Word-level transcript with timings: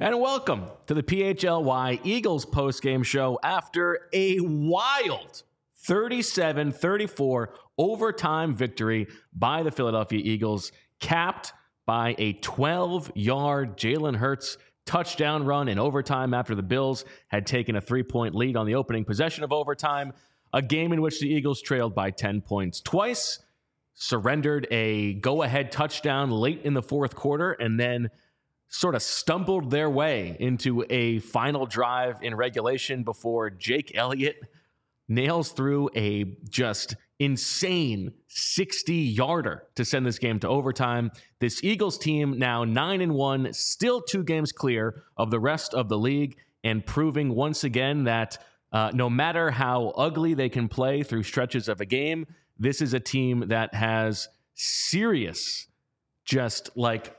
and 0.00 0.20
welcome 0.20 0.64
to 0.86 0.94
the 0.94 1.02
PHLY 1.02 2.00
Eagles 2.02 2.46
postgame 2.46 3.04
show 3.04 3.38
after 3.42 4.08
a 4.12 4.40
wild 4.40 5.42
37 5.76 6.72
34 6.72 7.54
overtime 7.78 8.54
victory 8.54 9.06
by 9.32 9.62
the 9.62 9.70
Philadelphia 9.70 10.20
Eagles, 10.22 10.72
capped 10.98 11.52
by 11.86 12.14
a 12.18 12.32
12 12.34 13.12
yard 13.14 13.76
Jalen 13.76 14.16
Hurts 14.16 14.56
touchdown 14.86 15.44
run 15.44 15.68
in 15.68 15.78
overtime 15.78 16.34
after 16.34 16.54
the 16.54 16.62
Bills 16.62 17.04
had 17.28 17.46
taken 17.46 17.76
a 17.76 17.80
three 17.80 18.02
point 18.02 18.34
lead 18.34 18.56
on 18.56 18.66
the 18.66 18.74
opening 18.74 19.04
possession 19.04 19.44
of 19.44 19.52
overtime, 19.52 20.12
a 20.52 20.62
game 20.62 20.92
in 20.92 21.00
which 21.00 21.20
the 21.20 21.28
Eagles 21.28 21.62
trailed 21.62 21.94
by 21.94 22.10
10 22.10 22.40
points 22.40 22.80
twice, 22.80 23.38
surrendered 23.94 24.66
a 24.70 25.14
go 25.14 25.42
ahead 25.42 25.70
touchdown 25.70 26.30
late 26.30 26.62
in 26.64 26.74
the 26.74 26.82
fourth 26.82 27.14
quarter, 27.14 27.52
and 27.52 27.78
then 27.78 28.10
sort 28.70 28.94
of 28.94 29.02
stumbled 29.02 29.70
their 29.70 29.90
way 29.90 30.36
into 30.40 30.84
a 30.88 31.18
final 31.18 31.66
drive 31.66 32.22
in 32.22 32.34
regulation 32.34 33.02
before 33.02 33.50
Jake 33.50 33.92
Elliott 33.94 34.40
nails 35.08 35.50
through 35.50 35.90
a 35.94 36.24
just 36.48 36.94
insane 37.18 38.12
60 38.28 38.94
yarder 38.94 39.64
to 39.74 39.84
send 39.84 40.06
this 40.06 40.20
game 40.20 40.38
to 40.38 40.48
overtime. 40.48 41.10
This 41.40 41.62
Eagles 41.64 41.98
team 41.98 42.38
now 42.38 42.64
9 42.64 43.00
and 43.00 43.14
1, 43.14 43.52
still 43.52 44.00
two 44.00 44.22
games 44.22 44.52
clear 44.52 45.02
of 45.16 45.30
the 45.30 45.40
rest 45.40 45.74
of 45.74 45.88
the 45.88 45.98
league 45.98 46.36
and 46.62 46.86
proving 46.86 47.34
once 47.34 47.64
again 47.64 48.04
that 48.04 48.38
uh, 48.72 48.92
no 48.94 49.10
matter 49.10 49.50
how 49.50 49.88
ugly 49.96 50.32
they 50.32 50.48
can 50.48 50.68
play 50.68 51.02
through 51.02 51.24
stretches 51.24 51.68
of 51.68 51.80
a 51.80 51.86
game, 51.86 52.24
this 52.56 52.80
is 52.80 52.94
a 52.94 53.00
team 53.00 53.48
that 53.48 53.74
has 53.74 54.28
serious 54.54 55.66
just 56.24 56.70
like 56.76 57.16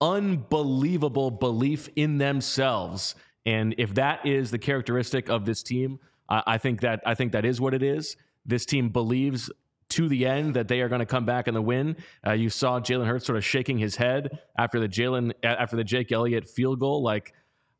unbelievable 0.00 1.30
belief 1.30 1.88
in 1.96 2.18
themselves. 2.18 3.14
And 3.46 3.74
if 3.78 3.94
that 3.94 4.26
is 4.26 4.50
the 4.50 4.58
characteristic 4.58 5.28
of 5.28 5.44
this 5.44 5.62
team, 5.62 5.98
I, 6.28 6.42
I 6.46 6.58
think 6.58 6.80
that 6.82 7.00
I 7.06 7.14
think 7.14 7.32
that 7.32 7.44
is 7.44 7.60
what 7.60 7.74
it 7.74 7.82
is. 7.82 8.16
This 8.44 8.66
team 8.66 8.90
believes 8.90 9.50
to 9.90 10.08
the 10.08 10.26
end 10.26 10.54
that 10.54 10.68
they 10.68 10.80
are 10.80 10.88
going 10.88 11.00
to 11.00 11.06
come 11.06 11.24
back 11.24 11.48
in 11.48 11.54
the 11.54 11.62
win. 11.62 11.96
Uh, 12.26 12.32
you 12.32 12.50
saw 12.50 12.78
Jalen 12.78 13.06
Hurts 13.06 13.26
sort 13.26 13.38
of 13.38 13.44
shaking 13.44 13.78
his 13.78 13.96
head 13.96 14.38
after 14.56 14.78
the 14.78 14.88
Jalen 14.88 15.32
after 15.42 15.76
the 15.76 15.84
Jake 15.84 16.12
Elliott 16.12 16.48
field 16.48 16.78
goal, 16.78 17.02
like 17.02 17.32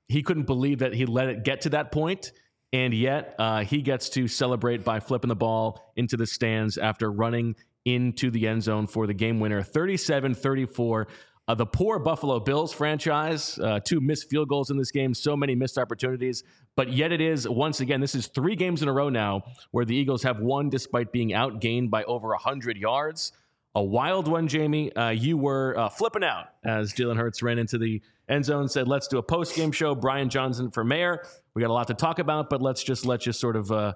he 0.09 0.23
couldn't 0.23 0.47
believe 0.47 0.79
that 0.79 0.95
he 0.95 1.07
let 1.07 1.29
it 1.29 1.45
get 1.45 1.63
to 1.63 1.71
that 1.71 1.93
point. 1.93 2.33
And 2.73 2.93
yet, 2.93 3.35
uh, 3.39 3.65
he 3.65 3.81
gets 3.81 4.11
to 4.11 4.29
celebrate 4.29 4.85
by 4.85 5.01
flipping 5.01 5.29
the 5.29 5.37
ball 5.37 5.93
into 5.97 6.19
the 6.19 6.27
stands 6.27 6.77
after 6.77 7.11
running 7.11 7.57
into 7.85 8.31
the 8.31 8.47
end 8.47 8.63
zone 8.63 8.87
for 8.87 9.07
the 9.07 9.15
game 9.15 9.41
winner 9.41 9.63
37 9.63 10.35
34. 10.35 11.09
Uh, 11.49 11.55
the 11.55 11.65
poor 11.65 11.99
Buffalo 11.99 12.39
Bills 12.39 12.75
franchise, 12.75 13.59
uh, 13.59 13.81
two 13.83 14.01
missed 14.01 14.29
field 14.29 14.51
goals 14.51 14.71
in 14.71 14.77
this 14.77 14.91
game, 14.91 15.15
so 15.15 15.35
many 15.35 15.55
missed 15.55 15.79
opportunities. 15.79 16.45
But 16.77 16.93
yet 16.93 17.11
it 17.11 17.23
is, 17.23 17.49
once 17.49 17.81
again, 17.81 18.03
this 18.03 18.15
is 18.15 18.27
three 18.27 18.55
games 18.55 18.83
in 18.83 18.89
a 18.89 18.93
row 18.93 19.09
now 19.09 19.45
where 19.71 19.87
the 19.87 19.97
Eagles 19.97 20.23
have 20.25 20.41
won 20.41 20.69
despite 20.69 21.11
being 21.11 21.31
outgained 21.31 21.89
by 21.89 22.05
over 22.05 22.29
100 22.29 22.77
yards. 22.77 23.33
A 23.75 23.83
wild 23.83 24.29
one, 24.29 24.47
Jamie. 24.47 24.95
Uh, 24.95 25.09
you 25.09 25.39
were 25.39 25.75
uh, 25.79 25.89
flipping 25.89 26.23
out 26.23 26.49
as 26.65 26.93
Jalen 26.93 27.17
Hurts 27.17 27.43
ran 27.43 27.59
into 27.59 27.79
the 27.79 28.03
end 28.29 28.45
zone 28.45 28.69
said, 28.69 28.87
let's 28.87 29.09
do 29.09 29.17
a 29.17 29.23
post 29.23 29.57
game 29.57 29.73
show. 29.73 29.95
Brian 29.95 30.29
Johnson 30.29 30.71
for 30.71 30.85
mayor. 30.85 31.25
We 31.55 31.63
got 31.63 31.71
a 31.71 31.73
lot 31.73 31.87
to 31.87 31.95
talk 31.95 32.19
about, 32.19 32.51
but 32.51 32.61
let's 32.61 32.83
just 32.85 33.07
let 33.07 33.25
you 33.25 33.33
sort 33.33 33.57
of 33.57 33.73
uh, 33.73 33.95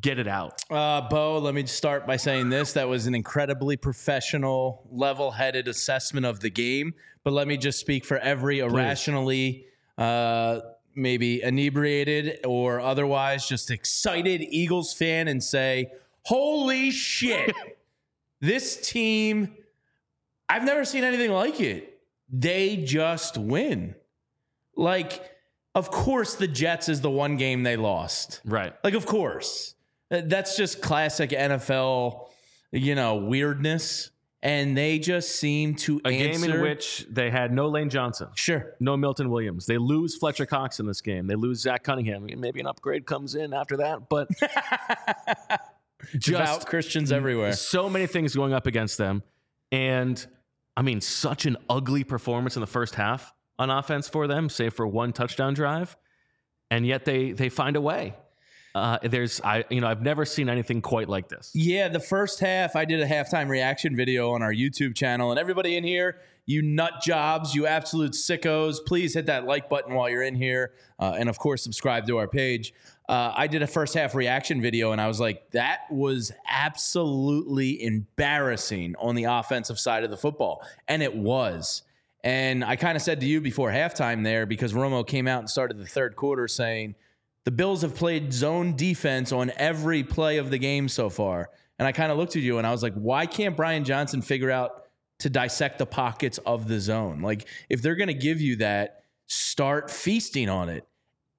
get 0.00 0.18
it 0.18 0.28
out. 0.28 0.62
Uh, 0.70 1.08
Bo, 1.08 1.38
let 1.38 1.54
me 1.54 1.66
start 1.66 2.06
by 2.06 2.16
saying 2.16 2.48
this. 2.48 2.72
That 2.72 2.88
was 2.88 3.06
an 3.06 3.14
incredibly 3.14 3.76
professional, 3.76 4.86
level 4.90 5.30
headed 5.30 5.68
assessment 5.68 6.26
of 6.26 6.40
the 6.40 6.50
game. 6.50 6.94
But 7.22 7.32
let 7.32 7.48
me 7.48 7.56
just 7.56 7.78
speak 7.78 8.04
for 8.04 8.18
every 8.18 8.58
irrationally, 8.60 9.66
uh, 9.96 10.60
maybe 10.94 11.42
inebriated 11.42 12.40
or 12.44 12.80
otherwise 12.80 13.48
just 13.48 13.70
excited 13.70 14.42
Eagles 14.42 14.92
fan 14.92 15.28
and 15.28 15.42
say, 15.42 15.90
holy 16.22 16.90
shit, 16.90 17.54
this 18.40 18.88
team, 18.88 19.54
I've 20.48 20.64
never 20.64 20.84
seen 20.84 21.04
anything 21.04 21.32
like 21.32 21.60
it. 21.60 22.00
They 22.28 22.76
just 22.76 23.38
win. 23.38 23.94
Like, 24.76 25.22
of 25.74 25.90
course, 25.90 26.34
the 26.34 26.48
Jets 26.48 26.88
is 26.88 27.00
the 27.00 27.10
one 27.10 27.36
game 27.36 27.62
they 27.62 27.76
lost. 27.76 28.40
Right. 28.44 28.74
Like, 28.82 28.94
of 28.94 29.06
course. 29.06 29.73
That's 30.22 30.56
just 30.56 30.80
classic 30.82 31.30
NFL, 31.30 32.28
you 32.72 32.94
know, 32.94 33.16
weirdness. 33.16 34.10
And 34.42 34.76
they 34.76 34.98
just 34.98 35.36
seem 35.36 35.74
to 35.76 36.02
A 36.04 36.08
answer. 36.08 36.46
game 36.48 36.54
in 36.56 36.60
which 36.60 37.06
they 37.08 37.30
had 37.30 37.50
no 37.50 37.68
Lane 37.68 37.88
Johnson. 37.88 38.28
Sure. 38.34 38.74
No 38.78 38.94
Milton 38.94 39.30
Williams. 39.30 39.64
They 39.64 39.78
lose 39.78 40.16
Fletcher 40.18 40.44
Cox 40.44 40.80
in 40.80 40.86
this 40.86 41.00
game. 41.00 41.26
They 41.26 41.34
lose 41.34 41.60
Zach 41.62 41.82
Cunningham. 41.82 42.26
Maybe 42.36 42.60
an 42.60 42.66
upgrade 42.66 43.06
comes 43.06 43.36
in 43.36 43.54
after 43.54 43.78
that, 43.78 44.10
but 44.10 44.28
Devout 46.18 46.66
Christians 46.66 47.10
everywhere. 47.12 47.54
so 47.54 47.88
many 47.88 48.06
things 48.06 48.34
going 48.34 48.52
up 48.52 48.66
against 48.66 48.98
them. 48.98 49.22
And 49.72 50.24
I 50.76 50.82
mean, 50.82 51.00
such 51.00 51.46
an 51.46 51.56
ugly 51.70 52.04
performance 52.04 52.56
in 52.56 52.60
the 52.60 52.66
first 52.66 52.96
half 52.96 53.32
on 53.58 53.70
offense 53.70 54.08
for 54.08 54.26
them, 54.26 54.48
save 54.50 54.74
for 54.74 54.86
one 54.86 55.12
touchdown 55.12 55.54
drive. 55.54 55.96
And 56.70 56.86
yet 56.86 57.04
they 57.06 57.32
they 57.32 57.48
find 57.48 57.76
a 57.76 57.80
way. 57.80 58.14
Uh, 58.74 58.98
there's 59.02 59.40
I 59.42 59.64
you 59.70 59.80
know 59.80 59.86
I've 59.86 60.02
never 60.02 60.24
seen 60.24 60.48
anything 60.48 60.82
quite 60.82 61.08
like 61.08 61.28
this. 61.28 61.52
Yeah, 61.54 61.88
the 61.88 62.00
first 62.00 62.40
half, 62.40 62.74
I 62.74 62.84
did 62.84 63.00
a 63.00 63.06
halftime 63.06 63.48
reaction 63.48 63.94
video 63.94 64.32
on 64.32 64.42
our 64.42 64.52
YouTube 64.52 64.96
channel, 64.96 65.30
and 65.30 65.38
everybody 65.38 65.76
in 65.76 65.84
here, 65.84 66.18
you 66.44 66.60
nut 66.60 66.94
jobs, 67.00 67.54
you 67.54 67.68
absolute 67.68 68.12
sickos, 68.12 68.78
please 68.84 69.14
hit 69.14 69.26
that 69.26 69.44
like 69.44 69.68
button 69.68 69.94
while 69.94 70.10
you're 70.10 70.24
in 70.24 70.34
here, 70.34 70.72
uh, 70.98 71.14
and 71.16 71.28
of 71.28 71.38
course, 71.38 71.62
subscribe 71.62 72.06
to 72.08 72.18
our 72.18 72.26
page. 72.26 72.74
Uh, 73.08 73.32
I 73.36 73.46
did 73.46 73.62
a 73.62 73.66
first 73.68 73.94
half 73.94 74.14
reaction 74.14 74.60
video, 74.60 74.90
and 74.90 75.00
I 75.00 75.06
was 75.06 75.20
like, 75.20 75.50
that 75.50 75.82
was 75.90 76.32
absolutely 76.48 77.80
embarrassing 77.80 78.96
on 78.98 79.14
the 79.14 79.24
offensive 79.24 79.78
side 79.78 80.02
of 80.02 80.10
the 80.10 80.16
football, 80.16 80.66
and 80.88 81.00
it 81.00 81.14
was. 81.14 81.82
And 82.24 82.64
I 82.64 82.76
kind 82.76 82.96
of 82.96 83.02
said 83.02 83.20
to 83.20 83.26
you 83.26 83.40
before 83.40 83.70
halftime 83.70 84.24
there, 84.24 84.46
because 84.46 84.72
Romo 84.72 85.06
came 85.06 85.28
out 85.28 85.40
and 85.40 85.50
started 85.50 85.78
the 85.78 85.86
third 85.86 86.16
quarter 86.16 86.48
saying, 86.48 86.94
the 87.44 87.50
Bills 87.50 87.82
have 87.82 87.94
played 87.94 88.32
zone 88.32 88.74
defense 88.76 89.32
on 89.32 89.52
every 89.56 90.02
play 90.02 90.38
of 90.38 90.50
the 90.50 90.58
game 90.58 90.88
so 90.88 91.10
far. 91.10 91.50
And 91.78 91.86
I 91.86 91.92
kind 91.92 92.10
of 92.10 92.18
looked 92.18 92.36
at 92.36 92.42
you 92.42 92.58
and 92.58 92.66
I 92.66 92.70
was 92.70 92.82
like, 92.82 92.94
why 92.94 93.26
can't 93.26 93.56
Brian 93.56 93.84
Johnson 93.84 94.22
figure 94.22 94.50
out 94.50 94.84
to 95.18 95.30
dissect 95.30 95.78
the 95.78 95.86
pockets 95.86 96.38
of 96.38 96.68
the 96.68 96.80
zone? 96.80 97.20
Like, 97.20 97.46
if 97.68 97.82
they're 97.82 97.96
going 97.96 98.08
to 98.08 98.14
give 98.14 98.40
you 98.40 98.56
that, 98.56 99.02
start 99.26 99.90
feasting 99.90 100.48
on 100.48 100.68
it. 100.68 100.86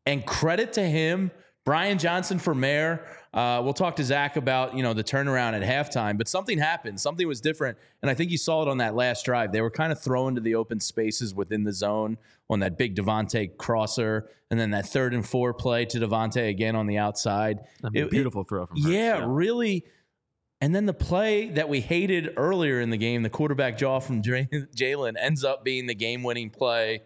And 0.06 0.26
credit 0.26 0.74
to 0.74 0.84
him, 0.84 1.32
Brian 1.66 1.98
Johnson 1.98 2.38
for 2.38 2.54
mayor. 2.54 3.04
Uh, 3.34 3.60
we'll 3.64 3.74
talk 3.74 3.96
to 3.96 4.04
Zach 4.04 4.38
about 4.38 4.76
you 4.76 4.84
know 4.84 4.94
the 4.94 5.04
turnaround 5.04 5.60
at 5.60 5.64
halftime, 5.64 6.18
but 6.18 6.28
something 6.28 6.60
happened. 6.60 7.02
Something 7.02 7.28
was 7.28 7.42
different, 7.42 7.78
and 8.02 8.10
I 8.10 8.14
think 8.14 8.32
you 8.32 8.38
saw 8.38 8.62
it 8.62 8.68
on 8.68 8.78
that 8.78 8.96
last 8.96 9.26
drive. 9.26 9.52
They 9.52 9.62
were 9.62 9.72
kind 9.72 9.92
of 9.92 10.00
thrown 10.00 10.36
to 10.36 10.42
the 10.42 10.56
open 10.56 10.80
spaces 10.80 11.34
within 11.34 11.64
the 11.64 11.74
zone 11.74 12.18
on 12.50 12.60
that 12.60 12.78
big 12.78 12.96
DeVonta 12.96 13.58
crosser, 13.58 14.30
and 14.52 14.60
then 14.60 14.72
that 14.72 14.86
third 14.88 15.14
and 15.14 15.28
four 15.28 15.54
play 15.54 15.86
to 15.86 16.00
DeVonta 16.00 16.48
again 16.50 16.76
on 16.76 16.86
the 16.88 16.98
outside. 16.98 17.60
I 17.84 17.90
mean, 17.90 18.04
It- 18.04 18.12
beautiful 18.12 18.44
throw 18.44 18.66
from 18.66 18.78
Hurts, 18.82 18.88
yeah, 18.94 19.24
really. 19.28 19.86
And 20.62 20.74
then 20.74 20.86
the 20.86 20.94
play 20.94 21.50
that 21.50 21.68
we 21.70 21.82
hated 21.82 22.34
earlier 22.38 22.80
in 22.80 22.90
the 22.90 22.98
game, 22.98 23.24
the 23.24 23.30
quarterback 23.30 23.78
draw 23.78 24.00
from 24.00 24.22
Jalen, 24.24 25.14
ends 25.20 25.44
up 25.44 25.64
being 25.66 25.86
the 25.86 25.96
game-winning 25.96 26.50
play. 26.50 27.02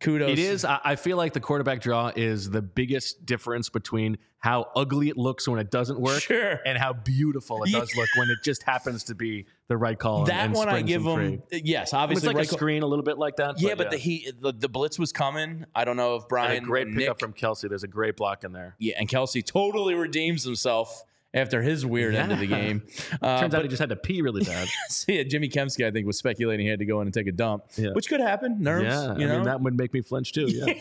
Kudos. 0.00 0.30
It 0.30 0.38
is. 0.38 0.64
I 0.64 0.78
I 0.84 0.96
feel 0.96 1.16
like 1.16 1.32
the 1.32 1.40
quarterback 1.40 1.80
draw 1.80 2.12
is 2.14 2.48
the 2.50 2.62
biggest 2.62 3.26
difference 3.26 3.68
between 3.68 4.18
how 4.38 4.66
ugly 4.76 5.08
it 5.08 5.16
looks 5.16 5.48
when 5.48 5.58
it 5.58 5.72
doesn't 5.72 6.00
work 6.00 6.20
Sure. 6.22 6.60
and 6.64 6.78
how 6.78 6.92
beautiful 6.92 7.64
it 7.64 7.72
does 7.72 7.94
look 7.96 8.08
when 8.16 8.30
it 8.30 8.38
just 8.44 8.62
happens 8.62 9.02
to 9.04 9.16
be 9.16 9.46
the 9.68 9.76
right 9.76 9.98
call. 9.98 10.24
that 10.24 10.46
and 10.46 10.54
one 10.54 10.68
I 10.68 10.72
springs 10.72 10.88
give 10.88 11.06
and 11.06 11.22
him. 11.22 11.42
free. 11.50 11.60
Yes, 11.64 11.88
It's 11.88 11.94
obviously. 11.94 12.28
like 12.28 12.36
right 12.36 12.46
a 12.46 12.48
call- 12.48 12.58
screen 12.58 12.82
a 12.82 12.86
little 12.86 13.04
bit 13.04 13.18
like 13.18 13.36
that. 13.36 13.60
yeah, 13.60 13.74
but 13.74 13.90
the 13.90 13.96
he 13.98 14.30
the, 14.40 14.52
the 14.52 14.68
blitz 14.68 14.98
was 14.98 15.12
coming. 15.12 15.64
I 15.74 15.84
don't 15.84 15.96
know 15.96 16.16
if 16.16 16.22
and 16.22 16.28
Brian 16.28 16.64
a 16.64 16.66
great 16.66 16.88
or 16.88 16.92
pickup 16.92 17.20
from 17.20 17.32
Kelce. 17.34 17.68
There's 17.68 17.84
a 17.84 17.88
great 17.88 18.16
block 18.16 18.44
in 18.44 18.52
there. 18.52 18.74
yeah, 18.78 18.94
and 18.98 19.08
Kelce 19.08 19.44
totally 19.44 19.94
redeems 19.94 20.42
himself 20.44 21.04
after 21.34 21.60
his 21.60 21.84
weird 21.84 22.14
end 22.14 22.32
of 22.32 22.38
the 22.38 22.46
game. 22.46 22.82
Uh, 23.20 23.40
Turns 23.40 23.54
out 23.54 23.62
he 23.62 23.68
just 23.68 23.80
had 23.80 23.90
to 23.90 23.96
pee 23.96 24.22
really 24.22 24.42
bad. 24.42 24.66
yeah, 25.06 25.22
Jimmy 25.24 25.50
Kempski, 25.50 25.86
I 25.86 25.90
think, 25.90 26.06
was 26.06 26.16
speculating 26.16 26.64
he 26.64 26.70
had 26.70 26.78
to 26.78 26.86
go 26.86 27.02
in 27.02 27.06
and 27.06 27.12
take 27.12 27.26
a 27.26 27.32
dump, 27.32 27.64
Yeah. 27.76 27.90
which 27.92 28.08
could 28.08 28.20
happen. 28.20 28.62
Nerves, 28.62 28.84
yeah, 28.86 29.14
you 29.18 29.26
I 29.26 29.28
know. 29.28 29.34
mean 29.34 29.42
that 29.44 29.60
would 29.60 29.76
make 29.76 29.92
me 29.92 30.00
flinch 30.00 30.32
too. 30.32 30.46
Yeah. 30.48 30.72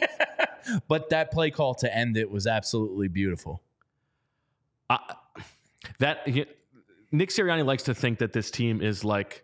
but 0.88 1.10
that 1.10 1.32
play 1.32 1.52
call 1.52 1.76
to 1.76 1.94
end 1.94 2.16
it 2.16 2.32
was 2.32 2.48
absolutely 2.48 3.10
beautiful. 3.10 3.62
that 6.00 6.28
he- 6.28 6.46
Nick 7.12 7.30
Sirianni 7.30 7.66
likes 7.66 7.84
to 7.84 7.94
think 7.94 8.20
that 8.20 8.34
this 8.34 8.52
team 8.52 8.82
is 8.82 9.04
like 9.04 9.44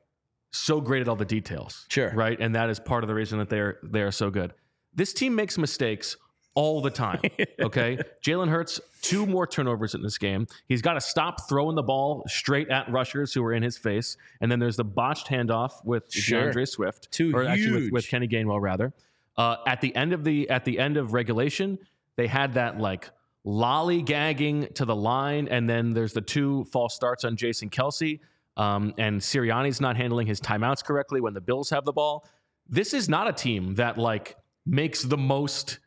so 0.51 0.81
great 0.81 1.01
at 1.01 1.07
all 1.07 1.15
the 1.15 1.25
details. 1.25 1.85
Sure. 1.89 2.11
Right. 2.13 2.37
And 2.39 2.55
that 2.55 2.69
is 2.69 2.79
part 2.79 3.03
of 3.03 3.07
the 3.07 3.13
reason 3.15 3.39
that 3.39 3.49
they're 3.49 3.79
they 3.83 4.01
are 4.01 4.11
so 4.11 4.29
good. 4.29 4.53
This 4.93 5.13
team 5.13 5.35
makes 5.35 5.57
mistakes 5.57 6.15
all 6.55 6.81
the 6.81 6.91
time. 6.91 7.21
Okay. 7.59 7.97
Jalen 8.21 8.49
Hurts, 8.49 8.81
two 9.01 9.25
more 9.25 9.47
turnovers 9.47 9.95
in 9.95 10.01
this 10.01 10.17
game. 10.17 10.47
He's 10.67 10.81
got 10.81 10.93
to 10.93 11.01
stop 11.01 11.47
throwing 11.47 11.75
the 11.75 11.81
ball 11.83 12.23
straight 12.27 12.69
at 12.69 12.91
rushers 12.91 13.33
who 13.33 13.43
are 13.45 13.53
in 13.53 13.63
his 13.63 13.77
face. 13.77 14.17
And 14.41 14.51
then 14.51 14.59
there's 14.59 14.75
the 14.75 14.83
botched 14.83 15.27
handoff 15.27 15.83
with 15.85 16.11
Sure. 16.11 16.51
DeAndre 16.51 16.67
Swift. 16.67 17.09
Two 17.11 17.33
or 17.33 17.45
actually 17.45 17.83
with, 17.85 17.91
with 17.93 18.07
Kenny 18.09 18.27
Gainwell 18.27 18.61
rather. 18.61 18.93
Uh, 19.37 19.55
at 19.65 19.79
the 19.81 19.95
end 19.95 20.11
of 20.13 20.23
the 20.25 20.49
at 20.49 20.65
the 20.65 20.77
end 20.77 20.97
of 20.97 21.13
regulation, 21.13 21.79
they 22.17 22.27
had 22.27 22.55
that 22.55 22.77
like 22.79 23.09
lollygagging 23.45 24.73
to 24.75 24.85
the 24.85 24.95
line, 24.95 25.47
and 25.47 25.69
then 25.69 25.93
there's 25.93 26.13
the 26.13 26.21
two 26.21 26.65
false 26.65 26.95
starts 26.95 27.23
on 27.23 27.35
Jason 27.35 27.69
Kelce. 27.69 28.19
Um, 28.55 28.93
and 28.97 29.19
Sirianni's 29.19 29.81
not 29.81 29.97
handling 29.97 30.27
his 30.27 30.39
timeouts 30.39 30.83
correctly 30.83 31.21
when 31.21 31.33
the 31.33 31.41
Bills 31.41 31.69
have 31.71 31.85
the 31.85 31.93
ball. 31.93 32.25
This 32.69 32.93
is 32.93 33.09
not 33.09 33.27
a 33.27 33.33
team 33.33 33.75
that 33.75 33.97
like 33.97 34.37
makes 34.65 35.03
the 35.03 35.17
most 35.17 35.79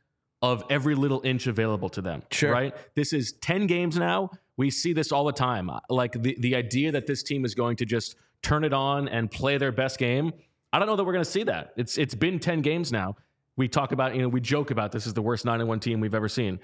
of 0.42 0.64
every 0.68 0.94
little 0.94 1.22
inch 1.24 1.46
available 1.46 1.88
to 1.90 2.02
them. 2.02 2.22
Sure. 2.30 2.52
Right? 2.52 2.74
This 2.94 3.12
is 3.12 3.32
10 3.40 3.66
games 3.66 3.96
now. 3.96 4.30
We 4.56 4.70
see 4.70 4.92
this 4.92 5.12
all 5.12 5.24
the 5.24 5.32
time. 5.32 5.70
Like 5.88 6.12
the, 6.20 6.36
the 6.40 6.56
idea 6.56 6.92
that 6.92 7.06
this 7.06 7.22
team 7.22 7.44
is 7.44 7.54
going 7.54 7.76
to 7.76 7.86
just 7.86 8.16
turn 8.42 8.64
it 8.64 8.72
on 8.72 9.08
and 9.08 9.30
play 9.30 9.58
their 9.58 9.72
best 9.72 9.98
game. 9.98 10.32
I 10.72 10.78
don't 10.78 10.88
know 10.88 10.96
that 10.96 11.04
we're 11.04 11.12
going 11.12 11.24
to 11.24 11.30
see 11.30 11.44
that. 11.44 11.72
It's 11.76 11.96
it's 11.96 12.14
been 12.14 12.38
10 12.38 12.60
games 12.60 12.92
now. 12.92 13.16
We 13.56 13.68
talk 13.68 13.92
about, 13.92 14.14
you 14.14 14.22
know, 14.22 14.28
we 14.28 14.40
joke 14.40 14.70
about 14.70 14.92
this 14.92 15.06
is 15.06 15.14
the 15.14 15.22
worst 15.22 15.44
9 15.44 15.66
1 15.66 15.80
team 15.80 16.00
we've 16.00 16.14
ever 16.14 16.28
seen. 16.28 16.60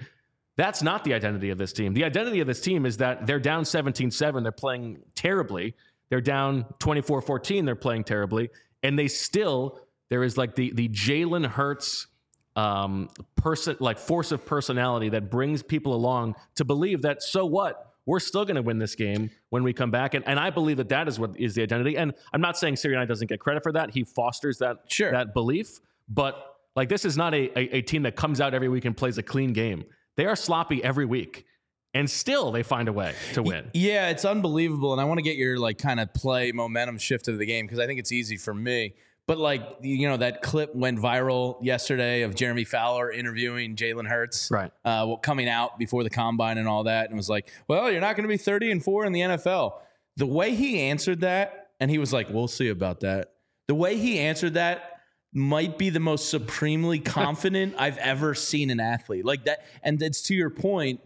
That's 0.55 0.83
not 0.83 1.03
the 1.03 1.13
identity 1.13 1.49
of 1.49 1.57
this 1.57 1.73
team. 1.73 1.93
The 1.93 2.03
identity 2.03 2.39
of 2.39 2.47
this 2.47 2.61
team 2.61 2.85
is 2.85 2.97
that 2.97 3.25
they're 3.25 3.39
down 3.39 3.65
17 3.65 4.11
7. 4.11 4.43
They're 4.43 4.51
playing 4.51 4.99
terribly. 5.15 5.75
They're 6.09 6.21
down 6.21 6.65
24 6.79 7.21
14. 7.21 7.65
They're 7.65 7.75
playing 7.75 8.03
terribly. 8.03 8.49
And 8.83 8.99
they 8.99 9.07
still, 9.07 9.79
there 10.09 10.23
is 10.23 10.37
like 10.37 10.55
the, 10.55 10.71
the 10.73 10.89
Jalen 10.89 11.45
Hurts 11.47 12.07
um, 12.55 13.09
person, 13.35 13.77
like 13.79 13.97
force 13.97 14.31
of 14.31 14.45
personality 14.45 15.09
that 15.09 15.31
brings 15.31 15.63
people 15.63 15.95
along 15.95 16.35
to 16.55 16.65
believe 16.65 17.01
that, 17.01 17.23
so 17.23 17.45
what? 17.45 17.89
We're 18.05 18.19
still 18.19 18.43
going 18.43 18.57
to 18.57 18.61
win 18.61 18.79
this 18.79 18.95
game 18.95 19.31
when 19.49 19.63
we 19.63 19.71
come 19.71 19.89
back. 19.89 20.13
And, 20.13 20.27
and 20.27 20.37
I 20.37 20.49
believe 20.49 20.75
that 20.77 20.89
that 20.89 21.07
is 21.07 21.17
what 21.17 21.39
is 21.39 21.55
the 21.55 21.63
identity. 21.63 21.97
And 21.97 22.13
I'm 22.33 22.41
not 22.41 22.57
saying 22.57 22.75
Sirianni 22.75 23.07
doesn't 23.07 23.27
get 23.27 23.39
credit 23.39 23.63
for 23.63 23.71
that. 23.71 23.91
He 23.91 24.03
fosters 24.03 24.57
that, 24.57 24.79
Sure. 24.87 25.09
that 25.11 25.33
belief. 25.33 25.79
But 26.09 26.57
like, 26.75 26.89
this 26.89 27.05
is 27.05 27.15
not 27.15 27.33
a, 27.33 27.57
a, 27.57 27.77
a 27.77 27.81
team 27.81 28.03
that 28.03 28.17
comes 28.17 28.41
out 28.41 28.53
every 28.53 28.67
week 28.67 28.83
and 28.83 28.95
plays 28.95 29.17
a 29.17 29.23
clean 29.23 29.53
game. 29.53 29.85
They 30.17 30.25
are 30.25 30.35
sloppy 30.35 30.83
every 30.83 31.05
week, 31.05 31.45
and 31.93 32.09
still 32.09 32.51
they 32.51 32.63
find 32.63 32.87
a 32.87 32.93
way 32.93 33.13
to 33.33 33.43
win. 33.43 33.69
Yeah, 33.73 34.09
it's 34.09 34.25
unbelievable, 34.25 34.91
and 34.91 35.01
I 35.01 35.05
want 35.05 35.17
to 35.19 35.23
get 35.23 35.37
your 35.37 35.57
like 35.57 35.77
kind 35.77 35.99
of 35.99 36.13
play 36.13 36.51
momentum 36.51 36.97
shift 36.97 37.27
of 37.27 37.37
the 37.37 37.45
game 37.45 37.65
because 37.65 37.79
I 37.79 37.87
think 37.87 37.99
it's 37.99 38.11
easy 38.11 38.37
for 38.37 38.53
me. 38.53 38.95
But 39.25 39.37
like 39.37 39.77
you 39.81 40.07
know, 40.09 40.17
that 40.17 40.41
clip 40.41 40.75
went 40.75 40.99
viral 40.99 41.57
yesterday 41.63 42.23
of 42.23 42.35
Jeremy 42.35 42.65
Fowler 42.65 43.09
interviewing 43.11 43.75
Jalen 43.75 44.07
Hurts, 44.07 44.51
Right. 44.51 44.71
Uh, 44.83 45.15
coming 45.17 45.47
out 45.47 45.79
before 45.79 46.03
the 46.03 46.09
combine 46.09 46.57
and 46.57 46.67
all 46.67 46.83
that, 46.83 47.07
and 47.07 47.15
was 47.17 47.29
like, 47.29 47.49
"Well, 47.67 47.89
you're 47.89 48.01
not 48.01 48.15
going 48.15 48.25
to 48.25 48.29
be 48.29 48.37
30 48.37 48.71
and 48.71 48.83
four 48.83 49.05
in 49.05 49.13
the 49.13 49.21
NFL." 49.21 49.79
The 50.17 50.27
way 50.27 50.53
he 50.53 50.79
answered 50.79 51.21
that, 51.21 51.69
and 51.79 51.89
he 51.89 51.97
was 51.97 52.11
like, 52.11 52.29
"We'll 52.29 52.49
see 52.49 52.67
about 52.69 52.99
that." 52.99 53.31
The 53.67 53.75
way 53.75 53.95
he 53.97 54.19
answered 54.19 54.55
that 54.55 54.92
might 55.33 55.77
be 55.77 55.89
the 55.89 55.99
most 55.99 56.29
supremely 56.29 56.99
confident 57.19 57.75
I've 57.77 57.97
ever 57.97 58.33
seen 58.35 58.69
an 58.69 58.79
athlete 58.79 59.25
like 59.25 59.45
that. 59.45 59.65
And 59.83 60.01
it's 60.01 60.21
to 60.23 60.35
your 60.35 60.49
point. 60.49 61.01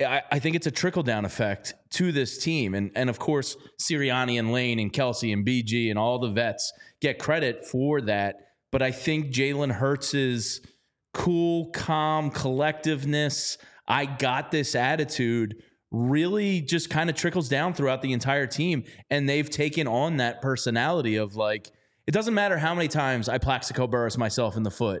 I, 0.00 0.22
I 0.30 0.38
think 0.38 0.56
it's 0.56 0.66
a 0.66 0.70
trickle 0.70 1.02
down 1.02 1.24
effect 1.24 1.74
to 1.90 2.10
this 2.12 2.38
team. 2.38 2.74
And, 2.74 2.90
and 2.94 3.10
of 3.10 3.18
course, 3.18 3.56
Sirianni 3.80 4.38
and 4.38 4.52
Lane 4.52 4.78
and 4.78 4.92
Kelce 4.92 5.32
and 5.32 5.46
BG 5.46 5.90
and 5.90 5.98
all 5.98 6.18
the 6.18 6.30
vets 6.30 6.72
get 7.00 7.18
credit 7.18 7.66
for 7.66 8.00
that. 8.02 8.36
But 8.72 8.82
I 8.82 8.92
think 8.92 9.32
Jalen 9.32 9.72
Hurts's 9.72 10.60
cool, 11.12 11.70
calm 11.70 12.30
collectiveness, 12.30 13.58
I 13.86 14.06
got 14.06 14.50
this 14.50 14.74
attitude 14.74 15.56
really 15.90 16.60
just 16.60 16.88
kind 16.88 17.10
of 17.10 17.16
trickles 17.16 17.48
down 17.48 17.74
throughout 17.74 18.00
the 18.00 18.12
entire 18.12 18.46
team. 18.46 18.84
And 19.10 19.28
they've 19.28 19.50
taken 19.50 19.88
on 19.88 20.18
that 20.18 20.40
personality 20.40 21.16
of 21.16 21.34
like, 21.34 21.72
it 22.10 22.12
doesn't 22.12 22.34
matter 22.34 22.58
how 22.58 22.74
many 22.74 22.88
times 22.88 23.28
I 23.28 23.38
Plaxico 23.38 23.86
Burress 23.86 24.18
myself 24.18 24.56
in 24.56 24.64
the 24.64 24.70
foot, 24.72 25.00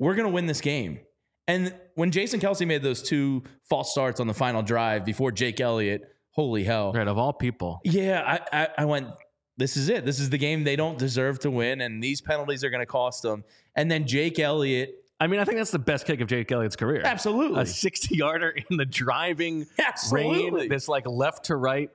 we're 0.00 0.16
going 0.16 0.26
to 0.26 0.34
win 0.34 0.46
this 0.46 0.60
game. 0.60 0.98
And 1.46 1.72
when 1.94 2.10
Jason 2.10 2.40
Kelce 2.40 2.66
made 2.66 2.82
those 2.82 3.04
two 3.04 3.44
false 3.68 3.92
starts 3.92 4.18
on 4.18 4.26
the 4.26 4.34
final 4.34 4.60
drive 4.60 5.04
before 5.04 5.30
Jake 5.30 5.60
Elliott, 5.60 6.02
holy 6.30 6.64
hell. 6.64 6.92
Right. 6.92 7.06
Of 7.06 7.18
all 7.18 7.32
people. 7.32 7.80
Yeah, 7.84 8.40
I, 8.52 8.62
I, 8.62 8.68
I 8.78 8.84
went, 8.84 9.10
this 9.58 9.76
is 9.76 9.88
it. 9.88 10.04
This 10.04 10.18
is 10.18 10.30
the 10.30 10.38
game 10.38 10.64
they 10.64 10.74
don't 10.74 10.98
deserve 10.98 11.38
to 11.40 11.52
win, 11.52 11.80
and 11.82 12.02
these 12.02 12.20
penalties 12.20 12.64
are 12.64 12.70
going 12.70 12.82
to 12.82 12.86
cost 12.86 13.22
them. 13.22 13.44
And 13.76 13.88
then 13.88 14.08
Jake 14.08 14.40
Elliott, 14.40 14.92
I 15.20 15.28
mean, 15.28 15.38
I 15.38 15.44
think 15.44 15.58
that's 15.58 15.70
the 15.70 15.78
best 15.78 16.04
kick 16.04 16.20
of 16.20 16.26
Jake 16.26 16.50
Elliott's 16.50 16.74
career. 16.74 17.02
absolutely. 17.04 17.62
A 17.62 17.66
60 17.66 18.16
yarder 18.16 18.56
in 18.68 18.76
the 18.76 18.86
driving 18.86 19.68
Absolutely. 19.78 20.62
rain. 20.62 20.68
This 20.68 20.88
like 20.88 21.06
left 21.06 21.44
to 21.44 21.54
right, 21.54 21.90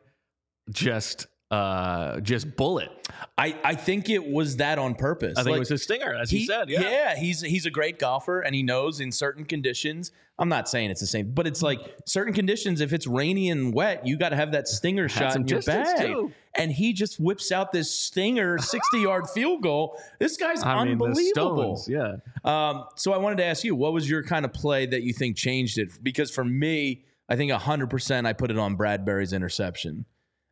just 0.71 1.27
uh 1.51 2.19
just 2.21 2.56
bullet. 2.56 2.89
I, 3.38 3.56
I 3.63 3.75
think 3.75 4.09
it 4.09 4.25
was 4.25 4.57
that 4.57 4.80
on 4.80 4.95
purpose. 4.95 5.38
I 5.38 5.44
think 5.44 5.51
Like, 5.51 5.57
it 5.57 5.59
was 5.59 5.69
his 5.69 5.83
stinger, 5.83 6.13
as 6.13 6.30
he, 6.31 6.45
said. 6.45 6.69
Yeah. 6.69 7.15
he's 7.15 7.42
he's 7.42 7.65
a 7.65 7.69
great 7.71 8.00
golfer 8.00 8.42
and 8.42 8.56
he 8.56 8.63
knows 8.63 9.00
in 9.00 9.12
certain 9.12 9.45
conditions. 9.45 10.12
I'm 10.38 10.50
not 10.50 10.68
saying 10.68 10.89
it's 10.89 11.00
the 11.00 11.07
same, 11.07 11.31
but 11.31 11.47
it's 11.47 11.62
like 11.62 11.80
certain 12.06 12.33
conditions. 12.33 12.81
If 12.81 12.92
it's 12.92 13.07
rainy 13.07 13.50
and 13.50 13.74
wet, 13.74 14.06
you 14.06 14.18
got 14.18 14.30
to 14.30 14.36
have 14.36 14.51
that 14.51 14.68
stinger 14.68 15.07
shot 15.07 15.33
in 15.36 15.47
your 15.47 15.62
bag. 15.62 15.97
too. 16.07 16.33
And 16.56 16.71
he 16.71 16.92
just 16.94 17.19
whips 17.21 17.51
out 17.53 17.71
this 17.71 17.89
stinger 17.91 18.57
60 18.59 19.00
yard 19.00 19.30
field 19.30 19.62
goal. 19.62 19.98
This 20.19 20.36
guy's 20.38 20.62
I 20.63 20.83
mean, 20.83 20.94
unbelievable. 20.94 21.77
stones. 21.77 21.88
Yeah. 21.88 22.15
Um, 22.44 22.86
so 22.95 23.13
I 23.13 23.18
wanted 23.18 23.38
to 23.38 23.45
ask 23.45 23.63
you, 23.63 23.75
what 23.75 23.94
was 23.94 24.09
your 24.09 24.24
kind 24.24 24.44
of 24.45 24.51
play 24.51 24.86
that 24.88 25.03
you 25.03 25.13
think 25.13 25.38
changed 25.38 25.77
it? 25.77 25.89
Because 26.03 26.31
for 26.31 26.44
me, 26.44 27.06
I 27.30 27.36
think 27.38 27.51
100% 27.51 28.25
I 28.25 28.33
put 28.33 28.51
it 28.51 28.57
on 28.57 28.75
Bradberry's 28.77 29.31
interception. 29.31 30.06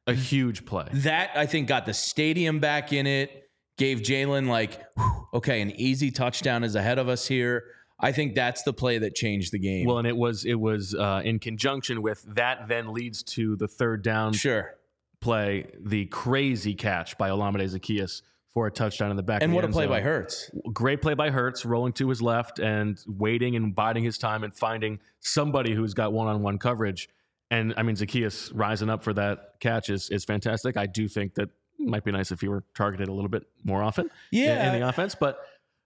A 0.05 0.13
huge 0.13 0.65
play. 0.65 0.88
That 0.91 1.31
I 1.35 1.45
think 1.45 1.67
got 1.67 1.85
the 1.85 1.94
stadium 1.94 2.59
back 2.59 2.91
in 2.91 3.07
it, 3.07 3.50
gave 3.77 4.00
Jalen 4.00 4.47
like, 4.47 4.81
whew, 4.97 5.27
okay, 5.35 5.61
an 5.61 5.71
easy 5.71 6.11
touchdown 6.11 6.63
is 6.63 6.75
ahead 6.75 7.00
of 7.00 7.07
us 7.07 7.27
here. 7.27 7.63
I 8.00 8.11
think 8.11 8.35
that's 8.35 8.63
the 8.63 8.73
play 8.73 8.97
that 8.97 9.15
changed 9.15 9.53
the 9.53 9.60
game. 9.60 9.88
Well, 9.88 9.98
and 9.98 10.07
it 10.07 10.17
was 10.17 10.43
it 10.43 10.60
was 10.60 10.93
uh, 10.93 11.22
in 11.24 11.39
conjunction 11.39 12.01
with 12.01 12.24
that 12.36 12.67
then 12.67 12.93
leads 12.93 13.24
to 13.24 13.55
the 13.55 13.67
third 13.67 14.03
down 14.03 14.33
sure. 14.33 14.75
play, 15.22 15.67
the 15.79 16.05
crazy 16.07 16.74
catch 16.75 17.17
by 17.17 17.29
Olamide 17.29 17.63
Zaccheaus 17.63 18.22
for 18.53 18.67
a 18.67 18.72
touchdown 18.72 19.10
in 19.10 19.15
the 19.15 19.24
back. 19.24 19.41
And 19.41 19.53
what 19.53 19.63
a 19.63 19.69
play 19.69 19.86
zone. 19.86 19.91
by 19.91 20.01
Hurts. 20.01 20.51
Great 20.74 21.01
play 21.01 21.13
by 21.13 21.29
Hurts, 21.29 21.65
rolling 21.65 21.93
to 21.93 22.10
his 22.10 22.22
left 22.22 22.60
and 22.60 23.00
waiting 23.07 23.55
and 23.55 23.74
biding 23.74 24.03
his 24.03 24.17
time 24.17 24.43
and 24.43 24.53
finding 24.53 25.00
somebody 25.22 25.74
who's 25.74 25.93
got 25.93 26.12
one-on-one 26.12 26.60
coverage. 26.60 27.10
And 27.53 27.74
I 27.77 27.83
mean, 27.83 27.95
Zaccheaus 27.95 28.51
rising 28.53 28.89
up 28.89 29.03
for 29.03 29.13
that 29.13 29.53
catch 29.60 29.89
is, 29.89 30.10
is 30.10 30.25
fantastic. 30.25 30.75
I 30.77 30.86
do 30.86 31.07
think 31.07 31.36
that 31.36 31.50
it 31.79 31.88
might 31.88 32.03
be 32.03 32.12
nice 32.12 32.31
if 32.31 32.41
he 32.41 32.48
were 32.48 32.63
targeted 32.75 33.07
a 33.10 33.13
little 33.13 33.29
bit 33.29 33.43
more 33.63 33.83
often 33.83 34.05
in- 34.31 34.39
Yeah. 34.43 34.74
in, 34.74 34.79
the 34.81 34.88
offense, 34.88 35.15
but 35.15 35.39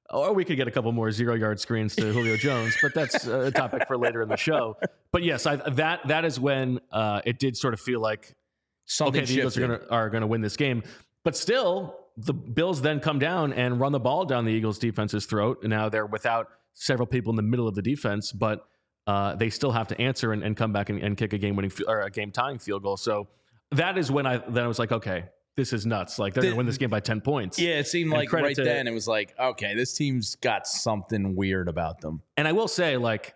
or 0.09 0.31
we 0.33 0.45
could 0.45 0.55
get 0.55 0.67
a 0.67 0.71
couple 0.71 0.91
more 0.93 1.11
zero-yard 1.11 1.59
screens 1.59 1.93
to 1.97 2.13
Julio 2.13 2.37
Jones, 2.47 2.77
but 2.81 2.93
that's 2.93 3.27
a 3.27 3.51
topic 3.51 3.85
for 3.87 3.97
later 3.97 4.21
in 4.21 4.29
the 4.29 4.37
show. 4.37 4.77
But 5.11 5.23
yes, 5.23 5.45
I, 5.45 5.57
that 5.71 6.07
that 6.07 6.23
is 6.23 6.39
when 6.39 6.79
uh, 6.91 7.21
it 7.25 7.39
did 7.39 7.57
sort 7.57 7.73
of 7.73 7.79
feel 7.81 7.99
like 7.99 8.33
Something 8.85 9.23
okay, 9.23 9.33
the 9.33 9.39
Eagles 9.39 9.57
are 9.57 9.61
shifted. 9.67 9.89
gonna 9.89 9.91
are 9.91 10.09
gonna 10.09 10.27
win 10.27 10.39
this 10.39 10.55
game. 10.55 10.81
But 11.25 11.35
still, 11.35 11.97
the 12.15 12.33
Bills 12.33 12.81
then 12.81 13.01
come 13.01 13.19
down 13.19 13.51
and 13.51 13.81
run 13.81 13.91
the 13.91 13.99
ball 13.99 14.23
down 14.23 14.45
the 14.45 14.53
Eagles' 14.53 14.79
defense's 14.79 15.25
throat. 15.25 15.59
And 15.63 15.69
now 15.71 15.89
they're 15.89 16.05
without 16.05 16.47
several 16.73 17.05
people 17.05 17.31
in 17.31 17.35
the 17.35 17.41
middle 17.41 17.67
of 17.67 17.75
the 17.75 17.81
defense, 17.81 18.31
but 18.31 18.65
uh, 19.07 19.35
they 19.35 19.49
still 19.49 19.71
have 19.71 19.87
to 19.87 19.99
answer 19.99 20.33
and, 20.33 20.43
and 20.43 20.55
come 20.55 20.71
back 20.71 20.89
and, 20.89 21.01
and 21.01 21.17
kick 21.17 21.33
a 21.33 21.37
game 21.39 21.55
winning 21.55 21.71
or 21.87 22.01
a 22.01 22.11
game 22.11 22.31
tying 22.31 22.59
field 22.59 22.83
goal. 22.83 22.97
So 22.97 23.27
that 23.71 23.97
is 23.97 24.11
when 24.11 24.27
I 24.27 24.37
then 24.37 24.63
I 24.63 24.67
was 24.67 24.77
like, 24.79 24.91
okay, 24.91 25.25
this 25.55 25.73
is 25.73 25.85
nuts. 25.85 26.19
Like 26.19 26.33
they're 26.33 26.41
The- 26.43 26.49
gonna 26.49 26.57
win 26.57 26.65
this 26.67 26.77
game 26.77 26.89
by 26.91 26.99
ten 26.99 27.21
points. 27.21 27.57
Yeah, 27.57 27.79
it 27.79 27.87
seemed 27.87 28.11
And 28.11 28.19
like 28.19 28.31
right 28.31 28.55
to- 28.55 28.63
then 28.63 28.85
it 28.87 28.93
was 28.93 29.07
like, 29.07 29.33
okay, 29.39 29.73
this 29.75 29.93
team's 29.93 30.35
got 30.35 30.67
something 30.67 31.35
weird 31.35 31.67
about 31.67 32.01
them. 32.01 32.21
And 32.37 32.47
I 32.47 32.51
will 32.51 32.67
say, 32.67 32.97
like, 32.97 33.33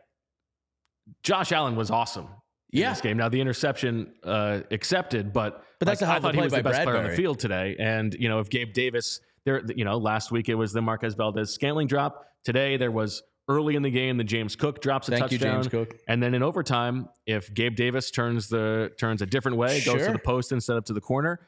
Josh 1.24 1.52
Allen 1.52 1.76
was 1.76 1.92
awesome. 1.92 2.28
In 2.74 2.80
Yeah. 2.80 2.92
this 2.92 3.02
game. 3.02 3.18
Now 3.18 3.28
the 3.30 3.42
interception 3.42 4.14
uh, 4.24 4.62
accepted, 4.72 5.34
but 5.34 5.64
But 5.80 5.86
that's 5.88 6.02
like, 6.02 6.10
a 6.10 6.14
I 6.14 6.20
thought 6.20 6.36
he 6.36 6.42
was 6.42 6.54
the 6.54 6.64
best 6.64 6.84
player 6.84 6.98
on 6.98 7.04
the 7.06 7.16
field 7.16 7.40
today. 7.40 7.76
And 7.80 8.14
you 8.14 8.30
know, 8.30 8.40
if 8.40 8.50
Gabe 8.50 8.72
Davis, 8.74 9.20
there, 9.46 9.62
you 9.76 9.84
know, 9.84 9.98
last 9.98 10.32
week 10.32 10.48
it 10.48 10.56
was 10.56 10.72
the 10.72 10.82
Marquez 10.82 11.16
Valdes-Scantling 11.16 11.88
drop. 11.88 12.26
Today 12.46 12.78
there 12.78 12.92
was 12.92 13.24
early 13.48 13.76
in 13.76 13.82
the 13.82 13.90
game, 13.92 14.18
the 14.18 14.24
James 14.24 14.56
Cook 14.56 14.82
drops 14.82 15.08
a 15.10 15.12
Thank 15.12 15.32
you, 15.32 15.38
touchdown. 15.38 15.64
Cook. 15.70 15.98
And 16.08 16.22
then 16.22 16.34
in 16.34 16.44
overtime, 16.44 17.10
if 17.26 17.54
Gabe 17.54 17.76
Davis 17.76 18.12
turns 18.12 18.48
the 18.50 18.92
turns 18.98 19.22
a 19.22 19.26
different 19.26 19.58
way, 19.58 19.82
goes 19.82 20.06
to 20.06 20.12
the 20.14 20.20
post 20.20 20.52
instead 20.52 20.78
of 20.78 20.86
to 20.86 20.94
the 20.94 21.02
corner, 21.02 21.40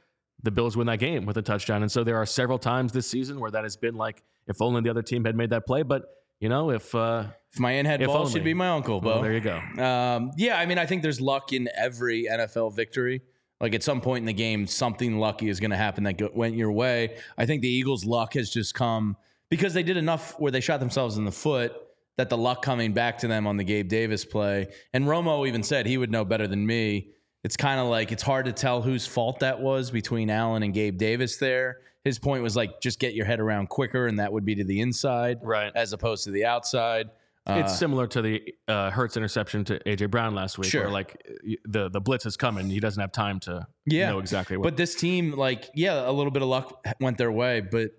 the 0.41 0.51
Bills 0.51 0.75
win 0.75 0.87
that 0.87 0.99
game 0.99 1.25
with 1.25 1.37
a 1.37 1.41
touchdown. 1.41 1.81
And 1.83 1.91
so 1.91 2.03
there 2.03 2.17
are 2.17 2.25
several 2.25 2.57
times 2.59 2.91
this 2.91 3.07
season 3.07 3.39
where 3.39 3.51
that 3.51 3.63
has 3.63 3.77
been 3.77 3.95
like, 3.95 4.23
if 4.47 4.61
only 4.61 4.81
the 4.81 4.89
other 4.89 5.01
team 5.03 5.23
had 5.25 5.35
made 5.35 5.51
that 5.51 5.65
play. 5.65 5.83
But 5.83 6.03
you 6.39 6.49
know, 6.49 6.71
if 6.71 6.93
uh, 6.93 7.25
If 7.53 7.59
my 7.59 7.71
aunt 7.71 7.87
had 7.87 8.01
If 8.01 8.07
balls, 8.07 8.27
only. 8.29 8.39
she'd 8.39 8.43
be 8.43 8.53
my 8.53 8.67
uncle, 8.69 8.99
well, 8.99 9.17
Bo. 9.17 9.21
there 9.23 9.33
you 9.33 9.39
go. 9.39 9.55
Um, 9.81 10.31
yeah, 10.35 10.57
I 10.57 10.65
mean, 10.65 10.77
I 10.77 10.85
think 10.85 11.01
there's 11.03 11.21
luck 11.21 11.53
in 11.53 11.69
every 11.77 12.25
NFL 12.29 12.75
victory. 12.75 13.21
Like 13.61 13.73
at 13.73 13.81
some 13.83 14.01
point 14.01 14.23
in 14.23 14.25
the 14.25 14.33
game, 14.33 14.67
something 14.67 15.19
lucky 15.19 15.47
is 15.47 15.61
going 15.61 15.71
to 15.71 15.77
happen 15.77 16.03
that 16.03 16.17
go- 16.17 16.31
went 16.33 16.55
your 16.55 16.71
way. 16.73 17.15
I 17.37 17.45
think 17.45 17.61
the 17.61 17.69
Eagles' 17.69 18.03
luck 18.03 18.33
has 18.33 18.49
just 18.49 18.73
come 18.73 19.15
because 19.55 19.73
they 19.75 19.83
did 19.83 19.97
enough 19.97 20.39
where 20.39 20.51
they 20.51 20.61
shot 20.61 20.79
themselves 20.79 21.17
in 21.17 21.25
the 21.25 21.31
foot 21.31 21.73
that 22.17 22.29
the 22.29 22.37
luck 22.37 22.63
coming 22.63 22.91
back 22.93 23.19
to 23.19 23.27
them 23.27 23.45
on 23.45 23.57
the 23.57 23.63
Gabe 23.63 23.87
Davis 23.87 24.25
play. 24.25 24.67
And 24.93 25.05
Romo 25.05 25.47
even 25.47 25.61
said 25.61 25.85
he 25.85 25.97
would 25.97 26.11
know 26.11 26.25
better 26.25 26.47
than 26.47 26.65
me. 26.65 27.09
It's 27.43 27.55
kind 27.57 27.79
of 27.79 27.87
like 27.87 28.11
it's 28.11 28.23
hard 28.23 28.45
to 28.45 28.51
tell 28.53 28.81
whose 28.81 29.05
fault 29.05 29.39
that 29.41 29.59
was 29.61 29.91
between 29.91 30.29
Allen 30.31 30.63
and 30.63 30.73
Gabe 30.73 30.97
Davis 30.97 31.37
there. 31.37 31.77
His 32.03 32.17
point 32.17 32.41
was 32.41 32.55
like, 32.55 32.81
just 32.81 32.99
get 32.99 33.13
your 33.13 33.25
head 33.25 33.39
around 33.39 33.69
quicker, 33.69 34.07
and 34.07 34.17
that 34.19 34.33
would 34.33 34.43
be 34.45 34.55
to 34.55 34.63
the 34.63 34.81
inside 34.81 35.37
Right. 35.43 35.71
as 35.75 35.93
opposed 35.93 36.23
to 36.25 36.31
the 36.31 36.45
outside. 36.45 37.09
Uh, 37.45 37.61
it's 37.63 37.77
similar 37.77 38.07
to 38.07 38.21
the 38.21 38.53
uh, 38.69 38.89
Hurts 38.89 39.17
interception 39.17 39.65
to 39.65 39.79
AJ 39.85 40.09
Brown 40.09 40.33
last 40.33 40.57
week, 40.57 40.69
Sure. 40.71 40.83
where 40.83 40.91
like 40.91 41.21
the 41.65 41.89
the 41.89 41.99
blitz 42.01 42.25
is 42.25 42.37
coming, 42.37 42.69
he 42.69 42.79
doesn't 42.79 43.01
have 43.01 43.11
time 43.11 43.39
to 43.41 43.67
Yeah. 43.85 44.09
know 44.11 44.19
exactly 44.19 44.55
what. 44.57 44.63
But 44.63 44.77
this 44.77 44.95
team, 44.95 45.31
like, 45.33 45.69
yeah, 45.75 46.09
a 46.09 46.11
little 46.11 46.31
bit 46.31 46.41
of 46.41 46.47
luck 46.47 46.85
went 47.01 47.17
their 47.17 47.31
way, 47.31 47.59
but 47.59 47.91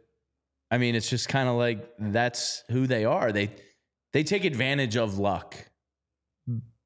I 0.71 0.79
mean, 0.79 0.95
it's 0.95 1.09
just 1.09 1.29
kind 1.29 1.49
of 1.49 1.57
like 1.57 1.89
that's 1.99 2.65
who 2.71 2.87
they 2.87 3.05
are. 3.05 3.33
They 3.33 3.51
they 4.13 4.25
take 4.25 4.45
advantage 4.45 4.97
of 4.97 5.19
luck 5.19 5.57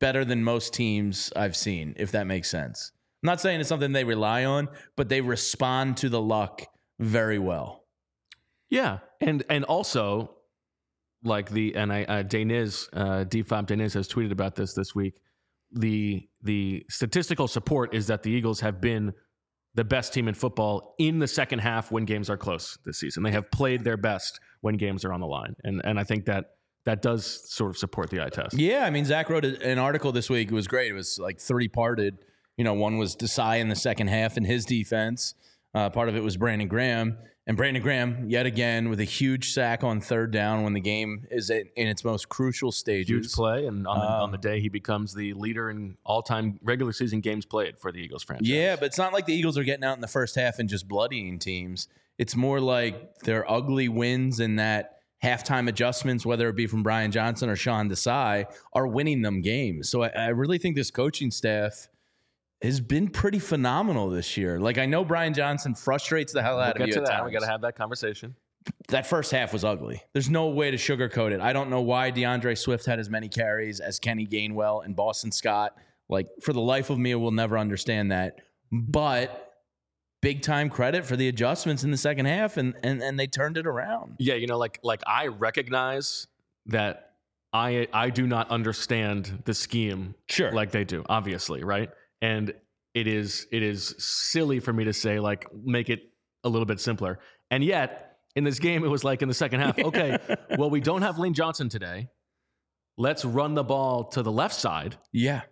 better 0.00 0.24
than 0.24 0.44
most 0.44 0.72
teams 0.72 1.32
I've 1.34 1.56
seen, 1.56 1.94
if 1.96 2.12
that 2.12 2.26
makes 2.26 2.50
sense. 2.50 2.92
I'm 3.22 3.26
not 3.26 3.40
saying 3.40 3.60
it's 3.60 3.68
something 3.68 3.92
they 3.92 4.04
rely 4.04 4.44
on, 4.44 4.68
but 4.96 5.08
they 5.08 5.20
respond 5.20 5.96
to 5.98 6.08
the 6.08 6.20
luck 6.20 6.62
very 6.98 7.38
well. 7.38 7.84
Yeah, 8.70 8.98
and 9.20 9.42
and 9.48 9.64
also 9.64 10.36
like 11.24 11.50
the 11.50 11.74
and 11.74 11.92
I 11.92 12.04
uh, 12.04 12.22
Deniz 12.22 12.88
uh, 12.92 13.24
Deniz 13.24 13.94
has 13.94 14.08
tweeted 14.08 14.32
about 14.32 14.54
this 14.54 14.74
this 14.74 14.94
week. 14.94 15.14
The 15.72 16.28
the 16.42 16.84
statistical 16.88 17.48
support 17.48 17.94
is 17.94 18.06
that 18.06 18.22
the 18.22 18.30
Eagles 18.30 18.60
have 18.60 18.80
been 18.80 19.12
the 19.78 19.84
best 19.84 20.12
team 20.12 20.26
in 20.26 20.34
football 20.34 20.96
in 20.98 21.20
the 21.20 21.28
second 21.28 21.60
half 21.60 21.92
when 21.92 22.04
games 22.04 22.28
are 22.28 22.36
close 22.36 22.78
this 22.84 22.98
season. 22.98 23.22
They 23.22 23.30
have 23.30 23.48
played 23.52 23.84
their 23.84 23.96
best 23.96 24.40
when 24.60 24.76
games 24.76 25.04
are 25.04 25.12
on 25.12 25.20
the 25.20 25.26
line, 25.28 25.54
and 25.62 25.80
and 25.84 26.00
I 26.00 26.04
think 26.04 26.24
that 26.24 26.46
that 26.84 27.00
does 27.00 27.48
sort 27.48 27.70
of 27.70 27.78
support 27.78 28.10
the 28.10 28.20
eye 28.20 28.28
test. 28.28 28.58
Yeah, 28.58 28.84
I 28.84 28.90
mean, 28.90 29.04
Zach 29.04 29.30
wrote 29.30 29.44
an 29.44 29.78
article 29.78 30.10
this 30.10 30.28
week. 30.28 30.50
It 30.50 30.54
was 30.54 30.66
great. 30.66 30.90
It 30.90 30.94
was 30.94 31.16
like 31.20 31.38
three 31.38 31.68
parted. 31.68 32.18
You 32.56 32.64
know, 32.64 32.74
one 32.74 32.98
was 32.98 33.14
Desai 33.14 33.60
in 33.60 33.68
the 33.68 33.76
second 33.76 34.08
half 34.08 34.36
and 34.36 34.44
his 34.44 34.64
defense. 34.64 35.34
Uh, 35.72 35.90
part 35.90 36.08
of 36.08 36.16
it 36.16 36.24
was 36.24 36.36
Brandon 36.36 36.66
Graham. 36.66 37.16
And 37.48 37.56
Brandon 37.56 37.82
Graham, 37.82 38.28
yet 38.28 38.44
again, 38.44 38.90
with 38.90 39.00
a 39.00 39.04
huge 39.04 39.52
sack 39.54 39.82
on 39.82 40.02
third 40.02 40.30
down 40.30 40.64
when 40.64 40.74
the 40.74 40.80
game 40.80 41.26
is 41.30 41.48
in, 41.48 41.66
its 41.76 42.04
most 42.04 42.28
crucial 42.28 42.70
stages. 42.70 43.08
Huge 43.08 43.32
play, 43.32 43.66
and 43.66 43.86
on 43.86 43.98
the, 43.98 44.04
on 44.04 44.22
Um, 44.24 44.32
the 44.32 44.36
day 44.36 44.60
he 44.60 44.68
becomes 44.68 45.14
the 45.14 45.32
leader 45.32 45.70
in 45.70 45.96
all-time 46.04 46.60
regular 46.62 46.92
season 46.92 47.20
games 47.20 47.46
played 47.46 47.78
for 47.78 47.90
the 47.90 48.00
Eagles 48.00 48.22
franchise. 48.22 48.46
Yeah, 48.46 48.76
but 48.76 48.84
it's 48.84 48.98
not 48.98 49.14
like 49.14 49.24
the 49.24 49.32
Eagles 49.32 49.56
are 49.56 49.64
getting 49.64 49.82
out 49.82 49.94
in 49.94 50.02
the 50.02 50.06
first 50.06 50.34
half 50.34 50.58
and 50.58 50.68
just 50.68 50.86
bloodying 50.86 51.38
teams. 51.38 51.88
It's 52.18 52.36
more 52.36 52.60
like 52.60 53.20
their 53.20 53.50
ugly 53.50 53.88
wins 53.88 54.40
and 54.40 54.58
that 54.58 54.98
halftime 55.24 55.70
adjustments, 55.70 56.26
whether 56.26 56.50
it 56.50 56.54
be 56.54 56.66
from 56.66 56.82
Brian 56.82 57.10
Johnson 57.10 57.48
or 57.48 57.56
Sean 57.56 57.88
Desai, 57.88 58.44
are 58.74 58.86
winning 58.86 59.22
them 59.22 59.40
games. 59.40 59.88
So 59.88 60.02
I, 60.02 60.08
I 60.08 60.28
really 60.28 60.58
think 60.58 60.76
this 60.76 60.90
coaching 60.90 61.30
staff 61.30 61.88
has 62.62 62.80
been 62.80 63.08
pretty 63.08 63.38
phenomenal 63.38 64.10
this 64.10 64.36
year. 64.36 64.58
Like 64.58 64.78
I 64.78 64.86
know 64.86 65.04
Brian 65.04 65.34
Johnson 65.34 65.74
frustrates 65.74 66.32
the 66.32 66.42
hell 66.42 66.56
we'll 66.56 66.64
out 66.64 66.72
of 66.72 66.78
get 66.78 66.88
you. 66.88 66.94
to 66.94 67.00
at 67.02 67.06
that. 67.06 67.24
We 67.24 67.30
got 67.32 67.40
to 67.40 67.46
have 67.46 67.60
that 67.62 67.76
conversation. 67.76 68.34
that 68.88 69.06
first 69.06 69.30
half 69.30 69.52
was 69.52 69.64
ugly. 69.64 70.02
There's 70.12 70.28
no 70.28 70.48
way 70.48 70.70
to 70.70 70.76
sugarcoat 70.76 71.30
it. 71.32 71.40
I 71.40 71.52
don't 71.52 71.70
know 71.70 71.80
why 71.80 72.10
DeAndre 72.12 72.58
Swift 72.58 72.86
had 72.86 72.98
as 72.98 73.08
many 73.08 73.28
carries 73.28 73.80
as 73.80 73.98
Kenny 73.98 74.26
Gainwell 74.26 74.84
and 74.84 74.96
Boston 74.96 75.30
Scott. 75.32 75.76
Like 76.08 76.26
for 76.42 76.52
the 76.52 76.60
life 76.60 76.90
of 76.90 76.98
me, 76.98 77.12
I 77.12 77.16
will 77.16 77.30
never 77.30 77.56
understand 77.58 78.10
that. 78.12 78.40
But 78.72 79.54
big 80.20 80.42
time 80.42 80.68
credit 80.68 81.04
for 81.06 81.16
the 81.16 81.28
adjustments 81.28 81.84
in 81.84 81.90
the 81.92 81.96
second 81.96 82.26
half, 82.26 82.56
and 82.56 82.74
and 82.82 83.00
and 83.02 83.18
they 83.20 83.26
turned 83.28 83.56
it 83.56 83.66
around. 83.66 84.16
Yeah, 84.18 84.34
you 84.34 84.46
know, 84.46 84.58
like 84.58 84.80
like 84.82 85.02
I 85.06 85.28
recognize 85.28 86.26
that 86.66 87.12
I 87.52 87.88
I 87.92 88.10
do 88.10 88.26
not 88.26 88.50
understand 88.50 89.42
the 89.44 89.54
scheme 89.54 90.14
Sure. 90.26 90.50
like 90.52 90.70
they 90.72 90.84
do, 90.84 91.04
obviously, 91.08 91.62
right? 91.62 91.90
And 92.20 92.52
it 92.94 93.06
is 93.06 93.46
it 93.52 93.62
is 93.62 93.94
silly 93.98 94.60
for 94.60 94.72
me 94.72 94.84
to 94.84 94.92
say 94.92 95.20
like 95.20 95.46
make 95.52 95.88
it 95.88 96.00
a 96.44 96.48
little 96.48 96.66
bit 96.66 96.80
simpler. 96.80 97.18
And 97.50 97.64
yet, 97.64 98.18
in 98.36 98.44
this 98.44 98.58
game, 98.58 98.84
it 98.84 98.88
was 98.88 99.04
like 99.04 99.22
in 99.22 99.28
the 99.28 99.34
second 99.34 99.60
half, 99.60 99.78
okay, 99.78 100.18
well, 100.58 100.70
we 100.70 100.80
don't 100.80 101.02
have 101.02 101.18
Lane 101.18 101.34
Johnson 101.34 101.68
today. 101.68 102.08
Let's 102.96 103.24
run 103.24 103.54
the 103.54 103.64
ball 103.64 104.04
to 104.10 104.22
the 104.22 104.32
left 104.32 104.54
side. 104.54 104.96
Yeah. 105.12 105.42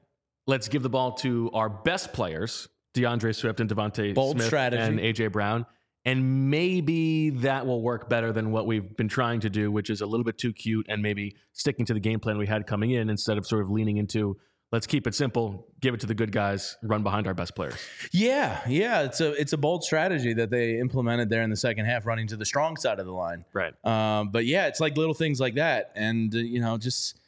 Let's 0.46 0.68
give 0.68 0.82
the 0.82 0.88
ball 0.88 1.12
to 1.14 1.50
our 1.54 1.68
best 1.68 2.12
players, 2.12 2.68
DeAndre 2.94 3.34
Swift 3.34 3.60
and 3.60 3.70
DeVonta 3.70 4.14
Bold 4.14 4.36
Smith 4.36 4.46
strategy. 4.46 4.82
and 4.82 4.98
AJ 4.98 5.32
Brown. 5.32 5.66
And 6.04 6.50
maybe 6.50 7.30
that 7.30 7.66
will 7.66 7.82
work 7.82 8.08
better 8.08 8.32
than 8.32 8.52
what 8.52 8.66
we've 8.66 8.96
been 8.96 9.08
trying 9.08 9.40
to 9.40 9.50
do, 9.50 9.72
which 9.72 9.90
is 9.90 10.02
a 10.02 10.06
little 10.06 10.22
bit 10.22 10.38
too 10.38 10.52
cute 10.52 10.86
and 10.88 11.02
maybe 11.02 11.34
sticking 11.52 11.84
to 11.86 11.94
the 11.94 12.00
game 12.00 12.20
plan 12.20 12.38
we 12.38 12.46
had 12.46 12.64
coming 12.64 12.92
in 12.92 13.10
instead 13.10 13.38
of 13.38 13.46
sort 13.46 13.62
of 13.62 13.70
leaning 13.70 13.96
into 13.96 14.36
let's 14.72 14.86
keep 14.86 15.06
it 15.06 15.14
simple, 15.14 15.66
give 15.80 15.94
it 15.94 16.00
to 16.00 16.06
the 16.06 16.14
good 16.14 16.32
guys, 16.32 16.76
run 16.82 17.02
behind 17.02 17.26
our 17.26 17.34
best 17.34 17.54
players. 17.54 17.76
Yeah, 18.12 18.60
yeah. 18.68 19.02
It's 19.02 19.20
a 19.20 19.32
it's 19.32 19.52
a 19.52 19.56
bold 19.56 19.84
strategy 19.84 20.34
that 20.34 20.50
they 20.50 20.78
implemented 20.78 21.28
there 21.28 21.42
in 21.42 21.50
the 21.50 21.56
second 21.56 21.86
half, 21.86 22.06
running 22.06 22.26
to 22.28 22.36
the 22.36 22.46
strong 22.46 22.76
side 22.76 22.98
of 22.98 23.06
the 23.06 23.12
line. 23.12 23.44
Right. 23.52 23.74
Um, 23.84 24.30
but 24.30 24.44
yeah, 24.44 24.66
it's 24.66 24.80
like 24.80 24.96
little 24.96 25.14
things 25.14 25.40
like 25.40 25.54
that, 25.54 25.92
and 25.94 26.34
uh, 26.34 26.38
you 26.38 26.60
know, 26.60 26.78
just 26.78 27.18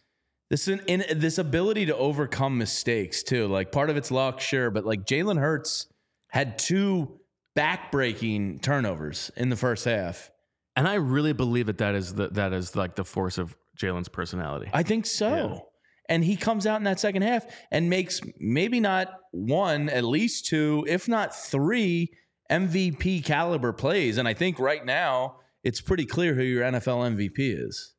this 0.51 0.69
in, 0.69 0.81
in 0.81 1.19
this 1.19 1.39
ability 1.39 1.87
to 1.87 1.97
overcome 1.97 2.59
mistakes 2.59 3.23
too. 3.23 3.47
Like 3.47 3.73
part 3.73 3.91
of 3.91 3.97
it's 3.97 4.11
luck, 4.11 4.41
sure, 4.41 4.71
but 4.71 4.85
like 4.85 5.05
Jalen 5.05 5.39
Hurts 5.39 5.87
had 6.29 6.59
two 6.59 7.21
backbreaking 7.57 8.63
turnovers 8.63 9.31
in 9.37 9.49
the 9.49 9.57
first 9.57 9.85
half. 9.85 10.31
And 10.77 10.87
I 10.87 10.95
really 10.95 11.33
believe 11.33 11.67
that 11.67 11.79
that 11.79 11.97
is 11.97 12.15
the, 12.15 12.29
that 12.29 12.53
is 12.53 12.77
like 12.77 12.95
the 12.95 13.05
force 13.05 13.37
of 13.37 13.57
Jalen's 13.77 14.09
personality. 14.09 14.71
I 14.73 14.85
think 14.85 15.07
so. 15.07 15.29
Yeah. 15.29 15.59
And 16.09 16.25
he 16.25 16.37
comes 16.37 16.67
out 16.67 16.77
in 16.77 16.85
that 16.85 16.99
second 16.99 17.23
half 17.23 17.45
and 17.71 17.91
makes 17.91 18.21
maybe 18.39 18.81
not 18.81 19.09
one, 19.31 19.89
at 19.91 20.05
least 20.05 20.47
two, 20.47 20.87
if 20.89 21.07
not 21.07 21.35
three 21.35 22.11
MVP 22.51 23.25
caliber 23.25 23.73
plays. 23.73 24.17
And 24.17 24.27
I 24.27 24.35
think 24.35 24.59
right 24.59 24.85
now 24.85 25.37
it's 25.63 25.81
pretty 25.81 26.07
clear 26.07 26.35
who 26.35 26.43
your 26.43 26.63
NFL 26.65 27.15
MVP 27.17 27.35
is. 27.39 27.95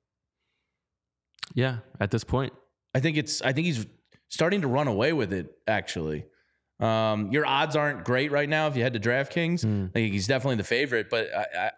yeah, 1.54 1.78
at 2.00 2.12
this 2.12 2.24
point. 2.24 2.54
I 2.96 3.00
think 3.00 3.18
it's 3.18 3.42
I 3.42 3.54
think 3.54 3.66
he's 3.68 3.86
starting 4.30 4.62
to 4.62 4.68
run 4.68 4.88
away 4.88 5.14
with 5.14 5.32
it 5.34 5.52
actually. 5.68 6.26
Um, 6.80 7.30
your 7.32 7.46
odds 7.46 7.76
aren't 7.76 8.06
great 8.06 8.32
right 8.32 8.48
now 8.48 8.68
if 8.68 8.76
you 8.76 8.84
head 8.84 8.94
to 8.94 9.00
DraftKings. 9.00 9.64
Hmm. 9.64 9.86
I 9.90 10.00
think 10.00 10.14
he's 10.14 10.28
definitely 10.28 10.56
the 10.56 10.64
favorite, 10.64 11.10
but 11.10 11.28
I, 11.36 11.46
I 11.58 11.72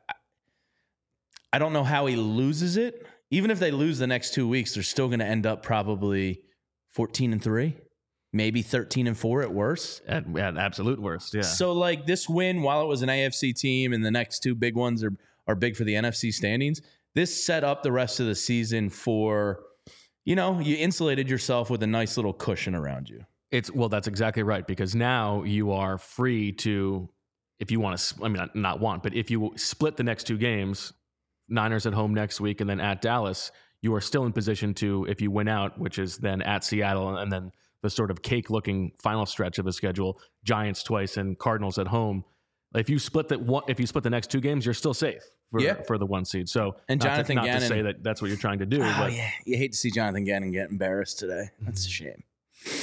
I 1.53 1.59
don't 1.59 1.73
know 1.73 1.83
how 1.83 2.05
he 2.05 2.15
loses 2.15 2.77
it. 2.77 3.05
Even 3.31 3.49
if 3.49 3.59
they 3.59 3.71
lose 3.71 3.97
the 3.97 4.07
next 4.07 4.33
two 4.33 4.47
weeks, 4.47 4.73
they're 4.73 4.83
still 4.83 5.07
going 5.07 5.19
to 5.19 5.25
end 5.25 5.45
up 5.45 5.63
probably 5.63 6.41
fourteen 6.89 7.31
and 7.31 7.41
three, 7.41 7.77
maybe 8.31 8.61
thirteen 8.61 9.07
and 9.07 9.17
four 9.17 9.41
at 9.41 9.53
worst. 9.53 10.01
At, 10.07 10.25
at 10.37 10.57
absolute 10.57 11.01
worst. 11.01 11.33
Yeah. 11.33 11.41
So 11.41 11.71
like 11.71 12.05
this 12.05 12.29
win, 12.29 12.61
while 12.61 12.81
it 12.81 12.87
was 12.87 13.01
an 13.01 13.09
AFC 13.09 13.57
team, 13.57 13.93
and 13.93 14.05
the 14.05 14.11
next 14.11 14.41
two 14.41 14.53
big 14.53 14.75
ones 14.75 15.03
are 15.03 15.13
are 15.47 15.55
big 15.55 15.75
for 15.75 15.83
the 15.83 15.93
NFC 15.93 16.33
standings. 16.33 16.81
This 17.13 17.43
set 17.45 17.63
up 17.63 17.83
the 17.83 17.91
rest 17.91 18.19
of 18.19 18.25
the 18.25 18.35
season 18.35 18.89
for, 18.89 19.59
you 20.23 20.35
know, 20.35 20.59
you 20.59 20.77
insulated 20.77 21.29
yourself 21.29 21.69
with 21.69 21.83
a 21.83 21.87
nice 21.87 22.17
little 22.17 22.33
cushion 22.33 22.75
around 22.75 23.09
you. 23.09 23.25
It's 23.51 23.69
well, 23.71 23.89
that's 23.89 24.07
exactly 24.07 24.43
right 24.43 24.65
because 24.65 24.95
now 24.95 25.43
you 25.43 25.71
are 25.71 25.97
free 25.97 26.53
to, 26.53 27.09
if 27.59 27.69
you 27.69 27.81
want 27.81 27.99
to, 27.99 28.23
I 28.23 28.29
mean, 28.29 28.49
not 28.53 28.79
want, 28.79 29.03
but 29.03 29.13
if 29.13 29.29
you 29.29 29.51
split 29.57 29.97
the 29.97 30.03
next 30.03 30.23
two 30.23 30.37
games, 30.37 30.93
Niners 31.51 31.85
at 31.85 31.93
home 31.93 32.13
next 32.13 32.39
week 32.41 32.61
and 32.61 32.69
then 32.69 32.79
at 32.79 33.01
Dallas, 33.01 33.51
you 33.81 33.93
are 33.95 34.01
still 34.01 34.25
in 34.25 34.31
position 34.33 34.73
to, 34.75 35.05
if 35.09 35.21
you 35.21 35.31
win 35.31 35.47
out, 35.47 35.77
which 35.79 35.99
is 35.99 36.17
then 36.17 36.41
at 36.41 36.63
Seattle 36.63 37.17
and 37.17 37.31
then 37.31 37.51
the 37.83 37.89
sort 37.89 38.11
of 38.11 38.21
cake-looking 38.21 38.91
final 39.01 39.25
stretch 39.25 39.57
of 39.59 39.65
the 39.65 39.73
schedule, 39.73 40.19
Giants 40.43 40.83
twice 40.83 41.17
and 41.17 41.37
Cardinals 41.37 41.77
at 41.79 41.87
home. 41.87 42.23
If 42.75 42.89
you 42.89 42.99
split 42.99 43.27
the 43.27 43.39
one, 43.39 43.63
if 43.67 43.79
you 43.79 43.87
split 43.87 44.03
the 44.03 44.09
next 44.11 44.29
two 44.31 44.39
games, 44.39 44.65
you're 44.65 44.73
still 44.75 44.93
safe 44.93 45.21
for, 45.49 45.59
Yeah. 45.59 45.81
for 45.87 45.97
the 45.97 46.05
one 46.05 46.23
seed. 46.23 46.47
So, 46.47 46.75
And 46.87 46.99
not 47.01 47.07
Jonathan 47.09 47.37
to, 47.37 47.41
Gannon- 47.43 47.61
to 47.61 47.67
say 47.67 47.81
that 47.81 48.03
that's 48.03 48.21
what 48.21 48.29
you're 48.29 48.37
trying 48.37 48.59
to 48.59 48.65
do, 48.65 48.81
Oh 48.83 48.95
but 48.99 49.13
yeah, 49.13 49.29
you 49.45 49.57
hate 49.57 49.71
to 49.73 49.77
see 49.77 49.89
Jonathan 49.91 50.23
Gannon 50.25 50.51
get 50.51 50.69
embarrassed 50.69 51.19
today. 51.19 51.49
That's 51.61 51.85
a 51.85 51.89
shame. 51.89 52.23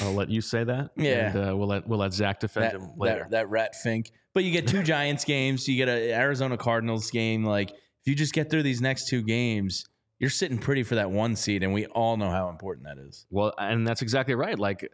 I'll 0.03 0.13
let 0.13 0.29
you 0.29 0.41
say 0.41 0.65
that. 0.65 0.91
Yeah. 0.97 1.31
and 1.31 1.51
uh, 1.51 1.57
we'll 1.57 1.69
let 1.69 1.87
we'll 1.87 2.01
let 2.01 2.13
Zach 2.13 2.41
defend 2.41 2.65
That, 2.67 2.75
him 2.75 2.91
later. 2.97 3.19
that 3.21 3.31
that 3.31 3.49
rat 3.49 3.77
fink. 3.77 4.11
But 4.35 4.43
you 4.43 4.51
get 4.51 4.67
two 4.67 4.83
Giants 4.83 5.25
games. 5.25 5.69
You 5.69 5.77
get 5.77 5.89
an 5.89 6.11
Arizona 6.11 6.57
Cardinals 6.57 7.11
game. 7.13 7.45
Like 7.45 7.73
you 8.09 8.15
just 8.15 8.33
get 8.33 8.51
through 8.51 8.63
these 8.63 8.81
next 8.81 9.09
two 9.09 9.23
games, 9.23 9.85
you're 10.19 10.31
sitting 10.31 10.59
pretty 10.59 10.83
for 10.83 10.97
that 10.97 11.11
one 11.11 11.37
seed, 11.37 11.63
and 11.63 11.73
we 11.73 11.87
all 11.87 12.17
know 12.17 12.31
how 12.31 12.49
important 12.49 12.87
that 12.87 12.99
is. 12.99 13.27
Well, 13.31 13.53
and 13.59 13.87
that's 13.87 14.03
exactly 14.03 14.35
right. 14.35 14.59
Like 14.59 14.91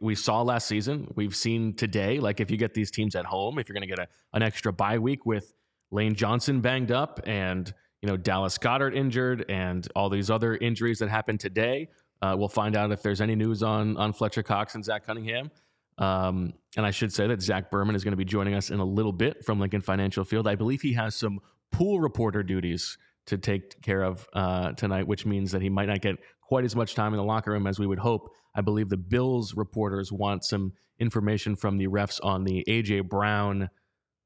we 0.00 0.14
saw 0.14 0.42
last 0.42 0.68
season, 0.68 1.12
we've 1.16 1.34
seen 1.34 1.74
today. 1.74 2.20
Like 2.20 2.40
if 2.40 2.50
you 2.50 2.56
get 2.56 2.74
these 2.74 2.90
teams 2.90 3.14
at 3.14 3.24
home, 3.24 3.58
if 3.58 3.68
you're 3.68 3.74
going 3.74 3.88
to 3.88 3.94
get 3.94 3.98
a, 3.98 4.08
an 4.32 4.42
extra 4.42 4.72
bye 4.72 4.98
week 4.98 5.26
with 5.26 5.52
Lane 5.90 6.14
Johnson 6.14 6.60
banged 6.60 6.92
up 6.92 7.20
and 7.24 7.72
you 8.02 8.08
know 8.08 8.16
Dallas 8.16 8.58
Goedert 8.58 8.94
injured 8.94 9.46
and 9.48 9.86
all 9.96 10.10
these 10.10 10.30
other 10.30 10.56
injuries 10.56 10.98
that 10.98 11.08
happened 11.08 11.40
today, 11.40 11.88
uh, 12.20 12.34
we'll 12.38 12.48
find 12.48 12.76
out 12.76 12.92
if 12.92 13.02
there's 13.02 13.20
any 13.20 13.34
news 13.34 13.62
on 13.62 13.96
on 13.96 14.12
Fletcher 14.12 14.42
Cox 14.42 14.74
and 14.74 14.84
Zach 14.84 15.06
Cunningham. 15.06 15.50
Um, 15.96 16.54
and 16.76 16.84
I 16.84 16.90
should 16.90 17.12
say 17.12 17.28
that 17.28 17.40
Zach 17.40 17.70
Berman 17.70 17.94
is 17.94 18.02
going 18.02 18.12
to 18.12 18.16
be 18.16 18.24
joining 18.24 18.54
us 18.54 18.70
in 18.70 18.80
a 18.80 18.84
little 18.84 19.12
bit 19.12 19.44
from 19.44 19.60
Lincoln 19.60 19.80
Financial 19.80 20.24
Field. 20.24 20.48
I 20.48 20.56
believe 20.56 20.82
he 20.82 20.94
has 20.94 21.14
some 21.14 21.40
pool 21.74 22.00
reporter 22.00 22.42
duties 22.42 22.96
to 23.26 23.38
take 23.38 23.80
care 23.82 24.02
of 24.02 24.26
uh, 24.32 24.72
tonight, 24.72 25.06
which 25.06 25.26
means 25.26 25.50
that 25.52 25.62
he 25.62 25.68
might 25.68 25.88
not 25.88 26.00
get 26.00 26.16
quite 26.40 26.64
as 26.64 26.76
much 26.76 26.94
time 26.94 27.12
in 27.12 27.16
the 27.16 27.24
locker 27.24 27.50
room 27.50 27.66
as 27.66 27.78
we 27.78 27.86
would 27.86 27.98
hope. 27.98 28.30
I 28.54 28.60
believe 28.60 28.88
the 28.88 28.96
Bills 28.96 29.54
reporters 29.54 30.12
want 30.12 30.44
some 30.44 30.72
information 30.98 31.56
from 31.56 31.78
the 31.78 31.88
refs 31.88 32.20
on 32.22 32.44
the 32.44 32.64
AJ 32.68 33.08
Brown 33.08 33.70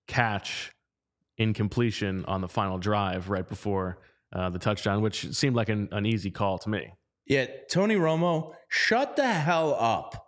catch 0.07 0.73
incompletion 1.39 2.25
on 2.27 2.41
the 2.41 2.49
final 2.49 2.79
drive 2.79 3.31
right 3.31 3.49
before 3.49 3.99
uh, 4.33 4.51
the 4.51 4.59
touchdown, 4.59 5.01
which 5.01 5.33
seemed 5.33 5.57
like 5.57 5.69
an, 5.69 5.89
an 5.93 6.05
easy 6.05 6.31
call 6.31 6.59
to 6.59 6.69
me. 6.69 6.93
Yeah, 7.27 7.47
Tony 7.71 7.97
Romo, 7.97 8.53
shut 8.69 9.17
the 9.17 9.27
hell 9.27 9.75
up. 9.75 10.27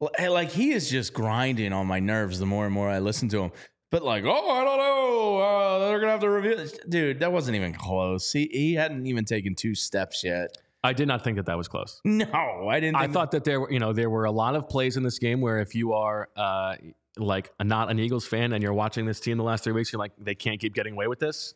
Like 0.00 0.50
he 0.50 0.72
is 0.72 0.90
just 0.90 1.12
grinding 1.14 1.72
on 1.72 1.86
my 1.86 2.00
nerves 2.00 2.38
the 2.38 2.46
more 2.46 2.66
and 2.66 2.74
more 2.74 2.88
I 2.88 2.98
listen 2.98 3.28
to 3.30 3.42
him. 3.42 3.52
But 3.90 4.02
like, 4.02 4.24
oh, 4.24 4.50
I 4.50 4.64
don't 4.64 4.78
know. 4.78 5.38
Uh, 5.38 5.78
they're 5.86 6.00
gonna 6.00 6.12
have 6.12 6.20
to 6.20 6.30
reveal 6.30 6.56
this. 6.56 6.78
Dude, 6.88 7.20
that 7.20 7.32
wasn't 7.32 7.56
even 7.56 7.72
close. 7.72 8.32
He 8.32 8.48
he 8.52 8.74
hadn't 8.74 9.06
even 9.06 9.24
taken 9.24 9.54
two 9.54 9.74
steps 9.74 10.24
yet. 10.24 10.56
I 10.82 10.92
did 10.92 11.08
not 11.08 11.24
think 11.24 11.36
that 11.36 11.46
that 11.46 11.56
was 11.56 11.68
close. 11.68 12.00
No, 12.04 12.68
I 12.68 12.78
didn't. 12.80 12.96
I 12.96 13.08
thought 13.08 13.32
that 13.32 13.44
there 13.44 13.60
were, 13.60 13.72
you 13.72 13.80
know, 13.80 13.92
there 13.92 14.10
were 14.10 14.24
a 14.24 14.30
lot 14.30 14.54
of 14.54 14.68
plays 14.68 14.96
in 14.96 15.02
this 15.02 15.18
game 15.18 15.40
where 15.40 15.58
if 15.58 15.74
you 15.74 15.94
are 15.94 16.28
uh, 16.36 16.76
like 17.16 17.50
not 17.60 17.90
an 17.90 17.98
Eagles 17.98 18.26
fan 18.26 18.52
and 18.52 18.62
you're 18.62 18.72
watching 18.72 19.04
this 19.04 19.18
team 19.18 19.36
the 19.36 19.44
last 19.44 19.64
three 19.64 19.72
weeks, 19.72 19.92
you're 19.92 19.98
like, 19.98 20.12
they 20.18 20.34
can't 20.34 20.60
keep 20.60 20.74
getting 20.74 20.92
away 20.92 21.08
with 21.08 21.18
this. 21.18 21.54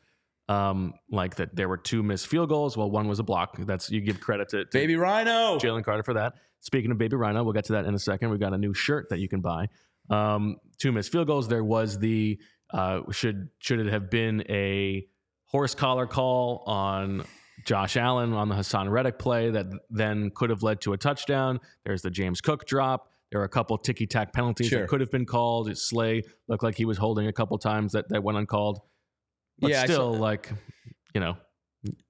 Um, 0.49 0.95
like 1.11 1.37
that, 1.37 1.55
there 1.55 1.69
were 1.69 1.77
two 1.77 2.03
missed 2.03 2.27
field 2.27 2.49
goals. 2.49 2.77
Well, 2.77 2.91
one 2.91 3.07
was 3.07 3.21
a 3.21 3.23
block. 3.23 3.57
That's 3.59 3.89
you 3.89 4.01
give 4.01 4.21
credit 4.21 4.49
to, 4.49 4.65
to 4.65 4.71
Baby 4.73 4.97
Rhino. 4.97 5.59
Jalen 5.59 5.85
Carter 5.85 6.03
for 6.03 6.15
that. 6.15 6.35
Speaking 6.59 6.91
of 6.91 6.99
Baby 6.99 7.15
Rhino, 7.15 7.45
we'll 7.45 7.53
get 7.53 7.67
to 7.67 7.75
that 7.75 7.85
in 7.85 7.95
a 7.95 8.01
second. 8.01 8.31
We've 8.31 8.41
got 8.41 8.53
a 8.53 8.59
new 8.59 8.75
shirt 8.75 9.11
that 9.11 9.21
you 9.21 9.29
can 9.29 9.41
buy. 9.41 9.69
Um, 10.11 10.57
two 10.79 10.93
missed 10.93 11.12
field 11.12 11.26
goals. 11.26 11.49
There 11.49 11.64
was 11.64 11.99
the 11.99 12.38
uh, 12.73 13.00
should 13.11 13.49
should 13.61 13.81
it 13.81 13.93
have 13.93 14.11
been 14.11 14.45
a 14.49 15.07
horse 15.47 15.75
collar 15.75 16.07
call 16.07 16.62
on 16.67 17.25
Josh 17.64 17.97
Allen 17.97 18.33
on 18.33 18.49
the 18.49 18.55
Haason 18.55 18.90
Reddick 18.90 19.19
play 19.19 19.50
that 19.50 19.67
then 19.90 20.31
could 20.35 20.50
have 20.50 20.62
led 20.62 20.81
to 20.83 20.93
a 20.93 20.97
touchdown. 20.99 21.61
There's 21.85 22.02
the 22.02 22.11
James 22.11 22.40
Cook 22.40 22.67
drop. 22.67 23.09
There 23.31 23.40
were 23.40 23.45
a 23.45 23.50
couple 23.50 23.79
ticky 23.79 24.07
tack 24.07 24.33
penalties 24.33 24.69
Sure. 24.69 24.81
that 24.81 24.88
could 24.88 25.00
have 25.00 25.11
been 25.11 25.26
called. 25.26 25.76
Slay 25.76 26.23
looked 26.49 26.64
like 26.64 26.76
he 26.76 26.85
was 26.85 26.99
holding 26.99 27.29
a 27.29 27.33
couple 27.33 27.57
times 27.59 27.93
that, 27.93 28.09
that 28.09 28.23
went 28.25 28.38
uncalled. 28.38 28.81
But 29.59 29.71
Yeah, 29.71 29.85
still, 29.85 30.14
like, 30.14 30.50
you 31.14 31.21
know, 31.21 31.37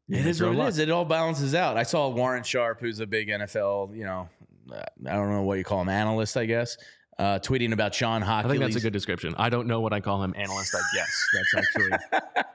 It 0.09 0.27
is 0.27 0.43
what 0.43 0.53
it 0.53 0.59
is. 0.59 0.79
It 0.79 0.91
all 0.91 1.05
balances 1.05 1.55
out. 1.55 1.77
I 1.77 1.83
saw 1.83 2.09
Warren 2.09 2.43
Sharp, 2.43 2.81
who's 2.81 3.01
a 3.01 3.07
big 3.07 3.29
NFL, 3.29 3.95
you 3.95 4.05
know, 4.05 4.29
I 4.73 5.13
don't 5.13 5.31
know 5.31 5.43
what 5.43 5.59
you 5.59 5.65
call 5.65 5.83
him, 5.83 5.89
analyst, 5.91 6.37
I 6.37 6.47
guess, 6.47 6.77
uh, 7.21 7.39
tweeting 7.41 7.73
about 7.73 7.95
Shawn 7.95 8.23
Hochuli. 8.23 8.45
I 8.45 8.49
think 8.49 8.61
that's 8.61 8.77
a 8.77 8.81
good 8.81 8.93
description. 8.95 9.35
I 9.37 9.51
don't 9.51 9.67
know 9.67 9.81
what 9.81 9.93
I 9.93 10.01
call 10.01 10.23
him, 10.23 10.33
analyst. 10.37 10.75
I 10.75 10.81
guess 10.95 11.25
that's 11.35 11.55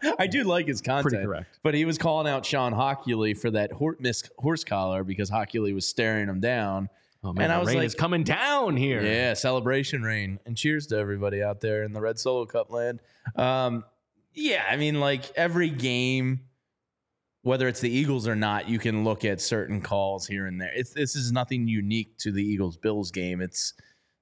actually 0.01 0.15
I 0.19 0.27
do 0.27 0.43
like 0.43 0.67
his 0.67 0.81
content. 0.81 1.11
pretty 1.11 1.25
correct. 1.25 1.59
But 1.63 1.75
he 1.75 1.85
was 1.85 1.97
calling 1.97 2.27
out 2.31 2.45
Shawn 2.45 2.73
Hochuli 2.73 3.37
for 3.37 3.51
that 3.51 3.71
hor- 3.71 3.97
horse 4.39 4.63
collar 4.63 5.03
because 5.03 5.29
Hochuli 5.29 5.73
was 5.73 5.87
staring 5.87 6.27
him 6.27 6.39
down. 6.39 6.89
Oh 7.23 7.33
man, 7.33 7.45
And 7.45 7.53
I 7.53 7.59
was 7.59 7.69
rain 7.69 7.77
like- 7.77 7.85
is 7.87 7.95
coming 7.95 8.23
down 8.23 8.75
here. 8.77 9.01
Yeah, 9.03 9.33
celebration 9.35 10.01
rain. 10.03 10.39
And 10.45 10.57
cheers 10.57 10.87
to 10.87 10.97
everybody 10.97 11.41
out 11.43 11.61
there 11.61 11.83
in 11.83 11.93
the 11.93 12.01
Red 12.01 12.19
Solo 12.19 12.45
Cup 12.45 12.71
land. 12.71 13.01
Um, 13.35 13.83
yeah, 14.33 14.63
I 14.69 14.75
mean, 14.77 14.99
like 14.99 15.31
every 15.35 15.69
game, 15.69 16.41
whether 17.41 17.67
it's 17.67 17.79
the 17.79 17.89
Eagles 17.89 18.27
or 18.27 18.35
not, 18.35 18.67
you 18.67 18.79
can 18.79 19.03
look 19.03 19.23
at 19.25 19.39
certain 19.41 19.81
calls 19.81 20.27
here 20.27 20.45
and 20.47 20.59
there. 20.59 20.71
It's 20.75 20.91
this 20.93 21.15
is 21.15 21.31
nothing 21.31 21.67
unique 21.67 22.17
to 22.19 22.31
the 22.31 22.43
Eagles 22.43 22.77
Bills 22.77 23.11
game. 23.11 23.41
It's 23.41 23.73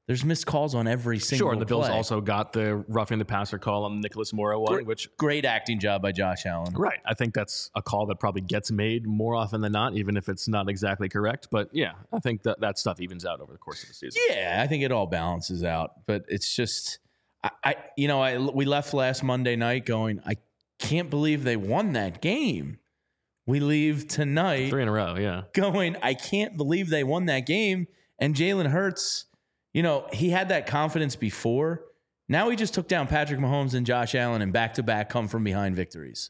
there's 0.08 0.26
missed 0.26 0.46
calls 0.46 0.76
on 0.76 0.86
every 0.86 1.18
single. 1.20 1.50
Sure, 1.50 1.56
the 1.56 1.66
Bills 1.66 1.88
play. 1.88 1.96
also 1.96 2.20
got 2.20 2.52
the 2.52 2.84
roughing 2.90 3.20
the 3.20 3.26
passer 3.26 3.58
call 3.58 3.86
on 3.86 3.96
the 3.96 4.02
Nicholas 4.02 4.34
Morrow 4.34 4.60
one, 4.60 4.74
Great. 4.74 4.86
which 4.86 5.10
great 5.18 5.46
acting 5.46 5.80
job 5.80 6.02
by 6.02 6.12
Josh 6.12 6.46
Allen. 6.46 6.74
right, 6.74 7.00
I 7.06 7.14
think 7.14 7.34
that's 7.34 7.72
a 7.74 7.82
call 7.82 8.06
that 8.08 8.20
probably 8.20 8.42
gets 8.42 8.70
made 8.72 9.08
more 9.08 9.34
often 9.36 9.62
than 9.62 9.72
not, 9.72 9.96
even 9.96 10.18
if 10.18 10.28
it's 10.28 10.48
not 10.48 10.68
exactly 10.70 11.08
correct. 11.08 11.48
But 11.52 11.70
yeah, 11.72 11.94
I 12.12 12.20
think 12.20 12.44
that 12.44 12.60
that 12.60 12.78
stuff 12.78 13.00
evens 13.00 13.26
out 13.26 13.40
over 13.40 13.54
the 13.54 13.60
course 13.60 13.84
of 13.84 13.90
the 13.90 13.96
season. 13.96 14.22
Yeah, 14.30 14.60
I 14.62 14.68
think 14.68 14.84
it 14.84 14.92
all 14.92 15.08
balances 15.08 15.64
out, 15.64 16.06
but 16.06 16.26
it's 16.28 16.54
just, 16.54 17.00
I, 17.44 17.52
I 17.64 17.76
you 17.96 18.08
know, 18.10 18.22
I 18.22 18.38
we 18.38 18.66
left 18.66 18.94
last 18.94 19.24
Monday 19.24 19.56
night 19.56 19.86
going, 19.86 20.22
I 20.26 20.36
can't 20.80 21.10
believe 21.10 21.46
they 21.46 21.56
won 21.56 21.94
that 21.94 22.22
game. 22.22 22.80
We 23.46 23.60
leave 23.62 24.08
tonight 24.08 24.70
Three 24.70 24.82
in 24.84 24.88
a 24.88 24.92
row, 24.92 25.16
yeah. 25.18 25.44
going, 25.54 25.96
I 26.02 26.14
can't 26.14 26.58
believe 26.58 26.90
they 26.90 27.04
won 27.04 27.26
that 27.26 27.46
game. 27.46 27.88
And 28.20 28.36
Jalen 28.36 28.68
Hurts, 28.68 29.26
you 29.74 29.84
know, 29.84 30.08
he 30.14 30.30
had 30.30 30.50
that 30.50 30.68
confidence 30.68 31.16
before. 31.16 31.84
Now 32.30 32.50
he 32.50 32.56
just 32.56 32.74
took 32.74 32.88
down 32.88 33.08
Patrick 33.08 33.40
Mahomes 33.40 33.74
and 33.74 33.86
Josh 33.86 34.16
Allen 34.16 34.42
and 34.42 34.54
back 34.54 34.76
to 34.76 34.84
back 34.84 35.10
come 35.10 35.28
from 35.28 35.44
behind 35.44 35.76
victories. 35.76 36.30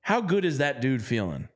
How 0.00 0.20
good 0.20 0.44
is 0.44 0.58
that 0.58 0.80
dude 0.80 1.02
feeling? 1.02 1.48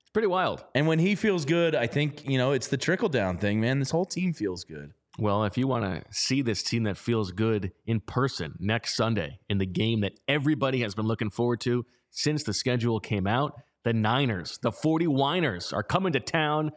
It's 0.00 0.10
pretty 0.10 0.28
wild. 0.28 0.64
And 0.74 0.86
when 0.86 0.98
he 0.98 1.14
feels 1.14 1.44
good, 1.44 1.74
I 1.74 1.86
think, 1.86 2.28
you 2.28 2.38
know, 2.38 2.52
it's 2.52 2.68
the 2.68 2.76
trickle 2.76 3.08
down 3.08 3.38
thing, 3.38 3.60
man. 3.60 3.78
This 3.78 3.90
whole 3.90 4.04
team 4.04 4.32
feels 4.32 4.64
good. 4.64 4.92
Well, 5.18 5.44
if 5.44 5.56
you 5.56 5.66
want 5.66 5.84
to 5.84 6.04
see 6.10 6.42
this 6.42 6.62
team 6.62 6.82
that 6.82 6.98
feels 6.98 7.32
good 7.32 7.72
in 7.86 8.00
person 8.00 8.56
next 8.58 8.96
Sunday 8.96 9.38
in 9.48 9.56
the 9.56 9.66
game 9.66 10.00
that 10.00 10.20
everybody 10.28 10.80
has 10.80 10.94
been 10.94 11.06
looking 11.06 11.30
forward 11.30 11.60
to 11.62 11.86
since 12.10 12.42
the 12.42 12.52
schedule 12.52 13.00
came 13.00 13.26
out, 13.26 13.54
the 13.84 13.94
Niners, 13.94 14.58
the 14.60 14.72
40 14.72 15.06
Winers 15.06 15.72
are 15.72 15.82
coming 15.82 16.12
to 16.12 16.20
town 16.20 16.72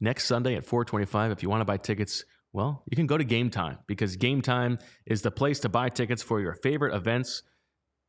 next 0.00 0.26
Sunday 0.26 0.54
at 0.56 0.64
425. 0.64 1.32
If 1.32 1.42
you 1.42 1.50
want 1.50 1.60
to 1.60 1.64
buy 1.64 1.76
tickets, 1.76 2.24
well, 2.52 2.82
you 2.90 2.96
can 2.96 3.06
go 3.06 3.18
to 3.18 3.24
Game 3.24 3.50
Time 3.50 3.78
because 3.86 4.16
Game 4.16 4.42
Time 4.42 4.78
is 5.06 5.22
the 5.22 5.30
place 5.30 5.60
to 5.60 5.68
buy 5.68 5.88
tickets 5.88 6.22
for 6.22 6.40
your 6.40 6.54
favorite 6.54 6.94
events 6.94 7.42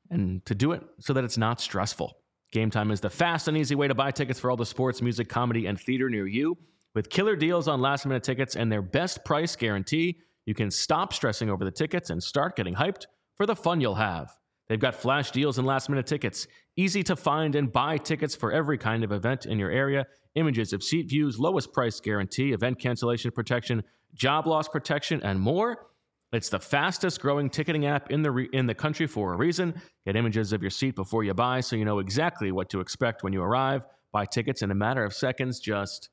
and 0.09 0.45
to 0.45 0.55
do 0.55 0.71
it 0.71 0.83
so 0.99 1.13
that 1.13 1.23
it's 1.23 1.37
not 1.37 1.59
stressful. 1.59 2.17
Game 2.51 2.69
Time 2.69 2.91
is 2.91 3.01
the 3.01 3.09
fast 3.09 3.47
and 3.47 3.57
easy 3.57 3.75
way 3.75 3.87
to 3.87 3.95
buy 3.95 4.11
tickets 4.11 4.39
for 4.39 4.49
all 4.49 4.57
the 4.57 4.65
sports, 4.65 5.01
music, 5.01 5.27
comedy, 5.27 5.65
and 5.65 5.79
theater 5.79 6.09
near 6.09 6.27
you. 6.27 6.57
With 6.95 7.09
killer 7.09 7.35
deals 7.35 7.67
on 7.67 7.81
last 7.81 8.05
minute 8.05 8.23
tickets 8.23 8.55
and 8.55 8.71
their 8.71 8.81
best 8.81 9.25
price 9.25 9.55
guarantee, 9.55 10.17
you 10.45 10.53
can 10.53 10.71
stop 10.71 11.13
stressing 11.13 11.49
over 11.49 11.65
the 11.65 11.71
tickets 11.71 12.09
and 12.09 12.23
start 12.23 12.55
getting 12.55 12.75
hyped 12.75 13.05
for 13.35 13.45
the 13.45 13.55
fun 13.55 13.81
you'll 13.81 13.95
have. 13.95 14.31
They've 14.69 14.79
got 14.79 14.95
flash 14.95 15.31
deals 15.31 15.57
and 15.57 15.65
last 15.65 15.89
minute 15.89 16.07
tickets, 16.07 16.47
easy 16.75 17.03
to 17.03 17.15
find 17.15 17.55
and 17.55 17.71
buy 17.71 17.97
tickets 17.97 18.35
for 18.35 18.51
every 18.51 18.77
kind 18.77 19.03
of 19.03 19.11
event 19.11 19.45
in 19.45 19.59
your 19.59 19.71
area, 19.71 20.05
images 20.35 20.73
of 20.73 20.83
seat 20.83 21.09
views, 21.09 21.39
lowest 21.39 21.71
price 21.71 21.99
guarantee, 21.99 22.51
event 22.51 22.79
cancellation 22.79 23.31
protection, 23.31 23.83
job 24.13 24.45
loss 24.45 24.67
protection, 24.67 25.21
and 25.23 25.39
more. 25.39 25.87
It's 26.33 26.49
the 26.49 26.59
fastest 26.59 27.21
growing 27.21 27.49
ticketing 27.49 27.85
app 27.85 28.11
in 28.11 28.21
the 28.21 28.31
re- 28.31 28.49
in 28.51 28.65
the 28.67 28.75
country 28.75 29.07
for 29.07 29.33
a 29.33 29.37
reason. 29.37 29.81
Get 30.05 30.17
images 30.17 30.51
of 30.51 30.61
your 30.61 30.69
seat 30.69 30.95
before 30.95 31.23
you 31.23 31.33
buy 31.33 31.61
so 31.61 31.77
you 31.77 31.85
know 31.85 31.99
exactly 31.99 32.51
what 32.51 32.69
to 32.71 32.81
expect 32.81 33.23
when 33.23 33.31
you 33.31 33.41
arrive. 33.41 33.83
Buy 34.11 34.25
tickets 34.25 34.61
in 34.61 34.69
a 34.69 34.75
matter 34.75 35.05
of 35.05 35.13
seconds, 35.13 35.59
just 35.61 36.09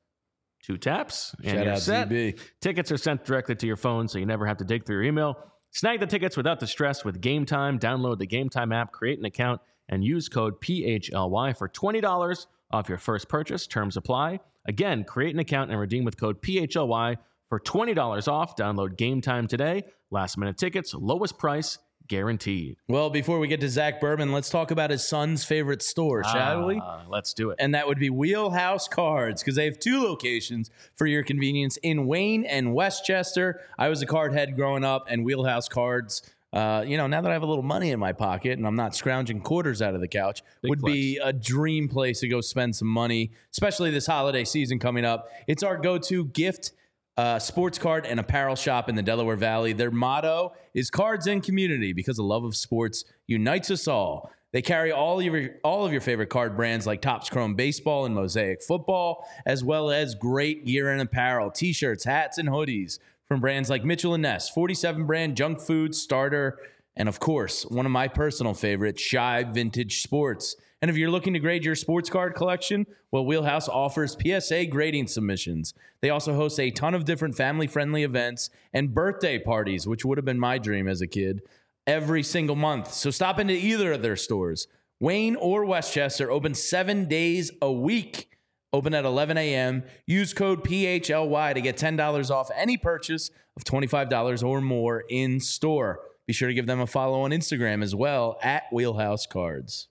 two 0.63 0.77
taps 0.77 1.35
and 1.43 1.51
Shout 1.51 1.65
you're 1.65 1.73
out 1.73 1.79
set. 1.79 2.09
ZB. 2.09 2.39
Tickets 2.61 2.91
are 2.91 2.97
sent 2.97 3.25
directly 3.25 3.55
to 3.55 3.67
your 3.67 3.75
phone 3.75 4.07
so 4.07 4.17
you 4.17 4.25
never 4.25 4.45
have 4.45 4.57
to 4.57 4.63
dig 4.63 4.85
through 4.85 4.95
your 4.95 5.03
email. 5.03 5.35
Snag 5.75 5.99
the 5.99 6.07
tickets 6.07 6.37
without 6.37 6.61
the 6.61 6.67
stress 6.67 7.03
with 7.03 7.19
Game 7.19 7.45
Time. 7.45 7.77
Download 7.77 8.17
the 8.17 8.25
Game 8.25 8.47
Time 8.47 8.71
app, 8.71 8.93
create 8.93 9.19
an 9.19 9.25
account, 9.25 9.59
and 9.89 10.05
use 10.05 10.29
code 10.29 10.61
PHLY 10.61 11.57
for 11.57 11.67
$20 11.67 12.45
off 12.71 12.87
your 12.87 12.97
first 12.97 13.27
purchase. 13.27 13.67
Terms 13.67 13.97
apply. 13.97 14.39
Again, 14.65 15.03
create 15.03 15.33
an 15.33 15.39
account 15.39 15.71
and 15.71 15.77
redeem 15.77 16.05
with 16.05 16.15
code 16.15 16.41
PHLY 16.41 17.17
for 17.49 17.59
$20 17.59 18.27
off. 18.29 18.55
Download 18.55 18.95
Game 18.95 19.19
Time 19.19 19.49
today. 19.49 19.83
Last 20.11 20.37
minute 20.37 20.57
tickets, 20.57 20.93
lowest 20.93 21.37
price 21.37 21.77
guaranteed. 22.07 22.77
Well, 22.87 23.09
before 23.09 23.39
we 23.39 23.47
get 23.47 23.61
to 23.61 23.69
Zach 23.69 23.99
Berman, 23.99 24.31
let's 24.31 24.49
talk 24.49 24.71
about 24.71 24.89
his 24.89 25.07
son's 25.07 25.43
favorite 25.43 25.81
store, 25.81 26.23
shall 26.23 26.65
we? 26.67 26.79
Ah, 26.81 27.03
Let's 27.09 27.33
do 27.33 27.49
it. 27.49 27.57
And 27.59 27.73
that 27.75 27.87
would 27.87 27.99
be 27.99 28.09
Wheelhouse 28.09 28.87
Cards 28.87 29.41
because 29.41 29.55
they 29.55 29.65
have 29.65 29.79
two 29.79 30.01
locations 30.03 30.69
for 30.95 31.05
your 31.07 31.23
convenience 31.23 31.77
in 31.77 32.07
Wayne 32.07 32.45
and 32.45 32.73
West 32.73 33.05
Chester. 33.05 33.61
I 33.77 33.89
was 33.89 34.01
a 34.01 34.05
card 34.05 34.33
head 34.33 34.55
growing 34.55 34.83
up, 34.83 35.05
and 35.09 35.25
Wheelhouse 35.25 35.67
Cards. 35.69 36.21
Uh, 36.53 36.85
you 36.87 36.95
know, 36.95 37.05
now 37.05 37.19
that 37.19 37.29
I 37.29 37.33
have 37.33 37.43
a 37.43 37.47
little 37.47 37.63
money 37.63 37.91
in 37.91 37.99
my 37.99 38.13
pocket 38.13 38.57
and 38.57 38.65
I'm 38.65 38.77
not 38.77 38.95
scrounging 38.95 39.41
quarters 39.41 39.81
out 39.81 39.93
of 39.93 39.99
the 39.99 40.07
couch, 40.07 40.41
Big 40.61 40.69
would 40.69 40.81
be 40.81 41.19
a 41.21 41.33
dream 41.33 41.89
place 41.89 42.21
to 42.21 42.29
go 42.29 42.39
spend 42.39 42.77
some 42.77 42.87
money, 42.87 43.31
especially 43.51 43.91
this 43.91 44.07
holiday 44.07 44.45
season 44.45 44.79
coming 44.79 45.03
up. 45.03 45.27
It's 45.47 45.63
our 45.63 45.75
go 45.75 45.97
to 45.97 46.25
gift 46.27 46.71
uh, 47.17 47.39
sports 47.39 47.77
card 47.77 48.05
and 48.05 48.19
apparel 48.19 48.55
shop 48.55 48.89
in 48.89 48.95
the 48.95 49.01
Delaware 49.01 49.35
Valley. 49.35 49.73
Their 49.73 49.91
motto 49.91 50.53
is 50.73 50.89
cards 50.89 51.27
and 51.27 51.41
community 51.41 51.93
because 51.93 52.17
the 52.17 52.23
love 52.23 52.43
of 52.43 52.55
sports 52.55 53.05
unites 53.27 53.71
us 53.71 53.87
all. 53.87 54.31
They 54.51 54.61
carry 54.61 54.91
all 54.91 55.19
of 55.19 55.25
your 55.25 55.49
all 55.63 55.85
of 55.85 55.91
your 55.91 56.01
favorite 56.01 56.29
card 56.29 56.55
brands 56.55 56.87
like 56.87 57.01
Topps 57.01 57.29
Chrome 57.29 57.55
Baseball 57.55 58.05
and 58.05 58.15
Mosaic 58.15 58.63
Football, 58.63 59.27
as 59.45 59.63
well 59.63 59.91
as 59.91 60.15
great 60.15 60.65
gear 60.65 60.89
and 60.89 61.01
apparel, 61.01 61.51
t-shirts, 61.51 62.05
hats, 62.05 62.37
and 62.37 62.47
hoodies 62.47 62.99
from 63.27 63.41
brands 63.41 63.69
like 63.69 63.83
Mitchell 63.83 64.13
and 64.13 64.21
Ness, 64.21 64.49
47 64.49 65.05
brand 65.05 65.35
junk 65.35 65.59
food 65.59 65.93
starter, 65.93 66.57
and 66.95 67.09
of 67.09 67.19
course, 67.19 67.65
one 67.65 67.85
of 67.85 67.91
my 67.91 68.07
personal 68.07 68.53
favorites, 68.53 69.01
Shy 69.01 69.43
Vintage 69.43 70.01
Sports. 70.01 70.55
And 70.81 70.91
if 70.91 70.97
you're 70.97 71.09
looking 71.09 71.33
to 71.33 71.39
grade 71.39 71.65
your 71.65 71.75
sports 71.75 72.09
card 72.09 72.35
collection, 72.35 72.85
well, 73.11 73.25
Wheelhouse 73.25 73.67
offers 73.67 74.15
PSA 74.21 74.65
grading 74.67 75.07
submissions. 75.07 75.73
They 76.01 76.09
also 76.09 76.35
host 76.35 76.59
a 76.59 76.69
ton 76.69 76.93
of 76.93 77.05
different 77.05 77.35
family 77.35 77.67
friendly 77.67 78.03
events 78.03 78.49
and 78.73 78.93
birthday 78.93 79.39
parties, 79.39 79.87
which 79.87 80.05
would 80.05 80.17
have 80.17 80.25
been 80.25 80.39
my 80.39 80.57
dream 80.57 80.87
as 80.87 81.01
a 81.01 81.07
kid, 81.07 81.41
every 81.87 82.23
single 82.23 82.55
month. 82.55 82.93
So 82.93 83.09
stop 83.09 83.39
into 83.39 83.53
either 83.53 83.93
of 83.93 84.01
their 84.01 84.15
stores. 84.15 84.67
Wayne 84.99 85.35
or 85.35 85.65
West 85.65 85.93
Chester 85.93 86.29
open 86.29 86.53
seven 86.53 87.07
days 87.07 87.51
a 87.61 87.71
week. 87.71 88.29
Open 88.71 88.93
at 88.93 89.05
11 89.05 89.37
a.m. 89.37 89.83
Use 90.05 90.33
code 90.33 90.63
PHLY 90.63 91.53
to 91.53 91.61
get 91.61 91.77
$10 91.77 92.29
off 92.29 92.49
any 92.55 92.75
purchase 92.75 93.31
of 93.55 93.63
$25 93.63 94.43
or 94.45 94.59
more 94.59 95.03
in 95.09 95.39
store. 95.39 96.01
Be 96.27 96.33
sure 96.33 96.49
to 96.49 96.53
give 96.53 96.67
them 96.67 96.81
a 96.81 96.87
follow 96.87 97.21
on 97.21 97.31
Instagram 97.31 97.83
as 97.83 97.95
well 97.95 98.37
at 98.41 98.63
Wheelhouse 98.71 99.25
Cards. 99.25 99.87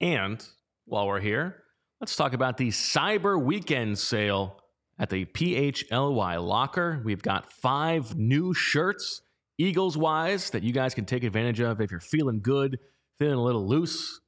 And 0.00 0.44
while 0.84 1.06
we're 1.06 1.20
here, 1.20 1.62
let's 2.00 2.16
talk 2.16 2.32
about 2.32 2.56
the 2.56 2.68
Cyber 2.68 3.40
Weekend 3.42 3.98
sale 3.98 4.60
at 4.98 5.10
the 5.10 5.24
PHLY 5.26 6.36
Locker. 6.46 7.02
We've 7.04 7.22
got 7.22 7.50
five 7.52 8.16
new 8.16 8.54
shirts, 8.54 9.22
Eagles 9.58 9.96
wise, 9.96 10.50
that 10.50 10.62
you 10.62 10.72
guys 10.72 10.94
can 10.94 11.04
take 11.04 11.24
advantage 11.24 11.60
of 11.60 11.80
if 11.80 11.90
you're 11.90 12.00
feeling 12.00 12.40
good, 12.42 12.78
feeling 13.18 13.38
a 13.38 13.42
little 13.42 13.66
loose. 13.66 14.20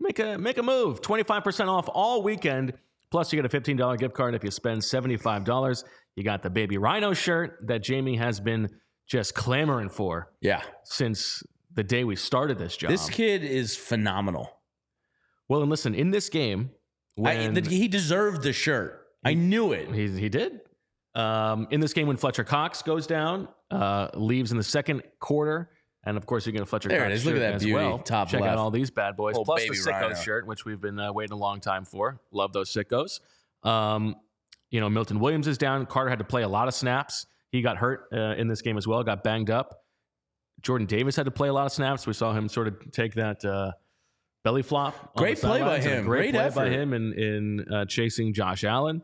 Make 0.00 0.18
a 0.18 0.36
make 0.38 0.58
a 0.58 0.62
move. 0.62 1.00
25% 1.00 1.68
off 1.68 1.88
all 1.92 2.22
weekend. 2.22 2.72
Plus, 3.10 3.32
you 3.32 3.40
get 3.40 3.52
a 3.54 3.60
$15 3.60 3.98
gift 3.98 4.14
card 4.14 4.34
if 4.34 4.42
you 4.42 4.50
spend 4.50 4.80
$75. 4.80 5.84
You 6.16 6.24
got 6.24 6.42
the 6.42 6.50
baby 6.50 6.78
rhino 6.78 7.12
shirt 7.12 7.58
that 7.66 7.82
Jamie 7.82 8.16
has 8.16 8.40
been 8.40 8.68
just 9.06 9.34
clamoring 9.34 9.90
for 9.90 10.32
Yeah. 10.40 10.62
since 10.84 11.42
the 11.74 11.84
day 11.84 12.04
we 12.04 12.16
started 12.16 12.58
this 12.58 12.76
job. 12.76 12.90
This 12.90 13.10
kid 13.10 13.44
is 13.44 13.76
phenomenal. 13.76 14.48
Well, 15.52 15.60
and 15.60 15.70
listen, 15.70 15.94
in 15.94 16.10
this 16.10 16.28
game, 16.30 16.70
I, 17.18 17.36
when 17.36 17.54
that 17.54 17.66
he 17.66 17.88
deserved 17.88 18.42
the 18.42 18.52
shirt. 18.54 19.06
I 19.22 19.34
knew 19.34 19.72
it. 19.72 19.92
he, 19.94 20.08
he 20.08 20.28
did. 20.30 20.60
Um, 21.14 21.68
in 21.70 21.80
this 21.80 21.92
game, 21.92 22.06
when 22.06 22.16
Fletcher 22.16 22.42
Cox 22.42 22.80
goes 22.80 23.06
down, 23.06 23.48
uh, 23.70 24.08
leaves 24.14 24.50
in 24.50 24.56
the 24.56 24.64
second 24.64 25.02
quarter, 25.20 25.70
and 26.04 26.16
of 26.16 26.24
course, 26.24 26.46
you're 26.46 26.54
going 26.54 26.62
to 26.64 26.66
Fletcher 26.66 26.88
There 26.88 27.02
Cox 27.04 27.14
is. 27.16 27.26
Look 27.26 27.34
at 27.36 27.40
that 27.40 27.54
as 27.56 27.62
beauty, 27.62 27.74
well. 27.74 27.98
top 27.98 28.28
Check 28.30 28.40
left. 28.40 28.52
out 28.52 28.58
all 28.58 28.70
these 28.70 28.90
bad 28.90 29.14
boys, 29.14 29.34
Little 29.34 29.44
plus 29.44 29.62
the 29.62 29.90
rhino. 29.90 30.14
shirt, 30.14 30.46
which 30.46 30.64
we've 30.64 30.80
been 30.80 30.98
uh, 30.98 31.12
waiting 31.12 31.32
a 31.34 31.36
long 31.36 31.60
time 31.60 31.84
for. 31.84 32.18
Love 32.32 32.54
those 32.54 32.72
Sickos. 32.72 33.20
Um, 33.62 34.16
you 34.70 34.80
know, 34.80 34.88
Milton 34.88 35.20
Williams 35.20 35.46
is 35.46 35.58
down. 35.58 35.84
Carter 35.84 36.08
had 36.08 36.18
to 36.18 36.24
play 36.24 36.42
a 36.42 36.48
lot 36.48 36.66
of 36.66 36.72
snaps. 36.74 37.26
He 37.50 37.60
got 37.60 37.76
hurt 37.76 38.08
uh, 38.12 38.34
in 38.38 38.48
this 38.48 38.62
game 38.62 38.78
as 38.78 38.86
well. 38.86 39.02
Got 39.04 39.22
banged 39.22 39.50
up. 39.50 39.84
Jordan 40.62 40.86
Davis 40.86 41.14
had 41.14 41.26
to 41.26 41.30
play 41.30 41.48
a 41.48 41.52
lot 41.52 41.66
of 41.66 41.72
snaps. 41.72 42.06
We 42.06 42.14
saw 42.14 42.32
him 42.32 42.48
sort 42.48 42.68
of 42.68 42.90
take 42.90 43.14
that 43.14 43.44
uh, 43.44 43.72
belly 44.44 44.62
flop. 44.62 45.14
Great 45.16 45.38
play 45.40 45.60
by 45.60 45.80
him. 45.80 46.04
Great, 46.04 46.32
Great 46.32 46.34
play 46.34 46.50
by 46.64 46.68
him 46.70 46.92
in 46.92 47.12
in 47.12 47.72
uh, 47.72 47.84
chasing 47.86 48.32
Josh 48.34 48.64
Allen. 48.64 49.02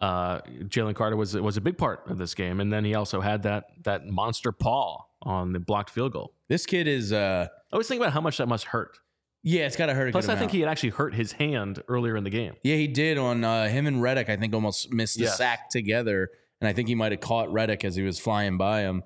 Uh, 0.00 0.40
Jalen 0.64 0.94
Carter 0.94 1.16
was 1.16 1.34
was 1.36 1.56
a 1.56 1.60
big 1.60 1.78
part 1.78 2.02
of 2.08 2.18
this 2.18 2.34
game, 2.34 2.60
and 2.60 2.72
then 2.72 2.84
he 2.84 2.94
also 2.94 3.20
had 3.20 3.44
that 3.44 3.64
that 3.84 4.06
monster 4.06 4.50
paw 4.52 5.04
on 5.22 5.52
the 5.52 5.60
blocked 5.60 5.90
field 5.90 6.12
goal. 6.12 6.34
This 6.48 6.66
kid 6.66 6.88
is, 6.88 7.12
uh, 7.12 7.46
I 7.72 7.76
was 7.76 7.86
thinking 7.86 8.02
about 8.02 8.12
how 8.12 8.20
much 8.20 8.38
that 8.38 8.48
must 8.48 8.64
hurt. 8.66 8.98
yeah, 9.44 9.66
it's 9.66 9.76
got 9.76 9.86
to 9.86 9.94
hurt. 9.94 10.08
A 10.08 10.12
Plus, 10.12 10.28
I 10.28 10.34
think 10.34 10.50
he 10.50 10.58
had 10.60 10.68
actually 10.68 10.88
hurt 10.90 11.14
his 11.14 11.30
hand 11.32 11.80
earlier 11.86 12.16
in 12.16 12.24
the 12.24 12.30
game. 12.30 12.54
Yeah, 12.64 12.74
he 12.74 12.88
did 12.88 13.18
on 13.18 13.44
uh, 13.44 13.68
him 13.68 13.86
and 13.86 14.02
Reddick. 14.02 14.28
I 14.28 14.36
think 14.36 14.52
almost 14.52 14.92
missed 14.92 15.16
the 15.18 15.24
Yes. 15.24 15.38
sack 15.38 15.70
together, 15.70 16.28
and 16.60 16.66
I 16.68 16.72
think 16.72 16.88
he 16.88 16.96
might 16.96 17.12
have 17.12 17.20
caught 17.20 17.52
Reddick 17.52 17.84
as 17.84 17.94
he 17.94 18.02
was 18.02 18.18
flying 18.18 18.58
by 18.58 18.80
him. 18.80 19.04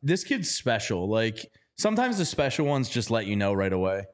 This 0.00 0.22
kid's 0.22 0.48
special. 0.52 1.08
Like 1.10 1.50
sometimes 1.76 2.18
the 2.18 2.24
special 2.24 2.64
ones 2.66 2.88
just 2.88 3.10
let 3.10 3.26
you 3.26 3.34
know 3.34 3.52
right 3.52 3.72
away. 3.72 4.04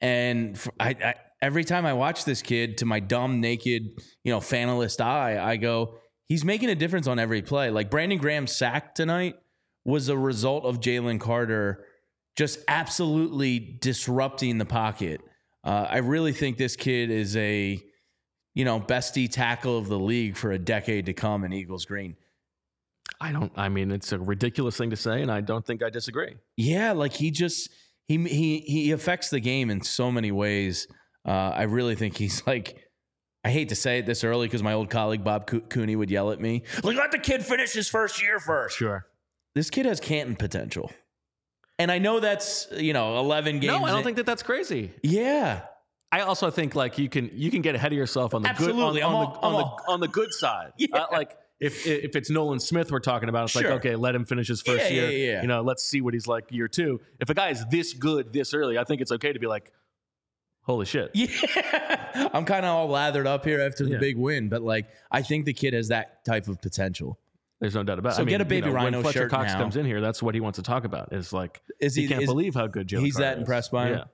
And 0.00 0.58
I 0.78 0.90
I 0.90 1.14
every 1.42 1.64
time 1.64 1.86
I 1.86 1.92
watch 1.92 2.24
this 2.24 2.42
kid, 2.42 2.78
to 2.78 2.86
my 2.86 3.00
dumb, 3.00 3.40
naked, 3.40 4.00
you 4.24 4.32
know, 4.32 4.40
fanalist 4.40 5.00
eye, 5.00 5.38
I 5.42 5.56
go, 5.56 5.94
he's 6.28 6.44
making 6.44 6.70
a 6.70 6.74
difference 6.74 7.06
on 7.06 7.18
every 7.18 7.42
play. 7.42 7.70
Like 7.70 7.90
Brandon 7.90 8.18
Graham's 8.18 8.52
sack 8.52 8.94
tonight 8.94 9.36
was 9.84 10.08
a 10.08 10.16
result 10.16 10.64
of 10.64 10.80
Jalen 10.80 11.20
Carter 11.20 11.84
just 12.36 12.58
absolutely 12.68 13.58
disrupting 13.80 14.58
the 14.58 14.64
pocket. 14.64 15.20
Uh, 15.64 15.86
I 15.88 15.98
really 15.98 16.32
think 16.32 16.58
this 16.58 16.76
kid 16.76 17.10
is 17.10 17.36
a, 17.36 17.82
you 18.54 18.64
know, 18.64 18.78
bestie 18.80 19.30
tackle 19.30 19.78
of 19.78 19.88
the 19.88 19.98
league 19.98 20.36
for 20.36 20.52
a 20.52 20.58
decade 20.58 21.06
to 21.06 21.12
come 21.12 21.44
in 21.44 21.52
Eagles 21.52 21.84
Green. 21.86 22.16
I 23.20 23.32
don't. 23.32 23.52
I 23.56 23.68
mean, 23.68 23.90
it's 23.90 24.12
a 24.12 24.18
ridiculous 24.18 24.76
thing 24.76 24.90
to 24.90 24.96
say, 24.96 25.22
and 25.22 25.30
I 25.30 25.40
don't 25.40 25.64
think 25.64 25.82
I 25.82 25.88
disagree. 25.88 26.36
Yeah, 26.56 26.92
like 26.92 27.14
he 27.14 27.30
just 27.30 27.70
he 28.08 28.18
he 28.28 28.58
he 28.60 28.92
affects 28.92 29.30
the 29.30 29.40
game 29.40 29.70
in 29.70 29.82
so 29.82 30.10
many 30.12 30.30
ways. 30.32 30.86
Uh, 31.26 31.30
I 31.54 31.62
really 31.62 31.94
think 31.94 32.16
he's 32.16 32.46
like. 32.46 32.82
I 33.44 33.50
hate 33.50 33.68
to 33.68 33.76
say 33.76 34.00
it 34.00 34.06
this 34.06 34.24
early 34.24 34.48
because 34.48 34.64
my 34.64 34.72
old 34.72 34.90
colleague 34.90 35.22
Bob 35.22 35.46
Co- 35.46 35.60
Cooney 35.60 35.94
would 35.94 36.10
yell 36.10 36.32
at 36.32 36.40
me, 36.40 36.64
like, 36.82 36.96
let 36.96 37.12
the 37.12 37.18
kid 37.20 37.44
finish 37.46 37.74
his 37.74 37.88
first 37.88 38.20
year 38.20 38.40
first. 38.40 38.76
Sure. 38.76 39.06
This 39.54 39.70
kid 39.70 39.86
has 39.86 40.00
Canton 40.00 40.34
potential. 40.34 40.90
And 41.78 41.92
I 41.92 41.98
know 41.98 42.18
that's, 42.18 42.66
you 42.72 42.92
know, 42.92 43.20
11 43.20 43.60
games. 43.60 43.66
No, 43.66 43.84
I 43.84 43.90
don't 43.90 43.98
in- 43.98 44.04
think 44.04 44.16
that 44.16 44.26
that's 44.26 44.42
crazy. 44.42 44.90
Yeah. 45.04 45.60
I 46.10 46.22
also 46.22 46.50
think 46.50 46.74
like 46.74 46.98
you 46.98 47.08
can 47.08 47.30
you 47.34 47.52
can 47.52 47.62
get 47.62 47.76
ahead 47.76 47.92
of 47.92 47.96
yourself 47.98 48.34
on 48.34 48.42
the 48.42 48.48
Absolutely. 48.48 48.98
good 49.00 49.04
on, 49.04 49.10
I'm 49.10 49.14
on 49.16 49.24
all- 49.26 49.32
the, 49.32 49.46
on, 49.46 49.52
the, 49.86 49.92
on 49.92 50.00
the 50.00 50.08
good 50.08 50.32
side. 50.32 50.72
Yeah. 50.78 50.88
Uh, 50.96 51.06
like 51.12 51.36
if 51.60 51.86
if 51.86 52.14
it's 52.16 52.28
Nolan 52.30 52.60
Smith 52.60 52.90
we're 52.92 53.00
talking 53.00 53.28
about, 53.28 53.44
it's 53.44 53.56
like 53.56 53.66
okay, 53.66 53.96
let 53.96 54.14
him 54.14 54.24
finish 54.24 54.48
his 54.48 54.60
first 54.62 54.84
Yeah, 54.90 54.96
year. 54.96 55.10
yeah, 55.10 55.32
yeah. 55.32 55.42
You 55.42 55.48
know, 55.48 55.62
let's 55.62 55.82
see 55.84 56.00
what 56.00 56.14
he's 56.14 56.26
like 56.26 56.50
year 56.50 56.68
two. 56.68 57.00
If 57.20 57.30
a 57.30 57.34
guy 57.34 57.48
is 57.50 57.64
this 57.70 57.92
good 57.94 58.32
this 58.32 58.52
early, 58.54 58.78
I 58.78 58.84
think 58.84 59.00
it's 59.00 59.12
okay 59.12 59.32
to 59.32 59.38
be 59.38 59.46
like, 59.46 59.72
holy 60.62 60.86
shit. 60.86 61.10
Yeah. 61.14 62.30
I'm 62.32 62.44
kind 62.46 62.64
of 62.64 62.74
all 62.74 62.88
lathered 62.88 63.26
up 63.26 63.44
here 63.44 63.60
after 63.60 63.84
the 63.84 63.98
big 63.98 64.16
win, 64.16 64.48
but 64.48 64.62
like, 64.62 64.86
I 65.10 65.20
think 65.22 65.44
the 65.44 65.52
kid 65.52 65.74
has 65.74 65.88
that 65.88 66.24
type 66.24 66.48
of 66.48 66.60
potential. 66.62 67.18
There's 67.60 67.74
no 67.74 67.82
doubt 67.82 67.98
about 67.98 68.12
it. 68.12 68.16
So 68.16 68.22
I 68.22 68.24
mean, 68.24 68.32
get 68.32 68.40
a 68.40 68.44
you 68.44 68.48
Baby 68.48 68.66
know, 68.68 68.72
Rhino 68.74 68.96
when 68.98 69.02
Fletcher 69.02 69.18
shirt 69.20 69.30
Cox 69.30 69.52
now. 69.52 69.58
comes 69.58 69.76
in 69.76 69.84
here, 69.86 70.00
that's 70.00 70.22
what 70.22 70.34
he 70.34 70.40
wants 70.40 70.56
to 70.56 70.62
talk 70.62 70.84
about. 70.84 71.12
Is 71.12 71.32
like 71.34 71.60
Is 71.80 71.94
he 71.94 72.02
he, 72.02 72.08
can't 72.08 72.22
is- 72.22 72.28
believe 72.28 72.54
how 72.54 72.66
good 72.68 72.88
Jalen 72.88 73.00
he's 73.00 73.14
Carter 73.16 73.26
that 73.28 73.32
is. 73.34 73.38
impressed 73.40 73.70
by 73.72 73.88
him? 73.88 74.04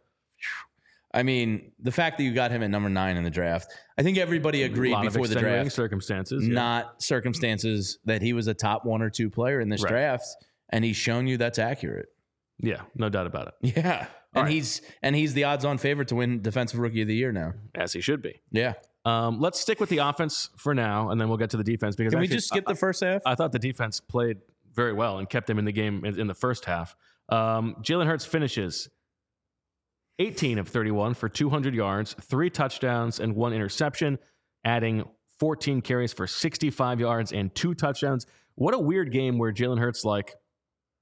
I 1.14 1.22
mean, 1.22 1.72
the 1.78 1.92
fact 1.92 2.16
that 2.18 2.24
you 2.24 2.32
got 2.32 2.50
him 2.50 2.62
at 2.62 2.70
number 2.70 2.88
nine 2.88 3.16
in 3.18 3.22
the 3.24 3.30
draft, 3.30 3.70
I 3.98 4.02
think 4.02 4.16
everybody 4.16 4.62
agreed 4.62 4.96
before 5.02 5.28
the 5.28 5.34
draft, 5.34 5.72
circumstances. 5.72 6.46
yeah. 6.48 6.54
not 6.54 7.02
circumstances 7.02 7.98
that 8.06 8.22
he 8.22 8.32
was 8.32 8.46
a 8.46 8.54
top 8.54 8.84
one 8.84 9.02
or 9.02 9.10
two 9.10 9.28
player 9.30 9.60
in 9.60 9.68
this 9.68 9.82
Right. 9.82 9.90
draft, 9.90 10.24
and 10.70 10.84
he's 10.84 10.96
shown 10.96 11.26
you 11.26 11.36
that's 11.36 11.58
accurate. 11.58 12.08
yeah, 12.58 12.82
no 12.94 13.08
doubt 13.08 13.26
about 13.26 13.48
it. 13.62 13.76
Yeah, 13.76 14.06
All 14.34 14.42
and 14.42 14.44
right. 14.44 14.52
he's 14.52 14.80
and 15.02 15.14
he's 15.16 15.34
the 15.34 15.44
odds-on 15.44 15.76
favorite 15.78 16.08
to 16.08 16.14
win 16.14 16.40
Defensive 16.40 16.78
Rookie 16.80 17.02
of 17.02 17.08
the 17.08 17.14
Year 17.14 17.32
now. 17.32 17.52
As 17.74 17.92
he 17.92 18.00
should 18.00 18.22
be. 18.22 18.40
Yeah, 18.50 18.74
Um, 19.04 19.38
let's 19.40 19.60
stick 19.60 19.80
with 19.80 19.90
the 19.90 19.98
offense 19.98 20.48
for 20.56 20.74
now, 20.74 21.10
and 21.10 21.20
then 21.20 21.28
we'll 21.28 21.38
get 21.38 21.50
to 21.50 21.56
the 21.58 21.64
defense 21.64 21.94
because 21.96 22.12
can 22.12 22.20
we 22.20 22.28
just 22.28 22.48
skip 22.48 22.64
the 22.66 22.74
first 22.74 23.02
half? 23.04 23.20
I 23.26 23.34
thought 23.34 23.52
the 23.52 23.58
defense 23.58 24.00
played 24.00 24.38
very 24.74 24.92
well 24.94 25.18
and 25.18 25.28
kept 25.28 25.46
them 25.48 25.58
in 25.58 25.66
the 25.66 25.72
game 25.72 26.04
in, 26.06 26.18
in 26.18 26.26
the 26.28 26.34
first 26.34 26.64
half. 26.64 26.96
Um, 27.28 27.76
Jalen 27.82 28.06
Hurts 28.06 28.24
finishes 28.24 28.88
18 30.18 30.58
of 30.58 30.68
31 30.68 31.14
for 31.14 31.28
200 31.28 31.74
yards, 31.74 32.14
three 32.20 32.50
touchdowns, 32.50 33.18
and 33.20 33.34
one 33.34 33.52
interception, 33.52 34.18
adding 34.64 35.04
14 35.38 35.80
carries 35.80 36.12
for 36.12 36.26
65 36.26 37.00
yards 37.00 37.32
and 37.32 37.54
two 37.54 37.74
touchdowns. 37.74 38.26
What 38.54 38.74
a 38.74 38.78
weird 38.78 39.10
game 39.10 39.38
where 39.38 39.52
Jalen 39.52 39.78
Hurts 39.78 40.04
like 40.04 40.34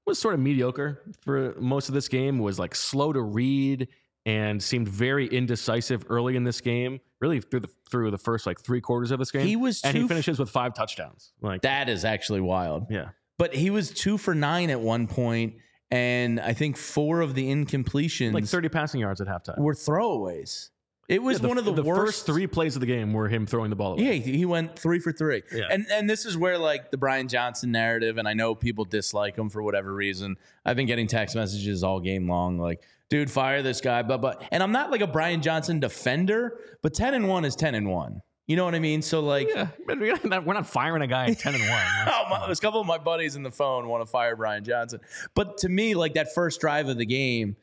was 0.05 0.17
sort 0.17 0.33
of 0.33 0.39
mediocre 0.39 1.01
for 1.21 1.55
most 1.59 1.89
of 1.89 1.93
this 1.93 2.07
game. 2.07 2.39
Was 2.39 2.57
like 2.57 2.73
slow 2.73 3.13
to 3.13 3.21
read 3.21 3.87
and 4.25 4.61
seemed 4.61 4.87
very 4.87 5.27
indecisive 5.27 6.05
early 6.09 6.35
in 6.35 6.43
this 6.43 6.61
game. 6.61 6.99
Really 7.19 7.39
through 7.41 7.59
the 7.61 7.69
through 7.89 8.09
the 8.11 8.17
first 8.17 8.47
like 8.47 8.59
three 8.61 8.81
quarters 8.81 9.11
of 9.11 9.19
this 9.19 9.31
game. 9.31 9.45
He 9.45 9.55
was 9.55 9.81
and 9.83 9.95
he 9.95 10.07
finishes 10.07 10.39
with 10.39 10.49
five 10.49 10.73
touchdowns. 10.73 11.33
Like 11.41 11.61
that 11.61 11.89
is 11.89 12.05
actually 12.05 12.41
wild. 12.41 12.87
yeah. 12.89 13.09
But 13.37 13.55
he 13.55 13.69
was 13.71 13.91
two 13.91 14.17
for 14.17 14.35
nine 14.35 14.69
at 14.69 14.79
one 14.79 15.07
point, 15.07 15.55
and 15.91 16.39
I 16.39 16.53
think 16.53 16.77
four 16.77 17.21
of 17.21 17.35
the 17.35 17.49
incompletions 17.49 18.33
like 18.33 18.45
30 18.45 18.69
passing 18.69 19.01
yards 19.01 19.21
at 19.21 19.27
halftime. 19.27 19.57
were 19.59 19.73
throwaways. 19.73 20.69
It 21.09 21.21
was 21.21 21.39
Yeah, 21.39 21.41
the, 21.41 21.47
one 21.49 21.57
of 21.57 21.65
the, 21.65 21.83
worst 21.83 22.01
first 22.01 22.25
three 22.25 22.47
plays 22.47 22.77
of 22.77 22.79
the 22.79 22.85
game 22.85 23.11
were 23.11 23.27
him 23.27 23.45
throwing 23.45 23.69
the 23.69 23.75
ball 23.75 23.93
away. 23.93 24.03
Yeah, 24.03 24.11
he 24.13 24.37
he 24.37 24.45
went 24.45 24.79
three 24.79 24.99
for 24.99 25.11
three. 25.11 25.43
Yeah. 25.51 25.65
And 25.69 25.85
and 25.91 26.09
this 26.09 26.25
is 26.25 26.37
where 26.37 26.57
like 26.57 26.89
the 26.89 26.97
Brian 26.97 27.27
Johnson 27.27 27.71
narrative, 27.71 28.17
and 28.17 28.29
I 28.29 28.33
know 28.33 28.55
people 28.55 28.85
dislike 28.85 29.37
him 29.37 29.49
for 29.49 29.61
whatever 29.61 29.93
reason. 29.93 30.37
I've 30.63 30.77
been 30.77 30.87
getting 30.87 31.07
text 31.07 31.35
messages 31.35 31.83
all 31.83 31.99
game 31.99 32.29
long, 32.29 32.59
like, 32.59 32.81
dude, 33.09 33.29
fire 33.29 33.61
this 33.61 33.81
guy, 33.81 34.03
but 34.03 34.21
but 34.21 34.41
and 34.51 34.63
I'm 34.63 34.71
not 34.71 34.89
like 34.89 35.01
a 35.01 35.07
Brian 35.07 35.41
Johnson 35.41 35.81
defender, 35.81 36.57
but 36.81 36.93
ten 36.93 37.13
and 37.13 37.27
one 37.27 37.43
is 37.43 37.57
ten 37.57 37.75
and 37.75 37.89
one. 37.89 38.21
You 38.51 38.57
know 38.57 38.65
what 38.65 38.75
I 38.75 38.79
mean? 38.79 39.01
So 39.01 39.21
like 39.21 39.47
Yeah, 39.47 39.67
we're 39.87 40.17
not, 40.25 40.45
we're 40.45 40.53
not 40.53 40.67
firing 40.67 41.01
a 41.01 41.07
guy 41.07 41.27
at 41.27 41.39
10 41.39 41.55
and 41.55 41.63
1. 41.63 41.71
Oh, 42.07 42.25
my, 42.29 42.45
there's 42.45 42.59
a 42.59 42.61
couple 42.61 42.81
of 42.81 42.85
my 42.85 42.97
buddies 42.97 43.37
in 43.37 43.43
the 43.43 43.51
phone 43.51 43.87
want 43.87 44.01
to 44.01 44.05
fire 44.05 44.35
Brian 44.35 44.65
Johnson. 44.65 44.99
But 45.35 45.59
to 45.59 45.69
me, 45.69 45.95
like 45.95 46.15
that 46.15 46.33
first 46.35 46.59
drive 46.59 46.89
of 46.89 46.97
the 46.97 47.05
game, 47.05 47.55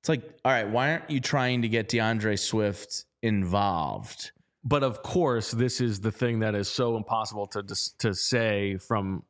It's 0.00 0.10
like, 0.10 0.22
all 0.44 0.52
right, 0.52 0.68
why 0.68 0.90
aren't 0.90 1.08
you 1.08 1.18
trying 1.18 1.62
to 1.62 1.68
get 1.68 1.88
DeAndre 1.88 2.38
Swift 2.38 3.06
involved? 3.22 4.32
But 4.62 4.82
of 4.82 5.02
course, 5.02 5.50
this 5.50 5.80
is 5.80 6.00
the 6.00 6.12
thing 6.12 6.40
that 6.40 6.54
is 6.54 6.68
so 6.68 6.98
impossible 6.98 7.46
to 7.48 7.62
to 8.00 8.14
say 8.14 8.76
from 8.76 9.22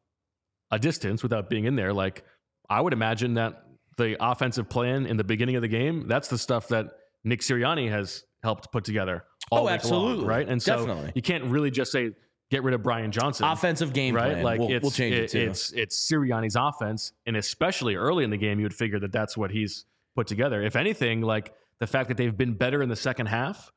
a 0.73 0.81
distance 0.81 1.23
without 1.23 1.49
being 1.49 1.65
in 1.67 1.77
there. 1.77 1.93
Like 1.93 2.25
I 2.69 2.81
would 2.81 2.93
imagine 2.93 3.35
that 3.35 3.63
the 3.99 4.17
offensive 4.21 4.69
plan 4.69 5.07
in 5.07 5.17
the 5.17 5.25
beginning 5.25 5.55
of 5.55 5.63
the 5.63 5.69
game, 5.69 6.09
that's 6.09 6.27
the 6.27 6.39
stuff 6.39 6.67
that 6.69 6.87
Nick 7.23 7.41
Sirianni 7.41 7.89
has 7.89 8.25
helped 8.45 8.71
put 8.71 8.85
together. 8.85 9.25
All 9.51 9.59
Oh, 9.59 9.63
week 9.63 9.67
long, 9.71 9.75
absolutely. 9.75 10.25
right? 10.27 10.49
And 10.49 10.63
so 10.63 10.77
Definitely. 10.87 11.13
you 11.17 11.23
can't 11.23 11.45
really 11.45 11.71
just 11.71 11.91
say 11.91 12.13
get 12.51 12.63
rid 12.63 12.75
of 12.75 12.83
Brian 12.83 13.11
Johnson. 13.11 13.47
Offensive 13.47 13.93
game 13.93 14.15
right? 14.15 14.33
plan. 14.35 14.45
Like 14.45 14.61
we'll, 14.61 14.71
it's, 14.71 14.83
we'll 14.83 14.91
change 14.93 15.15
it, 15.17 15.31
too. 15.31 15.41
It's 15.51 15.73
it's 15.73 16.11
Sirianni's 16.11 16.55
offense, 16.57 17.13
and 17.27 17.37
especially 17.37 17.97
early 17.97 18.23
in 18.25 18.31
the 18.31 18.37
game, 18.37 18.59
you 18.61 18.65
would 18.65 18.75
figure 18.75 19.01
that 19.01 19.11
that's 19.13 19.37
what 19.37 19.51
he's 19.51 19.85
put 20.15 20.27
together. 20.29 20.63
If 20.63 20.77
anything, 20.77 21.21
like 21.23 21.53
the 21.81 21.87
fact 21.87 22.09
that 22.09 22.17
they've 22.17 22.37
been 22.37 22.55
better 22.55 22.83
in 22.83 22.89
the 22.89 22.97
second 22.97 23.27
half, 23.27 23.73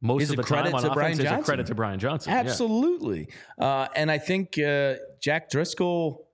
most 0.00 0.22
Is 0.22 0.30
of 0.30 0.36
the 0.36 0.42
time 0.42 0.48
credit 0.64 0.74
on 0.74 0.80
to 0.82 0.86
offense 0.86 0.94
Brian 0.94 1.12
is 1.12 1.18
a 1.20 1.22
Johnson. 1.24 1.44
credit 1.44 1.66
to 1.66 1.74
Brian 1.74 1.98
Johnson. 2.00 2.32
Yeah. 2.32 2.40
Absolutely. 2.40 3.28
Uh, 3.58 3.86
and 3.94 4.10
I 4.10 4.18
think 4.18 4.58
uh, 4.58 4.94
Jack 5.20 5.50
Driscoll 5.50 6.26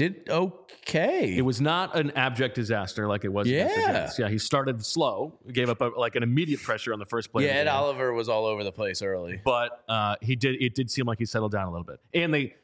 did 0.00 0.30
okay. 0.30 1.36
It 1.36 1.42
was 1.42 1.60
not 1.60 1.94
an 1.94 2.10
abject 2.12 2.54
disaster 2.54 3.06
like 3.06 3.24
it 3.24 3.32
was. 3.32 3.46
Yeah. 3.46 4.10
Yeah. 4.18 4.28
He 4.28 4.38
started 4.38 4.84
slow, 4.84 5.38
gave 5.52 5.68
up 5.68 5.80
a, 5.82 5.86
like 5.96 6.16
an 6.16 6.22
immediate 6.22 6.62
pressure 6.62 6.92
on 6.94 6.98
the 6.98 7.04
first 7.04 7.30
play. 7.30 7.44
yeah, 7.44 7.52
Ed. 7.52 7.68
Oliver 7.68 8.12
was 8.14 8.28
all 8.28 8.46
over 8.46 8.64
the 8.64 8.72
place 8.72 9.02
early. 9.02 9.40
but 9.44 9.84
uh, 9.88 10.16
he 10.22 10.36
did. 10.36 10.62
It 10.62 10.74
did 10.74 10.90
seem 10.90 11.04
like 11.04 11.18
he 11.18 11.26
settled 11.26 11.52
down 11.52 11.68
a 11.68 11.70
little 11.70 11.84
bit, 11.84 12.00
and 12.14 12.32
they 12.32 12.54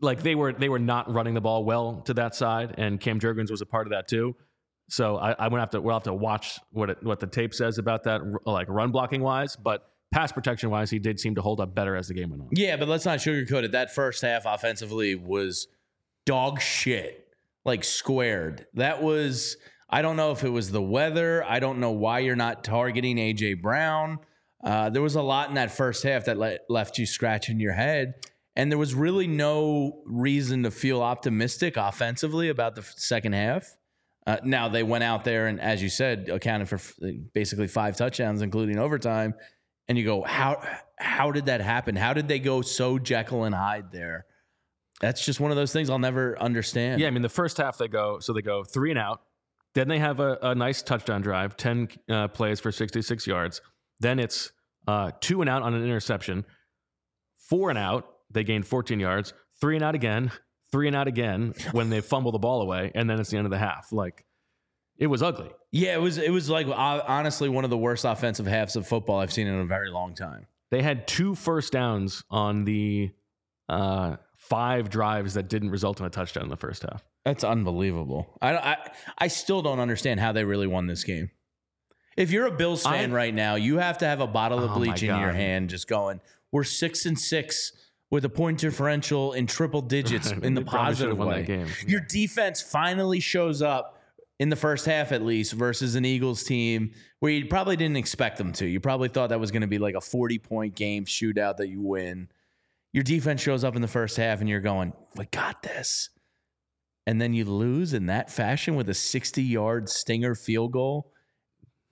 like 0.00 0.22
they 0.22 0.34
were 0.34 0.52
they 0.52 0.68
were 0.68 0.80
not 0.80 1.12
running 1.12 1.34
the 1.34 1.40
ball 1.40 1.64
well 1.64 2.02
to 2.06 2.14
that 2.14 2.34
side, 2.34 2.74
and 2.78 3.00
Cam 3.00 3.20
Jurgens 3.20 3.50
was 3.50 3.60
a 3.60 3.66
part 3.66 3.86
of 3.86 3.92
that 3.92 4.08
too. 4.08 4.34
So 4.88 5.16
I, 5.16 5.30
I'm 5.38 5.50
gonna 5.50 5.60
have 5.62 5.70
to 5.70 5.80
we'll 5.80 5.94
have 5.94 6.02
to 6.04 6.14
watch 6.14 6.58
what 6.72 6.90
it, 6.90 7.02
what 7.02 7.20
the 7.20 7.28
tape 7.28 7.54
says 7.54 7.78
about 7.78 8.02
that, 8.04 8.20
like 8.44 8.68
run 8.68 8.90
blocking 8.90 9.22
wise, 9.22 9.54
but 9.54 9.88
pass 10.12 10.32
protection 10.32 10.68
wise, 10.70 10.90
he 10.90 10.98
did 10.98 11.20
seem 11.20 11.36
to 11.36 11.42
hold 11.42 11.60
up 11.60 11.74
better 11.74 11.94
as 11.94 12.08
the 12.08 12.14
game 12.14 12.30
went 12.30 12.42
on. 12.42 12.48
Yeah, 12.52 12.76
but 12.76 12.88
let's 12.88 13.04
not 13.04 13.20
sugarcoat 13.20 13.62
it. 13.62 13.72
That 13.72 13.94
first 13.94 14.20
half 14.22 14.44
offensively 14.44 15.14
was 15.14 15.68
dog 16.26 16.60
shit, 16.60 17.28
like 17.64 17.84
squared. 17.84 18.66
That 18.74 19.02
was, 19.02 19.56
I 19.88 20.02
don't 20.02 20.16
know 20.16 20.32
if 20.32 20.44
it 20.44 20.48
was 20.48 20.70
the 20.70 20.82
weather. 20.82 21.44
I 21.44 21.60
don't 21.60 21.78
know 21.78 21.90
why 21.90 22.20
you're 22.20 22.36
not 22.36 22.64
targeting 22.64 23.18
A.J. 23.18 23.54
Brown. 23.54 24.18
Uh, 24.62 24.90
there 24.90 25.02
was 25.02 25.16
a 25.16 25.22
lot 25.22 25.48
in 25.48 25.56
that 25.56 25.72
first 25.72 26.02
half 26.02 26.26
that 26.26 26.38
le- 26.38 26.58
left 26.68 26.98
you 26.98 27.06
scratching 27.06 27.58
your 27.58 27.72
head. 27.72 28.14
And 28.54 28.70
there 28.70 28.78
was 28.78 28.94
really 28.94 29.26
no 29.26 30.02
reason 30.04 30.62
to 30.64 30.70
feel 30.70 31.02
optimistic 31.02 31.76
offensively 31.76 32.48
about 32.48 32.74
the 32.74 32.82
f- 32.82 32.94
second 32.96 33.32
half. 33.32 33.76
Uh, 34.26 34.36
now 34.44 34.68
they 34.68 34.82
went 34.82 35.02
out 35.02 35.24
there 35.24 35.48
and, 35.48 35.60
as 35.60 35.82
you 35.82 35.88
said, 35.88 36.28
accounted 36.28 36.68
for 36.68 36.76
f- 36.76 36.94
basically 37.32 37.66
five 37.66 37.96
touchdowns, 37.96 38.42
including 38.42 38.78
overtime. 38.78 39.34
And 39.88 39.98
you 39.98 40.04
go, 40.04 40.22
how 40.22 40.62
how 40.98 41.32
did 41.32 41.46
that 41.46 41.60
happen? 41.60 41.96
How 41.96 42.12
did 42.12 42.28
they 42.28 42.38
go 42.38 42.62
so 42.62 42.98
Jekyll 42.98 43.44
and 43.44 43.54
Hyde 43.54 43.90
there? 43.90 44.26
That's 45.02 45.22
just 45.24 45.40
one 45.40 45.50
of 45.50 45.56
those 45.58 45.72
things 45.72 45.90
I'll 45.90 45.98
never 45.98 46.40
understand. 46.40 47.00
Yeah, 47.00 47.08
I 47.08 47.10
mean 47.10 47.22
the 47.22 47.28
first 47.28 47.58
half 47.58 47.76
they 47.76 47.88
go 47.88 48.20
so 48.20 48.32
they 48.32 48.40
go 48.40 48.64
three 48.64 48.90
and 48.90 48.98
out. 48.98 49.20
Then 49.74 49.88
they 49.88 49.98
have 49.98 50.20
a, 50.20 50.38
a 50.42 50.54
nice 50.54 50.80
touchdown 50.80 51.20
drive, 51.22 51.56
ten 51.56 51.88
uh, 52.08 52.28
plays 52.28 52.60
for 52.60 52.72
sixty 52.72 53.02
six 53.02 53.26
yards. 53.26 53.60
Then 54.00 54.18
it's 54.18 54.52
uh, 54.86 55.10
two 55.20 55.40
and 55.42 55.50
out 55.50 55.62
on 55.62 55.74
an 55.74 55.82
interception, 55.82 56.44
four 57.36 57.68
and 57.70 57.78
out. 57.78 58.08
They 58.30 58.44
gain 58.44 58.62
fourteen 58.62 59.00
yards. 59.00 59.34
Three 59.60 59.74
and 59.76 59.84
out 59.84 59.94
again. 59.94 60.30
Three 60.70 60.86
and 60.86 60.96
out 60.96 61.06
again 61.08 61.54
when 61.72 61.90
they 61.90 62.00
fumble 62.00 62.32
the 62.32 62.38
ball 62.38 62.62
away, 62.62 62.92
and 62.94 63.08
then 63.10 63.20
it's 63.20 63.30
the 63.30 63.36
end 63.36 63.46
of 63.46 63.50
the 63.50 63.58
half. 63.58 63.92
Like 63.92 64.24
it 64.98 65.06
was 65.08 65.22
ugly. 65.22 65.50
yeah. 65.72 65.94
It 65.94 66.00
was 66.00 66.18
it 66.18 66.30
was 66.30 66.48
like 66.48 66.66
uh, 66.68 67.02
honestly 67.06 67.48
one 67.48 67.64
of 67.64 67.70
the 67.70 67.78
worst 67.78 68.04
offensive 68.04 68.46
halves 68.46 68.76
of 68.76 68.86
football 68.86 69.18
I've 69.18 69.32
seen 69.32 69.46
in 69.48 69.54
a 69.58 69.64
very 69.66 69.90
long 69.90 70.14
time. 70.14 70.46
They 70.70 70.82
had 70.82 71.08
two 71.08 71.34
first 71.34 71.72
downs 71.72 72.22
on 72.30 72.64
the 72.64 73.10
uh, 73.68 74.16
five 74.48 74.90
drives 74.90 75.34
that 75.34 75.48
didn't 75.48 75.70
result 75.70 76.00
in 76.00 76.06
a 76.06 76.10
touchdown 76.10 76.44
in 76.44 76.50
the 76.50 76.56
first 76.56 76.82
half. 76.82 77.04
That's 77.24 77.44
unbelievable. 77.44 78.36
I 78.42 78.56
I 78.56 78.76
I 79.18 79.28
still 79.28 79.62
don't 79.62 79.78
understand 79.80 80.20
how 80.20 80.32
they 80.32 80.44
really 80.44 80.66
won 80.66 80.86
this 80.86 81.04
game. 81.04 81.30
If 82.16 82.30
you're 82.30 82.46
a 82.46 82.50
Bills 82.50 82.82
fan 82.82 83.12
I- 83.12 83.14
right 83.14 83.34
now, 83.34 83.54
you 83.54 83.78
have 83.78 83.98
to 83.98 84.06
have 84.06 84.20
a 84.20 84.26
bottle 84.26 84.62
of 84.62 84.72
Oh 84.72 84.74
bleach 84.74 85.02
in 85.02 85.18
your 85.18 85.32
hand, 85.32 85.70
just 85.70 85.88
going. 85.88 86.20
We're 86.50 86.64
six 86.64 87.06
and 87.06 87.18
six 87.18 87.72
with 88.10 88.24
a 88.26 88.28
point 88.28 88.58
differential 88.58 89.32
in 89.32 89.46
triple 89.46 89.80
digits 89.80 90.30
in 90.42 90.52
the 90.54 90.60
They 90.60 90.64
probably 90.68 90.94
should 90.96 91.16
positive 91.16 91.18
way. 91.18 91.42
game. 91.44 91.68
Your 91.86 92.00
defense 92.00 92.60
finally 92.60 93.20
shows 93.20 93.62
up 93.62 93.98
in 94.38 94.50
the 94.50 94.56
first 94.56 94.84
half, 94.84 95.12
at 95.12 95.22
least, 95.22 95.54
versus 95.54 95.94
an 95.94 96.04
Eagles 96.04 96.42
team 96.42 96.90
where 97.20 97.32
you 97.32 97.46
probably 97.46 97.76
didn't 97.76 97.96
expect 97.96 98.36
them 98.36 98.52
to. 98.54 98.66
You 98.66 98.80
probably 98.80 99.08
thought 99.08 99.30
that 99.30 99.40
was 99.40 99.50
going 99.50 99.62
to 99.62 99.66
be 99.68 99.78
like 99.78 99.94
a 99.94 100.00
40 100.02 100.38
point 100.40 100.74
game 100.74 101.06
shootout 101.06 101.56
that 101.58 101.68
you 101.68 101.80
win. 101.80 102.28
Your 102.92 103.02
defense 103.02 103.40
shows 103.40 103.64
up 103.64 103.74
in 103.74 103.82
the 103.82 103.88
first 103.88 104.16
half, 104.16 104.40
and 104.40 104.48
you're 104.48 104.60
going, 104.60 104.92
"We 105.16 105.26
got 105.26 105.62
this." 105.62 106.10
And 107.06 107.20
then 107.20 107.32
you 107.32 107.44
lose 107.44 107.94
in 107.94 108.06
that 108.06 108.30
fashion 108.30 108.76
with 108.76 108.88
a 108.88 108.94
60 108.94 109.42
yard 109.42 109.88
stinger 109.88 110.34
field 110.34 110.72
goal, 110.72 111.10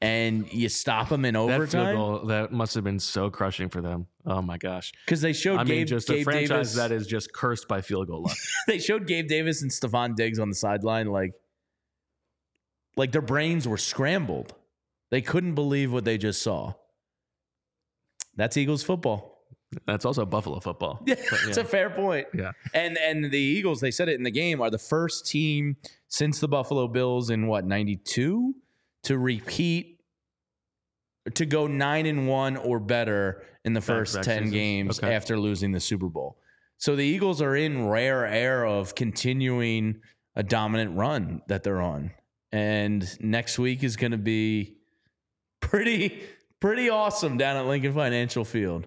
and 0.01 0.51
you 0.53 0.69
stop 0.69 1.09
them 1.09 1.25
in 1.25 1.35
That 1.35 1.41
field 1.41 1.51
overtime 1.53 1.97
goal 1.97 2.27
that 2.27 2.53
must 2.53 2.75
have 2.75 2.85
been 2.85 3.01
so 3.01 3.29
crushing 3.31 3.69
for 3.69 3.81
them. 3.81 4.07
Oh 4.25 4.43
my 4.43 4.59
gosh. 4.59 4.93
because 5.05 5.21
they 5.21 5.33
showed 5.33 5.59
I 5.59 5.65
mean, 5.65 5.79
Gabe, 5.79 5.87
just 5.89 6.11
a 6.11 6.23
franchise 6.23 6.49
Davis. 6.49 6.75
that 6.77 6.93
is 6.93 7.07
just 7.07 7.33
cursed 7.33 7.67
by 7.69 7.81
field 7.81 8.09
goal 8.09 8.23
luck. 8.23 8.37
they 8.67 8.79
showed 8.79 9.07
Gabe 9.07 9.27
Davis 9.29 9.63
and 9.63 9.71
Stefon 9.71 10.15
Diggs 10.15 10.39
on 10.39 10.49
the 10.49 10.55
sideline 10.55 11.07
like 11.07 11.33
like 12.97 13.13
their 13.13 13.23
brains 13.23 13.67
were 13.67 13.79
scrambled. 13.79 14.55
They 15.11 15.23
couldn't 15.23 15.55
believe 15.55 15.93
what 15.93 16.05
they 16.05 16.19
just 16.19 16.43
saw. 16.43 16.75
That's 18.37 18.57
Eagles 18.57 18.83
football. 18.83 19.30
That's 19.87 20.05
also 20.05 20.27
Buffalo 20.27 20.59
football. 20.61 21.03
Yeah, 21.07 21.15
it's 21.47 21.57
a 21.57 21.65
fair 21.65 21.91
point. 21.91 22.27
Yeah. 22.35 22.53
And 22.75 22.99
and 22.99 23.31
the 23.31 23.39
Eagles, 23.39 23.81
they 23.81 23.91
said 23.91 24.09
it 24.09 24.15
in 24.15 24.25
the 24.25 24.31
game, 24.31 24.61
are 24.61 24.71
the 24.71 24.79
first 24.79 25.27
team 25.27 25.77
since 26.09 26.41
the 26.41 26.49
Buffalo 26.49 26.89
Bills 26.89 27.31
in 27.31 27.47
what, 27.47 27.65
92 27.65 28.55
to 29.05 29.19
repeat 29.19 30.01
to 31.35 31.47
go 31.47 31.67
9 31.67 32.07
and 32.07 32.29
1 32.29 32.57
or 32.57 32.81
better 32.81 33.45
in 33.65 33.73
the 33.75 33.81
first 33.81 34.15
10 34.15 34.25
seasons. 34.25 34.51
games 34.51 34.99
Okay. 34.99 35.15
after 35.15 35.39
losing 35.39 35.73
the 35.73 35.81
Super 35.81 36.09
Bowl. 36.09 36.39
So 36.79 36.97
the 36.97 37.05
Eagles 37.05 37.43
are 37.43 37.55
in 37.55 37.89
rare 37.89 38.27
air 38.27 38.65
of 38.65 38.95
continuing 38.95 40.01
a 40.35 40.43
dominant 40.43 40.97
run 40.97 41.43
that 41.49 41.63
they're 41.63 41.83
on. 41.83 42.13
And 42.53 43.07
next 43.21 43.59
week 43.59 43.85
is 43.85 43.97
going 43.97 44.13
to 44.13 44.19
be 44.19 44.79
pretty 45.61 46.23
pretty 46.59 46.89
awesome 46.91 47.37
down 47.37 47.57
at 47.57 47.67
Lincoln 47.67 47.93
Financial 47.93 48.45
Field. 48.45 48.87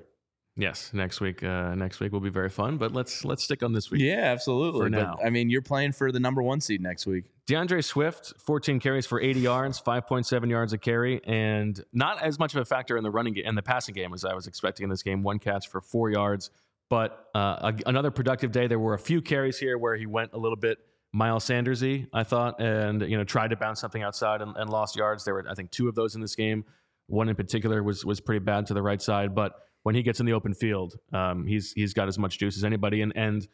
Yes, 0.55 0.91
next 0.93 1.19
week. 1.19 1.43
Uh, 1.43 1.73
next 1.73 1.99
week 1.99 2.11
will 2.11 2.19
be 2.19 2.29
very 2.29 2.49
fun. 2.49 2.77
But 2.77 2.93
let's 2.93 3.25
let's 3.25 3.43
stick 3.43 3.63
on 3.63 3.73
this 3.73 3.89
week. 3.89 4.01
Yeah, 4.01 4.31
absolutely. 4.31 4.91
But. 4.91 5.17
I 5.25 5.31
mean, 5.31 5.49
you're 5.49 5.63
playing 5.63 5.93
for 5.93 6.11
the 6.11 6.19
number 6.19 6.43
one 6.43 6.61
seed 6.61 6.79
next 6.79 7.07
week. 7.07 7.25
DeAndre 7.47 7.83
Swift, 7.83 8.33
14 8.39 8.79
carries 8.79 9.05
for 9.05 9.19
80 9.19 9.39
yards, 9.39 9.81
5.7 9.81 10.49
yards 10.49 10.71
a 10.71 10.77
carry, 10.77 11.21
and 11.25 11.83
not 11.91 12.21
as 12.21 12.39
much 12.39 12.53
of 12.53 12.61
a 12.61 12.65
factor 12.65 12.95
in 12.97 13.03
the 13.03 13.09
running 13.09 13.33
game 13.33 13.43
and 13.47 13.57
the 13.57 13.63
passing 13.63 13.95
game 13.95 14.13
as 14.13 14.23
I 14.23 14.33
was 14.33 14.47
expecting 14.47 14.85
in 14.85 14.89
this 14.89 15.03
game. 15.03 15.23
One 15.23 15.39
catch 15.39 15.67
for 15.67 15.81
four 15.81 16.09
yards, 16.11 16.51
but 16.89 17.29
uh, 17.33 17.71
a- 17.73 17.89
another 17.89 18.11
productive 18.11 18.51
day. 18.51 18.67
There 18.67 18.79
were 18.79 18.93
a 18.93 18.99
few 18.99 19.21
carries 19.21 19.57
here 19.57 19.77
where 19.77 19.95
he 19.95 20.05
went 20.05 20.33
a 20.33 20.37
little 20.37 20.55
bit 20.55 20.77
Miles 21.11 21.45
Sandersy, 21.45 22.07
I 22.13 22.23
thought, 22.23 22.61
and 22.61 23.01
you 23.01 23.17
know 23.17 23.23
tried 23.23 23.49
to 23.49 23.55
bounce 23.55 23.81
something 23.81 24.03
outside 24.03 24.41
and, 24.41 24.55
and 24.55 24.69
lost 24.69 24.95
yards. 24.95 25.25
There 25.25 25.33
were 25.33 25.45
I 25.49 25.55
think 25.55 25.71
two 25.71 25.87
of 25.87 25.95
those 25.95 26.13
in 26.13 26.21
this 26.21 26.35
game. 26.35 26.63
One 27.07 27.27
in 27.27 27.35
particular 27.35 27.81
was 27.83 28.05
was 28.05 28.19
pretty 28.19 28.45
bad 28.45 28.67
to 28.67 28.73
the 28.73 28.81
right 28.83 29.01
side, 29.01 29.33
but 29.35 29.53
when 29.83 29.95
he 29.95 30.01
gets 30.03 30.19
in 30.19 30.25
the 30.25 30.33
open 30.33 30.53
field, 30.53 30.95
um, 31.13 31.45
he's 31.45 31.71
he's 31.73 31.93
got 31.93 32.07
as 32.07 32.17
much 32.17 32.39
juice 32.39 32.57
as 32.57 32.63
anybody, 32.63 33.01
and 33.01 33.13
and 33.15 33.47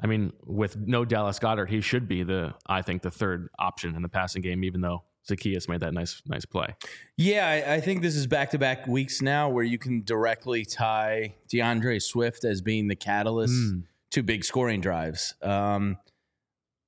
I 0.00 0.06
mean, 0.06 0.32
with 0.44 0.76
no 0.76 1.04
Dallas 1.04 1.38
Goedert, 1.38 1.68
he 1.68 1.80
should 1.80 2.06
be 2.06 2.22
the 2.22 2.54
I 2.66 2.82
think 2.82 3.02
the 3.02 3.10
third 3.10 3.48
option 3.58 3.94
in 3.96 4.02
the 4.02 4.08
passing 4.08 4.42
game, 4.42 4.62
even 4.64 4.80
though 4.80 5.02
Zaccheaus 5.28 5.68
made 5.68 5.80
that 5.80 5.92
nice 5.94 6.22
nice 6.26 6.44
play. 6.44 6.74
Yeah, 7.16 7.46
I, 7.48 7.74
I 7.74 7.80
think 7.80 8.02
this 8.02 8.14
is 8.16 8.26
back 8.26 8.50
to 8.50 8.58
back 8.58 8.86
weeks 8.86 9.20
now 9.22 9.48
where 9.48 9.64
you 9.64 9.78
can 9.78 10.02
directly 10.04 10.64
tie 10.64 11.34
DeAndre 11.52 12.00
Swift 12.02 12.44
as 12.44 12.60
being 12.60 12.88
the 12.88 12.96
catalyst 12.96 13.52
Mm. 13.54 13.82
to 14.12 14.22
big 14.22 14.44
scoring 14.44 14.80
drives. 14.80 15.34
Um, 15.42 15.98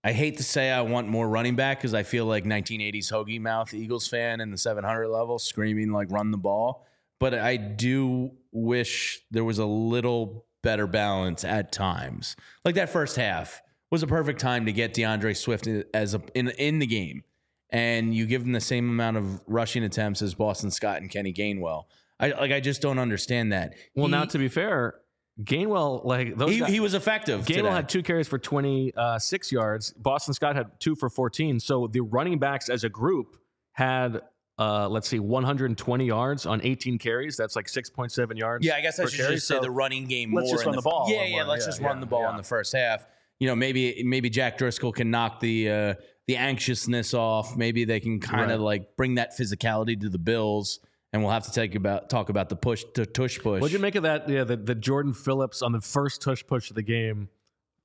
I 0.02 0.12
hate 0.12 0.38
to 0.38 0.42
say 0.44 0.70
I 0.70 0.80
want 0.80 1.08
more 1.08 1.28
running 1.28 1.56
back 1.56 1.78
because 1.78 1.92
I 1.92 2.02
feel 2.04 2.24
like 2.24 2.44
1980s 2.44 3.12
hoagie 3.12 3.38
mouth 3.40 3.74
Eagles 3.74 4.08
fan 4.08 4.40
in 4.40 4.50
the 4.50 4.56
700 4.56 5.08
level 5.08 5.38
screaming 5.38 5.90
like 5.92 6.10
run 6.10 6.30
the 6.30 6.38
ball. 6.38 6.86
But 7.20 7.34
I 7.34 7.56
do 7.56 8.32
wish 8.50 9.20
there 9.30 9.44
was 9.44 9.58
a 9.58 9.66
little 9.66 10.46
better 10.62 10.86
balance 10.86 11.44
at 11.44 11.70
times. 11.70 12.34
Like 12.64 12.74
that 12.74 12.88
first 12.90 13.16
half 13.16 13.62
was 13.90 14.02
a 14.02 14.06
perfect 14.06 14.40
time 14.40 14.66
to 14.66 14.72
get 14.72 14.94
DeAndre 14.94 15.36
Swift 15.36 15.68
as 15.94 16.14
a, 16.14 16.22
in 16.34 16.48
in 16.50 16.78
the 16.80 16.86
game, 16.86 17.22
and 17.70 18.14
you 18.14 18.26
give 18.26 18.42
him 18.42 18.52
the 18.52 18.60
same 18.60 18.88
amount 18.88 19.16
of 19.18 19.40
rushing 19.46 19.84
attempts 19.84 20.22
as 20.22 20.34
Boston 20.34 20.70
Scott 20.70 21.00
and 21.02 21.10
Kenny 21.10 21.32
Gainwell. 21.32 21.84
I 22.18 22.28
like 22.32 22.52
I 22.52 22.60
just 22.60 22.80
don't 22.82 22.98
understand 22.98 23.52
that. 23.52 23.74
Well, 23.94 24.06
He- 24.06 24.12
now 24.12 24.24
to 24.24 24.38
be 24.38 24.48
fair, 24.48 24.94
Gainwell 25.42 26.04
like 26.04 26.36
those 26.36 26.50
he, 26.52 26.60
guys, 26.60 26.70
he 26.70 26.80
was 26.80 26.94
effective. 26.94 27.42
Gainwell 27.42 27.54
today. 27.56 27.70
had 27.70 27.88
two 27.88 28.02
carries 28.02 28.28
for 28.28 28.38
26 28.38 29.52
yards. 29.52 29.92
Boston 29.94 30.34
Scott 30.34 30.56
had 30.56 30.78
two 30.80 30.94
for 30.94 31.08
14. 31.08 31.60
So 31.60 31.86
the 31.86 32.00
running 32.00 32.38
backs 32.38 32.68
as 32.68 32.84
a 32.84 32.88
group 32.88 33.36
had 33.72 34.20
uh, 34.60 34.88
let's 34.88 35.08
see, 35.08 35.18
120 35.18 36.04
yards 36.04 36.44
on 36.46 36.60
18 36.62 36.98
carries. 36.98 37.36
That's 37.36 37.56
like 37.56 37.66
6.7 37.66 38.38
yards. 38.38 38.64
Yeah, 38.64 38.74
I 38.76 38.82
guess 38.82 39.00
I 39.00 39.06
should 39.06 39.18
carry. 39.20 39.34
just 39.36 39.48
say 39.48 39.54
So 39.56 39.60
the 39.62 39.70
running 39.70 40.04
game 40.06 40.32
let's 40.34 40.48
more. 40.48 40.54
just 40.56 40.66
run 40.66 40.76
the 40.76 40.82
ball 40.82 41.06
Yeah, 41.08 41.24
yeah. 41.24 41.36
more. 41.36 41.44
Let's 41.46 41.64
Yeah, 41.64 41.68
just 41.70 41.80
yeah, 41.80 41.86
run 41.86 42.00
the 42.00 42.06
ball 42.06 42.28
in 42.30 42.36
the 42.36 42.42
first 42.42 42.72
half. 42.74 43.06
You 43.38 43.48
know, 43.48 43.56
maybe 43.56 44.02
maybe 44.04 44.28
Jack 44.28 44.58
Driscoll 44.58 44.92
can 44.92 45.10
knock 45.10 45.40
the 45.40 45.70
uh, 45.70 45.94
the 46.26 46.36
anxiousness 46.36 47.14
off. 47.14 47.56
Maybe 47.56 47.84
they 47.86 47.98
can 47.98 48.20
kind 48.20 48.50
of 48.52 48.60
Right. 48.60 48.64
like 48.82 48.96
bring 48.96 49.14
that 49.14 49.32
physicality 49.36 49.98
to 50.00 50.08
the 50.10 50.18
Bills. 50.18 50.78
And 51.12 51.22
we'll 51.22 51.32
have 51.32 51.44
to 51.46 51.50
take 51.52 51.74
about 51.74 52.08
talk 52.10 52.28
about 52.28 52.50
the 52.50 52.54
push 52.56 52.84
to 52.94 53.04
tush 53.06 53.38
push. 53.40 53.60
What'd 53.62 53.72
you 53.72 53.78
make 53.80 53.94
of 53.96 54.04
that? 54.04 54.28
Yeah, 54.28 54.44
the, 54.44 54.56
the 54.56 54.76
Jordan 54.76 55.12
Phillips 55.14 55.60
on 55.62 55.72
the 55.72 55.80
first 55.80 56.22
tush 56.22 56.44
push 56.46 56.70
of 56.70 56.76
the 56.76 56.82
game, 56.84 57.30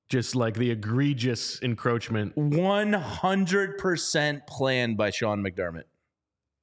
just 0.09 0.35
like 0.35 0.53
the 0.55 0.69
egregious 0.69 1.59
encroachment, 1.63 2.37
One 2.37 2.93
hundred 2.93 3.79
percent 3.79 4.45
planned 4.45 4.97
by 4.97 5.09
Sean 5.09 5.41
McDermott. 5.41 5.85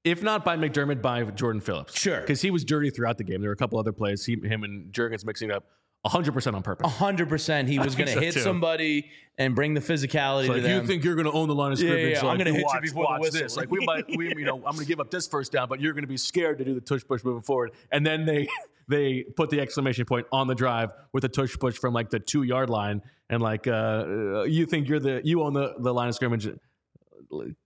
If 0.04 0.22
not 0.22 0.44
by 0.44 0.56
McDermott, 0.56 1.00
by 1.02 1.22
Jordan 1.24 1.60
Phillips. 1.60 1.98
Sure. 1.98 2.20
because 2.20 2.40
he 2.42 2.50
was 2.50 2.64
dirty 2.64 2.90
throughout 2.90 3.18
the 3.18 3.24
game. 3.24 3.40
There 3.40 3.50
were 3.50 3.54
a 3.54 3.56
couple 3.56 3.78
other 3.78 3.92
plays, 3.92 4.24
he, 4.24 4.34
him 4.42 4.64
and 4.64 4.92
Jurgens 4.92 5.24
mixing 5.24 5.50
it 5.50 5.54
up 5.56 5.64
100 6.02 6.32
percent 6.32 6.56
on 6.56 6.62
purpose. 6.62 6.90
hundred 6.94 7.28
percent, 7.28 7.68
he 7.68 7.78
was 7.78 7.94
going 7.94 8.08
to 8.08 8.14
so, 8.14 8.20
hit 8.20 8.34
too. 8.34 8.40
somebody 8.40 9.08
and 9.38 9.54
bring 9.54 9.74
the 9.74 9.80
physicality 9.80 10.48
Like 10.48 10.56
to 10.56 10.62
them. 10.62 10.80
you 10.82 10.86
think 10.86 11.04
you're 11.04 11.14
going 11.14 11.26
to 11.26 11.32
own 11.32 11.46
the 11.46 11.54
line 11.54 11.70
of 11.72 11.78
Yeah, 11.80 11.90
yeah, 11.90 11.92
scrimmage? 11.94 12.22
yeah. 12.24 12.28
I'm 12.28 12.38
gonna 12.38 12.50
hit 12.50 12.58
you 12.58 12.64
watch- 12.64 12.82
before 12.82 13.06
the 13.14 13.20
whistle. 13.20 13.40
This. 13.42 13.56
Like 13.56 13.70
we 13.70 13.84
might, 13.86 14.04
we, 14.16 14.28
you 14.30 14.44
know, 14.44 14.56
I'm 14.56 14.62
going 14.74 14.78
to 14.78 14.84
give 14.84 14.98
up 14.98 15.10
this 15.12 15.28
first 15.28 15.52
down, 15.52 15.68
but 15.68 15.80
you're 15.80 15.92
going 15.92 16.02
to 16.02 16.08
be 16.08 16.16
scared 16.16 16.58
to 16.58 16.64
do 16.64 16.74
the 16.74 16.80
tush 16.80 17.02
push 17.06 17.22
moving 17.22 17.42
forward. 17.42 17.70
And 17.92 18.04
then 18.04 18.24
they 18.26 18.48
they 18.88 19.22
put 19.36 19.50
the 19.50 19.60
exclamation 19.60 20.04
point 20.04 20.26
on 20.32 20.48
the 20.48 20.56
drive 20.56 20.90
with 21.12 21.22
a 21.24 21.28
tush 21.28 21.56
push 21.56 21.76
from 21.78 21.94
like 21.94 22.10
the 22.10 22.18
two 22.18 22.42
yard 22.42 22.68
line, 22.68 23.00
and 23.30 23.40
like 23.40 23.68
uh, 23.68 23.70
uh, 23.70 24.42
you 24.42 24.66
think 24.66 24.88
you're 24.88 24.98
the 24.98 25.20
you 25.22 25.40
own 25.44 25.52
the 25.54 25.74
the 25.78 25.94
line 25.94 26.08
of 26.08 26.16
scrimmage. 26.16 26.48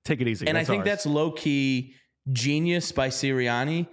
Take 0.05 0.20
it 0.20 0.29
easy. 0.29 0.46
and 0.46 0.57
I 0.57 0.62
think 0.64 0.81
ours. 0.81 0.85
that's 0.87 1.07
low 1.07 1.33
key 1.33 1.94
genius 2.33 2.93
by 2.93 3.09
Sirianni 3.09 3.87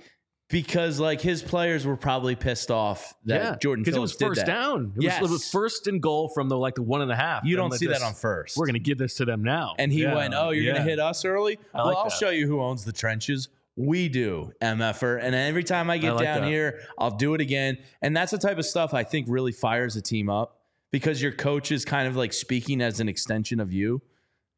because 0.49 0.99
like 0.99 1.21
his 1.21 1.41
players 1.41 1.85
were 1.85 1.95
probably 1.97 2.35
pissed 2.35 2.69
off 2.69 3.13
that 3.25 3.41
yeah, 3.41 3.55
Jordan 3.61 3.83
because 3.83 3.97
it 3.97 4.01
was 4.01 4.15
did 4.15 4.27
first 4.27 4.41
that. 4.41 4.47
down. 4.47 4.93
It, 4.97 5.03
Yes. 5.03 5.21
was, 5.21 5.29
it 5.31 5.33
was 5.33 5.49
first 5.49 5.87
and 5.87 6.01
goal 6.01 6.29
from 6.29 6.49
the 6.49 6.57
like 6.57 6.75
the 6.75 6.83
one 6.83 7.01
and 7.01 7.11
a 7.11 7.15
half. 7.15 7.43
You 7.45 7.59
And 7.59 7.71
don't 7.71 7.77
see 7.79 7.87
that 7.87 8.01
on 8.03 8.13
first. 8.13 8.57
We're 8.57 8.67
to 8.67 8.79
give 8.79 8.97
this 8.97 9.15
to 9.15 9.25
them 9.25 9.43
now. 9.43 9.73
and 9.79 9.91
he 9.91 10.03
Yeah, 10.03 10.15
went, 10.15 10.33
"Oh, 10.35 10.51
you're 10.51 10.63
yeah. 10.65 10.73
gonna 10.73 10.83
hit 10.83 10.99
us 10.99 11.25
early? 11.25 11.57
I 11.73 11.77
well, 11.77 11.87
like 11.87 11.97
I'll 11.97 12.03
that. 12.05 12.11
show 12.13 12.29
you 12.29 12.47
who 12.47 12.61
owns 12.61 12.85
the 12.85 12.91
trenches." 12.93 13.49
We 13.75 14.07
do, 14.07 14.51
MFer. 14.61 15.19
And 15.19 15.33
every 15.33 15.63
time 15.63 15.89
I 15.89 15.97
get 15.97 16.13
like 16.13 16.25
down 16.25 16.41
that. 16.41 16.47
here, 16.47 16.81
I'll 16.99 17.09
do 17.17 17.33
it 17.33 17.41
again. 17.41 17.79
And 18.03 18.15
that's 18.15 18.29
the 18.31 18.37
type 18.37 18.59
of 18.59 18.67
stuff 18.67 18.93
I 18.93 19.03
think 19.03 19.25
really 19.27 19.51
fires 19.51 19.95
a 19.95 20.01
team 20.01 20.29
up 20.29 20.59
because 20.91 21.23
your 21.23 21.31
coach 21.31 21.71
is 21.71 21.83
kind 21.83 22.07
of 22.07 22.15
like 22.15 22.33
speaking 22.33 22.81
as 22.81 22.99
an 22.99 23.09
extension 23.09 23.59
of 23.59 23.73
you. 23.73 24.03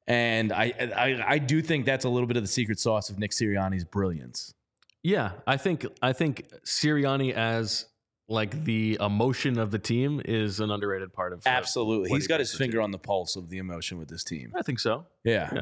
And 0.07 0.51
I, 0.53 0.71
I, 0.95 1.23
I 1.33 1.37
do 1.39 1.61
think 1.61 1.85
that's 1.85 2.05
a 2.05 2.09
little 2.09 2.27
bit 2.27 2.37
of 2.37 2.43
the 2.43 2.47
secret 2.47 2.79
sauce 2.79 3.09
of 3.09 3.17
Nick 3.17 3.31
Sirianni's 3.31 3.83
brilliance. 3.83 4.53
Yeah, 5.01 5.31
I 5.47 5.57
think 5.57 5.85
I 6.01 6.13
think 6.13 6.47
Sirianni 6.65 7.33
as 7.33 7.85
like 8.27 8.63
the 8.65 8.97
emotion 8.99 9.59
of 9.59 9.69
the 9.71 9.77
team 9.79 10.21
is 10.25 10.59
an 10.59 10.71
underrated 10.71 11.13
part 11.13 11.31
of. 11.33 11.39
of 11.39 11.47
Absolutely. 11.47 12.09
He's 12.09 12.23
he 12.23 12.27
got 12.27 12.39
his 12.39 12.53
finger 12.55 12.81
on 12.81 12.91
the 12.91 12.97
pulse 12.97 13.35
of 13.35 13.49
the 13.49 13.57
emotion 13.59 13.97
with 13.99 14.07
this 14.07 14.23
team. 14.23 14.51
I 14.55 14.61
think 14.63 14.79
so. 14.79 15.05
Yeah. 15.23 15.51
Yeah. 15.53 15.61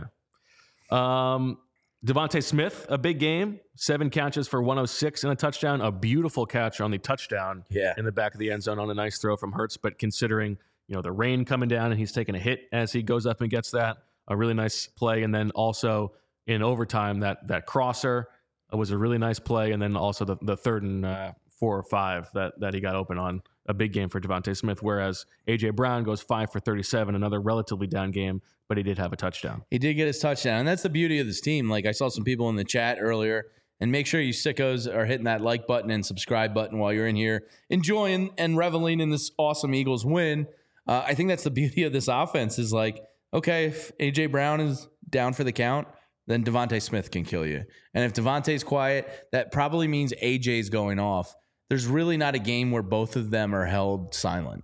Um, 0.91 1.57
DeVonta 2.05 2.43
Smith, 2.43 2.85
a 2.89 2.97
big 2.97 3.19
game, 3.19 3.59
seven 3.75 4.09
catches 4.09 4.47
for 4.47 4.61
106 4.61 5.23
and 5.23 5.31
a 5.31 5.35
touchdown. 5.35 5.79
A 5.81 5.91
beautiful 5.91 6.45
catch 6.45 6.81
on 6.81 6.91
the 6.91 6.97
touchdown 6.97 7.63
Yeah. 7.69 7.93
in 7.97 8.03
the 8.05 8.11
back 8.11 8.33
of 8.33 8.39
the 8.39 8.51
end 8.51 8.63
zone 8.63 8.77
on 8.79 8.89
a 8.89 8.93
nice 8.93 9.17
throw 9.19 9.37
from 9.37 9.53
Hurts. 9.53 9.77
But 9.77 9.97
considering 9.97 10.57
you 10.87 10.95
know 10.95 11.01
the 11.01 11.11
rain 11.13 11.45
coming 11.45 11.69
down 11.69 11.91
and 11.91 11.99
he's 11.99 12.11
taking 12.11 12.35
a 12.35 12.39
hit 12.39 12.61
as 12.73 12.91
he 12.91 13.01
goes 13.03 13.25
up 13.25 13.39
and 13.41 13.49
gets 13.49 13.71
that, 13.71 13.97
a 14.27 14.35
really 14.35 14.53
nice 14.53 14.87
play. 14.87 15.23
And 15.23 15.33
then 15.33 15.51
also 15.51 16.13
in 16.47 16.61
overtime, 16.61 17.21
that 17.21 17.47
that 17.47 17.65
crosser 17.65 18.27
was 18.71 18.91
a 18.91 18.97
really 18.97 19.17
nice 19.17 19.39
play. 19.39 19.71
And 19.71 19.81
then 19.81 19.95
also 19.95 20.25
the, 20.25 20.37
the 20.41 20.57
third 20.57 20.83
and 20.83 21.05
uh, 21.05 21.33
four 21.49 21.77
or 21.77 21.83
five 21.83 22.29
that 22.33 22.59
that 22.59 22.73
he 22.73 22.79
got 22.79 22.95
open 22.95 23.17
on 23.17 23.41
a 23.67 23.73
big 23.73 23.93
game 23.93 24.09
for 24.09 24.19
DeVonta 24.19 24.55
Smith. 24.55 24.81
Whereas 24.81 25.25
AJ 25.47 25.75
Brown 25.75 26.03
goes 26.03 26.21
five 26.21 26.51
for 26.51 26.59
37, 26.59 27.15
another 27.15 27.39
relatively 27.39 27.87
down 27.87 28.11
game, 28.11 28.41
but 28.67 28.77
he 28.77 28.83
did 28.83 28.97
have 28.97 29.13
a 29.13 29.15
touchdown. 29.15 29.63
He 29.71 29.77
did 29.77 29.93
get 29.93 30.07
his 30.07 30.19
touchdown. 30.19 30.59
And 30.59 30.67
that's 30.67 30.83
the 30.83 30.89
beauty 30.89 31.19
of 31.19 31.27
this 31.27 31.39
team. 31.39 31.69
Like 31.69 31.85
I 31.85 31.91
saw 31.91 32.09
some 32.09 32.23
people 32.23 32.49
in 32.49 32.55
the 32.55 32.65
chat 32.65 32.97
earlier. 32.99 33.45
And 33.79 33.91
make 33.91 34.07
sure 34.07 34.21
you 34.21 34.31
sickos 34.31 34.87
are 34.87 35.05
hitting 35.05 35.25
that 35.25 35.41
like 35.41 35.67
button 35.67 35.91
and 35.91 36.05
subscribe 36.05 36.53
button 36.53 36.79
while 36.79 36.93
you're 36.93 37.07
in 37.07 37.17
here, 37.17 37.43
enjoying 37.69 38.31
and 38.37 38.57
reveling 38.57 39.01
in 39.01 39.09
this 39.09 39.31
awesome 39.37 39.75
Eagles 39.75 40.05
win. 40.05 40.47
Uh, 40.87 41.03
I 41.05 41.15
think 41.15 41.27
that's 41.27 41.43
the 41.43 41.51
beauty 41.51 41.83
of 41.83 41.91
this 41.91 42.07
offense 42.07 42.57
is 42.57 42.71
like, 42.71 43.03
okay, 43.33 43.65
if 43.65 43.97
AJ 43.97 44.31
Brown 44.31 44.61
is 44.61 44.87
down 45.09 45.33
for 45.33 45.43
the 45.43 45.51
count, 45.51 45.87
then 46.27 46.43
DeVonta 46.43 46.81
Smith 46.81 47.11
can 47.11 47.25
kill 47.25 47.45
you. 47.45 47.63
And 47.93 48.05
if 48.05 48.13
DeVonta's 48.13 48.63
quiet, 48.63 49.27
that 49.31 49.51
probably 49.51 49.87
means 49.87 50.13
AJ's 50.21 50.69
going 50.69 50.99
off. 50.99 51.35
There's 51.69 51.87
really 51.87 52.17
not 52.17 52.35
a 52.35 52.39
game 52.39 52.71
where 52.71 52.83
both 52.83 53.15
of 53.15 53.31
them 53.31 53.53
are 53.53 53.65
held 53.65 54.13
silent. 54.13 54.63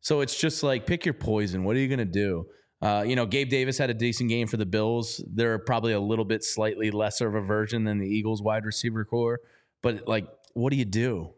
So 0.00 0.20
it's 0.20 0.38
just 0.38 0.62
like 0.62 0.86
pick 0.86 1.04
your 1.04 1.14
poison. 1.14 1.64
What 1.64 1.76
are 1.76 1.78
you 1.78 1.88
going 1.88 1.98
to 1.98 2.04
do? 2.04 2.46
Uh, 2.82 3.04
you 3.06 3.14
know, 3.14 3.26
Gabe 3.26 3.50
Davis 3.50 3.76
had 3.76 3.90
a 3.90 3.94
decent 3.94 4.30
game 4.30 4.46
for 4.46 4.56
the 4.56 4.66
Bills. 4.66 5.22
They're 5.32 5.58
probably 5.58 5.92
a 5.92 6.00
little 6.00 6.24
bit 6.24 6.42
slightly 6.42 6.90
lesser 6.90 7.28
of 7.28 7.34
a 7.34 7.46
version 7.46 7.84
than 7.84 7.98
the 7.98 8.08
Eagles 8.08 8.42
wide 8.42 8.64
receiver 8.64 9.04
corps. 9.04 9.40
But 9.82 10.08
like, 10.08 10.26
what 10.54 10.70
do 10.70 10.76
you 10.76 10.86
do? 10.86 11.34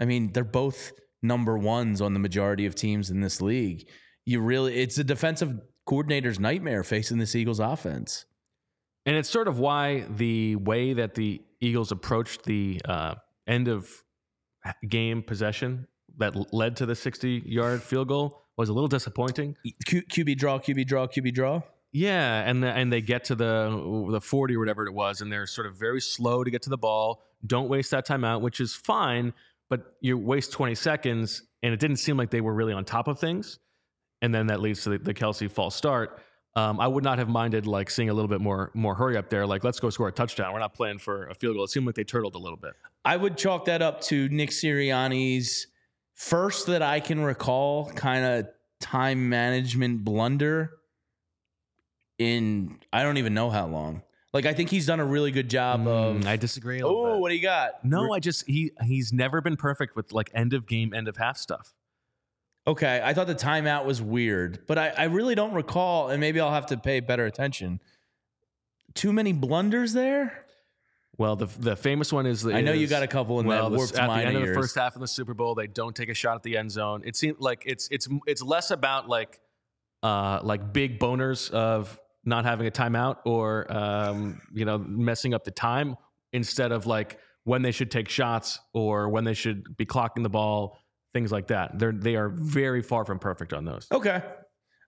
I 0.00 0.04
mean, 0.04 0.32
they're 0.32 0.44
both 0.44 0.92
number 1.22 1.56
ones 1.56 2.00
on 2.00 2.12
the 2.12 2.20
majority 2.20 2.66
of 2.66 2.74
teams 2.74 3.10
in 3.10 3.20
this 3.20 3.40
league. 3.40 3.88
You 4.24 4.40
really, 4.40 4.76
it's 4.76 4.98
a 4.98 5.04
defensive 5.04 5.60
coordinator's 5.86 6.38
nightmare 6.38 6.82
facing 6.82 7.18
this 7.18 7.34
Eagles 7.34 7.60
offense. 7.60 8.26
And 9.06 9.16
it's 9.16 9.30
sort 9.30 9.48
of 9.48 9.58
why 9.58 10.04
the 10.08 10.56
way 10.56 10.92
that 10.92 11.14
the 11.14 11.42
Eagles 11.60 11.90
approached 11.90 12.44
the 12.44 12.80
uh, 12.84 13.14
end 13.46 13.68
of 13.68 13.88
game 14.88 15.22
possession 15.22 15.86
that 16.18 16.52
led 16.52 16.76
to 16.76 16.86
the 16.86 16.94
60 16.94 17.42
yard 17.46 17.82
field 17.82 18.08
goal 18.08 18.42
was 18.56 18.68
a 18.68 18.72
little 18.72 18.88
disappointing. 18.88 19.56
Q- 19.86 20.02
QB 20.02 20.36
draw, 20.36 20.58
QB 20.58 20.86
draw, 20.86 21.06
QB 21.06 21.32
draw. 21.32 21.62
Yeah, 21.92 22.48
and 22.48 22.62
the, 22.62 22.68
and 22.68 22.92
they 22.92 23.00
get 23.00 23.24
to 23.24 23.34
the 23.34 24.06
the 24.10 24.20
40 24.20 24.54
or 24.54 24.58
whatever 24.60 24.86
it 24.86 24.94
was, 24.94 25.20
and 25.20 25.32
they're 25.32 25.46
sort 25.46 25.66
of 25.66 25.76
very 25.76 26.00
slow 26.00 26.44
to 26.44 26.50
get 26.50 26.62
to 26.62 26.70
the 26.70 26.78
ball. 26.78 27.22
Don't 27.44 27.68
waste 27.68 27.90
that 27.90 28.04
time 28.04 28.22
out, 28.22 28.42
which 28.42 28.60
is 28.60 28.74
fine, 28.74 29.32
but 29.68 29.96
you 30.00 30.16
waste 30.16 30.52
20 30.52 30.74
seconds, 30.76 31.42
and 31.62 31.74
it 31.74 31.80
didn't 31.80 31.96
seem 31.96 32.16
like 32.16 32.30
they 32.30 32.40
were 32.40 32.54
really 32.54 32.72
on 32.72 32.84
top 32.84 33.08
of 33.08 33.18
things. 33.18 33.58
And 34.22 34.34
then 34.34 34.48
that 34.48 34.60
leads 34.60 34.82
to 34.84 34.90
the, 34.90 34.98
the 34.98 35.14
Kelce 35.14 35.50
false 35.50 35.74
start. 35.74 36.20
Um, 36.56 36.80
I 36.80 36.86
would 36.88 37.04
not 37.04 37.18
have 37.18 37.28
minded 37.28 37.66
like 37.66 37.88
seeing 37.90 38.10
a 38.10 38.14
little 38.14 38.28
bit 38.28 38.40
more 38.40 38.70
more 38.74 38.94
hurry 38.94 39.16
up 39.16 39.30
there. 39.30 39.46
Like, 39.46 39.62
let's 39.64 39.78
go 39.80 39.88
score 39.88 40.08
a 40.08 40.12
touchdown. 40.12 40.52
We're 40.52 40.58
not 40.58 40.74
playing 40.74 40.98
for 40.98 41.26
a 41.28 41.34
field 41.34 41.54
goal. 41.54 41.64
It 41.64 41.70
seemed 41.70 41.86
like 41.86 41.94
they 41.94 42.04
turtled 42.04 42.34
a 42.34 42.38
little 42.38 42.56
bit. 42.58 42.72
I 43.04 43.16
would 43.16 43.36
chalk 43.38 43.66
that 43.66 43.82
up 43.82 44.00
to 44.02 44.28
Nick 44.28 44.50
Sirianni's 44.50 45.68
first 46.14 46.66
that 46.66 46.82
I 46.82 47.00
can 47.00 47.20
recall 47.20 47.90
kind 47.92 48.24
of 48.24 48.48
time 48.80 49.28
management 49.28 50.04
blunder 50.04 50.72
in 52.18 52.78
I 52.92 53.02
don't 53.02 53.16
even 53.18 53.34
know 53.34 53.50
how 53.50 53.66
long. 53.66 54.02
Like 54.32 54.46
I 54.46 54.52
think 54.52 54.70
he's 54.70 54.86
done 54.86 55.00
a 55.00 55.04
really 55.04 55.30
good 55.30 55.48
job 55.50 55.86
of 55.86 56.16
Mm, 56.16 56.26
I 56.26 56.36
disagree 56.36 56.80
a 56.80 56.86
little 56.86 57.04
Oh, 57.06 57.12
bit. 57.14 57.20
what 57.20 57.28
do 57.30 57.34
you 57.36 57.42
got? 57.42 57.84
No, 57.84 58.12
I 58.12 58.20
just 58.20 58.46
he 58.46 58.72
he's 58.84 59.12
never 59.12 59.40
been 59.40 59.56
perfect 59.56 59.96
with 59.96 60.12
like 60.12 60.30
end 60.34 60.52
of 60.52 60.66
game, 60.66 60.92
end 60.94 61.08
of 61.08 61.16
half 61.16 61.36
stuff. 61.36 61.74
Okay, 62.66 63.00
I 63.02 63.14
thought 63.14 63.26
the 63.26 63.34
timeout 63.34 63.84
was 63.86 64.02
weird, 64.02 64.66
but 64.66 64.78
I, 64.78 64.88
I 64.90 65.04
really 65.04 65.34
don't 65.34 65.54
recall, 65.54 66.10
and 66.10 66.20
maybe 66.20 66.40
I'll 66.40 66.52
have 66.52 66.66
to 66.66 66.76
pay 66.76 67.00
better 67.00 67.24
attention. 67.24 67.80
Too 68.94 69.12
many 69.12 69.32
blunders 69.32 69.92
there? 69.92 70.44
Well, 71.16 71.36
the 71.36 71.46
the 71.46 71.76
famous 71.76 72.12
one 72.12 72.26
is. 72.26 72.42
The 72.42 72.54
I 72.54 72.60
know 72.60 72.72
you 72.72 72.86
got 72.86 73.02
a 73.02 73.06
couple 73.06 73.40
in 73.40 73.46
well, 73.46 73.70
that 73.70 73.92
the- 73.92 74.02
at 74.02 74.06
the 74.08 74.26
end 74.26 74.36
of 74.36 74.46
the 74.46 74.54
first 74.54 74.74
half 74.76 74.94
of 74.94 75.00
the 75.00 75.08
Super 75.08 75.34
Bowl, 75.34 75.54
they 75.54 75.66
don't 75.66 75.94
take 75.94 76.08
a 76.08 76.14
shot 76.14 76.36
at 76.36 76.42
the 76.42 76.56
end 76.56 76.70
zone. 76.70 77.02
It 77.04 77.16
seems 77.16 77.38
like 77.40 77.62
it's 77.66 77.88
it's 77.90 78.08
it's 78.26 78.42
less 78.42 78.70
about 78.70 79.08
like 79.08 79.40
uh 80.02 80.40
like 80.42 80.72
big 80.72 80.98
boners 80.98 81.50
of 81.50 81.98
not 82.24 82.44
having 82.44 82.66
a 82.66 82.70
timeout 82.70 83.18
or 83.26 83.70
um 83.70 84.40
you 84.54 84.64
know 84.64 84.78
messing 84.78 85.34
up 85.34 85.44
the 85.44 85.50
time 85.50 85.96
instead 86.32 86.72
of 86.72 86.86
like 86.86 87.18
when 87.44 87.60
they 87.62 87.72
should 87.72 87.90
take 87.90 88.08
shots 88.08 88.58
or 88.72 89.08
when 89.08 89.24
they 89.24 89.34
should 89.34 89.76
be 89.76 89.84
clocking 89.84 90.22
the 90.22 90.30
ball, 90.30 90.78
things 91.12 91.30
like 91.32 91.48
that. 91.48 91.78
They're 91.78 91.92
they 91.92 92.16
are 92.16 92.28
very 92.28 92.82
far 92.82 93.04
from 93.04 93.18
perfect 93.18 93.52
on 93.52 93.64
those. 93.64 93.86
Okay. 93.92 94.22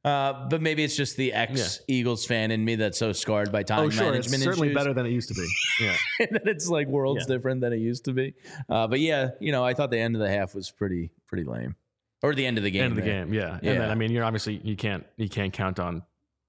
Uh, 0.04 0.48
but 0.48 0.60
maybe 0.60 0.82
it's 0.82 0.96
just 0.96 1.16
the 1.16 1.32
ex 1.32 1.80
Eagles 1.86 2.26
fan 2.26 2.50
in 2.50 2.64
me 2.64 2.74
that's 2.74 2.98
so 2.98 3.12
scarred 3.12 3.52
by 3.52 3.62
time 3.62 3.78
Oh, 3.86 3.88
sure, 3.90 4.12
it's 4.14 4.28
management 4.28 4.42
certainly 4.42 4.68
issues. 4.68 4.76
better 4.76 4.92
than 4.94 5.06
it 5.06 5.10
used 5.10 5.28
to 5.28 5.34
be. 5.34 5.46
Yeah. 5.80 6.26
that 6.32 6.42
it's 6.48 6.68
like 6.68 6.88
worlds 6.88 7.24
Yeah. 7.28 7.36
different 7.36 7.60
than 7.60 7.72
it 7.72 7.76
used 7.78 8.04
to 8.06 8.12
be. 8.12 8.34
Uh, 8.68 8.88
but 8.88 8.98
yeah, 8.98 9.30
you 9.40 9.52
know, 9.52 9.64
I 9.64 9.74
thought 9.74 9.92
the 9.92 9.98
end 10.00 10.16
of 10.16 10.20
the 10.20 10.28
half 10.28 10.54
was 10.56 10.70
pretty 10.72 11.12
pretty 11.28 11.44
lame, 11.44 11.76
or 12.20 12.34
the 12.34 12.44
end 12.44 12.58
of 12.58 12.64
the 12.64 12.70
game. 12.72 12.82
end 12.82 12.92
of 12.92 12.96
the 12.96 13.02
game. 13.02 13.32
Yeah. 13.32 13.60
Yeah. 13.62 13.70
And 13.72 13.80
then 13.82 13.90
I 13.90 13.94
mean, 13.94 14.10
you're 14.10 14.24
obviously 14.24 14.60
you 14.64 14.74
can't 14.74 15.06
you 15.16 15.28
can't 15.28 15.52
count 15.52 15.78
on 15.78 16.02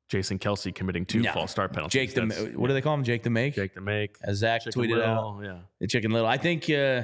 Jason 0.10 0.40
Kelce 0.40 0.74
committing 0.74 1.06
two 1.06 1.22
No. 1.22 1.32
false 1.32 1.52
start 1.52 1.74
penalties. 1.74 1.94
Jake 1.94 2.16
the 2.16 2.26
That's- 2.26 2.56
what 2.56 2.68
do 2.70 2.74
they 2.74 2.82
call 2.82 2.96
him? 2.96 3.04
Jake 3.04 3.22
the 3.22 3.30
Make. 3.30 3.54
Jake 3.54 3.76
the 3.76 3.82
make 3.82 4.18
As 4.24 4.38
Zach 4.38 4.64
Chicken 4.64 4.82
tweeted 4.82 4.96
Little, 4.98 5.06
out, 5.06 5.44
Yeah. 5.44 5.58
the 5.80 5.86
Chicken 5.88 6.10
Little. 6.12 6.28
I 6.28 6.38
think 6.38 6.68
uh, 6.72 7.04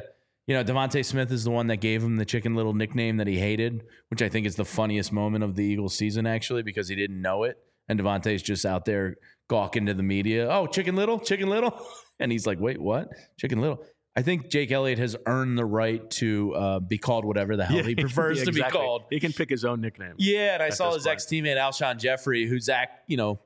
you 0.50 0.56
know 0.56 0.64
DeVonta 0.64 1.06
Smith 1.06 1.32
is 1.32 1.43
the 1.43 1.52
one 1.52 1.68
that 1.68 1.78
gave 1.78 2.04
him 2.04 2.18
the 2.18 2.26
Chicken 2.26 2.56
Little 2.56 2.74
nickname 2.74 3.18
that 3.18 3.28
he 3.28 3.38
hated, 3.38 3.84
which 4.08 4.24
I 4.24 4.30
think 4.30 4.47
is 4.47 4.56
the 4.56 4.66
funniest 4.66 5.14
moment 5.14 5.43
of 5.43 5.56
the 5.56 5.64
Eagles 5.64 5.95
season 5.95 6.26
actually 6.26 6.64
because 6.64 6.88
he 6.89 6.95
didn't 6.95 7.22
know 7.22 7.43
it, 7.43 7.60
and 7.88 8.00
DeVonta's 8.00 8.41
just 8.41 8.66
out 8.66 8.84
there 8.84 9.18
gawking 9.47 9.86
to 9.86 9.93
the 9.93 10.02
media. 10.02 10.50
Oh, 10.50 10.66
Chicken 10.66 10.95
Little, 10.95 11.20
Chicken 11.20 11.50
Little, 11.50 11.80
and 12.20 12.32
he's 12.32 12.47
like, 12.47 12.60
"Wait, 12.60 12.82
what? 12.82 13.10
Chicken 13.38 13.62
Little?" 13.62 13.86
I 14.16 14.24
think 14.24 14.50
Jake 14.50 14.72
Elliott 14.72 14.97
has 14.97 15.16
earned 15.28 15.56
the 15.56 15.66
right 15.66 16.10
to 16.12 16.56
uh, 16.56 16.80
be 16.80 16.97
called 16.97 17.26
whatever 17.26 17.56
the 17.56 17.66
hell 17.66 17.84
he 17.84 17.93
prefers 17.93 18.39
to 18.39 18.52
be 18.52 18.62
exactly. 18.62 18.82
called. 18.82 19.04
He 19.12 19.20
can 19.20 19.32
pick 19.32 19.52
his 19.52 19.64
own 19.64 19.82
nickname. 19.82 20.16
Yeah, 20.18 20.56
and 20.56 20.64
I 20.64 20.70
saw 20.70 20.95
his 20.95 21.06
ex 21.06 21.28
teammate 21.28 21.58
Alshon 21.58 22.00
Jeffery, 22.00 22.47
who's 22.47 22.66
Zach, 22.66 23.04
you 23.06 23.18
know, 23.18 23.39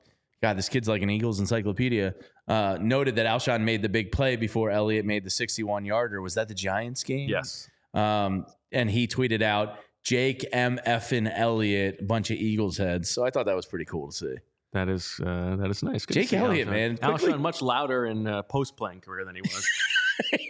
God, 0.44 0.58
this 0.58 0.68
kid's 0.68 0.86
like 0.88 1.00
an 1.00 1.08
Eagles 1.08 1.40
encyclopedia. 1.40 2.14
Uh, 2.46 2.76
noted 2.78 3.16
that 3.16 3.24
Alshon 3.24 3.62
made 3.62 3.80
the 3.80 3.88
big 3.88 4.12
play 4.12 4.36
before 4.36 4.70
Elliott 4.70 5.06
made 5.06 5.24
the 5.24 5.30
61 5.30 5.86
yarder. 5.86 6.20
Was 6.20 6.34
that 6.34 6.48
the 6.48 6.54
Giants 6.54 7.02
game? 7.02 7.30
Yes. 7.30 7.66
Um, 7.94 8.44
and 8.70 8.90
he 8.90 9.06
tweeted 9.06 9.40
out 9.40 9.78
Jake 10.02 10.44
M. 10.52 10.78
Effin 10.86 11.32
Elliott, 11.34 12.06
bunch 12.06 12.30
of 12.30 12.36
Eagles 12.36 12.76
heads. 12.76 13.08
So 13.08 13.24
I 13.24 13.30
thought 13.30 13.46
that 13.46 13.56
was 13.56 13.64
pretty 13.64 13.86
cool 13.86 14.10
to 14.10 14.14
see. 14.14 14.34
That 14.74 14.90
is 14.90 15.18
uh, 15.24 15.56
that 15.56 15.70
is 15.70 15.82
nice. 15.82 16.04
Good 16.04 16.12
Jake 16.12 16.34
Elliott, 16.34 16.68
Alshon. 16.68 16.70
man. 16.70 16.96
Quickly- 16.98 17.32
Alshon 17.32 17.40
much 17.40 17.62
louder 17.62 18.04
in 18.04 18.26
uh, 18.26 18.42
post 18.42 18.76
playing 18.76 19.00
career 19.00 19.24
than 19.24 19.36
he 19.36 19.40
was 19.40 19.66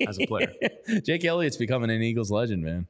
as 0.09 0.19
a 0.19 0.27
player. 0.27 0.53
Jake 1.07 1.25
Elliott's 1.25 1.57
becoming 1.57 1.89
an 1.91 2.03
Eagles 2.03 2.33
legend, 2.33 2.65
man. 2.65 2.89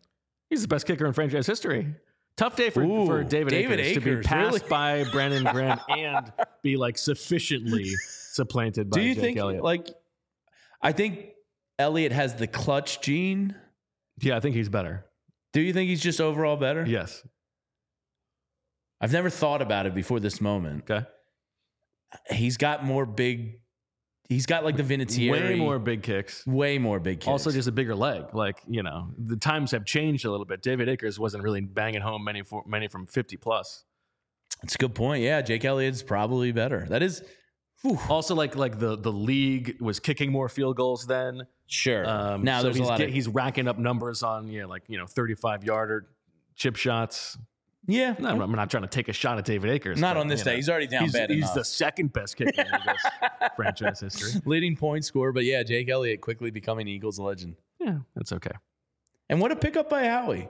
He's 0.48 0.62
the 0.62 0.68
best 0.68 0.86
kicker 0.86 1.04
in 1.04 1.12
franchise 1.12 1.46
history. 1.46 1.94
Tough 2.36 2.56
day 2.56 2.70
for, 2.70 2.82
Ooh, 2.82 3.06
for 3.06 3.22
David, 3.22 3.50
David 3.50 3.80
Akers, 3.80 4.02
to 4.02 4.16
be 4.16 4.22
passed 4.22 4.54
really? 4.64 4.68
by 4.68 5.04
Brandon 5.12 5.44
Graham 5.44 5.78
and 5.88 6.32
be 6.62 6.76
like 6.76 6.98
sufficiently 6.98 7.92
supplanted 8.32 8.90
by 8.90 8.98
Do 8.98 9.04
you 9.04 9.14
Jake 9.14 9.22
think, 9.22 9.38
Elliott. 9.38 9.62
like, 9.62 9.88
I 10.82 10.90
think 10.92 11.28
Elliott 11.78 12.10
has 12.12 12.34
the 12.34 12.46
clutch 12.48 13.00
gene. 13.00 13.54
yeah, 14.20 14.36
I 14.36 14.40
think 14.40 14.56
he's 14.56 14.68
better. 14.68 15.04
Do 15.52 15.60
you 15.60 15.72
think 15.72 15.88
he's 15.88 16.02
just 16.02 16.20
overall 16.20 16.56
better? 16.56 16.84
Yes. 16.84 17.24
I've 19.00 19.12
never 19.12 19.30
thought 19.30 19.62
about 19.62 19.86
it 19.86 19.94
before 19.94 20.18
this 20.18 20.40
moment. 20.40 20.90
Okay. 20.90 21.06
He's 22.30 22.56
got 22.56 22.84
more 22.84 23.06
big. 23.06 23.60
He's 24.28 24.46
got 24.46 24.64
like 24.64 24.76
the 24.76 24.82
Vinatieri. 24.82 25.30
Way 25.30 25.56
more 25.56 25.78
big 25.78 26.02
kicks. 26.02 26.46
way 26.46 26.78
more 26.78 26.98
big. 26.98 27.20
Kicks. 27.20 27.28
Also, 27.28 27.50
just 27.50 27.68
a 27.68 27.72
bigger 27.72 27.94
leg. 27.94 28.34
Like 28.34 28.62
you 28.66 28.82
know, 28.82 29.10
the 29.18 29.36
times 29.36 29.70
have 29.72 29.84
changed 29.84 30.24
a 30.24 30.30
little 30.30 30.46
bit. 30.46 30.62
David 30.62 30.88
Akers 30.88 31.18
wasn't 31.18 31.42
really 31.42 31.60
banging 31.60 32.00
home 32.00 32.24
many 32.24 32.42
for, 32.42 32.62
many 32.66 32.88
from 32.88 33.06
fifty 33.06 33.36
plus. 33.36 33.84
That's 34.62 34.76
a 34.76 34.78
good 34.78 34.94
point. 34.94 35.22
Yeah, 35.22 35.42
Jake 35.42 35.64
Elliott's 35.64 36.02
probably 36.02 36.52
better. 36.52 36.86
That 36.88 37.02
is 37.02 37.22
Also, 38.08 38.34
like 38.34 38.56
like 38.56 38.78
the 38.78 38.96
the 38.96 39.12
league 39.12 39.76
was 39.80 40.00
kicking 40.00 40.32
more 40.32 40.48
field 40.48 40.76
goals 40.76 41.06
then. 41.06 41.46
sure. 41.66 42.08
Um, 42.08 42.42
now 42.42 42.58
so 42.58 42.64
there's 42.64 42.76
he's 42.76 42.86
a 42.86 42.88
lot 42.88 43.00
of 43.00 43.10
he's 43.10 43.28
racking 43.28 43.68
up 43.68 43.78
numbers 43.78 44.22
on 44.22 44.48
yeah, 44.48 44.64
like 44.64 44.84
you 44.88 44.96
know, 44.96 45.06
thirty 45.06 45.34
five 45.34 45.64
yarder 45.64 46.06
chip 46.56 46.76
shots. 46.76 47.36
Yeah. 47.86 48.14
No, 48.18 48.40
I'm 48.42 48.52
not 48.52 48.70
trying 48.70 48.82
to 48.84 48.88
take 48.88 49.08
a 49.08 49.12
shot 49.12 49.38
at 49.38 49.44
David 49.44 49.70
Akers. 49.70 50.00
Not 50.00 50.14
but, 50.14 50.20
on 50.20 50.28
this 50.28 50.42
day. 50.42 50.52
know, 50.52 50.56
He's 50.56 50.68
already 50.68 50.86
down 50.86 51.04
he's, 51.04 51.12
bad 51.12 51.30
he's 51.30 51.38
enough. 51.44 51.54
the 51.54 51.64
second 51.64 52.12
best 52.12 52.36
kicker 52.36 52.60
in 52.60 52.66
Eagles 52.66 53.00
franchise 53.56 54.00
history. 54.00 54.40
leading 54.44 54.76
point 54.76 55.04
scorer. 55.04 55.32
But 55.32 55.44
yeah, 55.44 55.62
Jake 55.62 55.88
Elliott 55.88 56.20
quickly 56.20 56.50
becoming 56.50 56.88
Eagles 56.88 57.18
legend. 57.18 57.56
Yeah, 57.80 57.98
that's 58.14 58.32
okay. 58.32 58.52
And 59.28 59.40
what 59.40 59.52
a 59.52 59.56
pickup 59.56 59.88
by 59.90 60.04
Howie. 60.06 60.48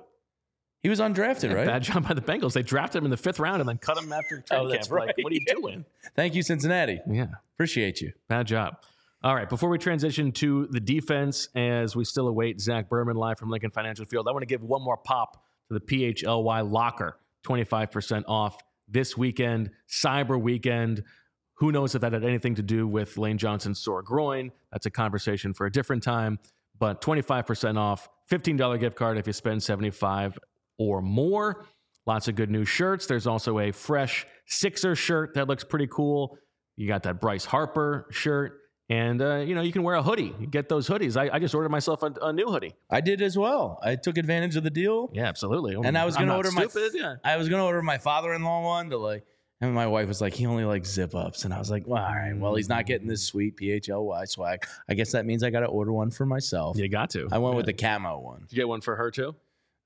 He 0.82 0.88
was 0.90 1.00
undrafted, 1.00 1.50
Yeah, 1.50 1.54
right? 1.56 1.66
Bad 1.66 1.82
job 1.82 2.06
by 2.06 2.12
the 2.14 2.20
Bengals. 2.20 2.52
They 2.52 2.62
drafted 2.62 2.98
him 2.98 3.06
in 3.06 3.10
the 3.10 3.16
fifth 3.16 3.38
round 3.38 3.60
and 3.60 3.68
then 3.68 3.78
cut 3.78 3.96
him 3.96 4.12
after 4.12 4.40
training 4.40 4.66
Oh, 4.66 4.68
that's 4.68 4.88
camp. 4.88 4.98
Like, 5.00 5.06
right. 5.08 5.24
what 5.24 5.32
are 5.32 5.36
you 5.36 5.44
doing? 5.46 5.84
Thank 6.14 6.34
you, 6.34 6.42
Cincinnati. 6.42 7.00
Yeah. 7.10 7.28
Appreciate 7.54 8.00
you. 8.02 8.12
Bad 8.28 8.46
job. 8.46 8.76
All 9.22 9.34
right, 9.34 9.48
before 9.48 9.70
we 9.70 9.78
transition 9.78 10.32
to 10.32 10.66
the 10.66 10.80
defense, 10.80 11.48
as 11.54 11.96
we 11.96 12.04
still 12.04 12.28
await 12.28 12.60
Zach 12.60 12.90
Berman 12.90 13.16
live 13.16 13.38
from 13.38 13.48
Lincoln 13.48 13.70
Financial 13.70 14.04
Field, 14.04 14.28
I 14.28 14.32
want 14.32 14.42
to 14.42 14.46
give 14.46 14.62
one 14.62 14.82
more 14.82 14.98
pop 14.98 15.42
to 15.68 15.78
the 15.78 15.80
PHLY 15.80 16.70
locker. 16.70 17.16
25% 17.44 18.24
off 18.26 18.56
this 18.88 19.16
weekend, 19.16 19.70
Cyber 19.88 20.40
Weekend. 20.40 21.04
Who 21.58 21.70
knows 21.72 21.94
if 21.94 22.00
that 22.00 22.12
had 22.12 22.24
anything 22.24 22.56
to 22.56 22.62
do 22.62 22.86
with 22.86 23.16
Lane 23.16 23.38
Johnson's 23.38 23.80
sore 23.80 24.02
groin? 24.02 24.50
That's 24.72 24.86
a 24.86 24.90
conversation 24.90 25.54
for 25.54 25.66
a 25.66 25.72
different 25.72 26.02
time. 26.02 26.38
But 26.78 27.00
25% 27.00 27.78
off, 27.78 28.08
$15 28.30 28.80
gift 28.80 28.96
card 28.96 29.16
if 29.16 29.26
you 29.26 29.32
spend 29.32 29.62
75 29.62 30.38
or 30.78 31.00
more. 31.00 31.66
Lots 32.06 32.28
of 32.28 32.34
good 32.34 32.50
new 32.50 32.64
shirts. 32.64 33.06
There's 33.06 33.26
also 33.26 33.58
a 33.60 33.70
fresh 33.72 34.26
Sixer 34.46 34.94
shirt 34.94 35.34
that 35.34 35.48
looks 35.48 35.64
pretty 35.64 35.86
cool. 35.86 36.36
You 36.76 36.86
got 36.86 37.04
that 37.04 37.20
Bryce 37.20 37.44
Harper 37.44 38.06
shirt. 38.10 38.58
And, 38.90 39.22
uh, 39.22 39.36
you 39.36 39.54
know, 39.54 39.62
you 39.62 39.72
can 39.72 39.82
wear 39.82 39.94
a 39.94 40.02
hoodie. 40.02 40.34
You 40.38 40.46
get 40.46 40.68
those 40.68 40.86
hoodies. 40.86 41.16
I, 41.16 41.34
I 41.34 41.38
just 41.38 41.54
ordered 41.54 41.70
myself 41.70 42.02
a, 42.02 42.12
a 42.20 42.32
new 42.34 42.46
hoodie. 42.50 42.74
I 42.90 43.00
did 43.00 43.22
as 43.22 43.36
well. 43.38 43.78
I 43.82 43.96
took 43.96 44.18
advantage 44.18 44.56
of 44.56 44.62
the 44.62 44.70
deal. 44.70 45.10
Yeah, 45.14 45.24
absolutely. 45.24 45.74
And 45.74 45.96
I 45.96 46.04
was 46.04 46.16
gonna 46.16 46.36
order 46.36 46.50
my 46.52 46.66
yeah. 46.92 47.16
I 47.24 47.36
was 47.38 47.48
gonna 47.48 47.64
order 47.64 47.80
my 47.82 47.96
father-in-law 47.96 48.62
one 48.62 48.90
to 48.90 48.98
like, 48.98 49.24
and 49.62 49.72
my 49.74 49.86
wife 49.86 50.06
was 50.08 50.20
like, 50.20 50.34
he 50.34 50.44
only 50.46 50.64
likes 50.66 50.90
zip 50.90 51.14
ups, 51.14 51.44
and 51.46 51.54
I 51.54 51.58
was 51.58 51.70
like, 51.70 51.84
well, 51.86 52.02
all 52.04 52.12
right, 52.14 52.36
well, 52.36 52.54
he's 52.56 52.68
not 52.68 52.84
getting 52.84 53.06
this 53.08 53.24
sweet 53.24 53.56
PHLY 53.56 54.28
swag. 54.28 54.66
I 54.86 54.92
guess 54.94 55.12
that 55.12 55.24
means 55.24 55.42
I 55.42 55.48
got 55.48 55.60
to 55.60 55.66
order 55.66 55.92
one 55.92 56.10
for 56.10 56.26
myself. 56.26 56.76
You 56.76 56.86
got 56.88 57.08
to. 57.10 57.28
I 57.32 57.38
went 57.38 57.54
Yeah. 57.54 57.56
with 57.56 57.66
the 57.66 57.72
camo 57.72 58.18
one. 58.18 58.40
Did 58.40 58.52
you 58.52 58.56
get 58.56 58.68
one 58.68 58.82
for 58.82 58.96
her 58.96 59.10
too? 59.10 59.34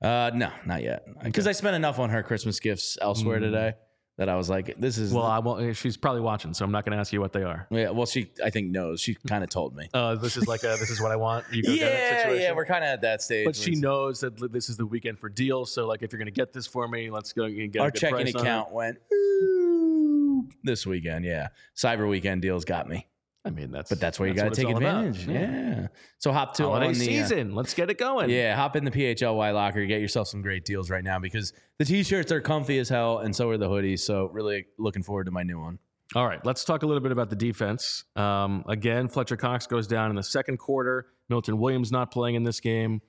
Uh, 0.02 0.32
no, 0.34 0.50
not 0.66 0.82
yet, 0.82 1.04
because 1.22 1.46
I 1.46 1.52
spent 1.52 1.76
enough 1.76 1.98
on 2.00 2.10
her 2.10 2.22
Christmas 2.24 2.58
gifts 2.58 2.98
elsewhere 3.00 3.38
Mm. 3.38 3.42
today 3.42 3.74
that 4.18 4.28
I 4.28 4.36
was 4.36 4.50
like, 4.50 4.74
this 4.78 4.98
is 4.98 5.12
Well, 5.14 5.24
I 5.24 5.38
won't, 5.38 5.74
she's 5.76 5.96
probably 5.96 6.20
watching, 6.20 6.52
so 6.52 6.64
I'm 6.64 6.72
not 6.72 6.84
going 6.84 6.92
to 6.92 6.98
ask 6.98 7.12
you 7.12 7.20
what 7.20 7.32
they 7.32 7.44
are. 7.44 7.66
yeah. 7.70 7.90
Well, 7.90 8.04
she 8.04 8.30
I 8.44 8.50
think 8.50 8.70
knows. 8.70 9.00
She 9.00 9.14
kind 9.26 9.42
of 9.42 9.48
told 9.50 9.74
me. 9.74 9.88
Uh, 9.94 10.16
this 10.16 10.36
is 10.36 10.46
like 10.46 10.62
a 10.64 10.76
this 10.78 10.90
is 10.90 11.00
what 11.00 11.10
I 11.12 11.16
want. 11.16 11.44
You 11.52 11.62
go 11.62 11.74
get 11.74 11.80
Yeah, 11.80 12.16
situation. 12.18 12.42
yeah, 12.42 12.52
we're 12.52 12.66
kind 12.66 12.84
of 12.84 12.88
at 12.90 13.00
that 13.02 13.22
stage. 13.22 13.46
but 13.46 13.56
she 13.56 13.70
it's- 13.70 13.80
knows 13.80 14.20
that 14.20 14.40
li- 14.40 14.48
this 14.50 14.68
is 14.68 14.76
the 14.76 14.86
weekend 14.86 15.18
for 15.18 15.28
deals. 15.28 15.72
So 15.72 15.86
like, 15.86 16.02
if 16.02 16.12
you're 16.12 16.18
going 16.18 16.26
to 16.26 16.32
get 16.32 16.52
this 16.52 16.66
for 16.66 16.86
me, 16.88 17.10
let's 17.10 17.32
go 17.32 17.44
and 17.44 17.72
get 17.72 17.78
a 17.78 17.82
our 17.84 17.90
good 17.90 18.00
checking 18.00 18.16
price 18.16 18.34
on 18.34 18.40
it. 18.40 18.42
account 18.42 18.72
went 18.72 18.98
"Ooh," 19.12 20.48
this 20.64 20.86
weekend. 20.86 21.24
Yeah, 21.24 21.48
Cyber 21.76 22.08
Weekend 22.08 22.42
deals 22.42 22.64
got 22.64 22.88
me. 22.88 23.06
I 23.44 23.50
mean, 23.50 23.70
that's 23.70 23.88
But 23.88 24.00
that's 24.00 24.18
where 24.18 24.28
you 24.28 24.34
got 24.34 24.52
to 24.52 24.62
take 24.62 24.68
advantage. 24.68 25.26
Yeah. 25.26 25.88
So 26.18 26.32
hop 26.32 26.54
to 26.54 26.64
Holiday 26.64 26.88
on 26.88 26.92
the, 26.94 27.00
uh, 27.00 27.04
season. 27.04 27.54
Let's 27.54 27.72
get 27.72 27.88
it 27.88 27.96
going. 27.96 28.30
yeah, 28.30 28.54
hop 28.56 28.76
in 28.76 28.84
the 28.84 28.90
PHLY 28.90 29.54
locker. 29.54 29.84
Get 29.86 30.00
yourself 30.00 30.28
some 30.28 30.42
great 30.42 30.64
deals 30.64 30.90
right 30.90 31.04
now 31.04 31.18
because 31.18 31.52
the 31.78 31.84
t-shirts 31.84 32.32
are 32.32 32.40
comfy 32.40 32.78
as 32.78 32.88
hell, 32.88 33.18
and 33.18 33.34
so 33.34 33.48
are 33.50 33.56
the 33.56 33.68
hoodies. 33.68 34.00
So 34.00 34.28
really 34.32 34.66
looking 34.78 35.02
forward 35.02 35.24
to 35.24 35.30
my 35.30 35.44
new 35.44 35.60
one. 35.60 35.78
All 36.14 36.26
right, 36.26 36.44
let's 36.44 36.64
talk 36.64 36.82
a 36.82 36.86
little 36.86 37.02
bit 37.02 37.12
about 37.12 37.30
the 37.30 37.36
defense. 37.36 38.04
Um, 38.16 38.64
again, 38.66 39.08
Fletcher 39.08 39.36
Cox 39.36 39.66
goes 39.66 39.86
down 39.86 40.10
in 40.10 40.16
the 40.16 40.22
second 40.22 40.56
quarter. 40.58 41.06
Milton 41.28 41.58
Williams 41.58 41.92
not 41.92 42.10
playing 42.10 42.34
in 42.34 42.44
this 42.44 42.60
game. 42.60 43.02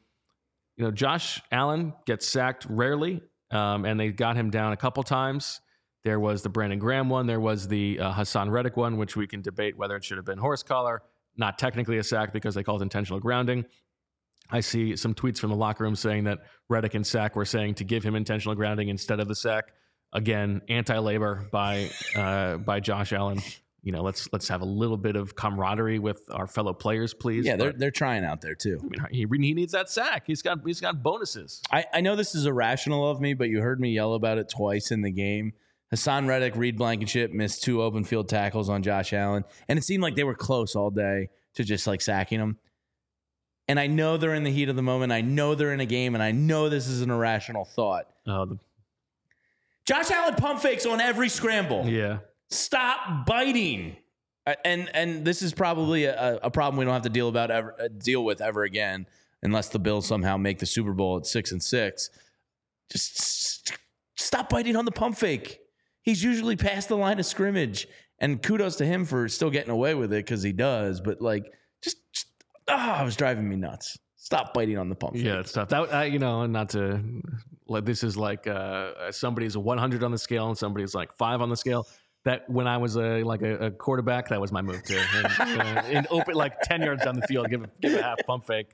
You 0.75 0.85
know, 0.85 0.91
Josh 0.91 1.41
Allen 1.51 1.93
gets 2.05 2.27
sacked 2.27 2.65
rarely, 2.69 3.21
um, 3.51 3.85
and 3.85 3.99
they 3.99 4.09
got 4.09 4.35
him 4.35 4.49
down 4.49 4.73
a 4.73 4.77
couple 4.77 5.01
times. 5.03 5.61
There 6.03 6.19
was 6.19 6.43
the 6.43 6.49
Brandon 6.49 6.79
Graham 6.79 7.09
one. 7.09 7.27
There 7.27 7.39
was 7.39 7.67
the 7.67 7.99
uh, 7.99 8.13
Haason 8.13 8.49
Reddick 8.49 8.77
one, 8.77 8.97
which 8.97 9.15
we 9.15 9.27
can 9.27 9.41
debate 9.41 9.77
whether 9.77 9.95
it 9.95 10.03
should 10.03 10.17
have 10.17 10.25
been 10.25 10.37
horse 10.37 10.63
collar. 10.63 11.01
Not 11.37 11.57
technically 11.57 11.97
a 11.97 12.03
sack 12.03 12.33
because 12.33 12.55
they 12.55 12.63
called 12.63 12.81
intentional 12.81 13.19
grounding. 13.19 13.65
I 14.51 14.61
see 14.61 14.95
some 14.95 15.13
tweets 15.13 15.37
from 15.37 15.51
the 15.51 15.55
locker 15.55 15.83
room 15.83 15.95
saying 15.95 16.23
that 16.23 16.39
Reddick 16.69 16.95
and 16.95 17.05
Sack 17.05 17.35
were 17.35 17.45
saying 17.45 17.75
to 17.75 17.83
give 17.83 18.03
him 18.03 18.15
intentional 18.15 18.55
grounding 18.55 18.89
instead 18.89 19.19
of 19.19 19.27
the 19.27 19.35
sack. 19.35 19.73
Again, 20.11 20.61
anti-labor 20.67 21.47
by 21.51 21.89
uh, 22.15 22.57
by 22.57 22.79
Josh 22.79 23.13
Allen. 23.13 23.39
You 23.83 23.91
know, 23.91 24.01
let's 24.01 24.27
let's 24.33 24.47
have 24.47 24.61
a 24.61 24.65
little 24.65 24.97
bit 24.97 25.15
of 25.15 25.35
camaraderie 25.35 25.99
with 25.99 26.21
our 26.31 26.47
fellow 26.47 26.73
players, 26.73 27.13
please. 27.13 27.45
Yeah, 27.45 27.57
they're 27.57 27.71
But, 27.71 27.79
they're 27.79 27.91
trying 27.91 28.25
out 28.25 28.41
there 28.41 28.55
too. 28.55 28.79
I 28.81 28.87
mean, 28.87 29.05
he, 29.11 29.47
he 29.47 29.53
needs 29.53 29.71
that 29.73 29.89
sack. 29.89 30.23
He's 30.25 30.41
got 30.41 30.59
he's 30.65 30.81
got 30.81 31.03
bonuses. 31.03 31.61
I, 31.71 31.85
I 31.93 32.01
know 32.01 32.15
this 32.15 32.33
is 32.33 32.45
irrational 32.45 33.09
of 33.09 33.21
me, 33.21 33.35
but 33.35 33.49
you 33.49 33.61
heard 33.61 33.79
me 33.79 33.91
yell 33.91 34.15
about 34.15 34.39
it 34.39 34.49
twice 34.49 34.89
in 34.91 35.01
the 35.01 35.11
game. 35.11 35.53
Haason 35.93 36.27
Reddick, 36.27 36.55
Reed 36.55 36.77
Blankenship 36.77 37.31
missed 37.31 37.63
two 37.63 37.81
open 37.81 38.03
field 38.03 38.29
tackles 38.29 38.69
on 38.69 38.83
Josh 38.83 39.11
Allen, 39.13 39.43
and 39.67 39.79
it 39.79 39.83
seemed 39.83 40.03
like 40.03 40.15
they 40.15 40.23
were 40.23 40.35
close 40.35 40.75
all 40.75 40.91
day 40.91 41.29
to 41.55 41.63
just 41.63 41.87
like 41.87 42.01
sacking 42.01 42.39
him. 42.39 42.57
And 43.67 43.79
I 43.79 43.87
know 43.87 44.17
they're 44.17 44.33
in 44.35 44.43
the 44.43 44.51
heat 44.51 44.69
of 44.69 44.75
the 44.75 44.81
moment. 44.83 45.11
I 45.11 45.21
know 45.21 45.55
they're 45.55 45.73
in 45.73 45.79
a 45.79 45.85
game, 45.85 46.13
and 46.15 46.23
I 46.23 46.31
know 46.31 46.69
this 46.69 46.87
is 46.87 47.01
an 47.01 47.09
irrational 47.11 47.65
thought. 47.65 48.05
Uh, 48.27 48.45
the, 48.45 48.59
Josh 49.85 50.11
Allen 50.11 50.35
pump 50.35 50.59
fakes 50.61 50.85
on 50.85 51.01
every 51.01 51.29
scramble. 51.29 51.85
yeah, 51.87 52.19
Stop 52.51 53.25
biting. 53.25 53.95
Uh, 54.45 54.53
And 54.65 54.89
and 54.95 55.25
this 55.25 55.41
is 55.41 55.53
probably 55.53 56.05
a, 56.05 56.39
a 56.43 56.51
problem 56.51 56.77
we 56.77 56.85
don't 56.85 56.93
have 56.93 57.03
to 57.03 57.09
deal 57.09 57.29
about 57.29 57.49
ever 57.51 57.75
uh, 57.79 57.87
deal 57.97 58.23
with 58.23 58.41
ever 58.41 58.63
again, 58.63 59.07
unless 59.41 59.69
the 59.69 59.79
Bills 59.79 60.05
somehow 60.07 60.37
make 60.37 60.59
the 60.59 60.65
Super 60.67 60.93
Bowl 60.93 61.17
at 61.17 61.25
six 61.25 61.51
and 61.51 61.61
six. 61.63 62.09
Just 62.91 63.19
s- 63.19 63.77
stop 64.15 64.49
biting 64.49 64.75
on 64.75 64.85
the 64.85 64.91
pump 64.91 65.17
fake. 65.17 65.59
He's 66.01 66.23
usually 66.23 66.55
past 66.55 66.89
the 66.89 66.97
line 66.97 67.19
of 67.19 67.25
scrimmage, 67.25 67.87
and 68.19 68.41
kudos 68.41 68.77
to 68.77 68.85
him 68.85 69.05
for 69.05 69.27
still 69.27 69.49
getting 69.49 69.71
away 69.71 69.95
with 69.95 70.11
it 70.13 70.25
because 70.25 70.43
he 70.43 70.53
does. 70.53 71.01
But 71.01 71.21
like, 71.21 71.51
just, 71.83 71.97
just 72.13 72.27
ah, 72.67 73.01
it 73.01 73.05
was 73.05 73.15
driving 73.15 73.47
me 73.47 73.55
nuts. 73.55 73.97
Stop 74.15 74.53
biting 74.53 74.77
on 74.77 74.89
the 74.89 74.95
pump 74.95 75.15
fake. 75.15 75.25
yeah, 75.25 75.35
that's 75.35 75.51
tough. 75.51 75.69
That 75.69 75.93
uh, 75.93 76.01
you 76.01 76.19
know, 76.19 76.45
not 76.45 76.69
to 76.69 77.01
like 77.67 77.85
this 77.85 78.03
is 78.03 78.17
like 78.17 78.47
uh, 78.47 79.11
somebody's 79.11 79.57
100 79.57 80.03
on 80.03 80.11
the 80.11 80.17
scale 80.17 80.47
and 80.47 80.57
somebody's 80.57 80.93
like 80.93 81.11
five 81.13 81.41
on 81.41 81.49
the 81.49 81.57
scale. 81.57 81.87
That 82.25 82.49
when 82.49 82.67
I 82.67 82.77
was 82.77 82.97
a 82.97 83.23
like 83.23 83.41
a, 83.41 83.67
a 83.67 83.71
quarterback, 83.71 84.29
that 84.29 84.41
was 84.41 84.51
my 84.51 84.61
move 84.61 84.83
too. 84.83 85.01
And, 85.15 85.51
uh, 85.51 85.83
in 85.89 86.07
open 86.09 86.35
like 86.35 86.59
10 86.61 86.81
yards 86.81 87.05
down 87.05 87.15
the 87.15 87.25
field, 87.27 87.49
give 87.49 87.65
give 87.81 87.93
a 87.93 88.01
half 88.03 88.17
pump 88.27 88.45
fake. 88.45 88.71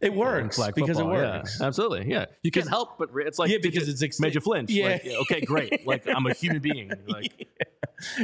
It 0.00 0.12
works 0.12 0.56
flag 0.56 0.74
because 0.74 0.96
football, 0.96 1.14
it 1.16 1.22
yeah. 1.22 1.36
works. 1.38 1.60
Absolutely, 1.60 2.10
yeah. 2.10 2.26
You 2.42 2.50
can't 2.50 2.68
help 2.68 2.98
but 2.98 3.12
re- 3.14 3.24
it's 3.24 3.38
like 3.38 3.50
Yeah, 3.50 3.58
because 3.62 3.88
it's 3.88 4.02
ex- 4.02 4.18
made 4.20 4.34
you 4.34 4.40
flinch. 4.40 4.70
Yeah. 4.70 4.88
Like, 4.88 5.06
okay, 5.06 5.40
great. 5.42 5.82
Like 5.86 6.06
I'm 6.08 6.26
a 6.26 6.34
human 6.34 6.60
being. 6.60 6.90
Like 7.06 7.48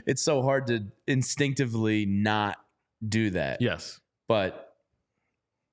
It's 0.06 0.22
so 0.22 0.42
hard 0.42 0.66
to 0.68 0.86
instinctively 1.06 2.04
not 2.06 2.56
do 3.06 3.30
that. 3.30 3.62
yes, 3.62 4.00
But 4.28 4.74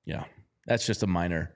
yeah, 0.06 0.26
that's 0.68 0.86
just 0.86 1.02
a 1.04 1.08
minor, 1.08 1.56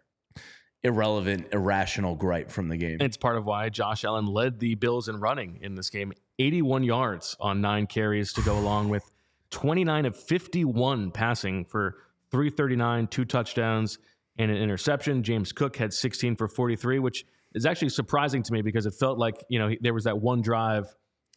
irrelevant, 0.84 1.48
irrational 1.52 2.16
gripe 2.16 2.50
from 2.52 2.70
the 2.70 2.78
game. 2.78 2.98
it's 3.02 3.18
part 3.18 3.38
of 3.38 3.46
why 3.46 3.70
Josh 3.70 4.04
Allen 4.06 4.26
led 4.26 4.60
the 4.60 4.76
Bills 4.76 5.08
in 5.10 5.20
running 5.20 5.60
in 5.62 5.76
this 5.76 5.90
game. 5.90 6.14
81 6.40 6.84
yards 6.84 7.36
on 7.40 7.62
nine 7.62 7.86
carries 7.88 8.32
to 8.34 8.42
go 8.42 8.58
along 8.58 8.90
with 8.90 9.04
29 9.52 10.06
of 10.06 10.16
51 10.16 11.12
passing 11.12 11.66
for 11.66 11.96
339, 12.32 13.08
two 13.08 13.26
touchdowns, 13.26 14.00
and 14.38 14.52
an 14.52 14.58
interception. 14.58 15.24
James 15.24 15.52
Cook 15.52 15.78
had 15.78 15.94
16 15.94 16.36
for 16.36 16.48
43, 16.48 17.00
which 17.00 17.26
is 17.54 17.66
actually 17.66 17.90
surprising 17.90 18.44
to 18.44 18.54
me 18.54 18.62
because 18.62 18.86
it 18.86 18.94
felt 19.00 19.18
like, 19.18 19.44
you 19.50 19.60
know, 19.60 19.74
there 19.82 19.94
was 19.94 20.04
that 20.04 20.20
one 20.20 20.42
drive 20.42 20.86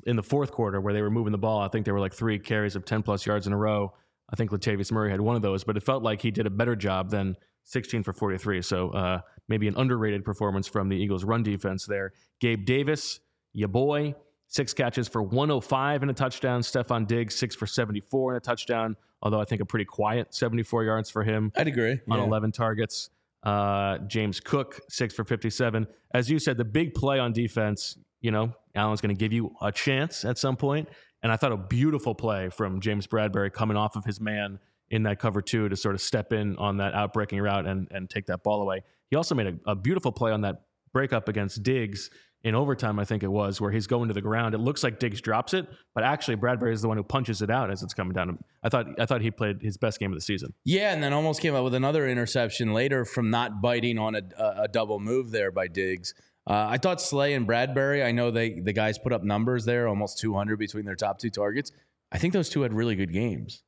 in 0.07 0.17
the 0.17 0.23
fourth 0.23 0.51
quarter 0.51 0.81
where 0.81 0.93
they 0.93 1.03
were 1.03 1.11
moving 1.11 1.33
the 1.33 1.39
ball. 1.39 1.61
I 1.61 1.69
think 1.69 1.85
there 1.85 1.95
were 1.95 2.01
like 2.01 2.15
three 2.15 2.39
carries 2.39 2.77
of 2.77 2.85
10 2.85 3.03
plus 3.03 3.25
yards 3.25 3.47
in 3.47 3.53
a 3.53 3.57
row. 3.57 3.93
I 4.33 4.37
think 4.37 4.51
Latavius 4.51 4.93
Murray 4.93 5.11
had 5.11 5.21
one 5.21 5.37
of 5.37 5.43
those, 5.43 5.65
but 5.65 5.77
it 5.77 5.83
felt 5.83 6.03
like 6.03 6.23
he 6.23 6.31
did 6.31 6.47
a 6.47 6.51
better 6.51 6.77
job 6.77 7.11
than 7.11 7.37
16 7.65 8.03
for 8.03 8.13
43. 8.13 8.63
So 8.63 8.91
uh, 8.91 9.21
maybe 9.49 9.69
an 9.69 9.75
underrated 9.77 10.25
performance 10.25 10.69
from 10.69 10.89
the 10.89 10.97
Eagles' 10.97 11.25
run 11.25 11.43
defense 11.43 11.87
there. 11.87 12.13
Gabe 12.41 12.65
Davis, 12.65 13.21
ya 13.53 13.67
boy, 13.67 14.15
six 14.47 14.73
catches 14.73 15.09
for 15.09 15.23
105 15.23 16.03
and 16.03 16.11
a 16.11 16.15
touchdown. 16.15 16.61
Stefon 16.61 17.07
Diggs, 17.07 17.35
six 17.35 17.55
for 17.55 17.67
74 17.67 18.33
and 18.33 18.37
a 18.37 18.41
touchdown, 18.41 18.97
although 19.23 19.41
I 19.41 19.45
think 19.45 19.61
a 19.61 19.65
pretty 19.67 19.85
quiet 19.85 20.35
74 20.35 20.85
yards 20.85 21.11
for 21.11 21.23
him 21.23 21.53
I'd 21.57 21.69
agree. 21.69 22.01
on 22.11 22.19
Yeah. 22.19 22.25
11 22.25 22.53
targets. 22.53 23.11
Uh, 23.43 23.99
James 24.07 24.39
Cook, 24.41 24.81
six 24.89 25.15
for 25.15 25.25
57. 25.25 25.87
As 26.13 26.31
you 26.31 26.39
said, 26.39 26.57
the 26.59 26.65
big 26.65 26.95
play 26.95 27.19
on 27.19 27.33
defense, 27.33 27.97
you 28.21 28.31
know, 28.31 28.53
Allen's 28.75 29.01
going 29.01 29.15
to 29.15 29.19
give 29.19 29.33
you 29.33 29.55
a 29.63 29.73
chance 29.73 30.25
at 30.25 30.37
some 30.39 30.57
point. 30.57 30.89
And 31.23 31.33
I 31.33 31.37
thought 31.37 31.53
a 31.53 31.57
beautiful 31.57 32.15
play 32.15 32.51
from 32.51 32.81
James 32.81 33.07
Bradberry 33.07 33.53
coming 33.53 33.77
off 33.77 33.97
of 33.97 34.05
his 34.05 34.21
man 34.21 34.59
in 34.91 35.05
that 35.05 35.19
cover 35.19 35.41
two 35.41 35.69
to 35.69 35.77
sort 35.77 35.95
of 35.95 36.01
step 36.01 36.33
in 36.33 36.57
on 36.57 36.79
that 36.79 36.95
outbreaking 36.95 37.41
route 37.41 37.67
and, 37.67 37.89
and 37.91 38.11
take 38.11 38.27
that 38.27 38.43
ball 38.43 38.61
away. 38.63 38.83
He 39.09 39.17
also 39.17 39.35
made 39.35 39.47
a, 39.47 39.71
a 39.71 39.75
beautiful 39.75 40.13
play 40.13 40.33
on 40.33 40.43
that 40.43 40.63
breakup 40.93 41.29
against 41.29 41.63
Diggs 41.63 42.11
in 42.43 42.55
overtime, 42.55 42.99
I 42.99 43.05
think 43.05 43.23
it 43.23 43.31
was, 43.31 43.61
where 43.61 43.71
he's 43.71 43.87
going 43.87 44.09
to 44.09 44.15
the 44.15 44.23
ground. 44.23 44.55
It 44.55 44.59
looks 44.59 44.83
like 44.83 44.99
Diggs 44.99 45.21
drops 45.21 45.53
it, 45.53 45.67
but 45.95 46.05
actually 46.05 46.37
Bradberry 46.37 46.73
is 46.73 46.81
the 46.81 46.89
one 46.89 46.97
who 46.97 47.03
punches 47.03 47.43
it 47.43 47.51
out 47.51 47.71
as 47.71 47.83
it's 47.83 47.93
coming 47.93 48.15
down. 48.15 48.39
I 48.63 48.71
thought 48.71 48.87
I 48.99 49.05
thought 49.05 49.21
he 49.21 49.31
played 49.31 49.61
his 49.61 49.77
best 49.77 50.01
game 50.01 50.11
of 50.11 50.17
the 50.17 50.23
season. 50.23 50.55
Yeah, 50.65 50.93
and 50.93 51.03
then 51.03 51.13
almost 51.13 51.43
came 51.43 51.55
up 51.55 51.65
with 51.65 51.75
another 51.75 52.09
interception 52.09 52.73
later 52.73 53.05
from 53.05 53.31
not 53.31 53.61
biting 53.61 53.99
on 53.99 54.15
a, 54.15 54.23
a, 54.39 54.69
double 54.69 55.01
move 55.01 55.33
there 55.33 55.53
by 55.53 55.69
Diggs. 55.69 56.15
Uh, 56.47 56.67
I 56.69 56.79
thought 56.79 57.01
Slay 57.01 57.35
and 57.35 57.47
Bradberry. 57.47 58.05
I 58.05 58.13
know 58.13 58.31
they 58.31 58.59
the 58.61 58.73
guys 58.73 58.99
put 58.99 59.13
up 59.13 59.23
numbers 59.23 59.67
there, 59.67 59.87
almost 59.87 60.19
200 60.19 60.59
between 60.59 60.87
their 60.87 60.97
top 60.97 61.19
two 61.19 61.31
targets. 61.31 61.73
I 62.11 62.19
think 62.19 62.33
those 62.33 62.49
two 62.49 62.63
had 62.63 62.73
really 62.73 62.97
good 62.97 63.13
games. 63.13 63.63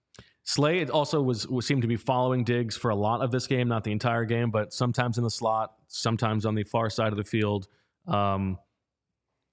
Slay 0.44 0.84
also 0.86 1.22
was, 1.22 1.46
seemed 1.60 1.82
to 1.82 1.88
be 1.88 1.96
following 1.96 2.42
Diggs 2.42 2.76
for 2.76 2.90
a 2.90 2.96
lot 2.96 3.20
of 3.20 3.30
this 3.30 3.46
game, 3.46 3.68
not 3.68 3.84
the 3.84 3.92
entire 3.92 4.24
game, 4.24 4.50
but 4.50 4.72
sometimes 4.72 5.16
in 5.16 5.24
the 5.24 5.30
slot, 5.30 5.74
sometimes 5.86 6.44
on 6.44 6.54
the 6.54 6.64
far 6.64 6.90
side 6.90 7.12
of 7.12 7.16
the 7.16 7.24
field. 7.24 7.68
Um, 8.08 8.58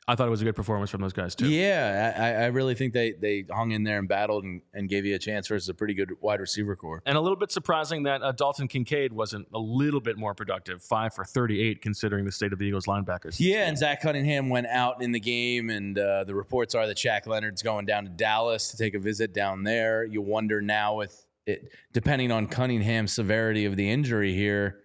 I 0.09 0.15
thought 0.15 0.25
it 0.25 0.31
was 0.31 0.41
a 0.41 0.45
good 0.45 0.55
performance 0.55 0.89
from 0.89 1.01
those 1.01 1.13
guys 1.13 1.35
too. 1.35 1.47
Yeah, 1.47 2.13
I, 2.17 2.45
I 2.45 2.45
really 2.47 2.73
think 2.73 2.93
they 2.93 3.11
they 3.11 3.45
hung 3.47 3.71
in 3.71 3.83
there 3.83 3.99
and 3.99 4.07
battled 4.07 4.43
and, 4.43 4.63
and 4.73 4.89
gave 4.89 5.05
you 5.05 5.13
a 5.13 5.19
chance 5.19 5.47
versus 5.47 5.69
a 5.69 5.73
pretty 5.75 5.93
good 5.93 6.13
wide 6.19 6.39
receiver 6.39 6.75
corps. 6.75 7.03
And 7.05 7.15
a 7.15 7.21
little 7.21 7.35
bit 7.35 7.51
surprising 7.51 8.03
that 8.03 8.23
uh, 8.23 8.31
Dalton 8.31 8.67
Kincaid 8.67 9.13
wasn't 9.13 9.47
a 9.53 9.59
little 9.59 10.01
bit 10.01 10.17
more 10.17 10.33
productive, 10.33 10.81
five 10.81 11.13
for 11.13 11.23
38, 11.23 11.83
considering 11.83 12.25
the 12.25 12.31
state 12.31 12.51
of 12.51 12.57
the 12.57 12.65
Eagles 12.65 12.87
linebackers. 12.87 13.35
Yeah, 13.39 13.67
and 13.67 13.77
Zach 13.77 14.01
Cunningham 14.01 14.49
went 14.49 14.65
out 14.65 15.03
in 15.03 15.11
the 15.11 15.19
game, 15.19 15.69
and 15.69 15.97
uh, 15.99 16.23
the 16.23 16.33
reports 16.33 16.73
are 16.73 16.87
that 16.87 16.97
Shaq 16.97 17.27
Leonard's 17.27 17.61
going 17.61 17.85
down 17.85 18.05
to 18.05 18.09
Dallas 18.09 18.69
to 18.71 18.77
take 18.77 18.95
a 18.95 18.99
visit 18.99 19.31
down 19.31 19.61
there. 19.61 20.03
You 20.03 20.23
wonder 20.23 20.59
now 20.59 20.95
with 20.95 21.23
it, 21.45 21.71
depending 21.93 22.31
on 22.31 22.47
Cunningham's 22.47 23.13
severity 23.13 23.65
of 23.65 23.75
the 23.75 23.91
injury 23.91 24.33
here, 24.33 24.79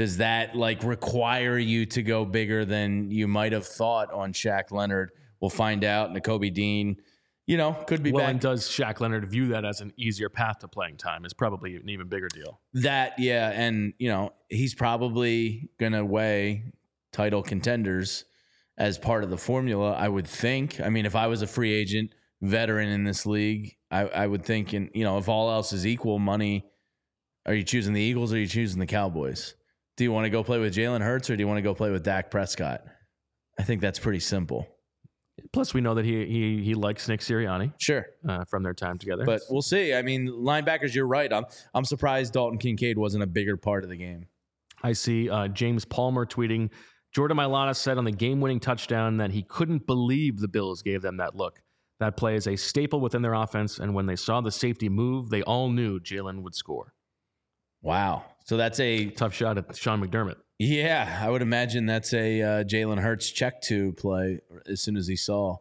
does 0.00 0.16
that 0.16 0.56
like 0.56 0.82
require 0.82 1.58
you 1.58 1.84
to 1.84 2.00
go 2.02 2.24
bigger 2.24 2.64
than 2.64 3.10
you 3.10 3.28
might 3.28 3.52
have 3.52 3.66
thought 3.66 4.10
on 4.14 4.32
Shaq 4.32 4.70
Leonard? 4.70 5.10
We'll 5.42 5.50
find 5.50 5.84
out. 5.84 6.14
Nakobe 6.14 6.54
Dean, 6.54 6.96
you 7.46 7.58
know, 7.58 7.74
could 7.86 8.02
be 8.02 8.10
Well, 8.10 8.24
back. 8.24 8.30
and 8.30 8.40
does 8.40 8.66
Shaq 8.66 9.00
Leonard 9.00 9.30
view 9.30 9.48
that 9.48 9.66
as 9.66 9.82
an 9.82 9.92
easier 9.98 10.30
path 10.30 10.60
to 10.60 10.68
playing 10.68 10.96
time? 10.96 11.26
Is 11.26 11.34
probably 11.34 11.76
an 11.76 11.90
even 11.90 12.08
bigger 12.08 12.28
deal. 12.28 12.62
That, 12.72 13.18
yeah, 13.18 13.50
and 13.50 13.92
you 13.98 14.08
know, 14.08 14.32
he's 14.48 14.74
probably 14.74 15.68
gonna 15.78 16.02
weigh 16.02 16.72
title 17.12 17.42
contenders 17.42 18.24
as 18.78 18.96
part 18.96 19.22
of 19.22 19.28
the 19.28 19.36
formula. 19.36 19.92
I 19.92 20.08
would 20.08 20.26
think. 20.26 20.80
I 20.80 20.88
mean, 20.88 21.04
if 21.04 21.14
I 21.14 21.26
was 21.26 21.42
a 21.42 21.46
free 21.46 21.74
agent 21.74 22.14
veteran 22.40 22.88
in 22.88 23.04
this 23.04 23.26
league, 23.26 23.76
I, 23.90 24.06
I 24.06 24.26
would 24.26 24.46
think, 24.46 24.72
and 24.72 24.88
you 24.94 25.04
know, 25.04 25.18
if 25.18 25.28
all 25.28 25.50
else 25.50 25.74
is 25.74 25.86
equal, 25.86 26.18
money. 26.18 26.64
Are 27.44 27.52
you 27.52 27.64
choosing 27.64 27.92
the 27.92 28.00
Eagles 28.00 28.32
or 28.32 28.36
are 28.36 28.38
you 28.38 28.46
choosing 28.46 28.80
the 28.80 28.86
Cowboys? 28.86 29.56
Do 30.00 30.04
you 30.04 30.12
want 30.12 30.24
to 30.24 30.30
go 30.30 30.42
play 30.42 30.58
with 30.58 30.74
Jalen 30.74 31.02
Hurts 31.02 31.28
or 31.28 31.36
do 31.36 31.42
you 31.42 31.46
want 31.46 31.58
to 31.58 31.62
go 31.62 31.74
play 31.74 31.90
with 31.90 32.02
Dak 32.02 32.30
Prescott? 32.30 32.84
I 33.58 33.64
think 33.64 33.82
that's 33.82 33.98
pretty 33.98 34.20
simple. 34.20 34.66
Plus, 35.52 35.74
we 35.74 35.82
know 35.82 35.92
that 35.92 36.06
he 36.06 36.24
he 36.24 36.64
he 36.64 36.74
likes 36.74 37.06
Nick 37.06 37.20
Sirianni 37.20 37.74
Sure. 37.78 38.06
uh, 38.26 38.46
from 38.48 38.62
their 38.62 38.72
time 38.72 38.96
together. 38.96 39.26
But 39.26 39.42
we'll 39.50 39.60
see. 39.60 39.92
I 39.92 40.00
mean, 40.00 40.26
linebackers, 40.28 40.94
you're 40.94 41.06
right. 41.06 41.30
I'm 41.30 41.44
I'm 41.74 41.84
surprised 41.84 42.32
Dalton 42.32 42.56
Kincaid 42.58 42.96
wasn't 42.96 43.24
a 43.24 43.26
bigger 43.26 43.58
part 43.58 43.84
of 43.84 43.90
the 43.90 43.96
game. 43.98 44.24
I 44.82 44.94
see 44.94 45.28
uh, 45.28 45.48
James 45.48 45.84
Palmer 45.84 46.24
tweeting 46.24 46.70
Jordan 47.14 47.36
Mailata 47.36 47.76
said 47.76 47.98
on 47.98 48.04
the 48.04 48.10
game 48.10 48.40
winning 48.40 48.58
touchdown 48.58 49.18
that 49.18 49.32
he 49.32 49.42
couldn't 49.42 49.86
believe 49.86 50.38
the 50.40 50.48
Bills 50.48 50.80
gave 50.80 51.02
them 51.02 51.18
that 51.18 51.36
look. 51.36 51.60
That 51.98 52.16
play 52.16 52.36
is 52.36 52.46
a 52.46 52.56
staple 52.56 53.00
within 53.00 53.20
their 53.20 53.34
offense, 53.34 53.78
and 53.78 53.94
when 53.94 54.06
they 54.06 54.16
saw 54.16 54.40
the 54.40 54.50
safety 54.50 54.88
move, 54.88 55.28
they 55.28 55.42
all 55.42 55.68
knew 55.68 56.00
Jalen 56.00 56.40
would 56.40 56.54
score. 56.54 56.94
Wow. 57.82 58.24
So 58.50 58.56
that's 58.56 58.80
a 58.80 59.06
Tough 59.10 59.32
shot 59.32 59.58
at 59.58 59.76
Sean 59.76 60.04
McDermott. 60.04 60.34
yeah. 60.58 61.20
I 61.22 61.30
would 61.30 61.40
imagine 61.40 61.86
that's 61.86 62.12
a 62.12 62.42
uh, 62.42 62.64
Jalen 62.64 62.98
Hurts 62.98 63.30
check 63.30 63.62
to 63.66 63.92
play 63.92 64.40
as 64.66 64.80
soon 64.80 64.96
as 64.96 65.06
he 65.06 65.14
saw. 65.14 65.58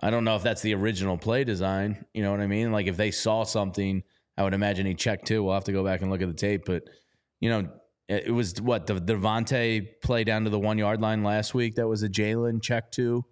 I 0.00 0.08
don't 0.08 0.24
know 0.24 0.34
if 0.34 0.42
that's 0.42 0.62
the 0.62 0.72
original 0.72 1.18
play 1.18 1.44
design. 1.44 2.06
You 2.14 2.22
know 2.22 2.30
what 2.30 2.40
I 2.40 2.46
mean? 2.46 2.72
Like 2.72 2.86
if 2.86 2.96
they 2.96 3.10
saw 3.10 3.44
something, 3.44 4.02
I 4.38 4.42
would 4.42 4.54
imagine 4.54 4.86
he 4.86 4.94
checked 4.94 5.26
too. 5.26 5.42
We'll 5.42 5.52
have 5.52 5.64
to 5.64 5.72
go 5.72 5.84
back 5.84 6.00
and 6.00 6.10
look 6.10 6.22
at 6.22 6.28
the 6.28 6.34
tape, 6.34 6.62
but 6.64 6.84
you 7.40 7.50
know, 7.50 7.68
it 8.08 8.32
was 8.32 8.58
what 8.58 8.86
the 8.86 8.94
DeVonta 8.94 9.86
play 10.02 10.24
down 10.24 10.44
to 10.44 10.50
the 10.50 10.58
one 10.58 10.78
yard 10.78 11.02
line 11.02 11.22
last 11.22 11.52
week. 11.52 11.74
That 11.74 11.88
was 11.88 12.02
a 12.02 12.08
Jalen 12.08 12.62
check 12.62 12.90
to 12.92 13.22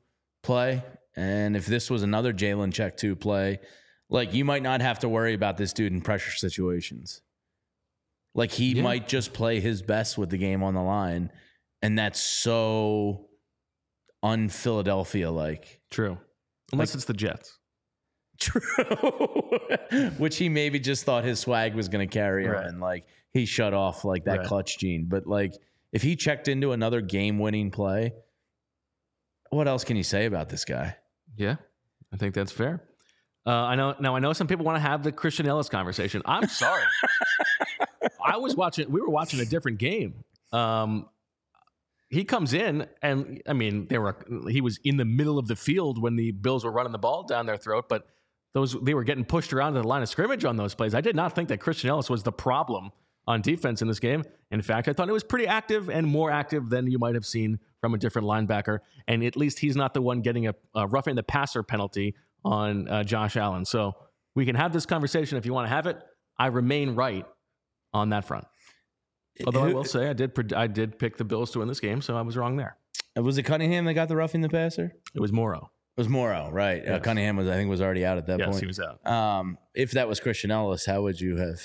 play, 0.42 0.84
and 1.16 1.56
if 1.56 1.64
this 1.64 1.88
was 1.88 2.02
another 2.02 2.34
Jalen 2.34 2.74
check 2.74 2.98
to 2.98 3.16
play, 3.16 3.58
like 4.10 4.34
you 4.34 4.44
might 4.44 4.62
not 4.62 4.82
have 4.82 4.98
to 4.98 5.08
worry 5.08 5.32
about 5.32 5.56
this 5.56 5.72
dude 5.72 5.94
in 5.94 6.02
pressure 6.02 6.32
situations. 6.32 7.22
Like 8.36 8.52
he 8.52 8.74
Yeah. 8.74 8.82
might 8.82 9.08
just 9.08 9.32
play 9.32 9.58
his 9.60 9.82
best 9.82 10.16
with 10.18 10.30
the 10.30 10.36
game 10.38 10.62
on 10.62 10.74
the 10.74 10.82
line, 10.82 11.32
and 11.82 11.98
that's 11.98 12.20
so 12.20 13.28
un-Philadelphia 14.22 15.30
like. 15.30 15.80
True. 15.90 16.18
Unless 16.72 16.94
it's 16.94 17.04
the 17.06 17.14
Jets. 17.14 17.58
True. 18.38 18.60
Which 20.18 20.36
he 20.36 20.48
maybe 20.48 20.78
just 20.78 21.04
thought 21.04 21.24
his 21.24 21.40
swag 21.40 21.74
was 21.74 21.88
going 21.88 22.06
to 22.06 22.12
carry 22.12 22.46
Right. 22.46 22.66
on. 22.66 22.80
Like 22.80 23.06
he 23.32 23.46
shut 23.46 23.72
off 23.72 24.04
like 24.04 24.24
that 24.24 24.38
Right. 24.40 24.46
clutch 24.46 24.78
gene. 24.78 25.06
But 25.08 25.26
like 25.26 25.52
if 25.92 26.02
he 26.02 26.16
checked 26.16 26.46
into 26.48 26.72
another 26.72 27.00
game 27.00 27.38
winning 27.38 27.70
play, 27.70 28.12
what 29.50 29.66
else 29.68 29.84
can 29.84 29.96
you 29.96 30.02
say 30.02 30.26
about 30.26 30.48
this 30.50 30.64
guy? 30.66 30.96
Yeah, 31.36 31.56
I 32.12 32.16
think 32.18 32.34
that's 32.34 32.52
fair. 32.52 32.82
Uh, 33.46 33.50
I 33.50 33.76
know. 33.76 33.94
Now 34.00 34.16
I 34.16 34.18
know 34.18 34.32
some 34.34 34.48
people 34.48 34.66
want 34.66 34.76
to 34.76 34.80
have 34.80 35.02
the 35.04 35.12
Christian 35.12 35.46
Elliss 35.46 35.68
conversation. 35.70 36.20
I'm 36.26 36.48
sorry. 36.48 36.82
I 38.26 38.36
was 38.38 38.56
watching. 38.56 38.90
We 38.90 39.00
were 39.00 39.10
watching 39.10 39.40
a 39.40 39.44
different 39.44 39.78
game. 39.78 40.24
Um, 40.52 41.08
he 42.08 42.24
comes 42.24 42.52
in, 42.52 42.86
and 43.02 43.42
I 43.48 43.52
mean, 43.52 43.86
they 43.88 43.98
were. 43.98 44.16
He 44.48 44.60
was 44.60 44.78
in 44.84 44.96
the 44.96 45.04
middle 45.04 45.38
of 45.38 45.48
the 45.48 45.56
field 45.56 46.00
when 46.00 46.16
the 46.16 46.32
Bills 46.32 46.64
were 46.64 46.70
running 46.70 46.92
the 46.92 46.98
ball 46.98 47.24
down 47.24 47.46
their 47.46 47.56
throat, 47.56 47.86
but 47.88 48.06
those 48.52 48.76
they 48.82 48.94
were 48.94 49.04
getting 49.04 49.24
pushed 49.24 49.52
around 49.52 49.74
to 49.74 49.82
the 49.82 49.88
line 49.88 50.02
of 50.02 50.08
scrimmage 50.08 50.44
on 50.44 50.56
those 50.56 50.74
plays. 50.74 50.94
I 50.94 51.00
did 51.00 51.16
not 51.16 51.34
think 51.34 51.48
that 51.48 51.58
Christian 51.60 51.90
Elliss 51.90 52.10
was 52.10 52.22
the 52.22 52.32
problem 52.32 52.90
on 53.26 53.42
defense 53.42 53.82
in 53.82 53.88
this 53.88 54.00
game. 54.00 54.24
In 54.50 54.62
fact, 54.62 54.88
I 54.88 54.92
thought 54.92 55.08
it 55.08 55.12
was 55.12 55.24
pretty 55.24 55.46
active 55.46 55.90
and 55.90 56.06
more 56.06 56.30
active 56.30 56.70
than 56.70 56.90
you 56.90 56.98
might 56.98 57.14
have 57.14 57.26
seen 57.26 57.58
from 57.80 57.94
a 57.94 57.98
different 57.98 58.28
linebacker. 58.28 58.78
And 59.08 59.24
at 59.24 59.36
least 59.36 59.58
he's 59.58 59.76
not 59.76 59.94
the 59.94 60.02
one 60.02 60.20
getting 60.20 60.46
a, 60.46 60.54
a 60.74 60.86
roughing 60.86 61.16
the 61.16 61.22
passer 61.22 61.62
penalty 61.62 62.14
on 62.44 62.88
uh, 62.88 63.02
Josh 63.02 63.36
Allen. 63.36 63.64
So 63.64 63.96
we 64.34 64.46
can 64.46 64.54
have 64.54 64.72
this 64.72 64.86
conversation 64.86 65.38
if 65.38 65.44
you 65.44 65.52
want 65.52 65.66
to 65.66 65.74
have 65.74 65.86
it. 65.86 65.98
I 66.38 66.46
remain 66.46 66.94
right 66.94 67.26
on 67.92 68.10
that 68.10 68.24
front. 68.24 68.46
Although 69.46 69.64
I 69.64 69.72
will 69.72 69.84
say 69.84 70.08
I 70.08 70.12
did 70.12 70.52
I 70.54 70.66
did 70.66 70.98
pick 70.98 71.16
the 71.18 71.24
Bills 71.24 71.50
to 71.52 71.58
win 71.58 71.68
this 71.68 71.80
game, 71.80 72.00
so 72.00 72.16
I 72.16 72.22
was 72.22 72.36
wrong 72.36 72.56
there. 72.56 72.78
was 73.16 73.36
it 73.38 73.42
Cunningham 73.42 73.84
that 73.84 73.94
got 73.94 74.08
the 74.08 74.16
roughing 74.16 74.40
the 74.40 74.48
passer? 74.48 74.92
It 75.14 75.20
was 75.20 75.32
Morrow. 75.32 75.70
It 75.96 76.00
was 76.00 76.08
Morrow, 76.08 76.50
right? 76.50 76.86
Uh, 76.86 77.00
Cunningham 77.00 77.36
was, 77.36 77.48
I 77.48 77.54
think, 77.54 77.70
was 77.70 77.80
already 77.80 78.04
out 78.04 78.18
at 78.18 78.26
that 78.26 78.38
Yes, 78.38 78.48
point. 78.48 78.60
he 78.60 78.66
was 78.66 78.80
out. 78.80 79.06
Um, 79.06 79.58
if 79.74 79.92
that 79.92 80.08
was 80.08 80.20
Christian 80.20 80.50
Elliss, 80.50 80.84
how 80.86 81.02
would 81.02 81.20
you 81.20 81.36
have 81.36 81.60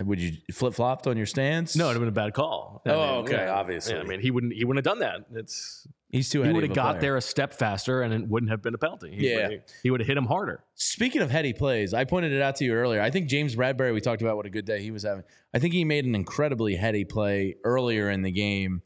Would 0.00 0.20
you 0.20 0.32
flip 0.52 0.74
flopped 0.74 1.06
on 1.06 1.16
your 1.16 1.26
stance? 1.26 1.74
No, 1.74 1.86
it'd 1.86 1.94
have 1.94 2.00
been 2.02 2.08
a 2.08 2.12
bad 2.26 2.32
call. 2.34 2.82
I 2.86 2.90
Oh, 2.90 3.00
okay, 3.20 3.46
obviously. 3.48 3.94
Yeah, 3.94 4.00
I 4.00 4.04
mean, 4.04 4.20
he 4.20 4.30
wouldn't. 4.30 4.52
He 4.52 4.64
wouldn't 4.64 4.86
have 4.86 4.92
done 4.94 5.00
that. 5.00 5.26
It's 5.38 5.86
he's 6.10 6.28
too. 6.30 6.42
he 6.42 6.52
would 6.52 6.62
have 6.62 6.72
got 6.72 6.92
player. 6.92 7.00
there 7.00 7.16
a 7.16 7.20
step 7.20 7.52
faster, 7.52 8.02
and 8.02 8.14
it 8.14 8.28
wouldn't 8.28 8.50
have 8.50 8.62
been 8.62 8.74
a 8.74 8.78
penalty. 8.78 9.10
He, 9.14 9.28
Yeah. 9.34 9.48
he 9.82 9.90
would 9.90 10.00
have 10.00 10.06
hit 10.06 10.16
him 10.16 10.26
harder. 10.26 10.62
Speaking 10.74 11.20
of 11.20 11.30
heady 11.30 11.52
plays, 11.52 11.94
I 11.94 12.04
pointed 12.04 12.30
it 12.32 12.40
out 12.40 12.54
to 12.56 12.64
you 12.64 12.74
earlier. 12.74 13.00
I 13.00 13.10
think 13.10 13.28
James 13.28 13.56
Bradberry. 13.56 13.92
We 13.92 14.00
talked 14.00 14.22
about 14.22 14.36
what 14.36 14.46
a 14.46 14.50
good 14.50 14.64
day 14.64 14.80
he 14.82 14.90
was 14.92 15.02
having. 15.02 15.24
I 15.52 15.58
think 15.58 15.74
he 15.74 15.84
made 15.84 16.04
an 16.04 16.14
incredibly 16.14 16.76
heady 16.76 17.04
play 17.04 17.56
earlier 17.64 18.08
in 18.08 18.22
the 18.22 18.30
game, 18.30 18.82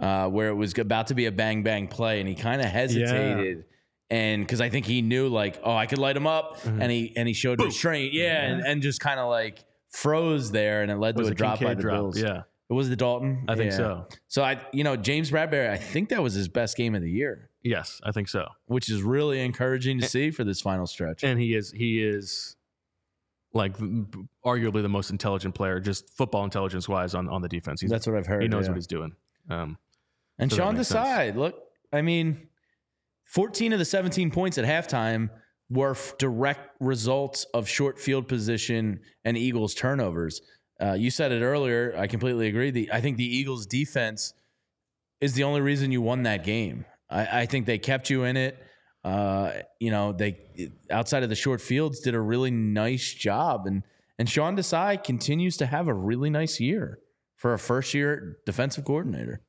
uh, 0.00 0.28
where 0.28 0.48
it 0.48 0.54
was 0.54 0.76
about 0.76 1.06
to 1.08 1.14
be 1.14 1.26
a 1.26 1.32
bang 1.32 1.62
bang 1.62 1.86
play, 1.86 2.18
and 2.18 2.28
he 2.28 2.34
kind 2.34 2.60
of 2.60 2.66
hesitated. 2.66 3.64
And 4.10 4.42
because 4.42 4.60
I 4.60 4.68
think 4.68 4.86
he 4.86 5.02
knew, 5.02 5.28
like, 5.28 5.60
oh, 5.64 5.74
I 5.74 5.86
could 5.86 5.98
light 5.98 6.16
him 6.16 6.26
up, 6.26 6.58
Mm-hmm. 6.60 6.82
and 6.82 6.90
he 6.92 7.12
and 7.16 7.26
he 7.28 7.34
showed 7.34 7.60
restraint, 7.62 8.12
yeah, 8.12 8.42
and, 8.42 8.64
and 8.66 8.82
just 8.82 9.00
kind 9.00 9.18
of 9.20 9.28
like 9.28 9.64
froze 9.96 10.50
there, 10.50 10.82
and 10.82 10.90
it 10.90 10.96
led 10.96 11.16
was 11.16 11.28
to 11.28 11.32
a, 11.32 11.34
drop 11.34 11.54
by 11.54 11.58
Kincaid 11.60 11.78
the 11.78 11.82
drop. 11.82 11.96
Bills. 11.96 12.20
Yeah, 12.20 12.42
It 12.68 12.72
was 12.74 12.88
the 12.88 12.96
Dalton. 12.96 13.44
I 13.48 13.54
think 13.54 13.70
Yeah. 13.70 13.76
so. 13.76 14.06
So 14.28 14.42
I, 14.42 14.60
you 14.72 14.84
know, 14.84 14.96
James 14.96 15.30
Bradberry, 15.30 15.70
I 15.70 15.76
think 15.78 16.10
that 16.10 16.22
was 16.22 16.34
his 16.34 16.48
best 16.48 16.76
game 16.76 16.94
of 16.94 17.02
the 17.02 17.10
year, 17.10 17.50
Yes, 17.62 18.00
I 18.04 18.12
think 18.12 18.28
so. 18.28 18.46
which 18.66 18.88
is 18.90 19.02
really 19.02 19.40
encouraging 19.40 20.00
to 20.00 20.06
see 20.08 20.30
for 20.30 20.44
this 20.44 20.60
final 20.60 20.86
stretch. 20.86 21.24
And 21.24 21.40
he 21.40 21.54
is. 21.54 21.70
He 21.72 22.02
is 22.02 22.56
like 23.54 23.76
arguably 24.44 24.82
the 24.82 24.88
most 24.88 25.10
intelligent 25.10 25.54
player, 25.54 25.80
just 25.80 26.10
football 26.10 26.44
intelligence 26.44 26.88
wise, 26.88 27.14
on 27.14 27.28
on 27.28 27.40
the 27.42 27.48
defense. 27.48 27.80
He's, 27.80 27.90
That's 27.90 28.06
what 28.06 28.16
I've 28.16 28.26
heard. 28.26 28.42
he 28.42 28.48
knows 28.48 28.64
yeah. 28.64 28.70
what 28.70 28.76
he's 28.76 28.86
doing. 28.86 29.12
Um, 29.48 29.78
And 30.38 30.50
So 30.50 30.58
Sean. 30.58 30.76
Desai, 30.76 31.34
look, 31.34 31.54
I 31.92 32.02
mean, 32.02 32.48
14 33.24 33.72
of 33.72 33.78
the 33.78 33.84
17 33.86 34.30
points 34.30 34.58
at 34.58 34.64
halftime 34.66 35.30
were 35.70 35.92
f- 35.92 36.14
direct 36.18 36.70
results 36.80 37.44
of 37.54 37.68
short 37.68 37.98
field 37.98 38.28
position 38.28 39.00
and 39.24 39.36
Eagles 39.36 39.74
turnovers. 39.74 40.40
Uh, 40.80 40.92
you 40.92 41.10
said 41.10 41.32
it 41.32 41.42
earlier. 41.42 41.94
I 41.96 42.06
completely 42.06 42.48
agree. 42.48 42.70
The, 42.70 42.90
I 42.92 43.00
think 43.00 43.16
the 43.16 43.24
Eagles 43.36 43.66
defense 43.66 44.32
is 45.20 45.34
the 45.34 45.44
only 45.44 45.60
reason 45.60 45.90
you 45.90 46.02
won 46.02 46.22
that 46.24 46.44
game. 46.44 46.84
I, 47.08 47.42
I 47.42 47.46
think 47.46 47.66
they 47.66 47.78
kept 47.78 48.10
you 48.10 48.24
in 48.24 48.36
it. 48.36 48.58
Uh, 49.04 49.52
you 49.80 49.90
know, 49.90 50.12
they 50.12 50.36
outside 50.90 51.22
of 51.22 51.28
the 51.28 51.36
short 51.36 51.60
fields 51.60 52.00
did 52.00 52.14
a 52.14 52.20
really 52.20 52.50
nice 52.50 53.14
job, 53.14 53.66
and 53.66 53.84
and 54.18 54.28
Sean 54.28 54.56
Desai 54.56 55.02
continues 55.02 55.56
to 55.58 55.66
have 55.66 55.86
a 55.86 55.94
really 55.94 56.28
nice 56.28 56.58
year 56.58 56.98
for 57.36 57.54
a 57.54 57.58
first 57.58 57.94
year 57.94 58.38
defensive 58.46 58.84
coordinator. 58.84 59.42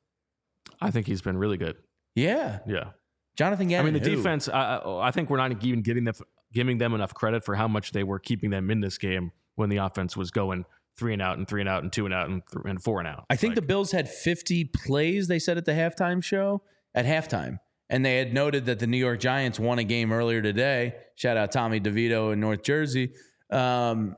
I 0.80 0.92
think 0.92 1.08
he's 1.08 1.22
been 1.22 1.36
really 1.36 1.56
good. 1.56 1.76
Yeah, 2.14 2.60
Yeah. 2.66 2.90
Jonathan 3.38 3.68
Gannon. 3.68 3.86
I 3.86 3.90
mean, 3.92 4.02
the 4.02 4.10
who? 4.10 4.16
defense. 4.16 4.48
I, 4.48 4.78
I 4.78 5.08
I 5.08 5.10
think 5.12 5.30
we're 5.30 5.36
not 5.36 5.52
even 5.64 5.82
giving 5.82 6.04
them 6.04 6.14
giving 6.52 6.78
them 6.78 6.92
enough 6.92 7.14
credit 7.14 7.44
for 7.44 7.54
how 7.54 7.68
much 7.68 7.92
they 7.92 8.02
were 8.02 8.18
keeping 8.18 8.50
them 8.50 8.68
in 8.68 8.80
this 8.80 8.98
game 8.98 9.30
when 9.54 9.68
the 9.70 9.76
offense 9.76 10.16
was 10.16 10.32
going 10.32 10.64
three 10.96 11.12
and 11.12 11.22
out 11.22 11.38
and 11.38 11.46
three 11.46 11.60
and 11.60 11.68
out 11.68 11.84
and 11.84 11.92
two 11.92 12.04
and 12.04 12.12
out 12.12 12.28
and, 12.28 12.42
th- 12.52 12.64
and 12.64 12.82
four 12.82 12.98
and 12.98 13.06
out. 13.06 13.24
I 13.30 13.36
think 13.36 13.52
Like, 13.52 13.56
the 13.56 13.62
Bills 13.62 13.92
had 13.92 14.08
50 14.08 14.64
plays. 14.64 15.28
They 15.28 15.38
said 15.38 15.56
at 15.56 15.64
the 15.64 15.72
halftime 15.72 16.22
show 16.24 16.62
at 16.92 17.06
halftime, 17.06 17.60
and 17.88 18.04
they 18.04 18.16
had 18.16 18.34
noted 18.34 18.66
that 18.66 18.80
the 18.80 18.88
New 18.88 18.96
York 18.96 19.20
Giants 19.20 19.60
won 19.60 19.78
a 19.78 19.84
game 19.84 20.10
earlier 20.12 20.42
today. 20.42 20.94
Shout 21.14 21.36
out 21.36 21.52
Tommy 21.52 21.80
DeVito 21.80 22.32
in 22.32 22.40
North 22.40 22.64
Jersey. 22.64 23.12
Um, 23.50 24.16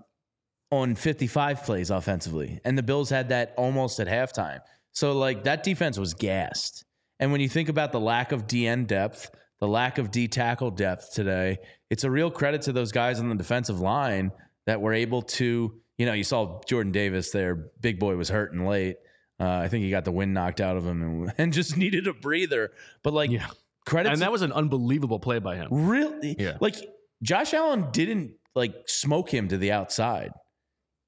on 0.71 0.95
55 0.95 1.65
plays 1.65 1.91
offensively, 1.91 2.61
and 2.65 2.79
the 2.79 2.83
Bills 2.83 3.11
had 3.11 3.29
that 3.29 3.53
almost 3.59 4.01
at 4.01 4.07
halftime. 4.07 4.61
So 4.93 5.13
like 5.13 5.45
that 5.45 5.63
defense 5.63 5.99
was 5.99 6.15
gassed. 6.15 6.85
And 7.21 7.31
when 7.33 7.41
you 7.41 7.49
think 7.49 7.69
about 7.69 7.93
the 7.93 8.01
lack 8.01 8.33
of 8.33 8.47
DN 8.49 8.87
depth, 8.87 9.31
the 9.61 9.69
lack 9.69 9.99
of 9.99 10.11
D 10.11 10.27
tackle 10.27 10.71
depth 10.71 11.13
today, 11.15 11.59
it's 11.91 12.03
a 12.03 12.11
real 12.11 12.31
credit 12.31 12.63
to 12.63 12.73
those 12.73 12.91
guys 12.93 13.21
on 13.21 13.29
the 13.29 13.35
defensive 13.37 13.79
line 13.79 14.33
that 14.67 14.81
were 14.81 14.93
able 14.95 15.23
to, 15.23 15.75
you 15.99 16.07
know, 16.07 16.15
you 16.15 16.25
saw 16.25 16.61
Jordan 16.67 16.93
Davis 16.93 17.31
there, 17.31 17.55
big 17.81 18.01
boy 18.01 18.17
was 18.17 18.29
hurting 18.31 18.67
late. 18.67 18.97
Uh, 19.39 19.49
I 19.49 19.69
think 19.69 19.85
he 19.85 19.91
got 19.91 20.05
the 20.05 20.13
wind 20.13 20.35
knocked 20.35 20.61
out 20.61 20.77
of 20.77 20.87
him 20.87 21.03
and, 21.03 21.35
and 21.39 21.53
just 21.53 21.77
needed 21.77 22.07
a 22.09 22.15
breather. 22.15 22.71
But 23.03 23.13
like, 23.13 23.31
Yeah. 23.31 23.47
credit 23.87 24.13
and 24.13 24.23
that 24.23 24.33
was 24.33 24.43
an 24.43 24.53
unbelievable 24.53 25.19
play 25.21 25.39
by 25.39 25.57
him. 25.57 25.69
Really? 25.71 26.37
Yeah. 26.39 26.57
Like 26.61 26.77
Josh 27.23 27.53
Allen 27.55 27.87
didn't 27.93 28.33
like 28.55 28.75
smoke 28.87 29.33
him 29.33 29.49
to 29.49 29.59
the 29.59 29.73
outside. 29.73 30.33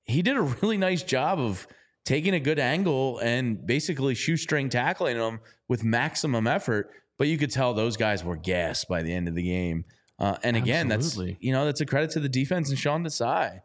He 0.05 0.21
did 0.23 0.37
a 0.37 0.43
really 0.43 0.77
nice 0.77 1.03
job 1.03 1.39
of 1.41 1.67
taking 2.05 2.35
a 2.35 2.41
good 2.41 2.59
angle 2.59 3.19
and 3.19 3.65
basically 3.67 4.15
shoestring 4.15 4.69
tackling 4.69 5.17
them 5.19 5.41
with 5.69 5.85
maximum 5.85 6.47
effort. 6.47 6.91
But 7.19 7.29
you 7.29 7.39
could 7.39 7.51
tell 7.51 7.75
those 7.75 7.97
guys 7.97 8.25
were 8.25 8.37
gassed 8.37 8.89
by 8.89 9.03
the 9.03 9.13
end 9.13 9.29
of 9.29 9.35
the 9.35 9.43
game. 9.43 9.85
Uh, 10.19 10.37
and 10.43 10.57
again, 10.57 10.91
Absolutely. 10.91 11.33
that's 11.35 11.43
you 11.43 11.53
know 11.53 11.65
that's 11.65 11.81
a 11.81 11.87
credit 11.87 12.11
to 12.13 12.21
the 12.21 12.29
defense 12.29 12.69
and 12.71 12.79
Sean 12.79 13.05
Desai. 13.05 13.61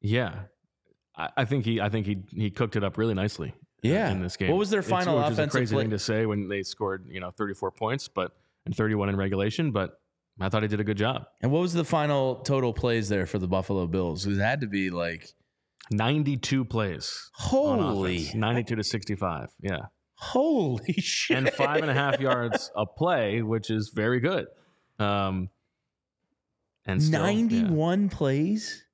Yeah, 0.00 0.34
I, 1.16 1.28
I 1.38 1.44
think 1.44 1.64
he 1.64 1.80
I 1.80 1.88
think 1.88 2.06
he 2.06 2.18
he 2.34 2.50
cooked 2.50 2.76
it 2.76 2.84
up 2.84 2.96
really 2.98 3.14
nicely. 3.14 3.50
uh, 3.50 3.54
Yeah. 3.82 4.10
in 4.10 4.22
this 4.22 4.36
game. 4.36 4.50
What 4.50 4.58
was 4.58 4.70
their 4.70 4.80
It's- 4.80 4.90
final 4.90 5.16
which 5.16 5.24
is 5.24 5.30
a 5.30 5.32
offensive 5.42 5.52
crazy 5.52 5.74
play- 5.74 5.84
thing 5.84 5.90
to 5.90 5.98
say 5.98 6.26
when 6.26 6.48
they 6.48 6.62
scored 6.62 7.06
you 7.08 7.20
know 7.20 7.30
34 7.30 7.70
points, 7.72 8.08
but 8.08 8.32
and 8.66 8.74
31 8.76 9.08
in 9.08 9.16
regulation. 9.16 9.70
But 9.72 10.00
I 10.40 10.48
thought 10.48 10.62
he 10.62 10.68
did 10.68 10.80
a 10.80 10.84
good 10.84 10.96
job. 10.98 11.26
And 11.40 11.50
what 11.50 11.60
was 11.60 11.72
the 11.72 11.84
final 11.84 12.36
total 12.36 12.72
plays 12.72 13.08
there 13.08 13.26
for 13.26 13.38
the 13.40 13.48
Buffalo 13.48 13.86
Bills? 13.88 14.26
It 14.26 14.38
had 14.38 14.60
to 14.60 14.66
be 14.68 14.90
like 14.90 15.32
92 15.90 16.64
plays. 16.64 17.30
holy, 17.32 18.28
92 18.34 18.76
to 18.76 18.84
65. 18.84 19.48
Yeah. 19.60 19.78
holy 20.14 20.92
shit! 20.98 21.36
And 21.36 21.50
five 21.50 21.82
and 21.82 21.90
a 21.90 21.94
half 21.94 22.20
yards 22.20 22.70
a 22.76 22.84
play, 22.86 23.42
which 23.42 23.70
is 23.70 23.90
very 23.94 24.20
good. 24.20 24.46
Um, 24.98 25.48
and 26.86 27.02
still, 27.02 27.20
yeah. 27.20 27.26
91 27.26 28.08
plays? 28.08 28.84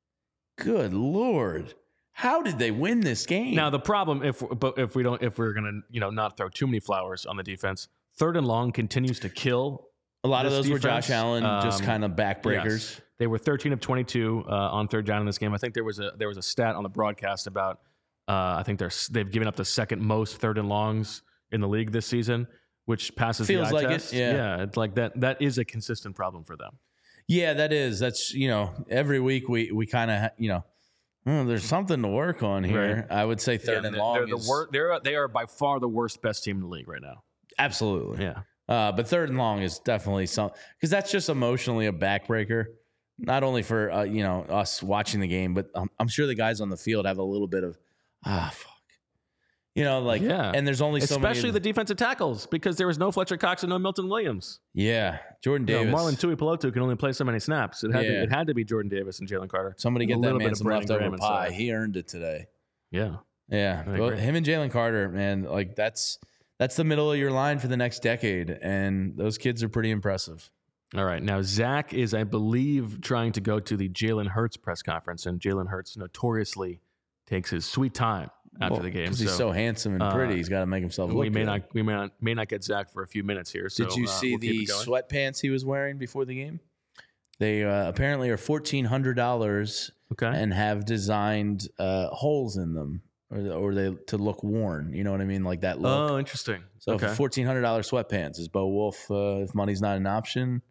Good 0.57 0.93
lord. 0.93 1.74
How 2.12 2.43
did 2.43 2.59
they 2.59 2.70
win 2.70 3.01
this 3.01 3.26
game? 3.26 3.55
Now 3.57 3.70
the 3.70 3.80
problem, 3.80 4.22
if 4.22 4.43
but 4.57 4.78
if 4.78 4.95
we 4.95 5.03
don't, 5.03 5.20
if 5.20 5.37
we're 5.37 5.53
gonna, 5.53 5.80
you 5.91 5.99
know, 6.01 6.11
not 6.11 6.37
throw 6.37 6.49
too 6.49 6.66
many 6.66 6.78
flowers 6.78 7.26
on 7.26 7.37
the 7.37 7.43
defense, 7.43 7.89
third 8.16 8.37
and 8.37 8.47
long 8.47 8.70
continues 8.70 9.18
to 9.20 9.28
kill. 9.28 9.89
a 10.22 10.28
lot 10.28 10.47
of 10.47 10.53
those 10.53 10.68
were 10.70 10.78
Josh 10.78 11.11
Allen, 11.11 11.43
just 11.64 11.80
um, 11.80 11.87
kind 11.87 12.05
of 12.05 12.12
backbreakers. 12.12 12.64
Yes. 12.64 13.01
They 13.24 13.28
were 13.28 13.38
13 13.38 13.72
of 13.72 13.80
22 13.80 14.44
uh, 14.46 14.52
on 14.52 14.86
third 14.86 15.06
down 15.06 15.20
in 15.20 15.26
this 15.26 15.38
game. 15.38 15.54
I 15.54 15.56
think 15.56 15.72
there 15.72 15.82
was 15.82 15.98
a 15.98 16.12
there 16.18 16.28
was 16.28 16.36
a 16.36 16.42
stat 16.42 16.76
on 16.76 16.82
the 16.82 16.90
broadcast 16.90 17.46
about 17.46 17.78
uh, 18.28 18.56
I 18.58 18.62
think 18.66 18.78
they're 18.78 18.90
they've 19.12 19.30
given 19.30 19.48
up 19.48 19.56
the 19.56 19.64
second 19.64 20.02
most 20.02 20.36
third 20.42 20.58
and 20.58 20.68
longs 20.68 21.22
in 21.50 21.62
the 21.62 21.66
league 21.68 21.90
this 21.90 22.04
season, 22.04 22.46
which 22.84 23.16
passes 23.16 23.46
Feels 23.46 23.70
the 23.70 23.76
eye 23.76 23.80
like 23.80 23.86
it, 23.86 23.92
test. 23.92 24.12
yeah. 24.12 24.62
it's 24.62 24.76
like 24.76 24.96
that. 24.96 25.18
That 25.22 25.40
is 25.40 25.56
a 25.56 25.64
consistent 25.64 26.14
problem 26.16 26.44
for 26.44 26.54
them. 26.54 26.72
Yeah, 27.26 27.54
that 27.54 27.72
is. 27.72 27.98
That's, 27.98 28.34
you 28.34 28.48
know, 28.48 28.74
every 28.90 29.20
week 29.20 29.48
we, 29.48 29.72
we 29.72 29.86
kind 29.86 30.10
of, 30.10 30.30
you 30.36 30.50
know, 30.50 30.64
"Oh, 31.26 31.46
there's 31.46 31.64
something 31.64 32.02
to 32.02 32.08
work 32.08 32.42
on 32.42 32.62
here. 32.62 33.06
I 33.08 33.24
would 33.24 33.40
say 33.40 33.56
third 33.56 33.84
Yeah, 33.84 33.88
and 33.88 33.96
long. 33.96 34.16
They're 34.16 34.26
the 34.26 34.44
wor- 34.46 34.68
They're 34.70 35.00
they 35.02 35.14
are 35.14 35.28
by 35.28 35.46
far 35.46 35.80
the 35.80 35.88
worst 35.88 36.20
best 36.20 36.44
team 36.44 36.56
in 36.56 36.62
the 36.64 36.68
league 36.68 36.88
right 36.88 37.00
now. 37.00 37.22
Absolutely. 37.58 38.22
Yeah. 38.22 38.40
Uh, 38.68 38.92
but 38.92 39.08
third 39.08 39.30
and 39.30 39.38
long 39.38 39.62
is 39.62 39.78
definitely 39.78 40.26
some 40.26 40.50
because 40.76 40.90
that's 40.90 41.10
just 41.10 41.30
emotionally 41.30 41.86
a 41.86 41.92
backbreaker. 41.92 42.66
Not 43.18 43.44
only 43.44 43.62
for 43.62 43.90
uh, 43.92 44.02
you 44.04 44.22
know 44.22 44.42
us 44.48 44.82
watching 44.82 45.20
the 45.20 45.28
game, 45.28 45.54
but 45.54 45.70
I'm, 45.74 45.88
I'm 45.98 46.08
sure 46.08 46.26
the 46.26 46.34
guys 46.34 46.60
on 46.60 46.68
the 46.70 46.76
field 46.76 47.06
have 47.06 47.18
a 47.18 47.22
little 47.22 47.46
bit 47.46 47.62
of 47.64 47.78
ah 48.24 48.50
fuck, 48.52 48.72
you 49.74 49.84
know, 49.84 50.00
like 50.00 50.20
Yeah. 50.22 50.50
And 50.54 50.66
there's 50.66 50.80
only 50.80 51.00
so 51.00 51.14
Especially 51.16 51.50
the 51.52 51.60
defensive 51.60 51.96
tackles 51.96 52.46
because 52.46 52.76
there 52.76 52.86
was 52.88 52.98
no 52.98 53.12
Fletcher 53.12 53.36
Cox 53.36 53.62
and 53.62 53.70
no 53.70 53.78
Milton 53.78 54.08
Williams. 54.08 54.60
yeah, 54.72 55.18
Jordan 55.42 55.66
You 55.68 55.74
know, 55.74 55.84
Davis. 55.84 56.00
Marlon 56.00 56.36
Tuipulotu 56.36 56.72
can 56.72 56.82
only 56.82 56.96
play 56.96 57.12
so 57.12 57.24
many 57.24 57.38
snaps. 57.38 57.84
It 57.84 57.92
had 57.92 58.04
Yeah. 58.04 58.10
to 58.10 58.22
it 58.24 58.30
had 58.32 58.46
to 58.48 58.54
be 58.54 58.64
Jordan 58.64 58.88
Davis 58.90 59.20
and 59.20 59.28
Jalen 59.28 59.48
Carter. 59.48 59.74
Somebody 59.78 60.06
get 60.06 60.20
that 60.22 60.34
man 60.34 60.54
some 60.54 60.66
leftover 60.66 61.16
pie. 61.16 61.50
He 61.52 61.72
earned 61.72 61.96
it 61.96 62.08
today. 62.08 62.46
Yeah. 62.90 63.16
Yeah, 63.48 63.84
well, 63.98 64.08
him 64.10 64.36
and 64.36 64.46
Jalen 64.46 64.70
Carter, 64.70 65.10
man, 65.10 65.42
like 65.42 65.76
that's 65.76 66.18
that's 66.58 66.76
the 66.76 66.84
middle 66.84 67.12
of 67.12 67.18
your 67.18 67.30
line 67.30 67.58
for 67.58 67.68
the 67.68 67.76
next 67.76 68.02
decade, 68.02 68.48
and 68.50 69.16
those 69.18 69.36
kids 69.36 69.62
are 69.62 69.68
pretty 69.68 69.90
impressive. 69.90 70.50
All 70.97 71.05
right. 71.05 71.22
Now, 71.22 71.43
Zach 71.43 71.93
is, 71.93 72.14
I 72.14 72.24
believe, 72.24 73.01
trying 73.01 73.32
to 73.32 73.41
go 73.41 73.59
to 73.59 73.76
the 73.76 73.89
Jalen 73.89 74.28
Hurts 74.28 74.57
press 74.57 74.82
conference, 74.82 75.26
and 75.26 75.41
Jalen 75.41 75.68
Hurts 75.68 75.97
notoriously 75.97 76.80
takes 77.26 77.51
his 77.51 77.64
sweet 77.66 77.95
time 77.95 78.30
after 78.61 78.74
Well, 78.74 78.82
the 78.82 78.91
game. 78.91 79.07
'cause 79.09 79.18
he's 79.18 79.32
so 79.35 79.51
handsome 79.51 79.95
and 79.95 80.03
uh, 80.03 80.12
pretty. 80.14 80.37
He's 80.37 80.49
got 80.49 80.61
to 80.61 80.66
make 80.66 80.82
himself 80.82 81.11
look 81.11 81.18
we 81.22 81.30
may 81.30 81.41
good. 81.41 81.47
not 81.47 81.62
we 81.74 81.82
may 81.82 81.95
not 81.95 82.12
may 82.20 82.35
not 82.35 82.49
get 82.49 82.62
Zach 82.62 82.93
for 82.93 83.03
a 83.03 83.07
few 83.09 83.24
minutes 83.24 83.51
here. 83.51 83.68
So, 83.68 83.85
Did 83.87 83.97
you 83.97 84.05
uh, 84.05 84.09
see 84.09 84.30
we'll 84.32 84.39
the 84.41 84.66
sweatpants 84.66 85.41
he 85.41 85.51
was 85.51 85.64
wearing 85.64 85.99
before 85.99 86.24
the 86.24 86.35
game? 86.37 86.61
They 87.41 87.64
uh, 87.64 87.89
apparently 87.89 88.30
are 88.30 88.37
fourteen 88.37 88.85
hundred 88.85 89.14
dollars 89.14 89.91
Okay. 90.12 90.26
and 90.28 90.55
have 90.55 90.85
designed 90.85 91.66
uh, 91.80 92.07
holes 92.11 92.57
in 92.57 92.74
them, 92.74 93.03
or, 93.30 93.41
or 93.51 93.74
they 93.74 93.93
to 94.09 94.16
look 94.18 94.45
worn. 94.45 94.93
You 94.95 95.03
know 95.03 95.11
what 95.11 95.20
I 95.20 95.24
mean, 95.24 95.43
like 95.43 95.62
that 95.62 95.80
look. 95.80 96.11
oh, 96.12 96.18
interesting. 96.18 96.62
so 96.78 96.93
okay. 96.93 97.12
fourteen 97.14 97.47
hundred 97.47 97.62
dollars 97.62 97.91
sweatpants 97.91 98.39
is 98.39 98.47
Bo 98.47 98.68
Wulf. 98.68 99.11
Uh, 99.11 99.39
if 99.43 99.53
money's 99.57 99.80
not 99.80 99.97
an 99.97 100.07
option, 100.07 100.62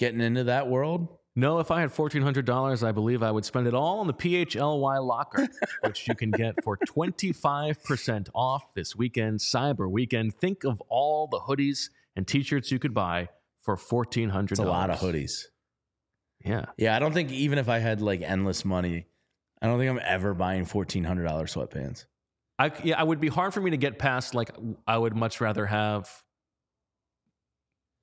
getting 0.00 0.20
into 0.20 0.44
that 0.44 0.66
world. 0.66 1.06
No, 1.36 1.60
if 1.60 1.70
I 1.70 1.80
had 1.80 1.92
fourteen 1.92 2.22
hundred 2.22 2.44
dollars, 2.44 2.82
I 2.82 2.90
believe 2.90 3.22
I 3.22 3.30
would 3.30 3.44
spend 3.44 3.68
it 3.68 3.74
all 3.74 4.00
on 4.00 4.08
the 4.08 4.12
PHLY 4.12 5.06
locker, 5.06 5.46
which 5.82 6.08
you 6.08 6.16
can 6.16 6.32
get 6.32 6.64
for 6.64 6.76
twenty 6.76 7.32
five 7.32 7.82
percent 7.84 8.28
off 8.34 8.74
this 8.74 8.96
weekend, 8.96 9.38
Cyber 9.38 9.88
Weekend. 9.88 10.34
Think 10.34 10.64
of 10.64 10.80
all 10.88 11.28
the 11.28 11.38
hoodies 11.38 11.90
and 12.16 12.26
T-shirts 12.26 12.72
you 12.72 12.80
could 12.80 12.94
buy 12.94 13.28
for 13.62 13.76
fourteen 13.76 14.30
hundred. 14.30 14.54
It's 14.54 14.60
a 14.60 14.64
lot 14.64 14.90
of 14.90 14.98
hoodies. 14.98 15.44
Yeah. 16.44 16.64
Yeah, 16.76 16.96
I 16.96 16.98
don't 16.98 17.12
think 17.12 17.30
even 17.30 17.58
if 17.58 17.68
I 17.68 17.78
had 17.78 18.00
like 18.00 18.22
endless 18.22 18.64
money, 18.64 19.06
I 19.62 19.68
don't 19.68 19.78
think 19.78 19.90
I'm 19.90 20.00
ever 20.04 20.34
buying 20.34 20.64
fourteen 20.64 21.04
hundred 21.04 21.24
dollar 21.24 21.46
sweatpants. 21.46 22.06
I 22.58 22.72
yeah, 22.82 22.98
I 22.98 23.04
would 23.04 23.20
be 23.20 23.28
hard 23.28 23.54
for 23.54 23.60
me 23.60 23.70
to 23.70 23.76
get 23.76 24.00
past. 24.00 24.34
Like, 24.34 24.50
I 24.84 24.98
would 24.98 25.14
much 25.14 25.40
rather 25.40 25.64
have 25.66 26.10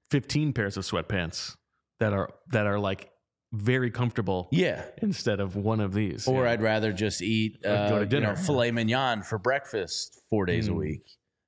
fifteen 0.10 0.54
pairs 0.54 0.78
of 0.78 0.86
sweatpants 0.86 1.57
that 2.00 2.14
are 2.14 2.30
that 2.52 2.66
are 2.68 2.80
like 2.80 3.12
very 3.54 3.90
comfortable 3.90 4.50
Yeah. 4.52 4.84
instead 5.02 5.40
of 5.40 5.56
one 5.56 5.80
of 5.80 5.94
these. 5.94 6.28
Or 6.28 6.44
Yeah. 6.44 6.52
I'd 6.52 6.62
rather 6.62 6.92
just 6.92 7.22
eat 7.22 7.60
Or 7.64 7.70
go 7.70 7.76
uh, 7.98 8.06
to 8.06 8.16
you 8.16 8.22
know, 8.22 8.36
filet 8.36 8.72
mignon 8.72 9.22
for 9.24 9.38
breakfast 9.40 10.22
four 10.30 10.46
days 10.46 10.68
a 10.68 10.72
Mm. 10.72 10.78
week. 10.78 11.02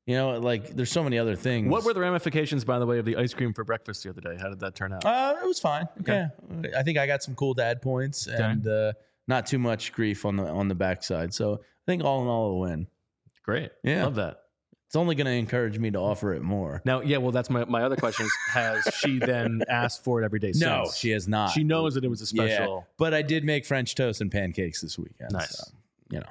You 0.05 0.15
know, 0.15 0.39
like 0.39 0.75
there's 0.75 0.91
so 0.91 1.03
many 1.03 1.19
other 1.19 1.35
things. 1.35 1.69
What 1.69 1.83
were 1.83 1.93
the 1.93 1.99
ramifications, 1.99 2.63
by 2.63 2.79
the 2.79 2.85
way, 2.87 2.97
of 2.99 3.05
the 3.05 3.15
ice 3.17 3.33
cream 3.33 3.53
for 3.53 3.63
breakfast 3.63 4.03
the 4.03 4.09
other 4.09 4.21
day? 4.21 4.37
How 4.41 4.49
did 4.49 4.59
that 4.61 4.73
turn 4.75 4.91
out? 4.93 5.05
Uh, 5.05 5.35
it 5.43 5.45
was 5.45 5.59
fine. 5.59 5.87
Okay. 6.01 6.25
Yeah, 6.63 6.69
I 6.79 6.83
think 6.83 6.97
I 6.97 7.05
got 7.05 7.21
some 7.21 7.35
cool 7.35 7.53
dad 7.53 7.81
points 7.81 8.25
and 8.27 8.65
uh, 8.65 8.93
not 9.27 9.45
too 9.45 9.59
much 9.59 9.91
grief 9.93 10.25
on 10.25 10.37
the 10.37 10.45
on 10.47 10.67
the 10.69 10.73
backside. 10.75 11.33
So 11.33 11.55
I 11.55 11.57
think 11.85 12.03
all 12.03 12.21
in 12.23 12.27
all, 12.27 12.51
a 12.51 12.57
win. 12.57 12.87
Great. 13.43 13.71
Yeah. 13.83 14.05
Love 14.05 14.15
that. 14.15 14.37
It's 14.89 14.95
only 14.95 15.13
going 15.13 15.25
to 15.27 15.31
encourage 15.33 15.77
me 15.77 15.91
to 15.91 15.99
offer 15.99 16.33
it 16.33 16.41
more. 16.41 16.81
Now, 16.83 17.01
yeah, 17.01 17.17
well, 17.17 17.31
that's 17.31 17.47
my, 17.51 17.63
my 17.65 17.83
other 17.83 17.95
question 17.95 18.25
is 18.25 18.31
has 18.53 18.83
she 18.97 19.19
then 19.19 19.61
asked 19.69 20.03
for 20.03 20.19
it 20.19 20.25
every 20.25 20.39
day 20.39 20.51
No, 20.55 20.85
since? 20.85 20.97
she 20.97 21.11
has 21.11 21.27
not. 21.27 21.51
She 21.51 21.63
knows 21.63 21.93
that 21.93 22.03
it 22.03 22.07
was 22.07 22.21
a 22.23 22.35
Yeah, 22.35 22.55
special. 22.55 22.87
but 22.97 23.13
I 23.13 23.21
did 23.21 23.43
make 23.43 23.67
French 23.67 23.93
toast 23.93 24.19
and 24.19 24.31
pancakes 24.31 24.81
this 24.81 24.97
weekend. 24.97 25.31
Nice. 25.31 25.55
so, 25.57 25.63
you 26.09 26.19
know, 26.21 26.25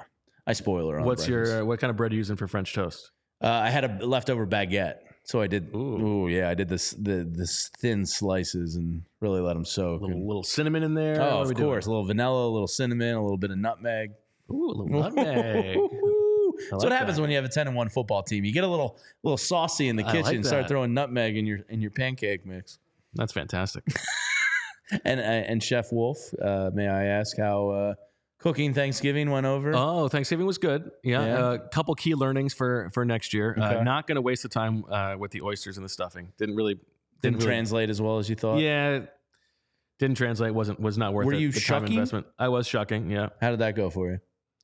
I 0.45 0.51
spoil 0.51 0.89
her. 0.89 0.99
On 0.99 1.05
What's 1.05 1.25
breakfast. 1.25 1.53
your, 1.53 1.63
what 1.63 1.79
kind 1.79 1.89
of 1.89 1.95
bread 1.95 2.11
are 2.11 2.15
you 2.15 2.17
using 2.19 2.35
for 2.35 2.47
French 2.49 2.73
toast? 2.73 3.11
Uh, 3.41 3.47
I 3.47 3.69
had 3.69 3.85
a 3.85 4.05
leftover 4.05 4.45
baguette, 4.45 4.95
so 5.23 5.39
I 5.39 5.47
did. 5.47 5.69
Ooh. 5.73 5.77
Ooh, 6.25 6.27
yeah, 6.27 6.49
I 6.49 6.53
did 6.53 6.67
this 6.67 6.91
the 6.91 7.25
this 7.25 7.69
thin 7.79 8.05
slices 8.05 8.75
and 8.75 9.03
really 9.21 9.39
let 9.39 9.53
them 9.53 9.63
soak. 9.63 10.01
A 10.01 10.05
little, 10.05 10.27
little 10.27 10.43
cinnamon 10.43 10.83
in 10.83 10.95
there? 10.95 11.21
Oh, 11.21 11.43
of 11.43 11.47
we 11.47 11.55
doing? 11.55 11.69
course, 11.69 11.85
a 11.85 11.89
little 11.89 12.03
vanilla, 12.03 12.45
a 12.47 12.51
little 12.51 12.67
cinnamon, 12.67 13.15
a 13.15 13.21
little 13.21 13.37
bit 13.37 13.51
of 13.51 13.57
nutmeg. 13.57 14.11
Ooh, 14.51 14.65
a 14.65 14.73
little 14.73 14.87
nutmeg. 15.13 15.77
That's 16.59 16.71
like 16.71 16.83
what 16.83 16.91
happens 16.91 17.15
that. 17.15 17.21
when 17.21 17.29
you 17.31 17.35
have 17.37 17.45
a 17.45 17.49
ten 17.49 17.67
and 17.67 17.75
one 17.75 17.89
football 17.89 18.21
team. 18.23 18.43
You 18.45 18.51
get 18.53 18.63
a 18.63 18.67
little 18.67 18.97
little 19.23 19.37
saucy 19.37 19.87
in 19.87 19.95
the 19.95 20.03
I 20.03 20.11
like 20.13 20.25
kitchen. 20.25 20.43
Start 20.43 20.67
throwing 20.67 20.93
nutmeg 20.93 21.37
in 21.37 21.45
your 21.45 21.59
in 21.69 21.81
your 21.81 21.91
pancake 21.91 22.45
mix. 22.45 22.79
That's 23.13 23.33
fantastic. 23.33 23.83
And 25.05 25.19
uh, 25.19 25.23
and 25.23 25.61
Chef 25.63 25.91
Wulf, 25.91 26.17
uh, 26.41 26.71
may 26.73 26.87
I 26.87 27.05
ask 27.05 27.37
how 27.37 27.69
uh, 27.69 27.93
cooking 28.39 28.73
Thanksgiving 28.73 29.29
went 29.29 29.45
over? 29.45 29.71
Oh, 29.75 30.07
Thanksgiving 30.07 30.47
was 30.47 30.57
good. 30.57 30.89
Yeah, 31.03 31.23
Yeah. 31.25 31.53
a 31.53 31.59
couple 31.59 31.93
key 31.93 32.15
learnings 32.15 32.55
for 32.55 32.89
for 32.91 33.05
next 33.05 33.31
year. 33.31 33.55
Uh, 33.55 33.69
Okay. 33.73 33.83
not 33.83 34.07
going 34.07 34.15
to 34.15 34.21
waste 34.23 34.41
the 34.41 34.49
time 34.49 34.83
uh, 34.89 35.15
with 35.15 35.29
the 35.29 35.43
oysters 35.43 35.77
and 35.77 35.85
the 35.85 35.89
stuffing. 35.89 36.33
Didn't 36.39 36.55
really 36.55 36.79
Didn't 37.21 37.35
really- 37.37 37.45
translate 37.45 37.91
as 37.91 38.01
well 38.01 38.17
as 38.17 38.31
you 38.31 38.35
thought. 38.35 38.57
Yeah, 38.61 39.01
didn't 39.99 40.17
translate. 40.17 40.55
wasn't 40.55 40.79
was 40.79 40.97
not 40.97 41.13
worth 41.13 41.27
Were 41.27 41.33
it, 41.33 41.39
you 41.39 41.51
the 41.51 41.59
shucking? 41.59 41.93
investment. 41.93 42.25
I 42.39 42.47
was 42.47 42.65
shucking. 42.65 43.11
Yeah, 43.11 43.29
How 43.39 43.51
did 43.51 43.59
that 43.59 43.75
go 43.75 43.91
for 43.91 44.09
you? 44.09 44.19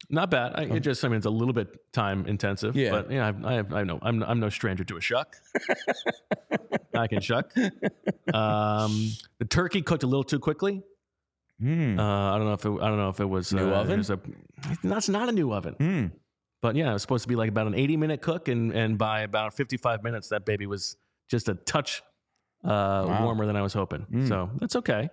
Not 0.10 0.30
bad. 0.30 0.54
I, 0.56 0.64
it 0.64 0.80
just 0.82 1.04
I 1.04 1.08
mean 1.08 1.18
it's 1.18 1.26
a 1.26 1.32
little 1.32 1.54
bit 1.54 1.92
time 1.94 2.26
intensive. 2.26 2.76
Yeah. 2.76 2.92
but 2.92 3.12
yeah, 3.12 3.32
I, 3.44 3.52
I, 3.52 3.54
have, 3.56 3.74
I 3.74 3.84
know 3.84 4.00
I'm 4.02 4.24
I'm 4.24 4.40
no 4.40 4.50
stranger 4.50 4.84
to 4.84 4.98
a 4.98 5.02
shuck. 5.02 5.36
I 6.96 7.08
can 7.08 7.22
shuck. 7.22 7.52
Um, 8.34 9.12
the 9.40 9.46
turkey 9.50 9.82
cooked 9.82 10.04
a 10.04 10.08
little 10.08 10.24
too 10.24 10.40
quickly. 10.40 10.84
Hmm. 11.60 12.00
Uh, 12.00 12.34
I 12.34 12.38
don't 12.38 12.48
know 12.48 12.54
if 12.54 12.66
it, 12.66 12.70
I 12.70 12.88
don't 12.90 12.98
know 12.98 13.10
if 13.10 13.20
it 13.20 13.26
was 13.26 13.54
New 13.54 13.72
uh, 13.72 13.78
oven? 13.78 13.88
there's 13.88 14.10
A, 14.10 14.20
that's 14.84 15.08
not 15.08 15.30
a 15.30 15.32
new 15.32 15.54
oven. 15.54 15.76
Hmm. 15.76 16.06
But 16.62 16.76
yeah, 16.76 16.90
it 16.90 16.94
was 16.94 17.02
supposed 17.02 17.24
to 17.24 17.30
be 17.30 17.36
like 17.36 17.50
about 17.50 17.68
an 17.68 17.76
80 17.76 17.98
minute 17.98 18.22
cook, 18.22 18.48
and 18.48 18.72
and 18.72 18.98
by 18.98 19.22
about 19.22 19.54
55 19.54 20.04
minutes, 20.04 20.30
that 20.30 20.46
baby 20.46 20.66
was 20.66 20.98
just 21.30 21.48
a 21.50 21.56
touch 21.56 22.02
uh, 22.64 23.20
warmer 23.22 23.46
than 23.46 23.56
I 23.56 23.62
was 23.62 23.74
hoping. 23.74 24.06
Mm. 24.12 24.28
So 24.28 24.50
that's 24.56 24.76
okay. 24.78 25.10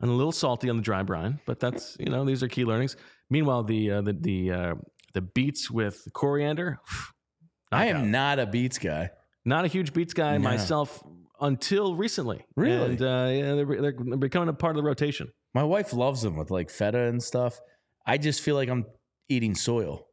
And 0.00 0.10
a 0.10 0.14
little 0.14 0.32
salty 0.32 0.70
on 0.70 0.76
the 0.76 0.82
dry 0.82 1.02
brine, 1.02 1.40
but 1.44 1.60
that's 1.60 1.96
you 1.98 2.06
know 2.06 2.24
these 2.24 2.42
are 2.42 2.48
key 2.48 2.64
learnings. 2.64 2.96
Meanwhile, 3.30 3.64
the 3.64 3.90
uh, 3.90 4.00
the 4.02 4.12
the 4.12 4.50
uh, 4.52 4.74
the 5.14 5.20
beets 5.22 5.70
with 5.70 6.06
coriander. 6.12 6.80
I 7.72 7.86
am 7.86 8.10
not 8.10 8.38
a 8.38 8.46
beets 8.46 8.78
guy. 8.78 9.10
not 9.44 9.64
a 9.66 9.68
huge 9.68 9.92
beets 9.92 10.14
guy 10.14 10.38
No. 10.38 10.44
myself 10.48 11.02
until 11.40 11.94
recently. 11.94 12.44
Really? 12.56 12.92
and 12.92 13.02
uh, 13.02 13.28
yeah, 13.30 13.54
they're, 13.54 13.82
they're 13.92 14.16
becoming 14.16 14.48
a 14.48 14.54
part 14.54 14.76
of 14.76 14.82
the 14.82 14.86
rotation. 14.86 15.28
My 15.54 15.64
wife 15.64 15.92
loves 15.92 16.22
them 16.22 16.36
with 16.36 16.50
like 16.50 16.70
feta 16.70 17.02
and 17.04 17.22
stuff. 17.22 17.60
I 18.06 18.16
just 18.16 18.40
feel 18.40 18.54
like 18.54 18.70
I'm 18.70 18.86
eating 19.28 19.54
soil. 19.54 20.06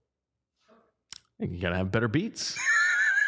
You 1.40 1.60
gotta 1.62 1.78
have 1.78 1.92
better 1.92 2.08
beets. 2.08 2.58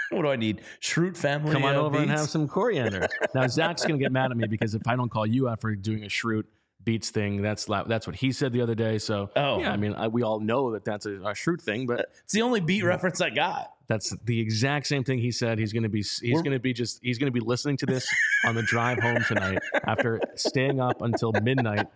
What 0.09 0.21
do 0.21 0.29
I 0.29 0.37
need? 0.37 0.61
Schrute 0.81 1.17
family. 1.17 1.51
Come 1.51 1.65
on 1.65 1.75
uh, 1.75 1.79
over 1.81 1.97
and 1.97 2.09
have 2.09 2.29
some 2.29 2.47
coriander. 2.47 3.09
now 3.35 3.45
Zach's 3.47 3.81
gonna 3.83 3.97
get 3.97 4.13
mad 4.13 4.31
at 4.31 4.37
me 4.37 4.47
because 4.47 4.73
if 4.73 4.87
I 4.87 4.95
don't 4.95 5.09
call 5.09 5.25
you 5.25 5.49
out 5.49 5.59
for 5.59 5.75
doing 5.75 6.03
a 6.05 6.07
Schrute 6.07 6.45
beats 6.87 7.09
thing, 7.09 7.41
that's 7.41 7.65
that's 7.65 8.07
what 8.07 8.15
he 8.15 8.31
said 8.31 8.53
the 8.53 8.61
other 8.61 8.73
day. 8.75 8.97
So 8.97 9.29
Oh. 9.35 9.59
yeah, 9.59 9.71
I 9.73 9.77
mean 9.77 9.93
I, 9.93 10.07
we 10.07 10.23
all 10.23 10.39
know 10.39 10.71
that 10.71 10.85
that's 10.85 11.05
a, 11.05 11.15
a 11.15 11.33
Schrute 11.33 11.61
thing, 11.61 11.85
but 11.85 12.09
It's 12.23 12.33
the 12.33 12.41
only 12.41 12.61
beat 12.61 12.83
reference 12.83 13.19
I 13.19 13.29
got. 13.29 13.73
that's 13.87 14.15
the 14.23 14.39
exact 14.39 14.87
same 14.87 15.03
thing 15.03 15.19
he 15.19 15.31
said. 15.31 15.59
He's 15.59 15.73
gonna 15.73 15.89
be 15.89 15.99
he's 15.99 16.21
We're- 16.23 16.41
gonna 16.43 16.59
be 16.59 16.71
just 16.73 16.99
he's 17.03 17.17
gonna 17.17 17.31
be 17.31 17.41
listening 17.41 17.75
to 17.77 17.85
this 17.85 18.07
on 18.45 18.55
the 18.55 18.63
drive 18.63 18.99
home 18.99 19.21
tonight 19.27 19.59
after 19.85 20.21
staying 20.35 20.79
up 20.79 21.01
until 21.01 21.33
midnight 21.43 21.87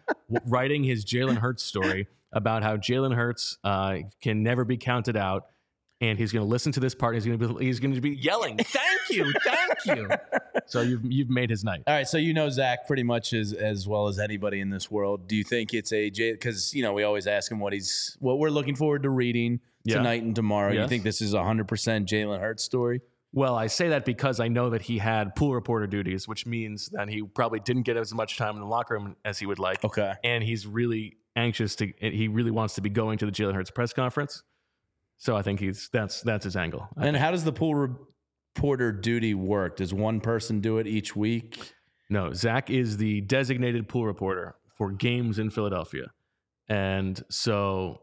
writing 0.45 0.83
his 0.83 1.05
Jalen 1.05 1.37
Hurts 1.37 1.63
story 1.63 2.07
about 2.33 2.61
how 2.63 2.75
Jalen 2.77 3.15
Hurts 3.15 3.57
uh, 3.63 3.97
can 4.21 4.43
never 4.43 4.65
be 4.65 4.75
counted 4.77 5.15
out. 5.17 5.47
And 6.01 6.17
he's 6.17 6.31
going 6.31 6.43
to 6.43 6.49
listen 6.49 6.71
to 6.73 6.79
this 6.79 6.95
part. 6.95 7.13
And 7.15 7.23
he's 7.23 7.27
going 7.37 7.39
to 7.39 7.55
be 7.55 7.65
he's 7.65 7.79
going 7.79 7.93
to 7.93 8.01
be 8.01 8.09
yelling, 8.15 8.57
"Thank 8.57 9.01
you, 9.11 9.31
thank 9.45 9.85
you." 9.85 10.09
So 10.65 10.81
you've 10.81 11.05
you've 11.05 11.29
made 11.29 11.49
his 11.49 11.63
night. 11.63 11.83
All 11.87 11.93
right, 11.93 12.07
so 12.07 12.17
you 12.17 12.33
know 12.33 12.49
Zach 12.49 12.87
pretty 12.87 13.03
much 13.03 13.33
as 13.33 13.53
as 13.53 13.87
well 13.87 14.07
as 14.07 14.17
anybody 14.19 14.59
in 14.61 14.69
this 14.69 14.89
world. 14.89 15.27
Do 15.27 15.35
you 15.35 15.43
think 15.43 15.73
it's 15.73 15.93
a 15.93 16.09
J? 16.09 16.31
Because 16.31 16.73
you 16.73 16.81
know 16.83 16.93
we 16.93 17.03
always 17.03 17.27
ask 17.27 17.51
him 17.51 17.59
what 17.59 17.71
he's 17.71 18.17
what 18.19 18.39
we're 18.39 18.49
looking 18.49 18.75
forward 18.75 19.03
to 19.03 19.09
reading 19.09 19.59
Yeah. 19.83 19.97
tonight 19.97 20.23
and 20.23 20.35
tomorrow. 20.35 20.73
You 20.73 20.87
think 20.87 21.03
this 21.03 21.21
is 21.21 21.33
a 21.33 21.43
hundred 21.43 21.67
percent 21.67 22.07
Jalen 22.09 22.39
Hurts 22.39 22.63
story? 22.63 23.01
Well, 23.33 23.55
I 23.55 23.67
say 23.67 23.89
that 23.89 24.03
because 24.03 24.39
I 24.41 24.47
know 24.49 24.71
that 24.71 24.81
he 24.81 24.97
had 24.97 25.35
pool 25.35 25.53
reporter 25.53 25.87
duties, 25.87 26.27
which 26.27 26.45
means 26.45 26.89
that 26.89 27.07
he 27.09 27.21
probably 27.23 27.59
didn't 27.61 27.83
get 27.83 27.95
as 27.95 28.13
much 28.13 28.37
time 28.37 28.55
in 28.55 28.59
the 28.61 28.67
locker 28.67 28.95
room 28.95 29.15
as 29.23 29.39
he 29.39 29.45
would 29.45 29.59
like. 29.59 29.85
Okay. 29.85 30.13
And 30.23 30.43
he's 30.43 30.67
really 30.67 31.15
anxious 31.37 31.77
to, 31.77 31.93
he 31.99 32.27
really 32.27 32.51
wants 32.51 32.75
to 32.75 32.81
be 32.81 32.89
going 32.89 33.17
to 33.19 33.25
the 33.25 33.31
Jalen 33.31 33.53
Hurts 33.53 33.71
press 33.71 33.93
conference. 33.93 34.43
So 35.21 35.37
I 35.37 35.43
think 35.43 35.59
he's, 35.59 35.87
that's, 35.93 36.21
that's 36.21 36.45
his 36.45 36.55
angle. 36.55 36.87
And 36.97 37.15
how 37.15 37.29
does 37.29 37.43
the 37.43 37.51
pool 37.53 37.75
reporter 38.55 38.91
duty 38.91 39.35
work? 39.35 39.75
Does 39.75 39.93
one 39.93 40.19
person 40.19 40.61
do 40.61 40.79
it 40.79 40.87
each 40.87 41.15
week? 41.15 41.73
No, 42.09 42.33
Zach 42.33 42.71
is 42.71 42.97
the 42.97 43.21
designated 43.21 43.87
pool 43.87 44.07
reporter 44.07 44.55
for 44.75 44.91
games 44.91 45.37
in 45.37 45.51
Philadelphia. 45.51 46.07
And 46.67 47.23
so 47.29 48.01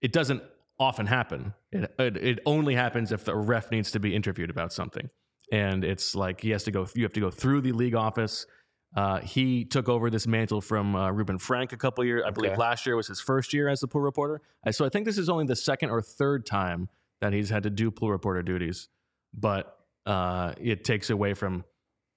it 0.00 0.12
doesn't 0.12 0.40
often 0.78 1.06
happen. 1.06 1.52
It, 1.72 1.92
it, 1.98 2.16
it 2.16 2.38
only 2.46 2.76
happens 2.76 3.10
if 3.10 3.24
the 3.24 3.34
ref 3.34 3.72
needs 3.72 3.90
to 3.90 3.98
be 3.98 4.14
interviewed 4.14 4.50
about 4.50 4.72
something. 4.72 5.10
And 5.50 5.82
it's 5.82 6.14
like 6.14 6.42
he 6.42 6.50
has 6.50 6.62
to 6.62 6.70
go, 6.70 6.86
you 6.94 7.02
have 7.02 7.12
to 7.14 7.20
go 7.20 7.32
through 7.32 7.62
the 7.62 7.72
league 7.72 7.96
office. 7.96 8.46
Uh, 8.94 9.20
he 9.20 9.64
took 9.64 9.88
over 9.88 10.10
this 10.10 10.26
mantle 10.26 10.60
from 10.60 10.96
uh, 10.96 11.10
Reuben 11.10 11.38
Frank 11.38 11.72
a 11.72 11.76
couple 11.76 12.04
years. 12.04 12.24
I 12.26 12.30
believe 12.30 12.58
last 12.58 12.86
year 12.86 12.96
was 12.96 13.06
his 13.06 13.20
first 13.20 13.52
year 13.52 13.68
as 13.68 13.80
the 13.80 13.86
pool 13.86 14.00
reporter. 14.00 14.40
So 14.72 14.84
I 14.84 14.88
think 14.88 15.06
this 15.06 15.18
is 15.18 15.28
only 15.28 15.46
the 15.46 15.56
second 15.56 15.90
or 15.90 16.02
third 16.02 16.44
time 16.44 16.88
that 17.20 17.32
he's 17.32 17.50
had 17.50 17.62
to 17.62 17.70
do 17.70 17.90
pool 17.90 18.10
reporter 18.10 18.42
duties. 18.42 18.88
But 19.32 19.76
uh, 20.06 20.54
it 20.60 20.84
takes 20.84 21.10
away 21.10 21.34
from 21.34 21.64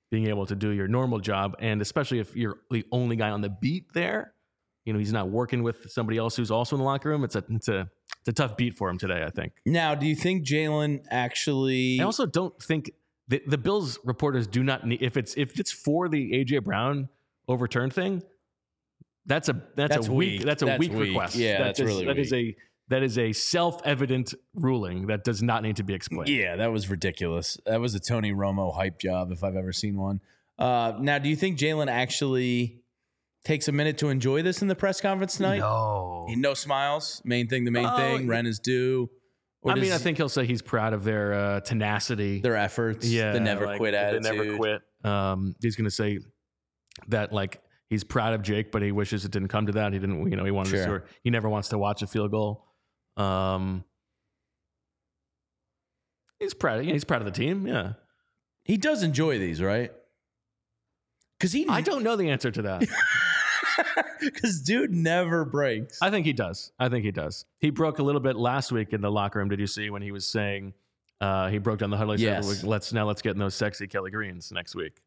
being 0.10 0.28
able 0.28 0.46
to 0.46 0.56
do 0.56 0.70
your 0.70 0.88
normal 0.88 1.20
job, 1.20 1.56
and 1.60 1.82
especially 1.82 2.20
if 2.20 2.36
you're 2.36 2.58
the 2.72 2.86
only 2.92 3.16
guy 3.16 3.30
on 3.30 3.42
the 3.42 3.50
beat 3.50 3.94
there. 3.94 4.34
You 4.86 4.94
know, 4.94 5.00
he's 5.00 5.14
not 5.14 5.30
working 5.30 5.64
with 5.64 5.90
somebody 5.92 6.18
else 6.18 6.36
who's 6.36 6.52
also 6.52 6.76
in 6.76 6.80
the 6.80 6.86
locker 6.86 7.10
room. 7.10 7.24
It's 7.24 7.36
a 7.36 7.44
it's 7.50 7.70
a 7.70 7.90
it's 8.20 8.28
a 8.28 8.34
tough 8.34 8.58
beat 8.58 8.76
for 8.76 8.90
him 8.90 8.98
today. 8.98 9.24
I 9.24 9.30
think. 9.30 9.54
Now, 9.66 9.96
do 9.96 10.06
you 10.06 10.16
think 10.16 10.46
Jalen 10.46 11.06
actually? 11.10 12.00
I 12.02 12.04
also 12.04 12.26
don't 12.26 12.62
think 12.62 12.92
the, 13.28 13.42
the 13.48 13.58
Bills 13.58 14.00
reporters 14.04 14.48
do 14.48 14.64
not 14.64 14.86
need 14.86 15.02
if 15.02 15.16
it's 15.18 15.34
if 15.36 15.60
it's 15.60 15.72
for 15.72 16.10
the 16.10 16.32
AJ 16.34 16.64
Brown 16.64 17.10
overturn 17.48 17.90
thing. 17.90 18.22
That's 19.26 19.48
a 19.50 19.54
that's, 19.76 19.96
That's 19.96 20.08
a 20.08 20.12
weak, 20.12 20.40
weak. 20.40 20.46
that's 20.46 20.62
a 20.64 20.66
That's 20.66 20.80
weak, 20.80 20.92
weak. 20.92 21.08
request. 21.10 21.36
Yeah, 21.36 21.60
That 21.60 21.64
that's 21.66 21.80
is- 21.80 21.86
really 21.86 22.06
that 22.06 22.18
is 22.20 22.34
a 22.34 22.56
that 22.90 23.04
is 23.04 23.18
a 23.18 23.32
self 23.32 23.82
evident 23.86 24.34
ruling 24.54 25.08
that 25.08 25.24
does 25.24 25.42
not 25.42 25.64
need 25.64 25.78
to 25.78 25.84
be 25.84 25.94
explained. 25.94 26.28
Yeah, 26.30 26.58
that 26.58 26.72
was 26.72 26.90
ridiculous. 26.90 27.58
That 27.66 27.80
was 27.80 27.96
a 27.96 28.00
Tony 28.02 28.34
Romo 28.34 28.76
hype 28.76 29.00
job 29.00 29.32
if 29.32 29.42
I've 29.44 29.56
ever 29.56 29.72
seen 29.72 29.98
one. 29.98 30.20
Uh, 30.60 30.94
now, 31.00 31.18
do 31.20 31.30
you 31.30 31.36
think 31.38 31.58
Jalen 31.58 31.88
actually 31.90 32.82
takes 33.46 33.70
a 33.70 33.72
minute 33.72 33.98
to 34.00 34.10
enjoy 34.10 34.42
this 34.42 34.62
in 34.62 34.68
the 34.68 34.76
press 34.76 35.00
conference 35.00 35.38
tonight? 35.38 35.60
No. 35.60 36.28
No 36.36 36.54
smiles. 36.54 37.22
Main 37.24 37.48
thing, 37.48 37.64
the 37.64 37.72
main 37.72 37.86
Oh, 37.86 37.96
thing. 37.96 38.28
Ren 38.28 38.46
is 38.46 38.60
due. 38.60 39.10
Or 39.64 39.72
I 39.72 39.76
mean, 39.76 39.94
I 39.94 39.98
think 39.98 40.18
he'll 40.18 40.28
say 40.30 40.46
he's 40.46 40.62
proud 40.62 40.94
of 40.94 41.04
their 41.06 41.34
uh, 41.34 41.60
tenacity. 41.62 42.42
their 42.42 42.58
efforts. 42.58 43.08
yeah, 43.08 43.32
the 43.32 43.40
never 43.40 43.66
like, 43.66 43.78
quit 43.78 43.94
the 43.94 44.00
attitude. 44.00 44.24
never 44.24 44.58
quit. 44.58 44.82
Um, 45.06 45.56
he's 45.62 45.76
going 45.78 45.86
to 45.86 45.92
say 45.92 46.20
that 47.08 47.32
like 47.32 47.62
he's 47.90 48.04
proud 48.04 48.34
of 48.34 48.42
Jake, 48.42 48.72
but 48.72 48.82
he 48.82 48.92
wishes 48.92 49.24
it 49.24 49.32
didn't 49.32 49.48
come 49.48 49.68
to 49.68 49.72
that. 49.74 49.94
He 49.94 50.00
didn't, 50.00 50.30
you 50.30 50.36
know, 50.36 50.44
he 50.44 50.52
wanted 50.52 50.72
to 50.72 50.76
Sure. 50.78 50.84
score. 50.84 51.06
He 51.24 51.30
never 51.30 51.48
wants 51.48 51.70
to 51.70 51.78
watch 51.78 52.02
a 52.02 52.08
field 52.08 52.32
goal. 52.32 52.66
Um, 53.16 53.86
he's 56.40 56.54
proud. 56.54 56.84
Yeah, 56.86 56.94
he's 56.94 57.04
proud 57.06 57.22
of 57.22 57.26
the 57.26 57.32
team. 57.32 57.66
Yeah, 57.68 57.94
He 58.66 58.78
does 58.78 59.02
enjoy 59.04 59.40
these, 59.40 59.62
right? 59.62 59.92
Because 61.40 61.52
he, 61.54 61.68
I 61.68 61.82
don't 61.82 62.04
know 62.04 62.16
the 62.16 62.30
answer 62.30 62.52
to 62.52 62.62
that. 62.64 62.84
Because 64.20 64.62
dude 64.62 64.92
never 64.94 65.44
breaks. 65.44 66.02
I 66.02 66.10
think 66.10 66.26
he 66.26 66.32
does. 66.34 66.72
I 66.80 66.88
think 66.90 67.04
he 67.04 67.12
does. 67.12 67.46
He 67.60 67.70
broke 67.72 68.00
a 68.00 68.04
little 68.04 68.22
bit 68.22 68.36
last 68.38 68.72
week 68.72 68.94
in 68.94 69.02
the 69.02 69.12
locker 69.12 69.40
room. 69.40 69.50
Did 69.50 69.60
you 69.60 69.68
see 69.68 69.90
when 69.90 70.02
he 70.02 70.12
was 70.12 70.26
saying 70.26 70.74
uh, 71.20 71.50
he 71.50 71.58
broke 71.58 71.80
down 71.80 71.90
the 71.90 71.98
huddle? 71.98 72.14
He 72.14 72.24
said, 72.24 72.44
Yes. 72.44 72.64
let's 72.64 72.94
now 72.94 73.06
let's 73.06 73.22
get 73.22 73.32
in 73.34 73.40
those 73.40 73.56
sexy 73.56 73.86
Kelly 73.88 74.12
Greens 74.12 74.52
next 74.52 74.76
week. 74.76 75.02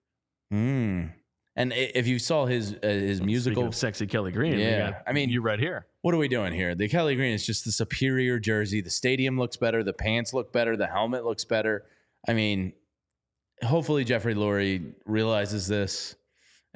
Mm. 0.52 1.12
And 1.58 1.72
if 1.72 2.06
you 2.06 2.18
saw 2.18 2.44
his 2.44 2.74
uh, 2.74 2.86
his 2.86 3.16
Speaking 3.18 3.26
musical, 3.26 3.66
of 3.68 3.74
sexy 3.74 4.06
Kelly 4.06 4.32
Green. 4.32 4.58
Yeah, 4.58 5.00
I 5.06 5.12
mean- 5.12 5.30
you 5.30 5.40
right 5.40 5.58
here. 5.58 5.86
what 6.02 6.14
are 6.14 6.18
we 6.18 6.28
doing 6.28 6.52
here? 6.52 6.74
The 6.74 6.88
Kelly 6.88 7.14
Green 7.16 7.32
is 7.32 7.46
just 7.46 7.64
the 7.64 7.72
superior 7.72 8.38
jersey. 8.38 8.82
The 8.82 8.90
stadium 8.90 9.38
looks 9.38 9.56
better. 9.56 9.82
The 9.82 9.94
pants 9.94 10.34
look 10.34 10.52
better. 10.52 10.76
The 10.76 10.86
helmet 10.86 11.24
looks 11.24 11.46
better. 11.46 11.86
I 12.28 12.34
mean, 12.34 12.74
hopefully 13.64 14.04
Jeffrey 14.04 14.34
Lurie 14.34 14.92
realizes 15.06 15.66
this. 15.66 16.14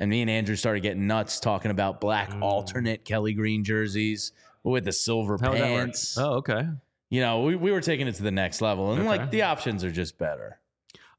And 0.00 0.10
me 0.10 0.22
and 0.22 0.30
Andrew 0.30 0.56
started 0.56 0.80
getting 0.80 1.06
nuts 1.06 1.38
talking 1.38 1.70
about 1.70 2.00
black 2.00 2.30
Mm. 2.30 2.42
alternate 2.42 3.04
Kelly 3.04 3.34
Green 3.34 3.62
jerseys 3.62 4.32
with 4.64 4.84
the 4.86 4.92
silver 4.92 5.38
How 5.40 5.50
would 5.52 5.60
that 5.60 5.70
work? 5.70 5.80
pants. 5.84 6.16
Oh, 6.18 6.32
okay. 6.38 6.62
You 7.10 7.20
know, 7.20 7.42
we, 7.42 7.54
we 7.54 7.70
were 7.70 7.80
taking 7.80 8.08
it 8.08 8.14
to 8.16 8.22
the 8.22 8.30
next 8.30 8.60
level. 8.60 8.90
And 8.92 9.00
Okay. 9.00 9.08
like 9.08 9.30
the 9.30 9.42
options 9.42 9.84
are 9.84 9.92
just 9.92 10.18
better. 10.18 10.58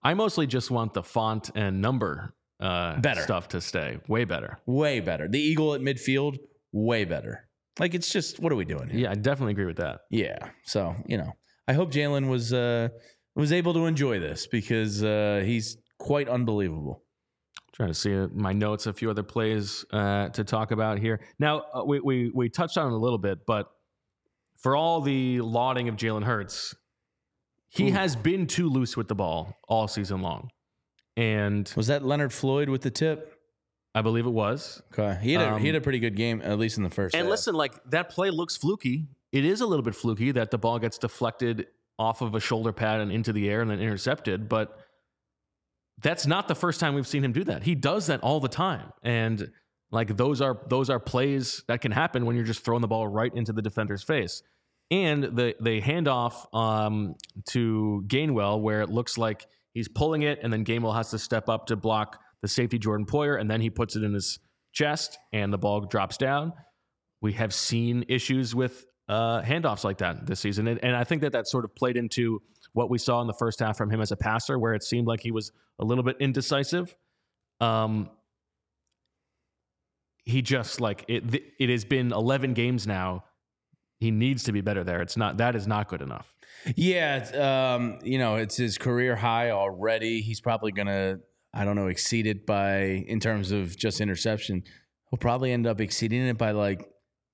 I 0.03 0.13
mostly 0.15 0.47
just 0.47 0.71
want 0.71 0.93
the 0.93 1.03
font 1.03 1.51
and 1.55 1.81
number 1.81 2.33
uh, 2.59 2.99
Better. 2.99 3.21
stuff 3.21 3.47
to 3.49 3.61
stay 3.61 3.99
way 4.07 4.23
better. 4.25 4.57
Way 4.65 4.99
better. 4.99 5.27
The 5.27 5.39
Eagle 5.39 5.73
at 5.75 5.81
midfield, 5.81 6.37
way 6.71 7.05
better. 7.05 7.47
Like 7.79 7.93
it's 7.93 8.11
just 8.11 8.39
what 8.39 8.51
are 8.51 8.55
we 8.55 8.65
doing 8.65 8.89
here? 8.89 8.99
Yeah, 9.01 9.11
I 9.11 9.15
definitely 9.15 9.51
agree 9.53 9.65
with 9.65 9.77
that. 9.77 10.01
Yeah. 10.09 10.37
So, 10.63 10.95
you 11.07 11.17
know, 11.17 11.33
I 11.67 11.73
hope 11.73 11.91
Jalen 11.91 12.29
was 12.29 12.51
uh 12.53 12.89
was 13.35 13.51
able 13.51 13.73
to 13.73 13.85
enjoy 13.85 14.19
this 14.19 14.45
because 14.47 15.03
uh 15.03 15.41
he's 15.45 15.77
quite 15.97 16.27
unbelievable. 16.29 17.03
Trying 17.81 17.89
to 17.89 17.95
see 17.95 18.27
my 18.35 18.53
notes, 18.53 18.85
a 18.85 18.93
few 18.93 19.09
other 19.09 19.23
plays 19.23 19.83
uh, 19.89 20.29
to 20.29 20.43
talk 20.43 20.69
about 20.69 20.99
here. 20.99 21.19
Now, 21.39 21.63
uh, 21.73 21.83
we, 21.83 21.99
we, 21.99 22.29
we 22.31 22.47
touched 22.47 22.77
on 22.77 22.91
it 22.91 22.93
a 22.93 22.97
little 22.97 23.17
bit, 23.17 23.47
but 23.47 23.71
for 24.55 24.75
all 24.75 25.01
the 25.01 25.41
lauding 25.41 25.89
of 25.89 25.95
Jalen 25.95 26.23
Hurts, 26.23 26.75
he 27.69 27.89
Ooh. 27.89 27.93
has 27.93 28.15
been 28.15 28.45
too 28.45 28.69
loose 28.69 28.95
with 28.95 29.07
the 29.07 29.15
ball 29.15 29.57
all 29.67 29.87
season 29.87 30.21
long. 30.21 30.51
And 31.17 31.73
Was 31.75 31.87
that 31.87 32.05
Leonard 32.05 32.31
Floyd 32.31 32.69
with 32.69 32.83
the 32.83 32.91
tip? 32.91 33.33
I 33.95 34.03
believe 34.03 34.27
it 34.27 34.29
was. 34.29 34.83
Okay. 34.93 35.17
He 35.19 35.33
had 35.33 35.41
a, 35.41 35.53
Um, 35.55 35.59
he 35.59 35.65
had 35.65 35.75
a 35.75 35.81
pretty 35.81 35.97
good 35.97 36.15
game, 36.15 36.39
at 36.43 36.59
least 36.59 36.77
in 36.77 36.83
the 36.83 36.91
first 36.91 37.15
And 37.15 37.23
half. 37.23 37.31
listen, 37.31 37.55
like 37.55 37.83
that 37.85 38.09
play 38.09 38.29
looks 38.29 38.55
fluky. 38.55 39.07
It 39.31 39.43
is 39.43 39.59
a 39.59 39.65
little 39.65 39.81
bit 39.81 39.95
fluky 39.95 40.29
that 40.33 40.51
the 40.51 40.59
ball 40.59 40.77
gets 40.77 40.99
deflected 40.99 41.65
off 41.97 42.21
of 42.21 42.35
a 42.35 42.39
shoulder 42.39 42.73
pad 42.73 42.99
and 42.99 43.11
into 43.11 43.33
the 43.33 43.49
air 43.49 43.61
and 43.61 43.71
then 43.71 43.79
intercepted, 43.79 44.47
but 44.47 44.80
that's 46.01 46.25
not 46.25 46.47
the 46.47 46.55
first 46.55 46.79
time 46.79 46.95
we've 46.95 47.07
seen 47.07 47.23
him 47.23 47.31
do 47.31 47.43
that. 47.45 47.63
He 47.63 47.75
does 47.75 48.07
that 48.07 48.21
all 48.21 48.39
the 48.39 48.47
time. 48.47 48.91
And 49.03 49.51
like 49.91 50.15
those 50.17 50.41
are 50.41 50.61
those 50.67 50.89
are 50.89 50.99
plays 50.99 51.63
that 51.67 51.81
can 51.81 51.91
happen 51.91 52.25
when 52.25 52.35
you're 52.35 52.45
just 52.45 52.63
throwing 52.63 52.81
the 52.81 52.87
ball 52.87 53.07
right 53.07 53.33
into 53.33 53.53
the 53.53 53.61
defender's 53.61 54.03
face. 54.03 54.41
And 54.89 55.23
the 55.23 55.55
the 55.59 55.81
handoff 55.81 56.53
um, 56.55 57.15
to 57.49 58.03
Gainwell 58.07 58.61
where 58.61 58.81
it 58.81 58.89
looks 58.89 59.17
like 59.17 59.45
he's 59.73 59.87
pulling 59.87 60.23
it 60.23 60.39
and 60.41 60.51
then 60.51 60.65
Gainwell 60.65 60.95
has 60.95 61.11
to 61.11 61.19
step 61.19 61.49
up 61.49 61.67
to 61.67 61.75
block 61.75 62.19
the 62.41 62.47
safety 62.47 62.79
Jordan 62.79 63.05
Poyer 63.05 63.39
and 63.39 63.49
then 63.49 63.61
he 63.61 63.69
puts 63.69 63.95
it 63.95 64.03
in 64.03 64.13
his 64.13 64.39
chest 64.73 65.17
and 65.31 65.53
the 65.53 65.57
ball 65.57 65.81
drops 65.81 66.17
down 66.17 66.53
we 67.21 67.33
have 67.33 67.53
seen 67.53 68.03
issues 68.09 68.53
with 68.53 68.85
uh, 69.07 69.41
handoffs 69.41 69.83
like 69.83 69.99
that 69.99 70.25
this 70.25 70.39
season. 70.39 70.67
And, 70.67 70.83
and 70.83 70.95
I 70.95 71.03
think 71.03 71.21
that 71.21 71.33
that 71.33 71.47
sort 71.47 71.65
of 71.65 71.75
played 71.75 71.95
into 71.95 72.41
what 72.73 72.89
we 72.89 72.97
saw 72.97 73.21
in 73.21 73.27
the 73.27 73.33
first 73.33 73.59
half 73.59 73.77
from 73.77 73.89
him 73.89 74.01
as 74.01 74.11
a 74.11 74.17
passer, 74.17 74.57
where 74.57 74.73
it 74.73 74.83
seemed 74.83 75.07
like 75.07 75.21
he 75.21 75.31
was 75.31 75.51
a 75.79 75.85
little 75.85 76.03
bit 76.03 76.17
indecisive. 76.19 76.95
Um, 77.59 78.09
he 80.23 80.41
just 80.41 80.79
like 80.79 81.03
it, 81.07 81.23
it 81.59 81.69
has 81.69 81.85
been 81.85 82.11
11 82.11 82.53
games 82.53 82.87
now. 82.87 83.25
He 83.99 84.11
needs 84.11 84.43
to 84.43 84.51
be 84.51 84.61
better 84.61 84.83
there. 84.83 85.01
It's 85.01 85.17
not, 85.17 85.37
that 85.37 85.55
is 85.55 85.67
not 85.67 85.87
good 85.87 86.01
enough. 86.01 86.33
Yeah, 86.75 87.73
um, 87.75 87.99
you 88.03 88.17
know, 88.17 88.35
it's 88.35 88.57
his 88.57 88.77
career 88.77 89.15
high 89.15 89.51
already. 89.51 90.21
He's 90.21 90.41
probably 90.41 90.71
gonna, 90.71 91.19
I 91.53 91.65
don't 91.65 91.75
know, 91.75 91.87
exceed 91.87 92.27
it 92.27 92.45
by 92.45 93.03
in 93.07 93.19
terms 93.19 93.51
of 93.51 93.75
just 93.75 93.99
interception. 93.99 94.63
He'll 95.09 95.17
probably 95.17 95.51
end 95.51 95.67
up 95.67 95.81
exceeding 95.81 96.21
it 96.21 96.37
by 96.37 96.51
like 96.51 96.87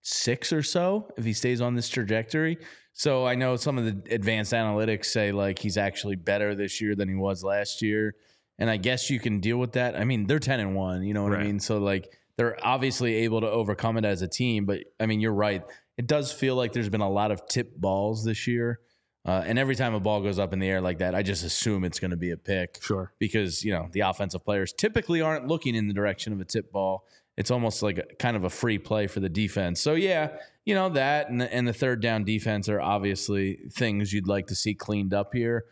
six 0.08 0.54
or 0.54 0.64
so 0.64 1.12
if 1.18 1.26
he 1.26 1.34
stays 1.34 1.60
on 1.60 1.76
this 1.76 1.90
trajectory. 1.90 2.58
So 2.94 3.28
I 3.28 3.36
know 3.36 3.58
some 3.58 3.78
of 3.78 3.84
the 3.86 4.14
advanced 4.14 4.54
analytics 4.54 5.06
say 5.06 5.32
like 5.34 5.60
he's 5.60 5.78
actually 5.78 6.16
better 6.16 6.56
this 6.56 6.80
year 6.82 6.96
than 6.96 7.10
he 7.10 7.16
was 7.16 7.44
last 7.44 7.82
year. 7.82 8.16
And 8.58 8.70
I 8.70 8.78
guess 8.78 9.10
you 9.10 9.20
can 9.20 9.40
deal 9.40 9.58
with 9.58 9.74
that. 9.74 9.96
I 9.96 10.04
mean, 10.06 10.26
they're 10.26 10.40
10 10.40 10.60
and 10.62 10.76
1, 10.76 11.04
you 11.04 11.14
know 11.14 11.24
what 11.24 11.34
I 11.34 11.44
mean? 11.44 11.60
So 11.60 11.78
like 11.78 12.12
they're 12.38 12.58
obviously 12.66 13.16
able 13.16 13.42
to 13.42 13.50
overcome 13.50 13.98
it 13.98 14.06
as 14.06 14.22
a 14.22 14.28
team, 14.28 14.66
but 14.66 14.80
I 15.00 15.06
mean, 15.06 15.20
you're 15.20 15.34
right. 15.34 15.62
It 15.98 16.08
does 16.08 16.32
feel 16.32 16.56
like 16.56 16.72
there's 16.74 16.90
been 16.90 17.02
a 17.02 17.10
lot 17.10 17.32
of 17.32 17.46
tip 17.48 17.76
balls 17.76 18.24
this 18.24 18.48
year. 18.48 18.80
Uh, 19.26 19.44
and 19.46 19.60
every 19.60 19.76
time 19.76 19.94
a 19.94 20.00
ball 20.00 20.22
goes 20.22 20.40
up 20.40 20.54
in 20.54 20.60
the 20.60 20.68
air 20.70 20.80
like 20.80 21.00
that, 21.00 21.14
I 21.14 21.22
just 21.22 21.44
assume 21.44 21.84
it's 21.84 22.00
going 22.00 22.12
to 22.12 22.18
be 22.18 22.32
a 22.32 22.38
pick 22.38 22.80
Sure. 22.82 23.12
because 23.20 23.62
you 23.62 23.74
know 23.74 23.90
the 23.92 24.00
offensive 24.00 24.46
players 24.46 24.72
typically 24.72 25.22
aren't 25.22 25.48
looking 25.48 25.76
in 25.76 25.90
the 25.90 25.94
direction 25.94 26.32
of 26.32 26.40
a 26.40 26.46
tip 26.46 26.72
ball. 26.72 27.04
It's 27.38 27.52
almost 27.52 27.84
like 27.84 28.00
a, 28.00 28.06
kind 28.20 28.36
of 28.36 28.44
a 28.44 28.50
free 28.50 28.80
play 28.80 29.08
for 29.08 29.20
the 29.20 29.30
defense. 29.30 29.80
So 29.80 29.94
yeah, 29.94 30.38
you 30.66 30.74
know 30.74 30.90
that 30.90 31.30
and 31.30 31.40
the, 31.40 31.54
and 31.54 31.68
the 31.68 31.74
third 31.74 32.02
down 32.02 32.24
defense 32.24 32.68
are 32.68 32.82
obviously 32.82 33.60
things 33.72 34.12
you'd 34.12 34.28
like 34.28 34.48
to 34.48 34.56
see 34.56 34.74
cleaned 34.74 35.14
up 35.14 35.34
here 35.34 35.66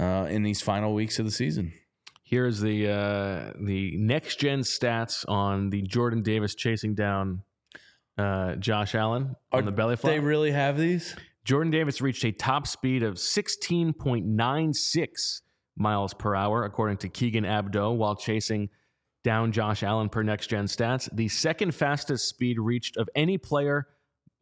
uh, 0.00 0.26
in 0.30 0.42
these 0.42 0.62
final 0.62 0.94
weeks 0.94 1.18
of 1.18 1.24
the 1.24 1.32
season. 1.32 1.72
Here's 2.22 2.60
the 2.60 2.88
uh, 2.88 3.52
the 3.60 3.96
next 3.96 4.38
gen 4.38 4.60
stats 4.60 5.28
on 5.28 5.70
the 5.70 5.82
Jordan 5.82 6.22
Davis 6.22 6.54
chasing 6.54 6.94
down 6.94 7.42
uh, 8.18 8.56
Josh 8.56 8.94
Allen 8.94 9.34
on 9.52 9.60
Are 9.60 9.62
the 9.62 9.72
belly 9.72 9.96
flop. 9.96 10.12
They 10.12 10.20
really 10.20 10.52
have 10.52 10.78
these. 10.78 11.16
Jordan 11.44 11.70
Davis 11.70 12.02
reached 12.02 12.24
a 12.24 12.32
top 12.32 12.66
speed 12.66 13.02
of 13.02 13.14
16.96 13.14 15.40
miles 15.76 16.12
per 16.12 16.34
hour, 16.34 16.64
according 16.64 16.98
to 16.98 17.08
Keegan 17.08 17.46
Abdoo, 17.46 17.92
while 17.92 18.16
chasing 18.16 18.68
down 19.24 19.52
Josh 19.52 19.82
Allen 19.82 20.08
per 20.08 20.22
next 20.22 20.48
gen 20.48 20.66
stats. 20.66 21.08
The 21.14 21.28
second 21.28 21.74
fastest 21.74 22.28
speed 22.28 22.58
reached 22.58 22.96
of 22.96 23.08
any 23.14 23.38
player 23.38 23.88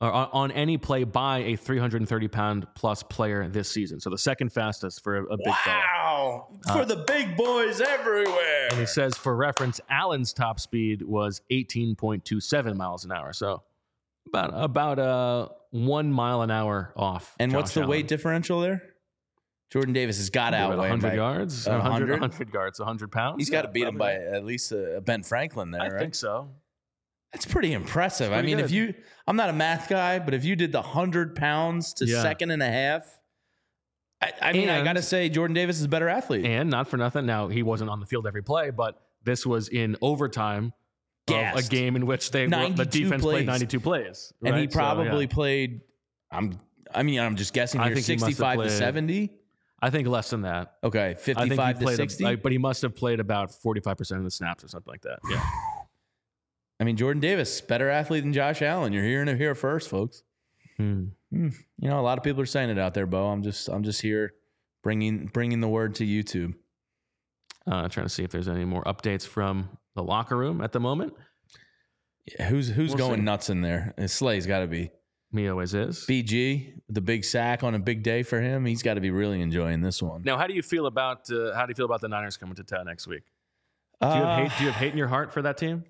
or 0.00 0.12
on 0.12 0.28
on 0.32 0.50
any 0.52 0.76
play 0.76 1.04
by 1.04 1.38
a 1.38 1.56
330 1.56 2.28
pound 2.28 2.66
plus 2.74 3.02
player 3.02 3.48
this 3.48 3.70
season. 3.70 4.00
So 4.00 4.10
the 4.10 4.18
second 4.18 4.52
fastest 4.52 5.02
for 5.02 5.16
a, 5.16 5.24
a 5.24 5.36
big 5.36 5.54
fella. 5.54 5.82
Wow, 5.94 6.48
for 6.72 6.84
the 6.84 6.96
big 6.96 7.36
boys 7.36 7.80
everywhere. 7.80 8.68
And 8.70 8.80
he 8.80 8.86
says, 8.86 9.16
for 9.16 9.34
reference, 9.34 9.80
Allen's 9.88 10.32
top 10.32 10.60
speed 10.60 11.02
was 11.02 11.40
18.27 11.50 12.76
miles 12.76 13.04
an 13.04 13.12
hour. 13.12 13.32
So 13.32 13.62
about 14.28 14.50
about 14.52 14.98
uh, 14.98 15.48
one 15.70 16.12
mile 16.12 16.42
an 16.42 16.50
hour 16.50 16.92
off. 16.96 17.34
And 17.38 17.52
what's 17.52 17.72
the 17.72 17.80
Allen. 17.80 17.90
weight 17.90 18.08
differential 18.08 18.60
there? 18.60 18.82
Jordan 19.70 19.92
Davis 19.92 20.18
has 20.18 20.30
got 20.30 20.50
to 20.50 20.56
About 20.58 20.72
outweigh 20.74 20.86
him 20.88 21.00
100 21.00 21.16
yards, 21.16 21.66
100, 21.66 21.82
100? 21.82 22.20
100 22.20 22.54
yards, 22.54 22.78
100 22.78 23.12
pounds. 23.12 23.36
He's 23.38 23.50
got 23.50 23.62
to 23.62 23.68
Yeah, 23.68 23.72
beat 23.72 23.84
him 23.88 23.98
by 23.98 24.14
at 24.14 24.44
least 24.44 24.72
uh, 24.72 25.00
Ben 25.00 25.22
Franklin 25.22 25.70
there, 25.72 25.82
I 25.82 25.88
right? 25.88 25.98
think 26.00 26.14
so. 26.14 26.50
That's 27.32 27.44
pretty 27.46 27.72
impressive. 27.72 28.30
I 28.32 28.36
pretty 28.36 28.54
mean, 28.54 28.64
if 28.64 28.70
you, 28.70 28.94
I'm 29.26 29.36
not 29.36 29.50
a 29.50 29.52
math 29.52 29.88
guy, 29.88 30.18
but 30.20 30.32
if 30.34 30.44
you 30.44 30.54
did 30.56 30.70
the 30.72 30.82
hundred 30.82 31.34
pounds 31.34 31.92
to 31.94 32.06
Yeah. 32.06 32.22
second 32.22 32.50
and 32.52 32.62
a 32.62 32.70
half, 32.70 33.18
I, 34.22 34.32
I 34.40 34.52
mean, 34.52 34.70
I 34.70 34.82
got 34.84 34.94
to 34.94 35.02
say, 35.02 35.28
Jordan 35.28 35.54
Davis 35.54 35.78
is 35.78 35.84
a 35.84 35.88
better 35.88 36.08
athlete. 36.08 36.46
And 36.46 36.70
not 36.70 36.88
for 36.88 36.96
nothing. 36.96 37.26
Now 37.26 37.48
he 37.48 37.62
wasn't 37.62 37.90
on 37.90 38.00
the 38.00 38.06
field 38.06 38.26
every 38.26 38.42
play, 38.42 38.70
but 38.70 39.02
this 39.24 39.44
was 39.44 39.68
in 39.68 39.96
overtime 40.00 40.72
of 41.28 41.56
a 41.56 41.62
game 41.62 41.96
in 41.96 42.06
which 42.06 42.30
they 42.30 42.46
were, 42.46 42.68
the 42.70 42.86
defense 42.86 43.20
plays. 43.20 43.34
played 43.34 43.46
92 43.46 43.80
plays, 43.80 44.32
and 44.44 44.54
he 44.54 44.60
right? 44.62 44.72
So, 44.72 44.78
probably 44.78 45.24
yeah. 45.24 45.34
played. 45.34 45.80
I'm. 46.30 46.56
I 46.94 47.02
mean, 47.02 47.18
I'm 47.20 47.34
just 47.34 47.52
guessing 47.52 47.80
here. 47.80 47.88
think 47.94 48.06
he 48.06 48.16
65 48.16 48.54
to 48.54 48.62
played- 48.62 48.70
70. 48.70 49.32
I 49.82 49.90
think 49.90 50.08
less 50.08 50.30
than 50.30 50.42
that. 50.42 50.76
Okay, 50.82 51.10
I 51.10 51.14
think 51.14 51.38
he 51.38 51.44
55 51.48 51.78
to 51.78 51.84
played, 51.84 51.94
a- 51.94 51.96
60. 51.96 52.24
like, 52.24 52.42
but 52.42 52.52
he 52.52 52.58
must 52.58 52.82
have 52.82 52.94
played 52.96 53.20
about 53.20 53.52
45 53.52 53.96
percent 53.96 54.18
of 54.18 54.24
the 54.24 54.30
snaps 54.30 54.64
or 54.64 54.68
something 54.68 54.90
like 54.90 55.02
that. 55.02 55.18
Yeah. 55.30 55.44
I 56.80 56.84
mean, 56.84 56.96
Jordan 56.96 57.20
Davis, 57.20 57.60
better 57.62 57.88
athlete 57.88 58.22
than 58.22 58.32
Josh 58.34 58.60
Allen. 58.60 58.92
You're 58.92 59.04
hearing 59.04 59.28
it 59.28 59.38
here 59.38 59.54
first, 59.54 59.88
folks. 59.88 60.22
Hmm. 60.76 61.06
You 61.30 61.50
know, 61.80 61.98
a 61.98 62.02
lot 62.02 62.18
of 62.18 62.24
people 62.24 62.42
are 62.42 62.46
saying 62.46 62.68
it 62.70 62.78
out 62.78 62.92
there, 62.92 63.06
Bo. 63.06 63.28
I'm 63.28 63.42
just, 63.42 63.68
I'm 63.68 63.82
just 63.82 64.02
here 64.02 64.34
bringing, 64.82 65.26
bringing 65.26 65.60
the 65.60 65.68
word 65.68 65.94
to 65.96 66.04
YouTube. 66.06 66.54
Uh, 67.66 67.88
trying 67.88 68.04
to 68.06 68.10
see 68.12 68.22
if 68.24 68.30
there's 68.30 68.46
any 68.48 68.64
more 68.66 68.84
updates 68.84 69.26
from 69.26 69.70
the 69.94 70.02
locker 70.02 70.36
room 70.36 70.60
at 70.60 70.72
the 70.72 70.80
moment. 70.80 71.14
Yeah, 72.38 72.48
who's, 72.48 72.68
who's 72.68 72.90
We'll 72.90 73.08
going 73.08 73.20
see. 73.20 73.24
nuts 73.24 73.48
in 73.50 73.62
there? 73.62 73.94
Slay's 74.06 74.46
got 74.46 74.60
to 74.60 74.66
be. 74.66 74.90
Me 75.32 75.48
always 75.48 75.74
is. 75.74 76.06
BG, 76.06 76.74
the 76.88 77.00
big 77.00 77.24
sack 77.24 77.62
on 77.64 77.74
a 77.74 77.78
big 77.78 78.02
day 78.02 78.22
for 78.22 78.40
him. 78.40 78.64
He's 78.64 78.82
got 78.82 78.94
to 78.94 79.00
be 79.00 79.10
really 79.10 79.40
enjoying 79.42 79.82
this 79.82 80.00
one. 80.02 80.22
Now, 80.22 80.38
how 80.38 80.46
do 80.46 80.54
you 80.54 80.62
feel 80.62 80.86
about 80.86 81.30
uh, 81.30 81.54
how 81.54 81.66
do 81.66 81.70
you 81.70 81.74
feel 81.74 81.84
about 81.86 82.00
the 82.00 82.08
Niners 82.08 82.36
coming 82.36 82.54
to 82.56 82.64
town 82.64 82.86
next 82.86 83.06
week? 83.06 83.24
Do 84.00 84.06
you, 84.08 84.12
Uh, 84.14 84.36
have 84.36 84.38
hate, 84.50 84.58
do 84.58 84.64
you 84.64 84.70
have 84.70 84.80
hate 84.80 84.92
in 84.92 84.98
your 84.98 85.08
heart 85.08 85.32
for 85.32 85.42
that 85.42 85.56
team, 85.58 85.84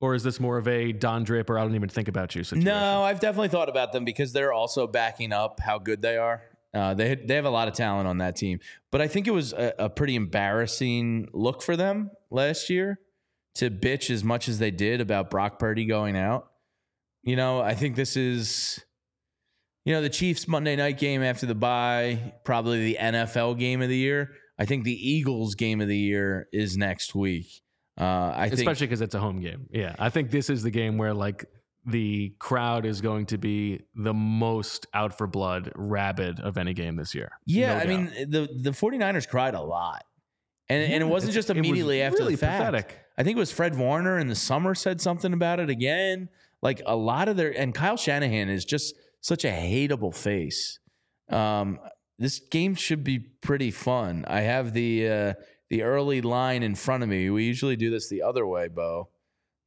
or 0.00 0.14
is 0.14 0.22
this 0.22 0.40
more 0.40 0.56
of 0.56 0.66
a 0.66 0.92
Don 0.92 1.24
Draper? 1.24 1.58
I 1.58 1.62
don't 1.62 1.74
even 1.74 1.88
think 1.88 2.08
about 2.08 2.34
you 2.34 2.42
situation. 2.42 2.64
no, 2.66 3.02
I've 3.02 3.20
definitely 3.20 3.48
thought 3.48 3.68
about 3.68 3.92
them 3.92 4.04
because 4.04 4.32
they're 4.32 4.52
also 4.52 4.86
backing 4.86 5.32
up 5.32 5.60
how 5.60 5.78
good 5.78 6.00
they 6.00 6.16
are. 6.16 6.42
Uh, 6.72 6.94
they 6.94 7.14
they 7.16 7.34
have 7.36 7.44
a 7.44 7.50
lot 7.50 7.68
of 7.68 7.74
talent 7.74 8.08
on 8.08 8.18
that 8.18 8.34
team, 8.34 8.58
but 8.90 9.00
I 9.00 9.08
think 9.08 9.26
it 9.28 9.32
was 9.32 9.52
a, 9.52 9.74
a 9.78 9.88
pretty 9.90 10.16
embarrassing 10.16 11.28
look 11.32 11.62
for 11.62 11.76
them 11.76 12.10
last 12.30 12.70
year 12.70 12.98
to 13.56 13.70
bitch 13.70 14.10
as 14.10 14.24
much 14.24 14.48
as 14.48 14.58
they 14.58 14.70
did 14.72 15.00
about 15.00 15.30
Brock 15.30 15.58
Purdy 15.60 15.84
going 15.84 16.16
out. 16.16 16.50
You 17.24 17.36
know, 17.36 17.60
I 17.60 17.74
think 17.74 17.96
this 17.96 18.16
is, 18.16 18.80
you 19.84 19.94
know, 19.94 20.02
the 20.02 20.10
Chiefs 20.10 20.46
Monday 20.46 20.76
night 20.76 20.98
game 20.98 21.22
after 21.22 21.46
the 21.46 21.54
bye, 21.54 22.34
probably 22.44 22.84
the 22.92 22.98
NFL 23.00 23.58
game 23.58 23.82
of 23.82 23.88
the 23.88 23.96
year. 23.96 24.32
I 24.58 24.66
think 24.66 24.84
the 24.84 24.92
Eagles 25.10 25.54
game 25.54 25.80
of 25.80 25.88
the 25.88 25.96
year 25.96 26.48
is 26.52 26.76
next 26.76 27.14
week. 27.14 27.62
Uh, 27.98 28.04
I 28.04 28.46
especially 28.46 28.86
because 28.86 29.00
it's 29.00 29.14
a 29.14 29.20
home 29.20 29.40
game. 29.40 29.68
Yeah, 29.70 29.94
I 29.98 30.10
think 30.10 30.30
this 30.30 30.50
is 30.50 30.62
the 30.62 30.70
game 30.70 30.98
where 30.98 31.14
like 31.14 31.44
the 31.86 32.34
crowd 32.38 32.86
is 32.86 33.00
going 33.00 33.26
to 33.26 33.38
be 33.38 33.80
the 33.94 34.14
most 34.14 34.86
out 34.94 35.16
for 35.16 35.26
blood, 35.26 35.70
rabid 35.76 36.40
of 36.40 36.56
any 36.58 36.72
game 36.74 36.96
this 36.96 37.14
year. 37.14 37.32
Yeah, 37.46 37.74
No 37.74 37.80
I 37.80 37.86
doubt. 37.86 37.88
mean 37.88 38.30
the 38.30 38.48
the 38.62 38.70
49ers 38.70 39.28
cried 39.28 39.54
a 39.54 39.60
lot. 39.60 40.04
And 40.68 40.92
and 40.92 41.02
it 41.02 41.06
wasn't 41.06 41.34
just 41.34 41.50
immediately 41.50 42.00
after 42.02 42.18
really 42.20 42.34
the 42.34 42.38
fact. 42.40 42.58
pathetic. 42.64 42.98
I 43.18 43.22
think 43.22 43.36
it 43.36 43.40
was 43.40 43.52
Fred 43.52 43.76
Warner 43.76 44.18
in 44.18 44.28
the 44.28 44.34
summer 44.34 44.74
said 44.74 45.00
something 45.00 45.32
about 45.32 45.60
it 45.60 45.68
again. 45.70 46.30
Like 46.64 46.80
a 46.86 46.96
lot 46.96 47.28
of 47.28 47.36
their 47.36 47.56
and 47.56 47.74
Kyle 47.74 47.98
Shanahan 47.98 48.48
is 48.48 48.64
just 48.64 48.94
such 49.20 49.44
a 49.44 49.50
hateable 49.50 50.14
face. 50.14 50.80
Um, 51.28 51.78
this 52.18 52.38
game 52.38 52.74
should 52.74 53.04
be 53.04 53.18
pretty 53.18 53.70
fun. 53.70 54.24
I 54.26 54.40
have 54.40 54.72
the 54.72 55.08
uh, 55.08 55.34
the 55.68 55.82
early 55.82 56.22
line 56.22 56.62
in 56.62 56.74
front 56.74 57.02
of 57.02 57.08
me. 57.08 57.28
We 57.28 57.44
usually 57.44 57.76
do 57.76 57.90
this 57.90 58.08
the 58.08 58.22
other 58.22 58.46
way, 58.46 58.68
Bo. 58.68 59.10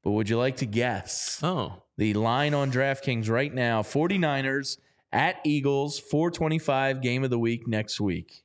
But 0.04 0.12
would 0.12 0.30
you 0.30 0.38
like 0.38 0.58
to 0.58 0.66
guess 0.66 1.40
Oh, 1.44 1.84
the 1.98 2.14
line 2.14 2.54
on 2.54 2.72
DraftKings 2.72 3.30
right 3.30 3.54
now? 3.54 3.82
49ers 3.82 4.78
at 5.12 5.38
Eagles, 5.46 6.00
425 6.00 7.02
game 7.02 7.24
of 7.24 7.30
the 7.30 7.40
week 7.40 7.68
next 7.68 8.00
week. 8.00 8.44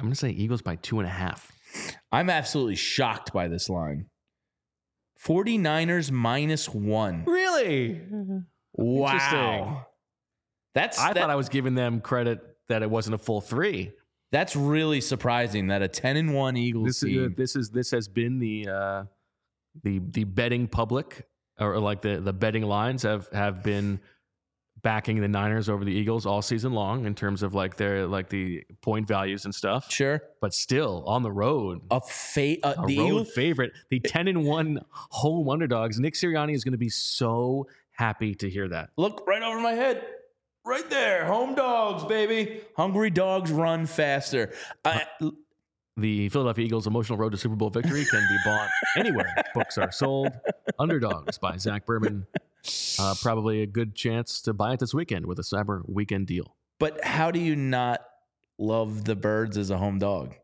I'm 0.00 0.06
gonna 0.06 0.14
say 0.14 0.30
Eagles 0.30 0.62
by 0.62 0.76
two 0.76 0.98
and 0.98 1.08
a 1.08 1.12
half. 1.12 1.52
I'm 2.10 2.30
absolutely 2.30 2.76
shocked 2.76 3.32
by 3.32 3.48
this 3.48 3.68
line. 3.68 4.06
49ers 5.24 6.10
minus 6.10 6.68
one. 6.68 7.24
Really? 7.26 8.00
Wow. 8.74 9.86
That's 10.74 10.98
I 10.98 11.12
that- 11.12 11.20
thought 11.20 11.30
I 11.30 11.36
was 11.36 11.48
giving 11.48 11.74
them 11.74 12.00
credit 12.00 12.40
that 12.68 12.82
it 12.82 12.90
wasn't 12.90 13.14
a 13.14 13.18
full 13.18 13.40
three. 13.40 13.92
that's 14.30 14.56
really 14.56 15.00
surprising 15.02 15.66
that 15.66 15.82
a 15.82 15.88
10 15.88 16.16
and 16.16 16.34
1 16.34 16.56
Eagles 16.56 16.86
This 16.86 16.96
is 17.02 17.02
team. 17.02 17.34
this 17.36 17.54
is 17.56 17.70
this 17.70 17.90
has 17.90 18.08
been 18.08 18.38
the 18.38 18.66
uh, 18.68 19.04
the 19.82 19.98
the 20.10 20.24
betting 20.24 20.66
public 20.68 21.26
or 21.60 21.78
like 21.78 22.00
the 22.00 22.18
the 22.20 22.32
betting 22.32 22.62
lines 22.62 23.02
have 23.02 23.28
have 23.32 23.62
been 23.62 24.00
backing 24.82 25.20
the 25.20 25.28
Niners 25.28 25.68
over 25.68 25.84
the 25.84 25.92
Eagles 25.92 26.26
all 26.26 26.42
season 26.42 26.72
long 26.72 27.06
in 27.06 27.14
terms 27.14 27.42
of 27.42 27.54
like 27.54 27.76
their 27.76 28.06
like 28.06 28.28
the 28.28 28.64
point 28.80 29.06
values 29.06 29.44
and 29.44 29.54
stuff. 29.54 29.90
sure. 29.92 30.22
But 30.40 30.54
still 30.54 31.04
on 31.06 31.22
the 31.22 31.30
road, 31.32 31.80
A 31.90 32.00
fa- 32.00 32.56
uh, 32.62 32.74
a 32.78 32.86
the 32.86 32.98
road 32.98 33.06
Eagles 33.06 33.32
favorite, 33.32 33.72
the 33.90 34.00
ten 34.00 34.28
and 34.28 34.44
one 34.44 34.80
home 34.90 35.48
underdogs. 35.48 35.98
Nick 36.00 36.14
Sirianni 36.14 36.54
is 36.54 36.64
going 36.64 36.72
to 36.72 36.78
be 36.78 36.88
so 36.88 37.66
happy 37.92 38.34
to 38.36 38.50
hear 38.50 38.68
that. 38.68 38.90
Look 38.96 39.24
right 39.26 39.42
over 39.42 39.60
my 39.60 39.72
head. 39.72 40.04
Right 40.64 40.88
there. 40.90 41.24
Home 41.26 41.54
dogs, 41.56 42.04
baby. 42.04 42.60
Hungry 42.76 43.10
dogs 43.10 43.50
run 43.50 43.84
faster. 43.86 44.52
I, 44.84 45.02
The 45.96 46.28
Philadelphia 46.30 46.64
Eagles' 46.64 46.86
emotional 46.86 47.18
road 47.18 47.32
to 47.32 47.36
Super 47.36 47.56
Bowl 47.56 47.68
victory 47.68 48.04
can 48.04 48.20
be 48.28 48.36
bought 48.44 48.68
anywhere 48.96 49.34
books 49.54 49.76
are 49.76 49.90
sold. 49.92 50.28
Underdogs 50.78 51.36
by 51.38 51.56
Zach 51.56 51.84
Berman. 51.84 52.26
Uh, 52.98 53.14
probably 53.22 53.62
a 53.62 53.66
good 53.66 53.94
chance 53.94 54.40
to 54.42 54.52
buy 54.52 54.72
it 54.74 54.80
this 54.80 54.94
weekend 54.94 55.26
with 55.26 55.38
a 55.38 55.42
Cyber 55.42 55.82
Weekend 55.88 56.26
deal. 56.26 56.56
but 56.78 57.02
how 57.04 57.30
do 57.30 57.38
you 57.40 57.54
not 57.56 58.00
love 58.58 59.04
the 59.04 59.16
birds 59.16 59.56
as 59.58 59.70
a 59.70 59.78
home 59.78 59.98
dog? 59.98 60.34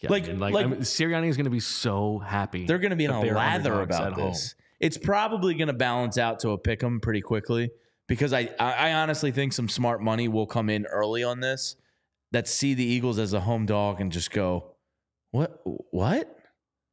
Yeah, 0.00 0.10
Like- 0.10 0.24
I 0.24 0.28
mean, 0.28 0.38
like, 0.40 0.54
like- 0.54 0.64
I 0.66 0.68
mean, 0.68 0.80
Sirianni 0.80 1.28
is 1.28 1.36
going 1.36 1.44
to 1.44 1.50
be 1.50 1.60
so 1.60 2.18
happy. 2.18 2.66
They're 2.66 2.78
going 2.78 2.90
to 2.90 2.96
be 2.96 3.04
in 3.06 3.10
a 3.10 3.20
lather 3.22 3.80
about 3.80 4.08
at 4.08 4.12
home. 4.14 4.28
this. 4.30 4.54
It's 4.80 4.98
probably 4.98 5.54
going 5.54 5.68
to 5.68 5.72
balance 5.74 6.18
out 6.18 6.40
to 6.40 6.50
a 6.50 6.58
pick 6.58 6.82
'em 6.82 7.00
pretty 7.00 7.20
quickly 7.22 7.70
because 8.06 8.32
I 8.32 8.50
I 8.58 8.92
honestly 8.92 9.30
think 9.32 9.52
some 9.54 9.68
smart 9.68 10.02
money 10.02 10.28
will 10.28 10.46
come 10.46 10.68
in 10.68 10.84
early 10.86 11.22
on 11.24 11.40
this 11.40 11.76
that 12.32 12.48
see 12.48 12.74
the 12.74 12.84
Eagles 12.84 13.18
as 13.18 13.32
a 13.32 13.40
home 13.40 13.64
dog 13.64 14.00
and 14.00 14.10
just 14.12 14.30
go, 14.30 14.74
what 15.30 15.60
what? 15.90 16.33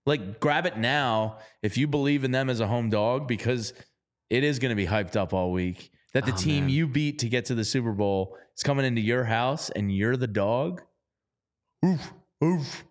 Like 0.06 0.40
grab 0.40 0.66
it 0.66 0.78
now 0.78 1.38
if 1.62 1.78
you 1.78 1.88
believe 1.88 2.24
in 2.24 2.32
them 2.32 2.50
as 2.50 2.60
a 2.60 2.68
home 2.68 2.90
dog 2.90 3.28
because 3.28 3.74
it 4.30 4.44
is 4.44 4.60
going 4.60 4.70
to 4.72 4.76
be 4.76 4.88
hyped 4.88 5.16
up 5.16 5.34
all 5.34 5.52
week. 5.52 5.92
That 6.14 6.26
the 6.26 6.34
Oh, 6.34 6.38
team 6.38 6.66
man. 6.66 6.70
you 6.70 6.88
beat 6.88 7.20
to 7.20 7.30
get 7.30 7.46
to 7.46 7.56
the 7.56 7.64
Super 7.64 7.92
Bowl 7.94 8.36
is 8.56 8.64
coming 8.64 8.86
into 8.86 9.00
your 9.02 9.24
house 9.24 9.70
and 9.70 9.96
you're 9.96 10.18
the 10.18 10.28
dog. 10.28 10.82
Oof, 11.86 12.14
oof. 12.44 12.84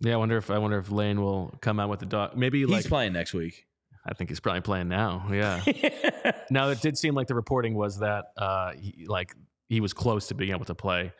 Yeah, 0.00 0.14
I 0.14 0.16
wonder 0.16 0.36
if 0.36 0.50
I 0.50 0.58
wonder 0.58 0.78
if 0.78 0.90
Lane 0.90 1.20
will 1.20 1.52
come 1.60 1.78
out 1.80 1.88
with 1.88 2.00
the 2.00 2.06
dog. 2.06 2.36
Maybe 2.36 2.60
He's 2.60 2.68
like 2.68 2.84
playing 2.86 3.12
next 3.12 3.34
week. 3.34 3.66
I 4.04 4.14
think 4.14 4.30
he's 4.30 4.40
probably 4.40 4.62
playing 4.62 4.88
now. 4.88 5.28
Yeah. 5.30 5.62
now 6.50 6.70
it 6.70 6.80
did 6.80 6.98
seem 6.98 7.14
like 7.14 7.28
the 7.28 7.36
reporting 7.36 7.74
was 7.74 7.98
that 8.00 8.26
uh, 8.36 8.72
he, 8.72 9.06
like 9.06 9.34
he 9.68 9.80
was 9.80 9.92
close 9.92 10.26
to 10.28 10.34
being 10.34 10.50
able 10.50 10.64
to 10.64 10.74
play, 10.74 11.12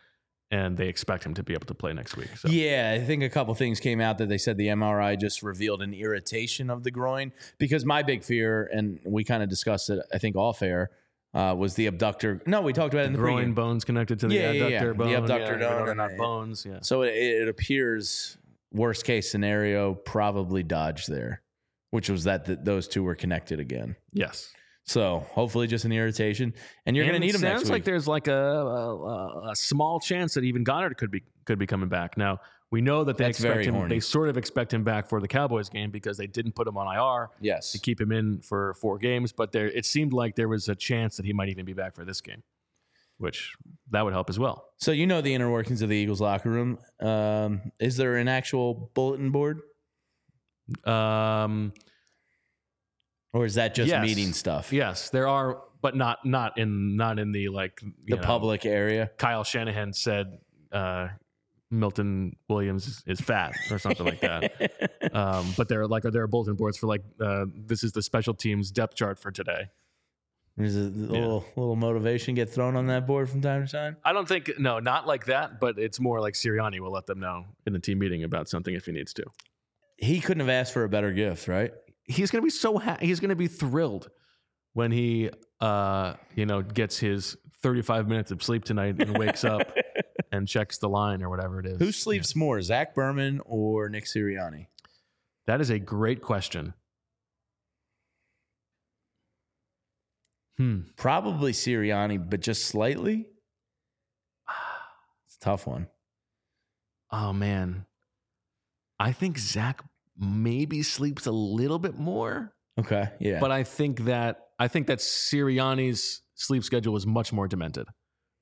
and 0.53 0.77
they 0.77 0.87
expect 0.87 1.25
him 1.25 1.33
to 1.33 1.43
be 1.43 1.55
able 1.55 1.65
to 1.67 1.75
play 1.75 1.95
next 1.95 2.15
week. 2.17 2.29
So 2.37 2.49
Yeah, 2.49 2.93
I 2.95 3.03
think 3.05 3.23
a 3.23 3.31
couple 3.31 3.55
things 3.55 3.81
came 3.81 4.01
out 4.03 4.19
that 4.19 4.29
they 4.29 4.37
said 4.37 4.59
the 4.59 4.69
MRI 4.69 5.19
just 5.19 5.43
revealed 5.43 5.81
an 5.81 5.95
irritation 5.95 6.69
of 6.69 6.85
the 6.85 6.91
groin. 6.91 7.33
Because 7.59 7.87
my 7.87 8.03
big 8.03 8.23
fear, 8.23 8.69
and 8.73 9.01
we 9.03 9.25
kind 9.25 9.43
of 9.43 9.49
discussed 9.49 9.89
it, 9.89 10.01
I 10.13 10.19
think 10.19 10.37
all 10.37 10.53
fair, 10.53 10.91
uh, 11.33 11.55
was 11.57 11.75
the 11.75 11.87
abductor. 11.87 12.39
No, 12.47 12.61
we 12.61 12.75
talked 12.75 12.93
about 12.93 13.05
it 13.05 13.07
in 13.07 13.13
the 13.15 13.19
groin 13.19 13.53
pregame. 13.53 13.55
bones 13.55 13.85
connected 13.87 14.21
to 14.21 14.29
the 14.29 14.35
Yeah, 14.35 14.51
yeah, 14.53 14.63
adductor 14.63 14.71
yeah. 14.89 14.93
bone. 14.93 15.09
The 15.09 15.15
abductor 15.19 15.59
yeah, 15.59 15.85
bone 15.87 15.97
not 15.97 16.11
bones. 16.19 16.67
Yeah. 16.69 16.79
So 16.83 17.01
it, 17.01 17.15
it 17.15 17.49
appears 17.49 18.37
worst 18.71 19.07
case 19.07 19.31
scenario 19.31 19.95
probably 19.95 20.63
dodged 20.63 21.11
there, 21.11 21.41
which 21.91 22.11
was 22.11 22.25
that 22.25 22.45
th- 22.45 22.59
those 22.63 22.89
two 22.89 23.03
were 23.03 23.15
connected 23.15 23.59
again. 23.59 23.97
Yes. 24.13 24.53
So 24.85 25.25
hopefully 25.31 25.67
just 25.69 25.85
an 25.85 25.93
irritation, 25.93 26.55
and 26.87 26.97
you're 26.97 27.05
going 27.07 27.15
to 27.15 27.25
need 27.25 27.33
next 27.35 27.41
Sounds 27.43 27.71
like 27.71 27.85
there's 27.85 28.09
like 28.09 28.27
a, 28.27 28.33
a, 28.33 29.51
a 29.51 29.57
small 29.57 30.01
chance 30.01 30.35
that 30.35 30.45
even 30.45 30.65
Goedert 30.65 30.97
could 30.97 31.11
be 31.11 31.23
could 31.47 31.59
be 31.59 31.67
coming 31.67 31.89
back. 31.89 32.17
Now 32.17 32.41
we 32.73 32.81
know 32.81 33.05
that 33.05 33.17
they 33.17 33.25
That's 33.25 33.39
expect 33.39 33.67
him. 33.67 33.75
horny. 33.75 33.95
They 33.95 34.01
sort 34.01 34.29
of 34.29 34.37
expect 34.37 34.73
him 34.73 34.83
back 34.83 35.09
for 35.09 35.21
the 35.21 35.29
Cowboys 35.29 35.69
game 35.69 35.91
because 35.91 36.17
they 36.17 36.27
didn't 36.27 36.55
put 36.55 36.67
him 36.67 36.77
on 36.79 36.93
IR 36.97 37.29
yes, 37.41 37.71
to 37.73 37.79
keep 37.79 38.01
him 38.01 38.11
in 38.11 38.41
for 38.41 38.75
four 38.81 38.99
games. 38.99 39.31
But 39.31 39.53
there, 39.53 39.67
it 39.69 39.85
seemed 39.85 40.13
like 40.13 40.37
there 40.37 40.49
was 40.49 40.69
a 40.69 40.75
chance 40.75 41.17
that 41.17 41.27
he 41.27 41.33
might 41.33 41.49
even 41.51 41.65
be 41.65 41.75
back 41.75 41.95
for 41.95 42.05
this 42.05 42.21
game, 42.21 42.43
which 43.19 43.55
that 43.91 44.03
would 44.05 44.15
help 44.15 44.31
as 44.31 44.39
well. 44.39 44.69
So 44.79 44.91
you 44.91 45.07
know 45.07 45.21
the 45.21 45.35
inner 45.35 45.51
workings 45.51 45.83
of 45.83 45.91
the 45.91 45.97
Eagles 45.97 46.21
locker 46.21 46.51
room. 46.51 46.79
Um, 46.99 47.73
is 47.79 47.99
there 47.99 48.17
an 48.17 48.27
actual 48.27 48.91
bulletin 48.95 49.31
board, 49.31 49.61
Um, 50.85 51.73
or 53.33 53.45
is 53.45 53.55
that 53.55 53.75
just 53.75 53.89
Yes. 53.89 54.03
meeting 54.03 54.33
stuff? 54.33 54.73
yes, 54.73 55.11
there 55.11 55.29
are, 55.29 55.63
but 55.81 55.97
not 55.97 56.25
not 56.25 56.59
in 56.59 56.97
not 56.97 57.19
in 57.19 57.33
the 57.33 57.49
like 57.49 57.81
the 58.07 58.17
know, 58.17 58.23
public 58.23 58.65
area. 58.67 59.11
Kyle 59.17 59.45
Shanahan 59.45 59.93
said 59.93 60.39
uh, 60.71 61.09
Milton 61.71 62.37
Williams 62.49 62.87
is, 62.87 63.03
is 63.07 63.21
fat 63.21 63.57
or 63.71 63.79
something 63.79 64.07
like 64.07 64.21
that. 64.21 64.73
Um, 65.13 65.53
but 65.59 65.69
there 65.69 65.83
are 65.83 65.87
like 65.87 66.07
are 66.07 66.11
there 66.11 66.27
bulletin 66.27 66.55
boards 66.55 66.79
for 66.79 66.87
like 66.87 67.03
uh, 67.21 67.45
this 67.55 67.85
is 67.85 67.93
the 67.93 68.01
special 68.01 68.33
teams 68.33 68.71
depth 68.71 68.95
chart 68.95 69.19
for 69.19 69.31
today. 69.31 69.69
There's 70.57 70.77
a 70.77 70.81
little 70.81 71.45
little 71.57 71.77
motivation 71.77 72.35
get 72.35 72.49
thrown 72.49 72.77
on 72.77 72.87
that 72.87 73.07
board 73.07 73.29
from 73.29 73.41
time 73.43 73.67
to 73.67 73.71
time. 73.71 73.97
I 74.05 74.13
don't 74.15 74.27
think 74.29 74.53
no, 74.59 74.79
not 74.79 75.07
like 75.07 75.27
that, 75.27 75.61
but 75.61 75.79
it's 75.79 75.99
more 76.01 76.21
like 76.21 76.33
Sirianni 76.35 76.79
will 76.81 76.93
let 76.93 77.05
them 77.07 77.21
know 77.21 77.45
in 77.67 77.73
the 77.75 77.79
team 77.79 77.99
meeting 77.99 78.23
about 78.25 78.49
something 78.49 78.75
if 78.75 78.87
he 78.87 78.93
needs 78.93 79.13
to. 79.15 79.25
He 79.99 80.21
couldn't 80.21 80.41
have 80.41 80.49
asked 80.49 80.73
for 80.73 80.85
a 80.85 80.89
better 80.89 81.13
gift, 81.13 81.47
right? 81.49 81.73
He's 82.05 82.31
gonna 82.31 82.43
be 82.43 82.51
so 82.51 82.79
ha- 82.79 82.99
he's 83.01 83.21
gonna 83.21 83.37
be 83.37 83.49
thrilled 83.49 84.11
when 84.73 84.93
he 84.93 85.31
uh, 85.61 86.15
you 86.35 86.47
know 86.47 86.63
gets 86.63 86.99
his 86.99 87.37
35 87.63 88.09
minutes 88.09 88.31
of 88.31 88.43
sleep 88.43 88.65
tonight 88.65 89.01
and 89.01 89.17
wakes 89.17 89.45
up 89.45 89.73
and 90.33 90.49
checks 90.49 90.79
the 90.79 90.89
line 90.89 91.23
or 91.23 91.31
whatever 91.31 91.61
it 91.61 91.67
is. 91.67 91.79
Who 91.79 91.93
sleeps 91.93 92.35
more, 92.35 92.61
Zach 92.61 92.95
Berman 92.95 93.41
or 93.45 93.89
Nick 93.89 94.05
Sirianni? 94.07 94.67
That 95.47 95.61
is 95.61 95.71
a 95.71 95.79
great 95.79 96.23
question. 96.23 96.75
Hmm. 100.59 100.81
Probably 100.97 101.53
Sirianni, 101.53 102.19
but 102.31 102.41
just 102.41 102.65
slightly. 102.67 103.27
It's 105.27 105.37
a 105.37 105.45
tough 105.45 105.67
one. 105.67 105.87
Oh 107.11 107.33
man, 107.33 107.87
I 108.99 109.13
think 109.13 109.39
Zach 109.39 109.83
maybe 110.19 110.83
sleeps 110.83 111.27
a 111.27 111.33
little 111.33 111.79
bit 111.79 111.99
more, 111.99 112.55
Okay, 112.79 113.11
yeah, 113.21 113.39
but 113.41 113.51
I 113.51 113.65
think 113.65 114.05
that 114.05 114.49
I 114.59 114.69
think 114.69 114.87
that 114.87 114.99
Sirianni's 114.99 116.23
sleep 116.35 116.65
schedule 116.65 116.93
was 116.93 117.07
much 117.07 117.33
more 117.33 117.47
demented, 117.47 117.87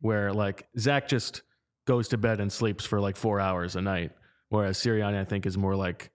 where 0.00 0.32
like 0.32 0.68
Zach 0.78 1.08
just 1.08 1.42
goes 1.86 2.08
to 2.08 2.18
bed 2.18 2.40
and 2.40 2.52
sleeps 2.52 2.84
for 2.84 3.00
like 3.00 3.16
four 3.16 3.40
hours 3.40 3.74
a 3.74 3.82
night, 3.82 4.12
whereas 4.48 4.78
Sirianni 4.78 5.20
I 5.20 5.24
think 5.24 5.46
is 5.46 5.58
more 5.58 5.74
like 5.74 6.12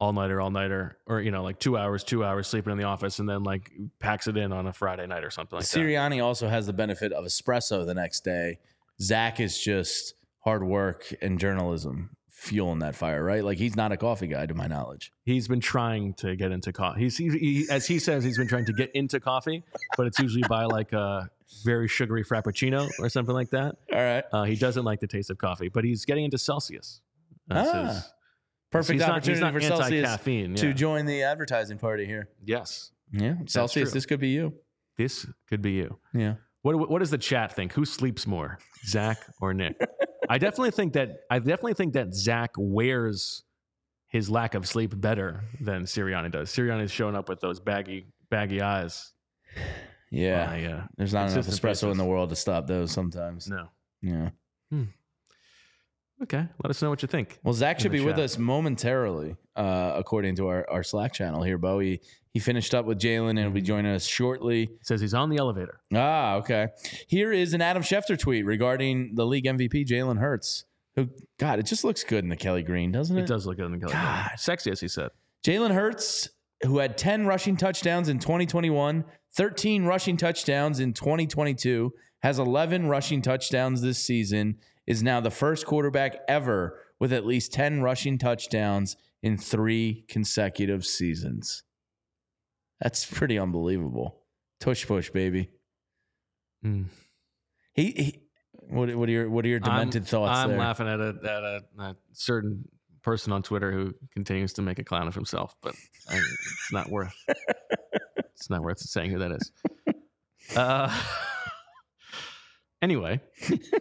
all 0.00 0.12
nighter, 0.12 0.40
all 0.40 0.50
nighter, 0.50 0.98
or 1.06 1.20
you 1.20 1.30
know 1.30 1.44
like 1.44 1.60
two 1.60 1.76
hours, 1.76 2.02
two 2.02 2.24
hours 2.24 2.48
sleeping 2.48 2.72
in 2.72 2.78
the 2.78 2.84
office, 2.84 3.20
and 3.20 3.28
then 3.28 3.44
like 3.44 3.70
packs 4.00 4.26
it 4.26 4.36
in 4.36 4.52
on 4.52 4.66
a 4.66 4.72
Friday 4.72 5.06
night 5.06 5.22
or 5.22 5.30
something 5.30 5.56
like 5.56 5.68
that. 5.68 5.78
Sirianni 5.78 6.22
also 6.22 6.48
has 6.48 6.66
the 6.66 6.72
benefit 6.72 7.12
of 7.12 7.24
espresso 7.24 7.86
the 7.86 7.94
next 7.94 8.24
day. 8.24 8.58
Zach 9.00 9.38
is 9.38 9.60
just 9.60 10.14
hard 10.40 10.64
work 10.64 11.14
and 11.22 11.38
journalism 11.38 12.10
fueling 12.42 12.80
that 12.80 12.96
fire, 12.96 13.22
right? 13.22 13.44
Like 13.44 13.58
he's 13.58 13.76
not 13.76 13.92
a 13.92 13.96
coffee 13.96 14.26
guy, 14.26 14.46
to 14.46 14.54
my 14.54 14.66
knowledge. 14.66 15.12
He's 15.24 15.46
been 15.48 15.60
trying 15.60 16.14
to 16.14 16.34
get 16.36 16.50
into 16.50 16.72
coffee. 16.72 17.00
He's 17.02 17.16
he, 17.16 17.28
he, 17.30 17.66
as 17.70 17.86
he 17.86 17.98
says, 17.98 18.24
he's 18.24 18.36
been 18.36 18.48
trying 18.48 18.66
to 18.66 18.72
get 18.72 18.90
into 18.94 19.20
coffee, 19.20 19.62
but 19.96 20.06
it's 20.06 20.18
usually 20.18 20.42
by 20.48 20.64
like 20.64 20.92
a 20.92 21.30
very 21.64 21.86
sugary 21.86 22.24
frappuccino 22.24 22.90
or 22.98 23.08
something 23.08 23.34
like 23.34 23.50
that. 23.50 23.76
All 23.92 23.98
right, 24.00 24.24
Uh, 24.32 24.42
he 24.44 24.56
doesn't 24.56 24.84
like 24.84 25.00
the 25.00 25.06
taste 25.06 25.30
of 25.30 25.38
coffee, 25.38 25.68
but 25.68 25.84
he's 25.84 26.04
getting 26.04 26.24
into 26.24 26.38
Celsius. 26.38 27.00
That's 27.46 27.68
Ah, 27.72 27.86
his- 27.86 28.12
perfect 28.70 28.92
he's 28.94 29.00
not, 29.00 29.10
opportunity 29.10 29.32
he's 29.32 29.40
not 29.40 29.52
for 29.52 29.60
Celsius 29.60 30.04
anti-caffeine. 30.08 30.54
to 30.56 30.66
yeah. 30.68 30.72
join 30.72 31.06
the 31.06 31.22
advertising 31.22 31.78
party 31.78 32.06
here. 32.06 32.28
yes, 32.44 32.90
Yeah, 33.12 33.34
Celsius. 33.46 33.92
This 33.92 34.06
could 34.06 34.20
be 34.20 34.28
you. 34.30 34.54
this 34.96 35.26
could 35.48 35.62
be 35.62 35.72
you. 35.72 35.98
Yeah. 36.14 36.34
What 36.62 36.88
what 36.90 36.98
does 37.00 37.10
the 37.10 37.18
chat 37.18 37.54
think? 37.54 37.72
Who 37.74 37.84
sleeps 37.84 38.26
more, 38.26 38.58
Zach 38.86 39.18
or 39.40 39.52
Nick? 39.54 39.76
I 40.32 40.38
definitely 40.38 40.70
think 40.70 40.94
that 40.94 41.20
I 41.30 41.40
definitely 41.40 41.74
think 41.74 41.92
that 41.92 42.14
Zach 42.14 42.52
wears 42.56 43.42
his 44.08 44.30
lack 44.30 44.54
of 44.54 44.66
sleep 44.66 44.98
better 44.98 45.44
than 45.60 45.82
Sirianni 45.82 46.30
does. 46.32 46.48
Sirianni's 46.50 46.90
showing 46.90 47.14
up 47.14 47.28
with 47.28 47.40
those 47.40 47.60
baggy 47.60 48.06
baggy 48.30 48.62
eyes. 48.62 49.12
Yeah. 50.10 50.80
uh, 50.84 50.86
There's 50.96 51.12
not 51.12 51.30
enough 51.30 51.46
espresso 51.46 51.90
in 51.92 51.98
the 51.98 52.04
world 52.06 52.30
to 52.30 52.36
stop 52.36 52.66
those 52.66 52.92
sometimes. 52.92 53.46
no. 53.46 53.68
Yeah. 54.00 54.30
Okay, 56.22 56.46
let 56.62 56.70
us 56.70 56.80
know 56.80 56.88
what 56.88 57.02
you 57.02 57.08
think. 57.08 57.38
Well, 57.42 57.52
Zach 57.52 57.80
should 57.80 57.92
be 57.92 58.00
with 58.00 58.18
us 58.18 58.38
momentarily, 58.38 59.36
uh, 59.56 59.92
according 59.96 60.36
to 60.36 60.46
our, 60.46 60.64
our 60.70 60.82
Slack 60.82 61.12
channel 61.12 61.42
here, 61.42 61.58
Bo. 61.58 61.80
He, 62.32 62.38
he 62.38 62.40
finished 62.40 62.74
up 62.74 62.86
with 62.86 62.98
Jalen 62.98 63.30
and 63.30 63.44
will 63.44 63.50
be 63.50 63.60
joining 63.60 63.92
us 63.92 64.06
shortly. 64.06 64.70
Says 64.82 65.00
he's 65.00 65.14
on 65.14 65.30
the 65.30 65.36
elevator. 65.36 65.80
Ah, 65.94 66.36
okay. 66.36 66.68
Here 67.08 67.32
is 67.32 67.54
an 67.54 67.62
Adam 67.62 67.82
Schefter 67.82 68.18
tweet 68.18 68.44
regarding 68.44 69.14
the 69.14 69.26
league 69.26 69.44
MVP, 69.44 69.86
Jalen 69.86 70.18
Hurts. 70.18 70.64
Who, 70.96 71.08
God, 71.38 71.58
it 71.58 71.64
just 71.64 71.84
looks 71.84 72.04
good 72.04 72.22
in 72.24 72.30
the 72.30 72.36
Kelly 72.36 72.62
Green, 72.62 72.92
doesn't 72.92 73.16
it? 73.16 73.22
It 73.22 73.26
does 73.26 73.46
look 73.46 73.56
good 73.56 73.66
in 73.66 73.72
the 73.72 73.78
color. 73.78 73.92
God. 73.92 74.30
Sexy, 74.36 74.70
as 74.70 74.80
he 74.80 74.88
said. 74.88 75.10
Jalen 75.44 75.72
Hurts, 75.72 76.28
who 76.64 76.78
had 76.78 76.98
10 76.98 77.26
rushing 77.26 77.56
touchdowns 77.56 78.08
in 78.08 78.18
2021, 78.18 79.04
13 79.34 79.84
rushing 79.84 80.16
touchdowns 80.16 80.80
in 80.80 80.92
2022, 80.92 81.92
has 82.22 82.38
11 82.38 82.86
rushing 82.86 83.22
touchdowns 83.22 83.80
this 83.80 83.98
season, 83.98 84.58
is 84.86 85.02
now 85.02 85.20
the 85.20 85.30
first 85.30 85.66
quarterback 85.66 86.18
ever 86.28 86.78
with 86.98 87.12
at 87.12 87.26
least 87.26 87.52
10 87.52 87.82
rushing 87.82 88.18
touchdowns 88.18 88.96
in 89.22 89.38
three 89.38 90.04
consecutive 90.08 90.84
seasons. 90.84 91.62
That's 92.82 93.06
pretty 93.06 93.38
unbelievable. 93.38 94.16
Tush 94.60 94.86
push, 94.86 95.10
baby. 95.10 95.50
Mm. 96.64 96.86
He, 97.74 97.84
he 97.92 98.22
what, 98.68 98.94
what 98.94 99.08
are 99.08 99.12
your 99.12 99.30
what 99.30 99.44
are 99.44 99.48
your 99.48 99.60
demented 99.60 100.02
I'm, 100.02 100.06
thoughts 100.06 100.38
I'm 100.38 100.48
there? 100.50 100.58
laughing 100.58 100.88
at 100.88 101.00
a, 101.00 101.14
at 101.22 101.42
a, 101.42 101.62
a 101.78 101.96
certain 102.12 102.64
person 103.02 103.32
on 103.32 103.42
Twitter 103.42 103.72
who 103.72 103.94
continues 104.12 104.52
to 104.54 104.62
make 104.62 104.78
a 104.78 104.84
clown 104.84 105.08
of 105.08 105.14
himself, 105.14 105.54
but 105.62 105.74
I, 106.08 106.16
it's 106.16 106.72
not 106.72 106.88
worth. 106.90 107.14
it's 108.16 108.50
not 108.50 108.62
worth 108.62 108.78
saying 108.78 109.10
who 109.10 109.18
that 109.18 109.32
is. 109.32 109.52
Uh, 110.56 111.02
anyway, 112.82 113.20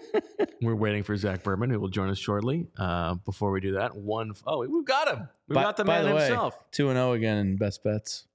we're 0.62 0.76
waiting 0.76 1.04
for 1.04 1.16
Zach 1.16 1.44
Berman, 1.44 1.70
who 1.70 1.80
will 1.80 1.90
join 1.90 2.10
us 2.10 2.18
shortly. 2.18 2.68
Uh, 2.78 3.16
before 3.16 3.52
we 3.52 3.62
do 3.62 3.74
that, 3.74 3.96
one 3.96 4.34
oh, 4.48 4.66
we've 4.66 4.86
got 4.86 5.08
him. 5.08 5.30
We 5.48 5.56
By- 5.56 5.64
got 5.64 5.78
the 5.78 5.86
man 5.86 6.06
the 6.06 6.12
himself. 6.12 6.58
Two 6.72 6.90
and 6.90 6.98
zero 6.98 7.14
again 7.14 7.38
in 7.38 7.58
best 7.58 7.84
bets. 7.84 8.26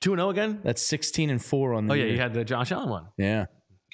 Two 0.00 0.12
and 0.12 0.20
zero 0.20 0.30
again. 0.30 0.60
That's 0.62 0.80
sixteen 0.82 1.30
and 1.30 1.42
four 1.44 1.74
on 1.74 1.86
the. 1.86 1.92
Oh 1.92 1.96
yeah, 1.96 2.04
year. 2.04 2.14
you 2.14 2.20
had 2.20 2.32
the 2.34 2.44
Josh 2.44 2.70
Allen 2.70 2.88
one, 2.88 3.08
yeah. 3.16 3.46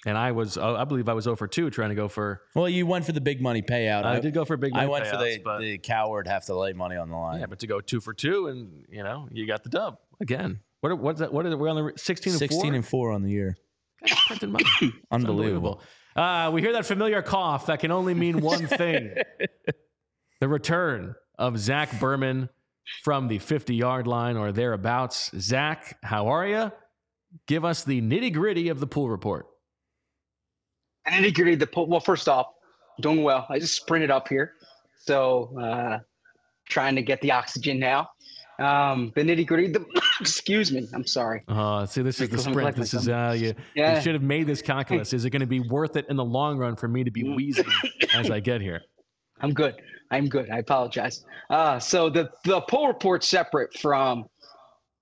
and 0.05 0.19
I 0.19 0.33
was 0.33 0.59
oh, 0.59 0.77
I 0.77 0.85
believe 0.85 1.09
I 1.09 1.15
was 1.15 1.27
over 1.27 1.47
two 1.47 1.71
trying 1.71 1.89
to 1.91 1.95
go 1.95 2.09
for. 2.09 2.43
Well, 2.55 2.69
you 2.69 2.87
went 2.87 3.07
for 3.07 3.13
the 3.13 3.23
big 3.23 3.41
money 3.41 3.63
payout. 3.63 4.05
I 4.05 4.21
did 4.21 4.35
go 4.35 4.45
for 4.45 4.57
big. 4.59 4.73
money 4.75 4.85
I 4.85 4.89
went 4.89 5.07
for 5.07 5.17
the, 5.17 5.41
but- 5.43 5.61
the 5.61 5.79
coward 5.79 6.27
have 6.29 6.45
to 6.47 6.55
lay 6.55 6.75
money 6.75 6.97
on 6.97 7.09
the 7.09 7.17
line. 7.17 7.41
Yeah, 7.41 7.47
but 7.47 7.61
to 7.61 7.67
go 7.67 7.81
two 7.81 8.01
for 8.01 8.13
two, 8.13 8.49
and 8.49 8.85
you 8.91 9.03
know, 9.03 9.29
you 9.33 9.47
got 9.47 9.63
the 9.63 9.71
dub 9.71 9.97
again. 10.21 10.61
What? 10.81 10.93
are- 10.93 10.97
What's 10.97 11.21
that? 11.21 11.33
What 11.33 11.47
it? 11.47 11.59
We're 11.59 11.71
on 11.71 11.77
the 11.77 11.93
sixteen 11.97 12.33
and 12.35 12.39
16 12.39 12.61
four. 12.61 12.75
and 12.75 12.87
4 12.87 13.13
on 13.13 13.23
the 13.23 13.31
year. 13.31 13.57
Money. 14.43 14.65
It's 14.83 14.97
Unbelievable. 15.11 15.81
Uh, 16.15 16.51
we 16.53 16.61
hear 16.61 16.75
that 16.75 16.85
familiar 16.85 17.23
cough 17.23 17.67
that 17.67 17.81
can 17.81 17.91
only 17.91 18.13
mean 18.13 18.43
one 18.43 18.67
thing: 18.67 19.15
the 20.41 20.49
return 20.49 21.15
of 21.39 21.59
Zach 21.59 21.99
Berman 21.99 22.51
from 23.03 23.29
the 23.29 23.39
fifty-yard 23.39 24.07
line 24.07 24.37
or 24.37 24.53
thereabouts. 24.53 25.31
Zach, 25.39 25.99
how 26.03 26.29
are 26.29 26.47
you? 26.47 26.73
Give 27.47 27.65
us 27.65 27.83
the 27.85 28.01
nitty-gritty 28.01 28.69
of 28.69 28.81
the 28.81 28.87
pool 28.87 29.09
report. 29.11 29.47
Nitty 31.09 31.35
gritty, 31.35 31.55
the 31.57 31.67
po- 31.67 31.85
well, 31.85 32.01
first 32.01 32.29
off, 32.29 32.47
doing 33.01 33.23
well. 33.23 33.47
I 33.51 33.59
just 33.59 33.75
sprinted 33.77 34.11
up 34.11 34.27
here, 34.29 34.53
so 35.03 35.55
uh, 35.61 35.99
trying 36.69 36.95
to 36.97 37.03
get 37.03 37.21
the 37.21 37.33
oxygen 37.33 37.79
now. 37.79 38.09
Um, 38.59 39.13
the 39.15 39.23
nitty 39.23 39.47
gritty, 39.47 39.67
the 39.73 39.85
excuse 40.21 40.73
me, 40.73 40.89
I'm 40.95 41.07
sorry. 41.07 41.43
Uh, 41.49 41.85
see, 41.87 42.01
this 42.03 42.21
is 42.21 42.29
the 42.31 42.39
sprint. 42.39 42.77
This 42.77 42.95
is 42.95 43.09
uh, 43.09 43.35
you, 43.37 43.49
you 43.49 43.55
Yeah. 43.75 44.01
should 44.01 44.15
have 44.15 44.23
made 44.23 44.47
this 44.47 44.63
calculus. 44.63 45.13
Is 45.13 45.25
it 45.25 45.31
going 45.31 45.41
to 45.41 45.47
be 45.47 45.61
worth 45.61 45.97
it 45.97 46.07
in 46.09 46.17
the 46.17 46.25
long 46.25 46.57
run 46.57 46.77
for 46.77 46.89
me 46.89 47.05
to 47.05 47.11
be 47.11 47.25
wheezing 47.25 47.67
as 48.15 48.31
I 48.31 48.41
get 48.41 48.61
here? 48.63 48.81
I'm 49.41 49.53
good. 49.53 49.75
I'm 50.15 50.29
good. 50.29 50.49
I 50.51 50.59
apologize. 50.59 51.25
Uh, 51.51 51.79
so 51.79 52.09
the 52.09 52.31
the 52.45 52.61
poll 52.63 52.87
report's 52.87 53.29
separate 53.29 53.77
from 53.79 54.27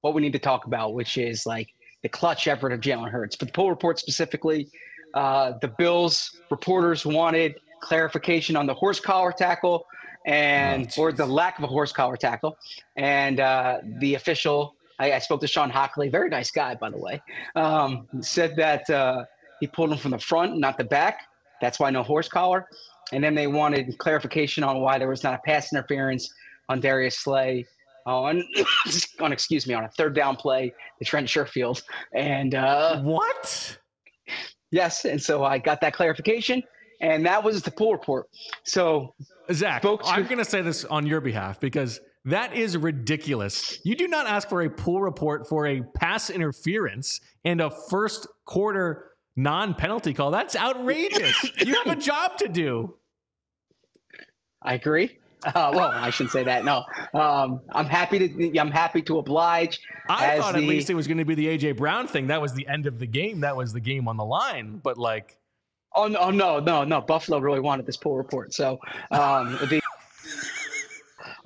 what 0.01 0.15
we 0.15 0.23
need 0.23 0.33
to 0.33 0.39
talk 0.39 0.65
about, 0.67 0.95
which 0.95 1.19
is 1.19 1.45
like 1.45 1.69
the 2.03 2.09
clutch 2.09 2.49
effort 2.49 2.73
of 2.73 2.81
Jalen 2.81 3.11
Hurts. 3.11 3.37
But 3.37 3.49
the 3.49 3.53
poll 3.53 3.69
report 3.69 3.99
specifically, 3.99 4.69
uh, 5.15 5.53
the 5.61 5.69
Bills 5.69 6.41
reporters 6.51 7.05
wanted 7.05 7.57
clarification 7.81 8.57
on 8.57 8.67
the 8.67 8.75
horse 8.75 9.01
collar 9.01 9.33
tackle 9.33 9.87
and 10.25 10.89
Oh, 10.97 11.03
or 11.03 11.13
the 11.13 11.27
lack 11.27 11.59
of 11.59 11.65
a 11.65 11.67
horse 11.67 11.93
collar 11.93 12.17
tackle, 12.17 12.57
and 12.97 13.41
uh, 13.41 13.79
the 13.99 14.15
official. 14.15 14.77
I, 14.99 15.13
I 15.15 15.19
spoke 15.19 15.41
to 15.41 15.47
Shawn 15.47 15.71
Hochuli, 15.71 16.11
very 16.11 16.29
nice 16.29 16.51
guy, 16.51 16.75
by 16.75 16.91
the 16.91 16.99
way. 16.99 17.21
Um, 17.57 18.07
said 18.21 18.55
that 18.57 18.89
uh, 18.89 19.25
he 19.61 19.67
pulled 19.67 19.91
him 19.91 19.99
from 19.99 20.13
the 20.13 20.19
front, 20.19 20.59
not 20.59 20.79
the 20.79 20.85
back. 20.85 21.21
That's 21.61 21.81
why 21.81 21.91
no 21.91 22.03
horse 22.03 22.29
collar. 22.29 22.67
And 23.13 23.23
then 23.23 23.35
they 23.35 23.47
wanted 23.47 23.97
clarification 23.99 24.65
on 24.65 24.81
why 24.81 24.99
there 24.99 25.09
was 25.09 25.23
not 25.23 25.35
a 25.35 25.39
pass 25.45 25.73
interference 25.73 26.33
on 26.69 26.81
Darius 26.81 27.19
Slay 27.19 27.67
on, 28.07 28.43
on 29.21 29.33
excuse 29.33 29.67
me, 29.67 29.75
on 29.75 29.85
a 29.85 29.89
third 29.89 30.15
down 30.15 30.37
play 30.37 30.73
to 30.99 31.05
Trent 31.05 31.29
Sherfield. 31.29 31.83
And 32.15 32.55
uh, 32.55 33.01
What? 33.01 33.79
yes, 34.71 35.05
and 35.05 35.21
so 35.21 35.45
I 35.45 35.59
got 35.59 35.81
that 35.83 35.93
clarification, 35.93 36.63
and 37.01 37.25
that 37.27 37.43
was 37.43 37.63
the 37.63 37.71
pool 37.71 37.93
report. 37.93 38.27
So 38.65 39.15
Zach, 39.53 39.83
Folks 39.83 40.09
I'm 40.09 40.25
going 40.25 40.39
to 40.39 40.45
say 40.45 40.63
this 40.63 40.85
on 40.85 41.07
your 41.07 41.21
behalf 41.21 41.61
because 41.61 42.01
that 42.25 42.55
is 42.55 42.77
ridiculous. 42.77 43.81
You 43.85 43.97
do 43.97 44.07
not 44.07 44.27
ask 44.27 44.49
for 44.49 44.63
a 44.63 44.71
pool 44.71 45.03
report 45.03 45.49
for 45.49 45.67
a 45.67 45.83
pass 45.97 46.31
interference 46.31 47.21
and 47.45 47.61
a 47.61 47.71
first 47.91 48.27
quarter 48.45 49.11
non 49.35 49.75
penalty 49.75 50.15
call. 50.15 50.31
That's 50.31 50.55
outrageous. 50.55 51.51
you 51.65 51.75
have 51.75 51.99
a 51.99 52.01
job 52.01 52.39
to 52.39 52.49
do. 52.49 52.95
I 54.65 54.75
agree. 54.75 55.19
Uh, 55.45 55.73
well, 55.75 55.91
I 55.91 56.11
shouldn't 56.11 56.31
say 56.31 56.45
that. 56.45 56.65
No, 56.65 56.85
um, 57.15 57.61
I'm 57.73 57.87
happy 57.87 58.29
to. 58.29 58.59
I'm 58.59 58.71
happy 58.71 59.03
to 59.03 59.19
oblige. 59.19 59.81
I 60.09 60.39
thought 60.39 60.55
at 60.55 60.63
least 60.63 60.89
it 60.89 60.95
was 60.95 61.09
going 61.09 61.19
to 61.19 61.25
be 61.25 61.35
the 61.35 61.47
AJ 61.47 61.77
Brown 61.77 62.07
thing. 62.07 62.29
That 62.29 62.41
was 62.41 62.53
the 62.53 62.67
end 62.69 62.87
of 62.87 63.01
the 63.01 63.07
game. 63.07 63.41
That 63.41 63.57
was 63.57 63.73
the 63.73 63.81
game 63.81 64.07
on 64.07 64.17
the 64.17 64.25
line. 64.25 64.81
But 64.83 64.99
like, 64.99 65.39
Oh 65.95 66.07
no, 66.07 66.31
no, 66.31 66.59
no, 66.61 66.85
no! 66.85 67.01
Buffalo 67.01 67.39
really 67.39 67.61
wanted 67.61 67.87
this 67.87 67.97
poll 67.97 68.17
report. 68.17 68.55
So 68.55 68.79
um, 69.11 69.53
the 69.69 69.81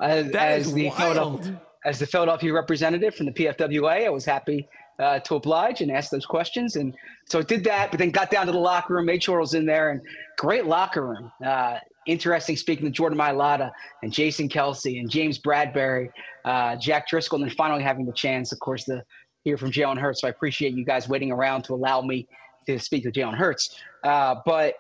as, 0.01 0.29
as 0.35 0.73
the 0.73 0.91
Philadelphia, 0.91 1.61
as 1.85 1.99
the 1.99 2.07
Philadelphia 2.07 2.53
representative 2.53 3.15
from 3.15 3.27
the 3.27 3.33
PFWA, 3.33 4.07
I 4.07 4.11
was 4.11 4.25
happy 4.25 4.69
uh, 4.99 5.21
to 5.21 5.37
oblige 5.37 5.81
and 5.81 5.91
ask 5.91 6.11
those 6.11 6.27
questions. 6.27 6.77
And 6.77 6.95
so 7.27 7.41
I 7.41 7.43
did 7.43 7.65
that, 7.65 7.91
but 7.91 7.99
then 7.99 8.11
got 8.11 8.31
down 8.31 8.47
to 8.47 8.53
the 8.53 8.59
locker 8.59 8.95
room, 8.95 9.07
made 9.07 9.23
sure 9.23 9.39
I 9.39 9.41
was 9.41 9.55
in 9.55 9.67
there, 9.67 9.91
and 9.91 10.01
great 10.39 10.67
locker 10.67 11.07
room. 11.07 11.33
Uh, 11.45 11.79
interesting 12.07 12.57
speaking 12.57 12.85
to 12.87 12.91
Jordan 12.91 13.19
Mailata 13.19 13.71
and 14.03 14.13
Jason 14.13 14.49
Kelce 14.49 15.01
and 15.01 15.11
James 15.11 15.39
Bradberry, 15.39 16.11
uh, 16.45 16.77
Jack 16.77 17.09
Driscoll, 17.09 17.41
and 17.41 17.49
then 17.49 17.57
finally 17.57 17.83
having 17.83 18.07
the 18.07 18.13
chance, 18.13 18.53
of 18.53 18.61
course, 18.61 18.85
to 18.85 19.05
hear 19.45 19.57
from 19.57 19.71
Jalen 19.71 19.99
Hurts. 19.99 20.21
So 20.21 20.27
I 20.27 20.31
appreciate 20.31 20.75
you 20.75 20.85
guys 20.85 21.09
waiting 21.09 21.31
around 21.31 21.63
to 21.65 21.75
allow 21.75 22.01
me 22.01 22.27
to 22.67 22.79
speak 22.79 23.03
to 23.05 23.13
Jalen 23.13 23.37
Hurts. 23.37 23.77
Uh, 24.03 24.37
but 24.45 24.75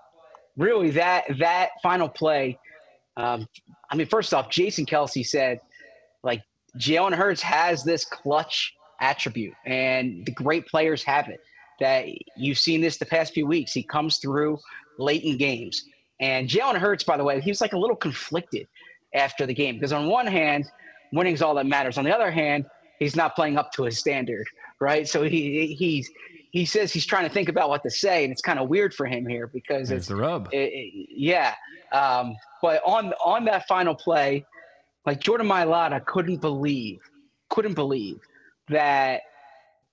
really, 0.56 0.90
that 0.90 1.24
that 1.38 1.70
final 1.82 2.08
play, 2.08 2.58
um, 3.16 3.46
I 3.90 3.96
mean, 3.96 4.06
first 4.06 4.34
off, 4.34 4.50
Jason 4.50 4.86
Kelce 4.86 5.26
said, 5.26 5.60
like, 6.22 6.42
Jalen 6.78 7.14
Hurts 7.14 7.42
has 7.42 7.84
this 7.84 8.04
clutch 8.04 8.74
attribute, 9.00 9.54
and 9.64 10.24
the 10.26 10.32
great 10.32 10.66
players 10.66 11.02
have 11.04 11.28
it. 11.28 11.40
That 11.78 12.06
you've 12.36 12.58
seen 12.58 12.80
this 12.80 12.96
the 12.96 13.04
past 13.04 13.34
few 13.34 13.46
weeks. 13.46 13.72
He 13.72 13.82
comes 13.82 14.16
through 14.16 14.58
late 14.98 15.22
in 15.24 15.36
games. 15.36 15.84
And 16.20 16.48
Jalen 16.48 16.76
Hurts, 16.78 17.04
by 17.04 17.16
the 17.16 17.24
way, 17.24 17.40
he 17.40 17.50
was 17.50 17.60
like 17.60 17.72
a 17.72 17.78
little 17.78 17.96
conflicted 17.96 18.66
after 19.14 19.46
the 19.46 19.54
game 19.54 19.76
because 19.76 19.92
on 19.92 20.08
one 20.08 20.26
hand, 20.26 20.64
winning 21.12 21.34
is 21.34 21.42
all 21.42 21.54
that 21.54 21.66
matters. 21.66 21.98
On 21.98 22.04
the 22.04 22.14
other 22.14 22.30
hand, 22.30 22.64
he's 22.98 23.16
not 23.16 23.34
playing 23.34 23.56
up 23.58 23.72
to 23.72 23.84
his 23.84 23.98
standard, 23.98 24.46
right? 24.80 25.06
So 25.06 25.22
he 25.22 25.74
he's 25.78 26.10
he 26.52 26.64
says 26.64 26.92
he's 26.92 27.04
trying 27.06 27.28
to 27.28 27.32
think 27.32 27.48
about 27.48 27.68
what 27.68 27.82
to 27.82 27.90
say, 27.90 28.24
and 28.24 28.32
it's 28.32 28.40
kind 28.42 28.58
of 28.58 28.68
weird 28.68 28.94
for 28.94 29.06
him 29.06 29.26
here 29.26 29.46
because 29.46 29.88
There's 29.90 30.00
it's 30.02 30.08
the 30.08 30.16
rub. 30.16 30.48
it, 30.52 30.70
it- 30.72 31.08
yeah. 31.10 31.54
Um, 31.92 32.34
but 32.62 32.82
on 32.84 33.12
on 33.24 33.44
that 33.44 33.66
final 33.68 33.94
play, 33.94 34.44
like 35.04 35.20
Jordan 35.20 35.46
Mailata 35.46 36.04
couldn't 36.04 36.40
believe, 36.40 36.98
couldn't 37.50 37.74
believe 37.74 38.18
that 38.68 39.20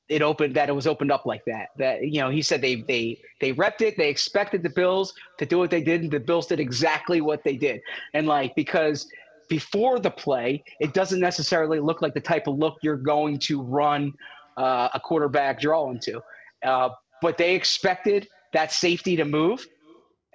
it 0.10 0.22
opened 0.22 0.56
that 0.56 0.70
it 0.70 0.74
was 0.74 0.88
opened 0.88 1.12
up 1.12 1.26
like 1.26 1.44
that. 1.46 1.70
That 1.78 2.04
you 2.04 2.22
know, 2.22 2.30
he 2.30 2.42
said 2.42 2.62
they 2.62 2.76
they 2.76 3.20
they 3.40 3.54
repped 3.54 3.82
it. 3.82 3.98
They 3.98 4.10
expected 4.10 4.64
the 4.64 4.70
Bills 4.70 5.14
to 5.40 5.46
do 5.46 5.58
what 5.58 5.70
they 5.70 5.82
did, 5.82 6.02
and 6.02 6.12
the 6.12 6.20
Bills 6.20 6.48
did 6.48 6.60
exactly 6.60 7.22
what 7.22 7.44
they 7.44 7.56
did. 7.56 7.82
And 8.14 8.28
like 8.28 8.56
because 8.56 9.08
before 9.50 10.00
the 10.00 10.12
play, 10.12 10.64
it 10.80 10.94
doesn't 10.94 11.20
necessarily 11.20 11.80
look 11.80 12.02
like 12.02 12.14
the 12.14 12.22
type 12.22 12.48
of 12.48 12.58
look 12.58 12.78
you're 12.82 12.96
going 12.96 13.38
to 13.40 13.62
run 13.62 14.14
uh, 14.58 14.90
a 14.94 15.00
quarterback 15.00 15.60
draw 15.60 15.90
into. 15.90 16.22
Uh, 16.64 16.90
but 17.22 17.38
they 17.38 17.56
expected 17.56 18.28
that 18.54 18.72
safety 18.72 19.16
to 19.16 19.26
move 19.26 19.66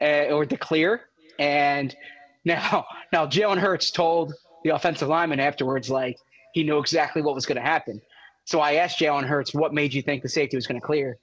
uh, 0.01 0.27
or 0.31 0.45
to 0.47 0.57
clear. 0.57 1.03
And 1.39 1.95
now, 2.45 2.87
now 3.13 3.27
Jalen 3.27 3.59
Hurts 3.59 3.91
told 3.91 4.35
the 4.65 4.71
offensive 4.71 5.09
lineman 5.09 5.41
afterwards, 5.41 5.91
like 5.91 6.17
he 6.53 6.63
knew 6.63 6.79
exactly 6.79 7.23
what 7.23 7.35
was 7.35 7.47
going 7.47 7.57
to 7.57 7.63
happen. 7.63 8.01
So 8.49 8.61
I 8.61 8.77
asked 8.77 8.99
Jalen 8.99 9.25
Hurts, 9.25 9.53
"What 9.53 9.75
made 9.75 9.93
you 9.93 10.01
think 10.01 10.23
the 10.23 10.29
safety 10.31 10.57
was 10.57 10.67
going 10.67 10.81
to 10.81 10.87
clear?" 10.87 11.19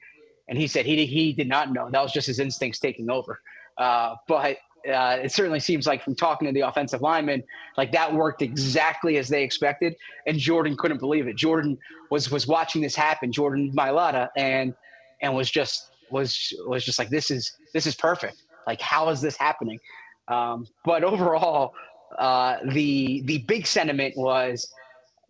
And 0.48 0.60
he 0.60 0.68
said 0.68 0.86
he 0.86 1.08
he 1.08 1.34
did 1.34 1.48
not 1.48 1.74
know. 1.74 1.90
That 1.90 2.04
was 2.04 2.14
just 2.14 2.28
his 2.28 2.40
instincts 2.40 2.78
taking 2.78 3.10
over. 3.10 3.42
Uh, 3.80 4.14
but 4.28 4.58
uh, 4.88 5.18
it 5.24 5.32
certainly 5.32 5.60
seems 5.60 5.88
like 5.88 6.04
from 6.04 6.14
talking 6.14 6.48
to 6.48 6.54
the 6.54 6.62
offensive 6.62 7.02
lineman, 7.02 7.42
like 7.78 7.92
that 7.94 8.14
worked 8.14 8.44
exactly 8.44 9.18
as 9.18 9.28
they 9.28 9.44
expected. 9.44 9.96
And 10.28 10.38
Jordan 10.38 10.78
couldn't 10.78 11.00
believe 11.00 11.28
it. 11.28 11.36
Jordan 11.36 11.80
was 12.12 12.30
was 12.30 12.46
watching 12.46 12.84
this 12.84 12.96
happen. 12.96 13.32
Jordan 13.32 13.74
Mailata 13.76 14.30
and 14.38 14.76
and 15.24 15.36
was 15.36 15.50
just 15.50 15.90
was 16.12 16.54
was 16.68 16.86
just 16.86 17.00
like 17.00 17.10
this 17.10 17.32
is 17.32 17.54
this 17.74 17.88
is 17.88 17.96
perfect. 17.96 18.44
Like 18.68 18.82
how 18.82 19.10
is 19.10 19.20
this 19.20 19.36
happening? 19.36 19.80
Um, 20.28 20.68
but 20.86 21.04
overall, 21.04 21.74
uh, 22.20 22.58
the 22.68 23.24
the 23.26 23.40
big 23.40 23.66
sentiment 23.66 24.16
was, 24.16 24.72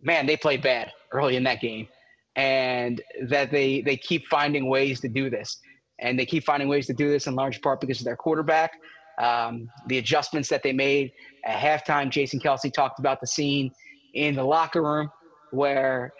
man, 0.02 0.26
they 0.26 0.36
played 0.36 0.62
bad 0.62 0.92
early 1.12 1.36
in 1.36 1.44
that 1.44 1.60
game, 1.60 1.88
and 2.36 3.00
that 3.28 3.50
they 3.50 3.80
they 3.80 3.96
keep 3.96 4.26
finding 4.26 4.68
ways 4.68 5.00
to 5.00 5.08
do 5.08 5.30
this, 5.30 5.58
and 5.98 6.18
they 6.18 6.26
keep 6.26 6.44
finding 6.44 6.68
ways 6.68 6.86
to 6.86 6.94
do 6.94 7.08
this 7.08 7.26
in 7.26 7.34
large 7.34 7.60
part 7.62 7.80
because 7.80 8.00
of 8.00 8.04
their 8.04 8.16
quarterback. 8.16 8.72
Um, 9.18 9.70
the 9.86 9.98
adjustments 9.98 10.48
that 10.50 10.62
they 10.62 10.72
made 10.72 11.12
at 11.44 11.58
halftime. 11.58 12.10
Jason 12.10 12.38
Kelce 12.38 12.72
talked 12.72 12.98
about 12.98 13.20
the 13.20 13.26
scene 13.26 13.70
in 14.14 14.34
the 14.34 14.44
locker 14.44 14.82
room 14.82 15.10
where 15.52 16.12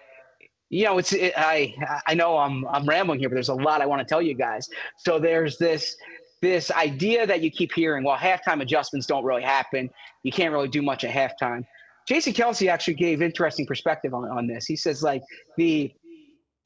you 0.69 0.85
know 0.85 0.99
it's 0.99 1.13
it, 1.13 1.33
i 1.37 1.75
i 2.07 2.15
know 2.15 2.37
i'm 2.37 2.67
i'm 2.69 2.87
rambling 2.87 3.19
here 3.19 3.29
but 3.29 3.35
there's 3.35 3.49
a 3.49 3.55
lot 3.55 3.81
i 3.81 3.87
want 3.87 4.01
to 4.01 4.05
tell 4.05 4.23
you 4.23 4.35
guys 4.35 4.69
so 4.97 5.19
there's 5.19 5.57
this 5.59 5.97
this 6.43 6.71
idea 6.73 7.27
that 7.27 7.41
you 7.41 7.51
keep 7.51 7.73
hearing 7.73 8.05
well 8.05 8.17
halftime 8.17 8.61
adjustments 8.61 9.07
don't 9.07 9.25
really 9.25 9.43
happen 9.43 9.89
you 10.23 10.33
can't 10.33 10.53
really 10.53 10.69
do 10.69 10.83
much 10.83 11.05
at 11.05 11.11
halftime 11.11 11.65
jason 12.07 12.33
kelce 12.33 12.69
actually 12.69 12.95
gave 12.95 13.23
interesting 13.23 13.67
perspective 13.67 14.15
on, 14.15 14.25
on 14.31 14.47
this 14.47 14.67
he 14.67 14.77
says 14.77 15.03
like 15.03 15.23
the 15.57 15.93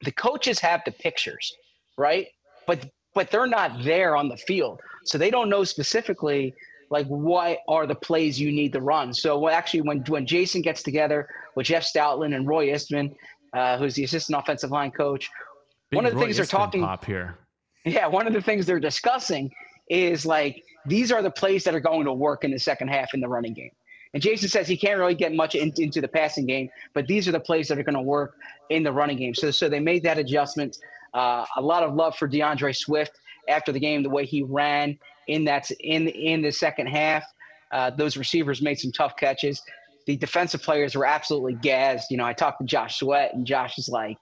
the 0.03 0.13
coaches 0.13 0.59
have 0.59 0.81
the 0.85 0.93
pictures 0.93 1.53
right 1.99 2.27
but 2.67 2.87
but 3.15 3.31
they're 3.31 3.47
not 3.47 3.83
there 3.83 4.17
on 4.17 4.29
the 4.29 4.37
field 4.37 4.81
so 5.05 5.19
they 5.19 5.31
don't 5.31 5.49
know 5.49 5.65
specifically 5.65 6.55
like 6.91 7.07
what 7.07 7.59
are 7.69 7.87
the 7.87 7.95
plays 7.95 8.41
you 8.41 8.51
need 8.51 8.73
to 8.73 8.81
run 8.81 9.13
so 9.13 9.49
actually 9.49 9.81
when 9.81 9.99
when 10.09 10.27
jason 10.27 10.63
gets 10.63 10.83
together 10.83 11.29
with 11.55 11.67
jeff 11.67 11.85
stoutland 11.85 12.35
and 12.35 12.47
roy 12.47 12.69
istvan 12.69 13.15
uh, 13.53 13.79
who's 13.79 13.95
the 13.95 14.05
assistant 14.05 14.39
offensive 14.39 14.71
line 14.71 14.91
coach. 14.91 15.29
Big 15.91 15.97
one 15.97 16.07
of 16.07 16.13
the 16.13 16.17
Roy 16.17 16.25
things 16.25 16.37
they're 16.37 16.47
talking- 16.47 16.83
pop 16.83 17.05
here. 17.05 17.37
Yeah, 17.85 18.07
one 18.07 18.27
of 18.27 18.33
the 18.33 18.43
things 18.43 18.67
they're 18.67 18.79
discussing 18.79 19.51
is 19.89 20.27
like 20.27 20.63
these 20.87 21.11
are 21.11 21.23
the 21.23 21.31
plays 21.31 21.65
that 21.65 21.75
are 21.75 21.81
going 21.81 22.05
to 22.05 22.13
work 22.13 22.45
in 22.45 22.51
the 22.51 22.59
second 22.59 22.89
half 22.89 23.15
in 23.15 23.21
the 23.21 23.29
running 23.29 23.55
game. 23.55 23.71
And 24.13 24.23
Jason 24.23 24.49
says 24.49 24.67
he 24.67 24.77
can't 24.77 24.99
really 24.99 25.15
get 25.15 25.33
much 25.33 25.55
in, 25.55 25.73
into 25.77 26.01
the 26.01 26.09
passing 26.09 26.47
game, 26.47 26.69
but 26.95 27.07
these 27.07 27.29
are 27.29 27.33
the 27.33 27.41
plays 27.41 27.69
that 27.69 27.79
are 27.79 27.83
going 27.83 27.95
to 27.95 28.03
work 28.03 28.37
in 28.69 28.83
the 28.83 28.93
running 28.93 29.17
game. 29.17 29.35
So, 29.35 29.51
so 29.51 29.69
they 29.69 29.81
made 29.81 30.03
that 30.03 30.19
adjustment. 30.19 30.79
Uh, 31.15 31.45
a 31.57 31.63
lot 31.63 31.83
of 31.83 31.95
love 31.95 32.17
for 32.17 32.29
DeAndre 32.29 32.77
Swift 32.77 33.13
after 33.49 33.73
the 33.73 33.81
game, 33.81 34.03
the 34.03 34.11
way 34.11 34.25
he 34.25 34.43
ran 34.43 34.99
in 35.29 35.45
that 35.45 35.71
in 35.81 36.09
in 36.09 36.43
the 36.43 36.51
second 36.51 36.89
half. 36.89 37.25
Uh, 37.73 37.91
those 37.91 38.17
receivers 38.17 38.61
made 38.63 38.79
some 38.79 38.93
tough 38.93 39.17
catches. 39.17 39.63
The 40.07 40.17
defensive 40.17 40.63
players 40.63 40.97
were 40.97 41.07
absolutely 41.07 41.55
gassed. 41.55 42.11
You 42.11 42.17
know, 42.17 42.25
I 42.25 42.33
talked 42.33 42.61
to 42.61 42.67
Josh 42.67 42.99
Sweat, 42.99 43.33
and 43.35 43.47
Josh 43.47 43.79
is 43.79 43.89
like, 43.89 44.17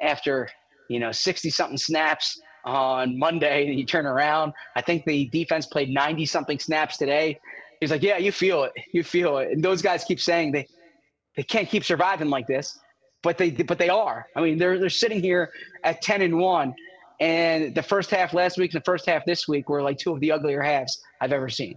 after 0.00 0.48
you 0.88 1.00
know 1.00 1.10
60 1.10 1.50
something 1.50 1.78
snaps 1.78 2.40
on 2.64 3.18
Monday, 3.18 3.66
you 3.72 3.84
turn 3.84 4.06
around. 4.06 4.52
I 4.76 4.82
think 4.82 5.04
the 5.04 5.26
defense 5.26 5.66
played 5.66 5.90
90 5.90 6.26
something 6.26 6.58
snaps 6.58 6.96
today. 6.96 7.40
He's 7.82 7.90
like, 7.90 8.04
yeah, 8.04 8.16
you 8.16 8.30
feel 8.30 8.62
it, 8.62 8.72
you 8.92 9.02
feel 9.02 9.38
it. 9.38 9.50
And 9.50 9.60
those 9.60 9.82
guys 9.82 10.04
keep 10.04 10.20
saying 10.20 10.52
they 10.52 10.68
they 11.36 11.42
can't 11.42 11.68
keep 11.68 11.82
surviving 11.82 12.30
like 12.30 12.46
this, 12.46 12.78
but 13.24 13.36
they 13.36 13.50
but 13.50 13.76
they 13.76 13.88
are. 13.88 14.24
I 14.36 14.40
mean, 14.40 14.56
they're 14.56 14.78
they're 14.78 14.88
sitting 14.88 15.20
here 15.20 15.50
at 15.82 16.00
10 16.00 16.22
and 16.22 16.38
one, 16.38 16.76
and 17.18 17.74
the 17.74 17.82
first 17.82 18.08
half 18.12 18.34
last 18.34 18.56
week 18.56 18.72
and 18.72 18.80
the 18.80 18.84
first 18.84 19.04
half 19.04 19.24
this 19.24 19.48
week 19.48 19.68
were 19.68 19.82
like 19.82 19.98
two 19.98 20.12
of 20.12 20.20
the 20.20 20.30
uglier 20.30 20.62
halves 20.62 21.02
I've 21.20 21.32
ever 21.32 21.48
seen. 21.48 21.74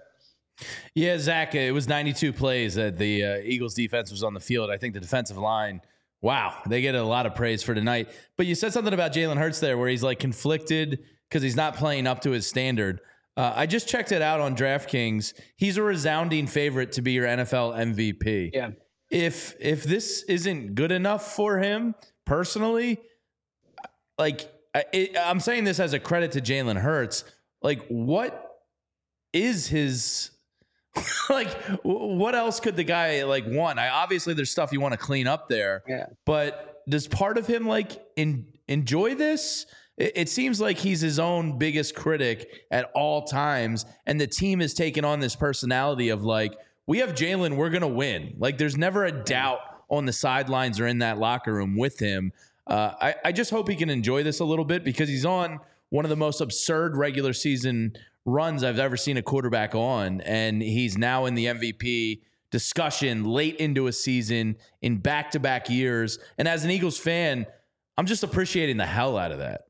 Yeah, 0.94 1.18
Zach, 1.18 1.56
it 1.56 1.74
was 1.74 1.88
92 1.88 2.34
plays 2.34 2.76
that 2.76 3.00
the 3.00 3.26
uh, 3.26 3.38
Eagles 3.44 3.74
defense 3.74 4.12
was 4.12 4.22
on 4.22 4.36
the 4.36 4.40
field. 4.40 4.70
I 4.70 4.78
think 4.78 4.94
the 4.94 5.00
defensive 5.00 5.40
line, 5.40 5.82
wow, 6.22 6.56
they 6.68 6.82
get 6.82 6.94
a 6.94 7.02
lot 7.02 7.26
of 7.26 7.34
praise 7.34 7.64
for 7.64 7.74
tonight. 7.74 8.10
But 8.38 8.46
you 8.46 8.54
said 8.54 8.74
something 8.74 8.94
about 8.94 9.12
Jalen 9.12 9.38
Hurts 9.38 9.60
there 9.60 9.76
where 9.76 9.90
he's 9.90 10.04
like 10.04 10.20
conflicted 10.20 11.00
because 11.30 11.42
he's 11.42 11.56
not 11.56 11.76
playing 11.76 12.06
up 12.06 12.22
to 12.22 12.30
his 12.30 12.46
standard. 12.46 13.02
Uh, 13.38 13.52
I 13.56 13.66
just 13.66 13.88
checked 13.88 14.12
it 14.12 14.22
out 14.22 14.40
on 14.40 14.56
DraftKings. 14.56 15.34
He's 15.58 15.78
a 15.78 15.84
resounding 15.84 16.48
favorite 16.48 16.94
to 16.94 17.02
be 17.02 17.12
your 17.14 17.26
NFL 17.26 17.76
MVP. 17.94 18.52
Yeah. 18.54 18.72
If 19.12 19.56
if 19.60 19.84
this 19.84 20.24
isn't 20.24 20.76
good 20.76 20.92
enough 20.92 21.36
for 21.36 21.60
him 21.60 21.96
personally, 22.26 23.00
like 24.18 24.52
I, 24.74 24.84
it, 24.94 25.18
I'm 25.18 25.40
saying 25.40 25.64
this 25.66 25.80
as 25.80 25.94
a 25.94 26.00
credit 26.00 26.32
to 26.34 26.42
Jalen 26.42 26.80
Hurts. 26.80 27.24
Like, 27.62 27.86
what 27.88 28.42
is 29.34 29.68
his 29.68 30.32
like 31.30 31.52
what 31.84 32.36
else 32.36 32.62
could 32.62 32.78
the 32.78 32.84
guy 32.86 33.24
like 33.26 33.44
want 33.46 33.78
i 33.80 33.90
obviously 33.90 34.34
there's 34.34 34.50
stuff 34.50 34.72
you 34.72 34.80
want 34.80 34.94
to 34.94 34.98
clean 34.98 35.28
up 35.28 35.50
there 35.50 35.84
Yeah. 35.90 36.06
but 36.26 36.84
does 36.88 37.06
part 37.10 37.38
of 37.38 37.46
him 37.46 37.68
like 37.68 38.02
in, 38.16 38.46
enjoy 38.70 39.14
this 39.16 39.66
it, 39.98 40.14
it 40.16 40.30
seems 40.30 40.60
like 40.62 40.78
he's 40.78 41.02
his 41.02 41.20
own 41.20 41.58
biggest 41.58 41.96
critic 41.96 42.66
at 42.72 42.92
all 42.96 43.24
times 43.24 43.86
and 44.06 44.20
the 44.20 44.28
team 44.28 44.60
has 44.60 44.74
taken 44.74 45.06
on 45.06 45.20
this 45.20 45.36
personality 45.36 46.10
of 46.10 46.24
like 46.24 46.54
we 46.88 47.00
have 47.00 47.14
jalen 47.14 47.56
we're 47.56 47.70
gonna 47.70 47.88
win 47.88 48.36
like 48.38 48.58
there's 48.58 48.78
never 48.78 49.06
a 49.06 49.12
doubt 49.12 49.60
on 49.90 50.06
the 50.06 50.14
sidelines 50.14 50.80
or 50.80 50.88
in 50.88 51.00
that 51.00 51.18
locker 51.18 51.54
room 51.54 51.76
with 51.78 52.00
him 52.00 52.32
uh, 52.68 52.94
I, 53.00 53.16
I 53.26 53.32
just 53.32 53.52
hope 53.52 53.70
he 53.70 53.76
can 53.76 53.90
enjoy 53.90 54.24
this 54.24 54.40
a 54.40 54.46
little 54.46 54.66
bit 54.66 54.84
because 54.84 55.08
he's 55.08 55.26
on 55.26 55.60
one 55.90 56.06
of 56.06 56.10
the 56.10 56.16
most 56.16 56.42
absurd 56.42 56.98
regular 56.98 57.34
season 57.34 57.96
runs 58.26 58.64
I've 58.64 58.80
ever 58.80 58.98
seen 58.98 59.18
a 59.18 59.22
quarterback 59.22 59.76
on, 59.76 60.22
and 60.22 60.62
he's 60.62 60.98
now 60.98 61.26
in 61.26 61.36
the 61.36 61.46
MVP 61.46 62.22
discussion 62.50 63.24
late 63.24 63.58
into 63.58 63.88
a 63.88 63.94
season 63.94 64.58
in 64.82 64.98
back 64.98 65.32
to 65.32 65.40
back 65.40 65.70
years. 65.70 66.18
And 66.38 66.48
as 66.48 66.66
an 66.66 66.72
Eagles 66.72 66.98
fan, 66.98 67.46
I'm 67.98 68.06
just 68.06 68.24
appreciating 68.24 68.78
the 68.78 68.86
hell 68.86 69.18
out 69.18 69.32
of 69.32 69.40
that. 69.40 69.66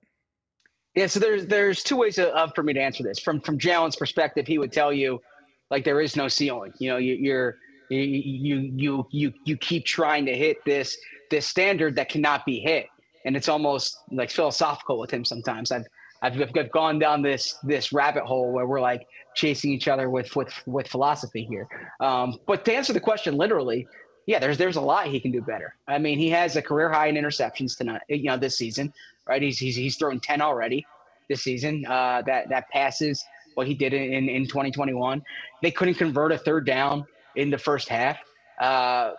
Yeah, 0.95 1.07
so 1.07 1.19
there's 1.19 1.45
there's 1.45 1.83
two 1.83 1.97
ways 1.97 2.17
of, 2.17 2.55
for 2.55 2.63
me 2.63 2.73
to 2.73 2.79
answer 2.79 3.03
this. 3.03 3.19
From 3.19 3.41
from 3.41 3.57
Jalen's 3.57 3.97
perspective, 3.97 4.47
he 4.47 4.57
would 4.57 4.71
tell 4.71 4.93
you, 4.93 5.21
like 5.69 5.83
there 5.83 5.99
is 6.01 6.15
no 6.15 6.27
ceiling. 6.27 6.73
You 6.79 6.91
know, 6.91 6.97
you, 6.97 7.15
you're 7.15 7.57
you 7.89 7.99
you 7.99 8.71
you 8.75 9.07
you 9.11 9.33
you 9.43 9.57
keep 9.57 9.85
trying 9.85 10.25
to 10.25 10.35
hit 10.35 10.63
this 10.65 10.97
this 11.29 11.45
standard 11.45 11.95
that 11.97 12.07
cannot 12.07 12.45
be 12.45 12.59
hit, 12.59 12.87
and 13.25 13.35
it's 13.35 13.49
almost 13.49 13.97
like 14.11 14.31
philosophical 14.31 14.97
with 14.97 15.11
him 15.11 15.25
sometimes. 15.25 15.71
I've 15.71 15.85
I've, 16.21 16.39
I've 16.57 16.71
gone 16.71 16.97
down 16.97 17.21
this 17.21 17.57
this 17.63 17.91
rabbit 17.91 18.23
hole 18.23 18.51
where 18.51 18.65
we're 18.65 18.81
like 18.81 19.05
chasing 19.35 19.71
each 19.71 19.89
other 19.89 20.09
with 20.09 20.33
with 20.35 20.53
with 20.65 20.87
philosophy 20.87 21.43
here. 21.43 21.67
Um, 21.99 22.39
but 22.47 22.63
to 22.65 22.73
answer 22.73 22.93
the 22.93 23.01
question 23.01 23.35
literally, 23.35 23.85
yeah, 24.27 24.39
there's 24.39 24.57
there's 24.57 24.77
a 24.77 24.81
lot 24.81 25.07
he 25.07 25.19
can 25.19 25.31
do 25.31 25.41
better. 25.41 25.75
I 25.87 25.97
mean, 25.97 26.17
he 26.17 26.29
has 26.29 26.55
a 26.55 26.61
career 26.61 26.89
high 26.89 27.07
in 27.07 27.15
interceptions 27.15 27.77
tonight. 27.77 28.01
You 28.07 28.23
know, 28.23 28.37
this 28.37 28.57
season, 28.57 28.93
right? 29.27 29.41
He's 29.41 29.57
he's 29.57 29.75
he's 29.75 29.97
thrown 29.97 30.19
ten 30.19 30.41
already 30.41 30.85
this 31.29 31.43
season. 31.43 31.85
Uh, 31.85 32.21
that 32.25 32.49
that 32.49 32.69
passes 32.69 33.23
what 33.55 33.67
he 33.67 33.73
did 33.73 33.93
in 33.93 34.29
in 34.29 34.47
2021. 34.47 35.23
They 35.61 35.71
couldn't 35.71 35.95
convert 35.95 36.31
a 36.31 36.37
third 36.37 36.65
down 36.65 37.05
in 37.35 37.49
the 37.49 37.57
first 37.57 37.89
half. 37.89 38.17
Uh, 38.59 39.11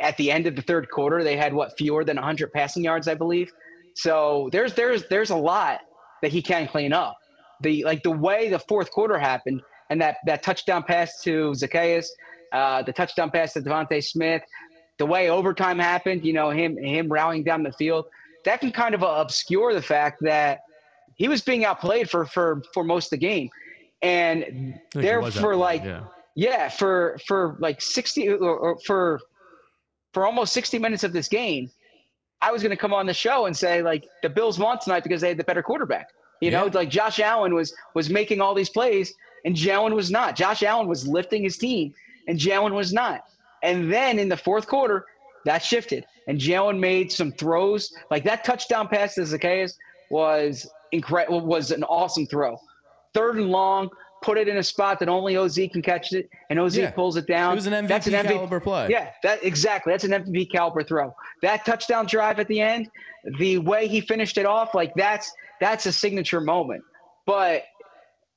at 0.00 0.16
the 0.16 0.30
end 0.30 0.46
of 0.46 0.54
the 0.54 0.62
third 0.62 0.88
quarter, 0.90 1.24
they 1.24 1.36
had 1.36 1.52
what 1.52 1.76
fewer 1.76 2.04
than 2.04 2.16
100 2.16 2.52
passing 2.52 2.84
yards, 2.84 3.08
I 3.08 3.14
believe. 3.14 3.52
So 3.94 4.48
there's 4.52 4.74
there's 4.74 5.08
there's 5.08 5.30
a 5.30 5.36
lot 5.36 5.80
that 6.22 6.30
he 6.30 6.42
can 6.42 6.68
clean 6.68 6.92
up. 6.92 7.16
The 7.60 7.84
like 7.84 8.02
the 8.02 8.12
way 8.12 8.48
the 8.48 8.60
fourth 8.60 8.90
quarter 8.90 9.18
happened 9.18 9.62
and 9.90 10.00
that 10.00 10.18
that 10.26 10.42
touchdown 10.42 10.84
pass 10.84 11.20
to 11.22 11.50
Zaccheaus, 11.50 12.06
uh, 12.52 12.82
the 12.82 12.92
touchdown 12.92 13.30
pass 13.30 13.54
to 13.54 13.60
DeVonta 13.60 14.04
Smith, 14.04 14.42
the 14.98 15.06
way 15.06 15.30
overtime 15.30 15.78
happened, 15.78 16.24
you 16.24 16.32
know, 16.32 16.50
him 16.50 16.76
him 16.76 17.10
rallying 17.10 17.42
down 17.42 17.62
the 17.62 17.72
field, 17.72 18.06
that 18.44 18.60
can 18.60 18.72
kind 18.72 18.94
of 18.94 19.02
uh, 19.02 19.16
obscure 19.18 19.74
the 19.74 19.82
fact 19.82 20.18
that 20.22 20.60
he 21.14 21.28
was 21.28 21.42
being 21.42 21.64
outplayed 21.64 22.08
for 22.08 22.26
for 22.26 22.62
for 22.72 22.84
most 22.84 23.06
of 23.06 23.10
the 23.10 23.26
game, 23.26 23.50
and 24.02 24.42
I 24.42 24.44
think 24.44 24.80
he 24.94 25.00
there 25.00 25.22
for 25.30 25.56
like 25.56 25.84
yeah. 25.84 26.04
yeah, 26.34 26.68
for 26.68 27.18
for 27.26 27.56
like 27.58 27.80
sixty 27.80 28.28
or, 28.28 28.38
or 28.38 28.78
for 28.86 29.20
for 30.12 30.26
almost 30.26 30.52
sixty 30.52 30.78
minutes 30.78 31.04
of 31.04 31.12
this 31.12 31.28
game, 31.28 31.70
I 32.40 32.52
was 32.52 32.62
going 32.62 32.70
to 32.70 32.76
come 32.76 32.94
on 32.94 33.06
the 33.06 33.14
show 33.14 33.46
and 33.46 33.56
say 33.56 33.82
like 33.82 34.06
the 34.22 34.28
Bills 34.28 34.58
won 34.58 34.78
tonight 34.78 35.02
because 35.02 35.20
they 35.20 35.28
had 35.28 35.36
the 35.36 35.44
better 35.44 35.62
quarterback. 35.62 36.08
You 36.40 36.52
know, 36.52 36.66
like 36.66 36.88
Josh 36.88 37.18
Allen 37.18 37.54
was 37.54 37.74
was 37.94 38.08
making 38.08 38.40
all 38.40 38.54
these 38.54 38.70
plays 38.70 39.12
and 39.44 39.56
Jalen 39.56 39.94
was 39.94 40.10
not. 40.10 40.36
Josh 40.36 40.62
Allen 40.62 40.86
was 40.86 41.06
lifting 41.06 41.42
his 41.42 41.58
team 41.58 41.92
and 42.28 42.38
Jalen 42.38 42.74
was 42.74 42.92
not. 42.92 43.24
And 43.64 43.92
then 43.92 44.20
in 44.20 44.28
the 44.28 44.36
fourth 44.36 44.68
quarter, 44.68 45.04
that 45.44 45.64
shifted 45.64 46.04
and 46.28 46.38
Jalen 46.38 46.78
made 46.78 47.10
some 47.10 47.32
throws 47.32 47.92
like 48.10 48.22
that 48.24 48.44
touchdown 48.44 48.86
pass 48.86 49.14
to 49.16 49.22
Zaccheaus 49.22 49.74
was 50.10 50.70
incredible. 50.92 51.40
Was 51.40 51.70
an 51.72 51.82
awesome 51.84 52.26
throw. 52.26 52.56
Third 53.14 53.36
and 53.38 53.48
long, 53.50 53.88
put 54.22 54.38
it 54.38 54.46
in 54.48 54.58
a 54.58 54.62
spot 54.62 54.98
that 55.00 55.08
only 55.08 55.36
OZ 55.36 55.56
can 55.72 55.82
catch 55.82 56.12
it, 56.12 56.28
and 56.50 56.58
OZ 56.60 56.76
Yeah. 56.76 56.90
pulls 56.90 57.16
it 57.16 57.26
down. 57.26 57.52
It 57.52 57.56
was 57.56 57.66
an 57.66 57.72
MVP 57.74 57.88
That's 57.88 58.06
an 58.06 58.12
MVP 58.14 58.28
caliber 58.34 58.60
play. 58.60 58.88
yeah, 58.90 59.10
that 59.22 59.42
exactly. 59.42 59.92
That's 59.92 60.04
an 60.04 60.12
MVP 60.12 60.46
caliber 60.52 60.82
throw. 60.84 61.14
That 61.42 61.64
touchdown 61.64 62.06
drive 62.06 62.38
at 62.38 62.46
the 62.48 62.60
end, 62.60 62.88
the 63.38 63.58
way 63.58 63.88
he 63.88 64.00
finished 64.00 64.38
it 64.38 64.46
off, 64.46 64.74
like 64.74 64.92
that's 64.94 65.32
that's 65.60 65.86
a 65.86 65.92
signature 65.92 66.40
moment. 66.40 66.84
But 67.26 67.64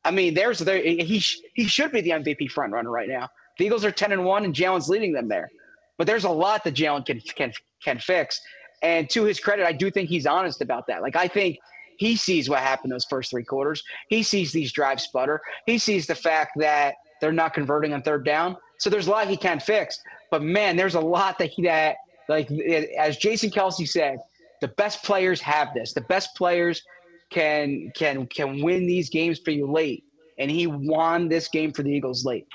I 0.04 0.12
mean, 0.12 0.34
there's 0.34 0.60
there 0.60 0.82
he 0.82 1.20
sh- 1.20 1.40
he 1.54 1.66
should 1.66 1.92
be 1.92 2.02
the 2.02 2.12
MVP 2.12 2.48
front 2.50 2.74
runner 2.74 2.90
right 2.90 3.08
now. 3.10 3.30
The 3.58 3.66
Eagles 3.66 3.86
are 3.86 3.92
ten 3.92 4.12
and 4.12 4.24
one, 4.26 4.46
and 4.46 4.54
Jalen's 4.56 4.90
leading 4.90 5.14
them 5.14 5.28
there. 5.28 5.50
But 5.98 6.08
there's 6.08 6.24
a 6.24 6.30
lot 6.30 6.64
that 6.64 6.74
Jalen 6.74 7.06
can 7.06 7.20
can 7.36 7.54
can 7.84 8.00
fix. 8.00 8.40
And 8.82 9.10
to 9.12 9.24
his 9.24 9.40
credit, 9.40 9.66
I 9.66 9.74
do 9.74 9.92
think 9.92 10.10
he's 10.10 10.26
honest 10.26 10.62
about 10.62 10.88
that. 10.88 11.02
Like 11.02 11.16
I 11.16 11.28
think 11.28 11.60
he 11.98 12.16
sees 12.16 12.50
what 12.50 12.60
happened 12.60 12.92
those 12.92 13.06
first 13.06 13.30
three 13.30 13.44
quarters. 13.44 13.84
He 14.08 14.24
sees 14.24 14.52
these 14.52 14.72
drives 14.72 15.04
sputter. 15.04 15.42
He 15.66 15.78
sees 15.78 16.08
the 16.08 16.16
fact 16.16 16.54
that 16.58 16.96
they're 17.20 17.32
not 17.32 17.54
converting 17.54 17.94
on 17.94 18.02
third 18.02 18.26
down. 18.26 18.58
So 18.80 18.90
there's 18.90 19.08
a 19.08 19.12
lot 19.12 19.28
he 19.28 19.38
can 19.38 19.60
fix. 19.60 20.02
But 20.32 20.42
man, 20.42 20.76
there's 20.76 20.96
a 20.96 21.00
lot 21.00 21.38
that 21.38 21.52
he 21.52 21.64
that 21.64 21.98
like 22.28 22.50
as 22.98 23.18
Jason 23.18 23.52
Kelce 23.52 23.88
said, 23.88 24.18
the 24.62 24.70
best 24.70 25.04
players 25.04 25.42
have 25.42 25.74
this. 25.74 25.94
The 25.94 26.02
best 26.02 26.36
players 26.36 26.82
can 27.30 27.92
can 27.96 28.26
can 28.28 28.64
win 28.64 28.88
these 28.88 29.10
games 29.10 29.40
for 29.40 29.52
you 29.52 29.72
late. 29.72 30.04
And 30.40 30.50
he 30.50 30.66
won 30.66 31.30
this 31.30 31.48
game 31.50 31.72
for 31.72 31.84
the 31.84 31.92
Eagles 31.92 32.26
late. 32.26 32.48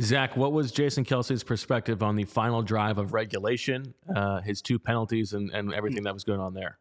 Zach, 0.00 0.36
what 0.36 0.52
was 0.52 0.72
Jason 0.72 1.04
Kelce's 1.04 1.44
perspective 1.44 2.02
on 2.02 2.16
the 2.16 2.24
final 2.24 2.62
drive 2.62 2.98
of 2.98 3.12
regulation, 3.12 3.94
uh, 4.14 4.40
his 4.40 4.60
two 4.60 4.78
penalties, 4.78 5.32
and, 5.34 5.50
and 5.50 5.72
everything 5.72 6.02
that 6.02 6.12
was 6.12 6.24
going 6.24 6.40
on 6.40 6.52
there? 6.52 6.78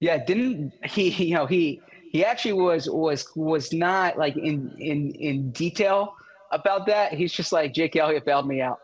Yeah, 0.00 0.22
didn't 0.22 0.72
he? 0.84 1.08
You 1.08 1.34
know, 1.34 1.46
he 1.46 1.80
he 2.10 2.24
actually 2.24 2.52
was 2.54 2.88
was 2.88 3.30
was 3.34 3.72
not 3.72 4.18
like 4.18 4.36
in 4.36 4.74
in 4.78 5.12
in 5.12 5.50
detail 5.52 6.14
about 6.52 6.86
that. 6.86 7.12
He's 7.14 7.32
just 7.32 7.52
like 7.52 7.72
Jake 7.72 7.96
Elliott 7.96 8.24
bailed 8.24 8.46
me 8.46 8.60
out. 8.60 8.80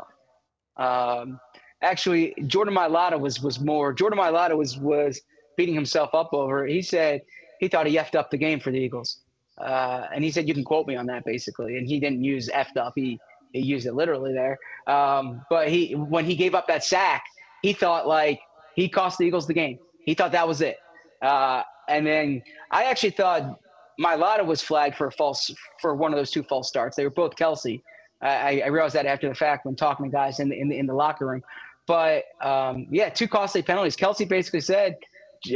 Um, 0.77 1.39
actually, 1.83 2.35
Jordan 2.47 2.75
Mailata 2.75 3.19
was 3.19 3.43
was 3.43 3.61
more. 3.61 3.93
Jordan 3.93 4.19
Mailata 4.19 4.57
was 4.57 4.79
was 4.79 5.21
beating 5.57 5.75
himself 5.75 6.15
up 6.15 6.31
over. 6.33 6.67
He 6.67 6.81
said 6.81 7.23
he 7.61 7.69
thought 7.69 7.87
he 7.87 7.97
effed 7.97 8.15
up 8.15 8.31
the 8.31 8.39
game 8.39 8.59
for 8.59 8.71
the 8.71 8.79
Eagles, 8.79 9.21
uh, 9.59 10.07
and 10.15 10.24
he 10.24 10.31
said 10.31 10.49
you 10.49 10.55
can 10.55 10.65
quote 10.65 10.87
me 10.87 10.97
on 10.97 11.07
that 11.07 11.24
basically. 11.24 11.79
And 11.79 11.87
he 11.87 12.01
didn't 12.01 12.24
use 12.24 12.49
effed 12.49 12.77
up. 12.77 12.93
He 12.97 13.19
he 13.53 13.61
used 13.61 13.87
it 13.87 13.95
literally 13.95 14.33
there. 14.33 14.59
Um, 14.87 15.45
but 15.51 15.69
he 15.69 15.95
when 15.95 16.24
he 16.24 16.35
gave 16.37 16.55
up 16.55 16.66
that 16.69 16.85
sack, 16.85 17.24
he 17.62 17.73
thought 17.73 18.07
like 18.07 18.41
he 18.74 18.89
cost 18.89 19.19
the 19.19 19.24
Eagles 19.24 19.47
the 19.47 19.55
game. 19.55 19.79
He 20.05 20.15
thought 20.15 20.33
that 20.33 20.49
was 20.49 20.61
it. 20.61 20.79
Uh, 21.20 21.62
and 21.89 22.07
then 22.07 22.43
I 22.70 22.85
actually 22.85 23.11
thought 23.11 23.61
Mailata 24.01 24.45
was 24.45 24.62
flagged 24.62 24.97
for 24.97 25.09
a 25.09 25.12
false 25.12 25.51
for 25.81 25.95
one 25.95 26.12
of 26.12 26.19
those 26.19 26.31
two 26.31 26.43
false 26.43 26.69
starts. 26.69 26.97
They 26.97 27.05
were 27.05 27.11
both 27.11 27.37
Kelce. 27.37 27.81
I, 28.20 28.62
I 28.65 28.69
realized 28.69 28.95
that 28.95 29.07
after 29.07 29.29
the 29.29 29.35
fact 29.35 29.66
when 29.66 29.74
talking 29.74 30.07
to 30.07 30.12
guys 30.12 30.39
in 30.39 30.49
the 30.49 30.59
in 30.59 30.69
the, 30.69 30.79
in 30.79 30.87
the 30.87 30.95
locker 30.95 31.27
room. 31.27 31.43
But 31.87 32.24
um, 32.41 32.87
yeah, 32.91 33.09
two 33.09 33.27
costly 33.27 33.62
penalties. 33.62 33.97
Kelce 33.97 34.29
basically 34.29 34.61
said 34.61 34.97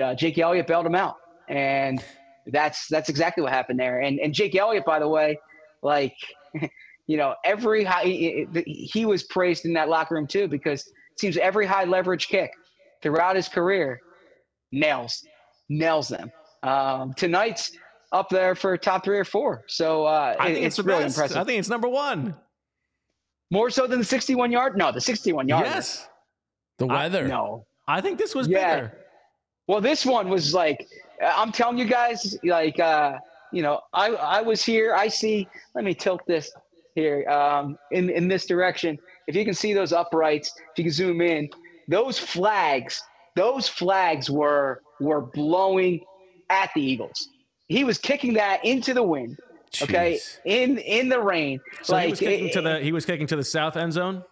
uh, 0.03 0.15
Jake 0.15 0.37
Elliott 0.39 0.67
bailed 0.67 0.87
him 0.87 0.97
out, 0.97 1.17
and 1.49 2.03
that's 2.47 2.87
that's 2.89 3.09
exactly 3.09 3.43
what 3.43 3.53
happened 3.53 3.79
there. 3.79 4.01
And 4.01 4.19
and 4.21 4.33
Jake 4.33 4.55
Elliott, 4.55 4.85
by 4.85 4.99
the 4.99 5.09
way, 5.09 5.39
like 5.83 6.15
you 7.07 7.17
know, 7.17 7.35
every 7.45 7.85
high 7.85 8.05
he, 8.05 8.47
he 8.65 9.05
was 9.05 9.25
praised 9.25 9.65
in 9.65 9.73
that 9.75 9.89
locker 9.89 10.15
room 10.15 10.27
too 10.27 10.49
because 10.49 10.87
it 10.87 11.21
seems 11.21 11.37
every 11.37 11.67
high 11.67 11.85
leverage 11.85 12.29
kick 12.29 12.51
throughout 13.03 13.37
his 13.37 13.49
career 13.49 14.01
nails 14.73 15.23
nails 15.69 16.09
them. 16.09 16.31
Um, 16.63 17.15
tonight's 17.15 17.71
up 18.13 18.29
there 18.29 18.55
for 18.55 18.77
top 18.77 19.05
three 19.05 19.19
or 19.19 19.25
four. 19.25 19.65
So 19.69 20.05
uh, 20.05 20.37
I 20.39 20.53
think 20.53 20.67
it's, 20.67 20.77
the 20.77 20.83
really 20.83 21.05
best. 21.05 21.17
impressive. 21.17 21.37
I 21.37 21.45
think 21.45 21.59
it's 21.59 21.69
number 21.69 21.89
one. 21.89 22.37
More 23.51 23.71
so 23.71 23.87
than 23.87 23.99
the 24.01 24.05
61 24.05 24.51
yard? 24.51 24.77
No, 24.77 24.91
the 24.91 25.01
61 25.01 25.49
yard. 25.49 25.67
Yes, 25.67 26.09
The 26.79 26.87
weather. 26.87 27.29
No. 27.29 27.67
I 27.87 28.01
think 28.01 28.19
this 28.19 28.35
was 28.35 28.49
Yeah. 28.49 28.75
bigger. 28.75 28.99
Well, 29.69 29.81
this 29.81 30.05
one 30.05 30.29
was 30.29 30.53
like, 30.55 30.87
I'm 31.23 31.53
telling 31.53 31.79
you 31.79 31.87
guys, 31.87 32.37
like, 32.45 32.79
uh, 32.79 33.19
you 33.53 33.63
know, 33.63 33.81
I 33.93 34.09
I 34.11 34.43
was 34.43 34.65
here. 34.65 34.95
I 34.95 35.09
see. 35.09 35.49
Let 35.75 35.85
me 35.85 35.95
tilt 35.95 36.21
this 36.27 36.51
here 36.95 37.29
um, 37.29 37.79
in 37.93 38.11
in 38.11 38.29
this 38.29 38.47
direction. 38.47 38.99
If 39.27 39.35
you 39.35 39.45
can 39.45 39.55
see 39.55 39.73
those 39.73 39.93
uprights, 39.93 40.53
if 40.57 40.79
you 40.79 40.85
can 40.85 40.93
zoom 40.93 41.21
in, 41.21 41.49
those 41.89 42.19
flags, 42.19 43.03
those 43.35 43.69
flags 43.69 44.31
were 44.31 44.83
were 45.01 45.23
blowing 45.23 46.01
at 46.51 46.71
the 46.75 46.83
Eagles. 46.83 47.29
He 47.69 47.85
was 47.85 47.99
kicking 47.99 48.35
that 48.35 48.65
into 48.65 48.95
the 48.95 49.03
wind. 49.03 49.37
Okay, 49.83 50.19
in 50.45 50.79
in 50.79 51.09
the 51.09 51.21
rain. 51.21 51.61
So 51.83 51.95
like 51.95 52.05
he 52.05 52.11
was 52.11 52.21
kicking 52.21 52.49
it- 52.49 52.53
to 52.53 52.63
the 52.63 52.81
he 52.81 52.93
was 52.93 53.05
kicking 53.05 53.27
to 53.27 53.37
the 53.37 53.45
south 53.45 53.77
end 53.77 53.93
zone 53.93 54.23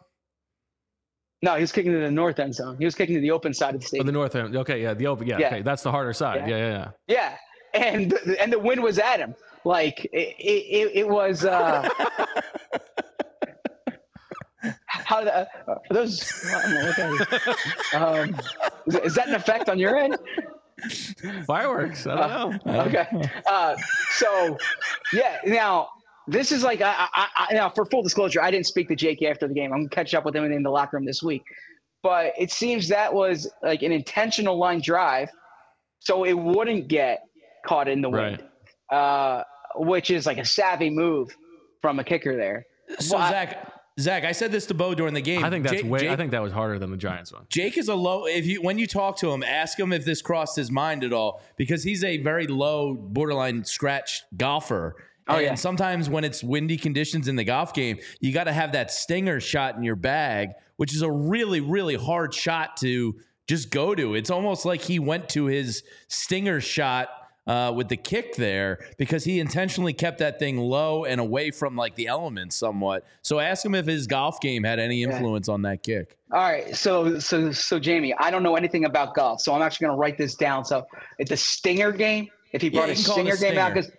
No, 1.45 1.55
he 1.57 1.61
was 1.61 1.73
kicking 1.73 1.93
to 1.93 1.99
the 1.99 2.11
north 2.11 2.39
end 2.39 2.55
zone. 2.55 2.77
He 2.79 2.87
was 2.87 2.95
kicking 2.95 3.15
to 3.17 3.21
the 3.21 3.31
open 3.31 3.53
side 3.53 3.75
of 3.75 3.83
the 3.83 3.87
stadium. 3.87 4.07
the 4.07 4.13
north 4.13 4.35
end. 4.35 4.57
Okay, 4.57 4.81
yeah, 4.83 4.95
the 4.95 5.07
open. 5.07 5.27
Yeah, 5.27 5.37
Yeah. 5.39 5.47
okay, 5.49 5.61
that's 5.63 5.83
the 5.83 5.91
harder 5.91 6.15
side. 6.15 6.49
Yeah, 6.49 6.57
Yeah. 6.57 6.59
yeah, 6.67 6.91
yeah. 7.07 7.37
Yeah, 7.75 7.85
and 7.99 8.11
the, 8.11 8.41
and 8.43 8.51
the 8.51 8.59
wind 8.59 8.83
was 8.83 8.99
at 8.99 9.21
him. 9.21 9.35
Like 9.67 10.07
it, 10.07 10.37
it, 10.39 10.91
it 10.95 11.07
was. 11.09 11.45
Uh, 11.45 11.87
how 14.87 15.23
the, 15.23 15.37
uh, 15.37 15.45
those? 15.91 16.23
I 16.55 16.93
don't 16.97 17.19
know. 17.19 17.27
Um, 18.23 18.37
is, 18.87 18.95
is 18.97 19.15
that 19.17 19.29
an 19.29 19.35
effect 19.35 19.69
on 19.69 19.79
your 19.79 19.97
end? 19.99 20.17
Fireworks. 21.47 22.07
I 22.07 22.17
don't 22.17 22.65
know. 22.67 22.81
Okay. 22.87 23.07
Uh, 23.47 23.77
so, 24.13 24.57
yeah. 25.13 25.39
Now 25.45 25.89
this 26.27 26.53
is 26.53 26.63
like 26.63 26.81
I, 26.81 27.09
I, 27.15 27.29
I 27.37 27.55
now 27.55 27.69
for 27.69 27.85
full 27.87 28.03
disclosure, 28.03 28.43
I 28.43 28.51
didn't 28.51 28.67
speak 28.67 28.89
to 28.89 28.97
Jake 28.97 29.23
after 29.23 29.47
the 29.47 29.55
game. 29.55 29.73
I'm 29.73 29.81
gonna 29.81 29.89
catch 29.91 30.15
up 30.15 30.25
with 30.25 30.35
him 30.35 30.45
in 30.45 30.63
the 30.63 30.71
locker 30.71 30.97
room 30.97 31.05
this 31.05 31.23
week. 31.23 31.43
But 32.03 32.33
it 32.39 32.51
seems 32.51 32.89
that 32.89 33.13
was 33.13 33.51
like 33.63 33.83
an 33.83 33.93
intentional 33.93 34.59
line 34.59 34.81
drive, 34.81 35.31
so 36.01 36.25
it 36.25 36.35
wouldn't 36.35 36.89
get 36.89 37.23
caught 37.67 37.89
in 37.89 38.03
the 38.03 38.11
wind, 38.11 38.43
uh, 38.93 39.43
which 39.77 40.11
is 40.11 40.27
like 40.27 40.39
a 40.39 40.45
savvy 40.45 40.91
move 40.91 41.35
from 41.81 41.99
a 41.99 42.05
kicker 42.05 42.37
there. 42.37 42.67
So 42.99 43.17
Well, 43.17 43.31
Zach, 43.31 43.73
Zach, 43.99 44.25
I 44.25 44.33
said 44.33 44.53
this 44.53 44.67
to 44.67 44.75
Bo 44.75 44.95
during 44.95 45.15
the 45.15 45.23
game. 45.23 45.45
I 45.45 45.51
think 45.51 45.65
that's 45.65 45.83
Jake, 45.83 45.91
way. 45.91 46.11
I 46.11 46.17
think 46.17 46.33
that 46.33 46.43
was 46.43 46.53
harder 46.53 46.79
than 46.79 46.91
the 46.91 46.97
Giants 46.97 47.33
one. 47.33 47.47
Jake 47.49 47.79
is 47.79 47.89
a 47.89 47.95
low. 47.95 48.27
If 48.27 48.45
you 48.45 48.61
when 48.61 48.77
you 48.77 48.87
talk 48.87 49.17
to 49.19 49.31
him, 49.31 49.43
ask 49.43 49.79
him 49.79 49.93
if 49.93 50.05
this 50.05 50.21
crossed 50.21 50.57
his 50.57 50.71
mind 50.71 51.05
at 51.05 51.13
all 51.13 51.41
because 51.57 51.85
he's 51.85 52.03
a 52.03 52.19
very 52.19 52.47
low, 52.47 52.95
borderline 52.95 53.65
scratch 53.65 54.23
golfer. 54.37 54.97
Oh, 55.27 55.37
and 55.37 55.43
yeah. 55.43 55.55
sometimes 55.55 56.11
when 56.11 56.25
it's 56.25 56.45
windy 56.45 56.77
conditions 56.77 57.29
in 57.29 57.37
the 57.37 57.45
golf 57.45 57.73
game, 57.73 57.99
you 58.21 58.33
got 58.33 58.45
to 58.45 58.53
have 58.53 58.73
that 58.73 58.91
stinger 58.91 59.41
shot 59.41 59.77
in 59.77 59.83
your 59.83 59.97
bag, 59.97 60.51
which 60.77 60.95
is 60.95 61.03
a 61.03 61.11
really, 61.11 61.61
really 61.61 61.95
hard 61.95 62.35
shot 62.35 62.77
to 62.79 63.17
just 63.47 63.71
go 63.71 63.95
to. 63.95 64.15
It's 64.15 64.31
almost 64.31 64.65
like 64.65 64.83
he 64.83 64.99
went 64.99 65.29
to 65.31 65.47
his 65.47 65.83
stinger 66.09 66.61
shot 66.61 67.09
uh, 67.47 67.73
with 67.75 67.89
the 67.89 67.97
kick 67.97 68.37
there 68.37 68.79
because 68.97 69.25
he 69.25 69.39
intentionally 69.39 69.93
kept 69.93 70.19
that 70.19 70.39
thing 70.39 70.59
low 70.59 71.05
and 71.05 71.21
away 71.21 71.51
from 71.51 71.77
like 71.77 71.95
the 71.95 72.07
elements 72.07 72.57
somewhat. 72.57 73.05
So 73.23 73.39
ask 73.39 73.65
him 73.65 73.75
if 73.75 73.87
his 73.87 74.07
golf 74.07 74.41
game 74.41 74.65
had 74.65 74.79
any 74.79 75.03
influence 75.03 75.49
on 75.49 75.63
that 75.63 75.83
kick. 75.83 76.17
All 76.33 76.41
right, 76.41 76.75
so 76.75 77.19
so 77.19 77.53
so 77.53 77.79
Jamie, 77.79 78.15
I 78.19 78.31
don't 78.31 78.43
know 78.43 78.57
anything 78.57 78.87
about 78.87 79.15
golf, 79.15 79.41
so 79.41 79.55
I'm 79.55 79.63
actually 79.63 79.87
going 79.87 79.97
to 79.97 80.01
write 80.01 80.19
this 80.19 80.35
down. 80.35 80.65
So 80.65 80.87
it's 81.19 81.31
a 81.31 81.37
stinger 81.37 81.93
game. 81.93 82.29
If 82.53 82.63
he 82.63 82.71
brought 82.71 82.87
you 82.87 82.93
a 82.93 82.97
can 82.97 83.05
call 83.05 83.19
it 83.19 83.29
a 83.29 83.37
stinger 83.37 83.53
game 83.53 83.59
out, 83.59 83.75
because 83.75 83.91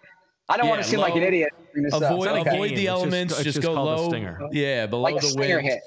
I 0.48 0.58
don't 0.58 0.68
want 0.70 0.82
to 0.84 0.88
seem 0.88 1.00
like 1.00 1.16
an 1.16 1.24
idiot. 1.24 1.50
bringing 1.74 1.86
this 1.90 1.94
up. 1.94 2.04
Avoid, 2.12 2.26
not 2.26 2.48
avoid 2.48 2.52
game. 2.52 2.60
the 2.60 2.66
It's 2.68 2.82
just- 2.82 2.88
elements. 2.90 3.34
it's 3.34 3.44
Just, 3.44 3.56
just 3.56 3.68
go 3.68 3.74
called 3.76 3.88
a 3.88 4.02
low. 4.02 4.10
stinger. 4.10 4.40
Yeah, 4.52 4.86
below 4.86 5.02
like 5.04 5.16
a 5.18 5.20
the 5.20 5.28
stinger 5.28 5.56
wind. 5.58 5.68
hit. 5.68 5.82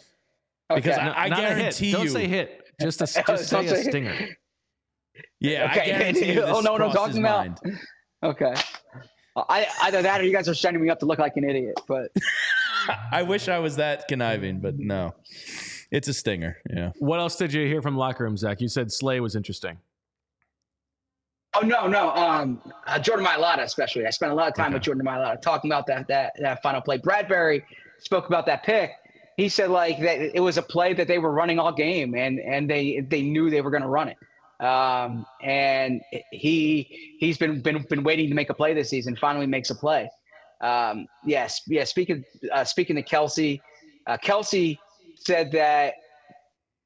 Because 0.75 0.99
Okay. 0.99 1.01
I- 1.01 1.29
Not 1.29 1.39
a 1.39 1.43
hit. 1.43 1.57
guarantee 1.59 1.93
Don't 1.93 2.09
say 2.09 2.27
hit. 2.27 2.63
Just 2.81 3.01
a, 3.01 3.05
just 3.07 3.27
Don't 3.27 3.39
say 3.39 3.67
a 3.67 3.69
say- 3.69 3.83
stinger. 3.91 4.29
Yeah, 5.41 5.71
Okay. 5.71 5.81
I 5.81 5.85
guarantee 5.99 6.27
you 6.27 6.35
this 6.35 6.45
Oh, 6.47 6.61
no, 6.61 6.77
no, 6.77 6.91
crossed 6.91 7.13
his 7.15 7.17
talking 7.17 7.19
about- 7.21 7.65
mind. 7.65 7.79
okay. 8.23 8.55
I 9.37 9.69
either 9.83 10.03
that 10.03 10.21
or 10.21 10.25
you 10.25 10.33
guys 10.33 10.49
are 10.49 10.55
setting 10.55 10.81
me 10.83 10.91
up 10.91 10.99
to 10.99 11.07
look 11.07 11.21
like 11.21 11.37
an 11.37 11.45
idiot. 11.49 11.79
But 11.87 12.11
I 13.13 13.23
wish 13.23 13.49
I 13.49 13.61
was 13.61 13.77
that 13.77 14.09
conniving, 14.09 14.59
but 14.61 14.77
no. 14.79 15.15
It's 15.93 16.09
a 16.09 16.13
stinger. 16.15 16.57
Yeah. 16.69 16.91
What 16.99 17.21
else 17.21 17.37
did 17.37 17.53
you 17.53 17.65
hear 17.67 17.81
from 17.81 17.97
locker 17.97 18.25
room, 18.25 18.37
Zach? 18.37 18.61
You 18.61 18.69
said 18.69 18.91
Slay 18.93 19.21
was 19.21 19.37
interesting. 19.37 19.79
Oh 21.55 21.61
no, 21.61 21.87
no. 21.87 22.11
Um, 22.11 22.61
uh, 22.87 22.99
Jordan 22.99 23.25
Mailata, 23.25 23.63
especially. 23.63 24.07
I 24.07 24.11
spent 24.11 24.33
a 24.33 24.35
lot 24.35 24.49
of 24.49 24.55
time 24.55 24.67
Okay. 24.67 24.75
with 24.75 24.83
Jordan 24.83 25.05
Mailata 25.07 25.41
talking 25.41 25.71
about 25.71 25.87
that 25.87 26.07
that 26.09 26.33
that 26.41 26.63
final 26.63 26.81
play. 26.81 26.99
Bradberry 26.99 27.63
spoke 27.99 28.27
about 28.27 28.47
that 28.47 28.63
pick. 28.63 28.93
He 29.37 29.49
said 29.49 29.71
like 29.71 29.99
that 30.01 30.37
it 30.37 30.41
was 30.41 30.59
a 30.59 30.63
play 30.63 30.93
that 30.95 31.09
they 31.09 31.19
were 31.19 31.33
running 31.33 31.59
all 31.59 31.73
game, 31.73 32.15
and 32.15 32.39
and 32.39 32.69
they 32.69 33.01
they 33.09 33.23
knew 33.23 33.51
they 33.51 33.61
were 33.63 33.71
going 33.71 33.83
to 33.83 33.89
run 33.89 34.09
it. 34.09 34.17
Um, 34.65 35.25
and 35.43 36.03
he 36.33 37.17
he's 37.19 37.39
been 37.39 37.61
been 37.63 37.83
been 37.89 38.03
waiting 38.03 38.29
to 38.29 38.35
make 38.35 38.51
a 38.51 38.55
play 38.55 38.75
this 38.75 38.91
season. 38.91 39.17
Finally 39.17 39.47
makes 39.47 39.71
a 39.71 39.75
play. 39.75 40.11
Um, 40.61 41.07
yes, 41.25 41.63
yeah. 41.67 41.85
Speaking 41.85 42.25
uh, 42.53 42.65
speaking 42.65 42.97
to 42.97 43.03
Kelce, 43.03 43.61
uh, 44.07 44.19
Kelce 44.19 44.77
said 45.15 45.53
that 45.53 45.95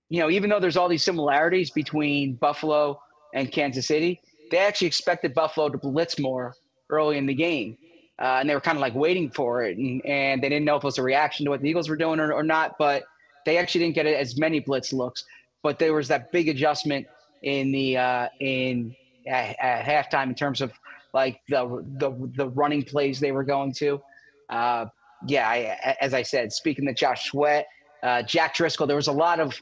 you 0.08 0.20
know 0.20 0.30
even 0.30 0.50
though 0.50 0.60
there's 0.60 0.76
all 0.76 0.88
these 0.88 1.02
similarities 1.02 1.70
between 1.70 2.34
Buffalo 2.34 3.00
and 3.34 3.50
Kansas 3.50 3.86
City, 3.86 4.20
they 4.52 4.58
actually 4.58 4.86
expected 4.86 5.34
Buffalo 5.34 5.70
to 5.70 5.78
blitz 5.78 6.18
more 6.18 6.54
early 6.90 7.16
in 7.18 7.26
the 7.26 7.34
game. 7.34 7.76
Uh, 8.20 8.36
and 8.38 8.48
they 8.48 8.54
were 8.54 8.60
kind 8.60 8.76
of 8.76 8.82
like 8.82 8.94
waiting 8.94 9.30
for 9.30 9.64
it. 9.64 9.78
And, 9.78 10.04
and 10.04 10.42
they 10.42 10.48
didn't 10.48 10.66
know 10.66 10.76
if 10.76 10.84
it 10.84 10.86
was 10.86 10.98
a 10.98 11.02
reaction 11.02 11.44
to 11.46 11.50
what 11.50 11.62
the 11.62 11.68
Eagles 11.68 11.88
were 11.88 11.96
doing 11.96 12.20
or, 12.20 12.32
or 12.32 12.42
not. 12.42 12.76
But 12.78 13.02
they 13.46 13.56
actually 13.56 13.80
didn't 13.80 13.96
get 13.96 14.06
as 14.06 14.38
many 14.38 14.60
blitz 14.60 14.92
looks. 14.92 15.24
But 15.62 15.78
there 15.78 15.94
was 15.94 16.06
that 16.08 16.30
big 16.30 16.48
adjustment 16.48 17.06
in 17.42 17.72
the 17.72 17.96
uh, 17.96 18.28
in 18.40 18.94
at, 19.26 19.56
at 19.58 19.84
halftime 19.84 20.28
in 20.28 20.34
terms 20.34 20.60
of 20.60 20.70
like 21.14 21.40
the 21.48 21.84
the 21.98 22.30
the 22.36 22.48
running 22.50 22.82
plays 22.84 23.18
they 23.18 23.32
were 23.32 23.44
going 23.44 23.72
to. 23.74 24.00
Uh, 24.50 24.86
yeah, 25.26 25.48
I, 25.48 25.96
as 26.00 26.14
I 26.14 26.22
said, 26.22 26.52
speaking 26.52 26.84
to 26.86 26.92
Josh 26.92 27.30
Sweat, 27.30 27.66
uh, 28.02 28.22
Jack 28.22 28.54
Driscoll, 28.54 28.86
there 28.86 28.96
was 28.96 29.06
a 29.08 29.12
lot 29.12 29.40
of 29.40 29.60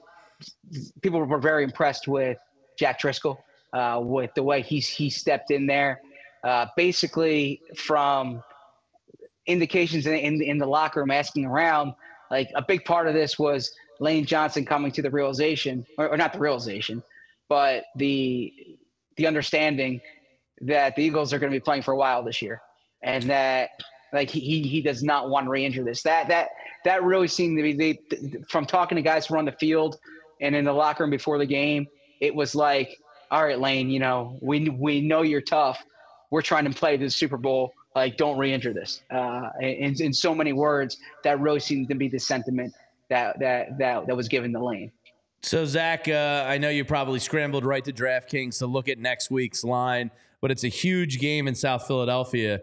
people 1.00 1.20
were 1.20 1.38
very 1.38 1.62
impressed 1.62 2.08
with 2.08 2.38
Jack 2.78 2.98
Driscoll 2.98 3.38
uh, 3.72 4.00
with 4.02 4.32
the 4.34 4.42
way 4.42 4.62
he's 4.62 4.88
he 4.88 5.10
stepped 5.10 5.50
in 5.50 5.66
there. 5.66 6.00
Uh, 6.42 6.66
basically, 6.76 7.60
from 7.76 8.42
indications 9.46 10.06
in, 10.06 10.14
in 10.14 10.42
in 10.42 10.58
the 10.58 10.66
locker 10.66 11.00
room, 11.00 11.10
asking 11.10 11.44
around, 11.44 11.92
like 12.30 12.48
a 12.54 12.62
big 12.62 12.84
part 12.84 13.06
of 13.06 13.14
this 13.14 13.38
was 13.38 13.72
Lane 14.00 14.24
Johnson 14.24 14.64
coming 14.64 14.90
to 14.92 15.02
the 15.02 15.10
realization, 15.10 15.84
or, 15.98 16.08
or 16.08 16.16
not 16.16 16.32
the 16.32 16.38
realization, 16.38 17.02
but 17.48 17.84
the 17.96 18.52
the 19.16 19.26
understanding 19.26 20.00
that 20.62 20.96
the 20.96 21.02
Eagles 21.02 21.32
are 21.32 21.38
going 21.38 21.52
to 21.52 21.56
be 21.56 21.62
playing 21.62 21.82
for 21.82 21.92
a 21.92 21.96
while 21.96 22.22
this 22.22 22.40
year, 22.40 22.60
and 23.02 23.24
that 23.24 23.70
like 24.12 24.30
he 24.30 24.62
he, 24.62 24.82
does 24.82 25.02
not 25.02 25.30
want 25.30 25.46
to 25.46 25.50
re-injure 25.50 25.84
this. 25.84 26.02
That 26.02 26.28
that 26.28 26.48
that 26.84 27.02
really 27.04 27.28
seemed 27.28 27.58
to 27.58 27.62
be 27.62 27.74
the, 27.74 28.44
from 28.48 28.64
talking 28.66 28.96
to 28.96 29.02
guys 29.02 29.26
who 29.26 29.34
were 29.34 29.38
on 29.38 29.44
the 29.44 29.52
field 29.52 29.98
and 30.40 30.54
in 30.54 30.64
the 30.64 30.72
locker 30.72 31.04
room 31.04 31.10
before 31.10 31.38
the 31.38 31.46
game. 31.46 31.86
It 32.20 32.34
was 32.34 32.54
like, 32.54 32.96
all 33.30 33.44
right, 33.44 33.58
Lane, 33.58 33.90
you 33.90 34.00
know, 34.00 34.38
we 34.40 34.68
we 34.68 35.00
know 35.00 35.22
you're 35.22 35.40
tough. 35.40 35.84
We're 36.30 36.42
trying 36.42 36.64
to 36.64 36.70
play 36.70 36.96
the 36.96 37.08
Super 37.10 37.36
Bowl. 37.36 37.72
Like, 37.94 38.16
don't 38.16 38.38
re-enter 38.38 38.72
this. 38.72 39.02
Uh, 39.10 39.50
in 39.60 40.00
in 40.00 40.12
so 40.12 40.34
many 40.34 40.52
words, 40.52 40.98
that 41.24 41.40
really 41.40 41.60
seemed 41.60 41.88
to 41.88 41.94
be 41.94 42.08
the 42.08 42.18
sentiment 42.18 42.74
that 43.08 43.38
that 43.40 43.78
that 43.78 44.06
that 44.06 44.16
was 44.16 44.28
given 44.28 44.52
to 44.52 44.64
Lane. 44.64 44.90
So, 45.42 45.64
Zach, 45.64 46.06
uh, 46.06 46.44
I 46.46 46.58
know 46.58 46.68
you 46.68 46.84
probably 46.84 47.18
scrambled 47.18 47.64
right 47.64 47.84
to 47.84 47.92
DraftKings 47.92 48.58
to 48.58 48.66
look 48.66 48.88
at 48.88 48.98
next 48.98 49.30
week's 49.30 49.64
line, 49.64 50.10
but 50.40 50.50
it's 50.50 50.64
a 50.64 50.68
huge 50.68 51.18
game 51.18 51.48
in 51.48 51.54
South 51.54 51.86
Philadelphia. 51.86 52.60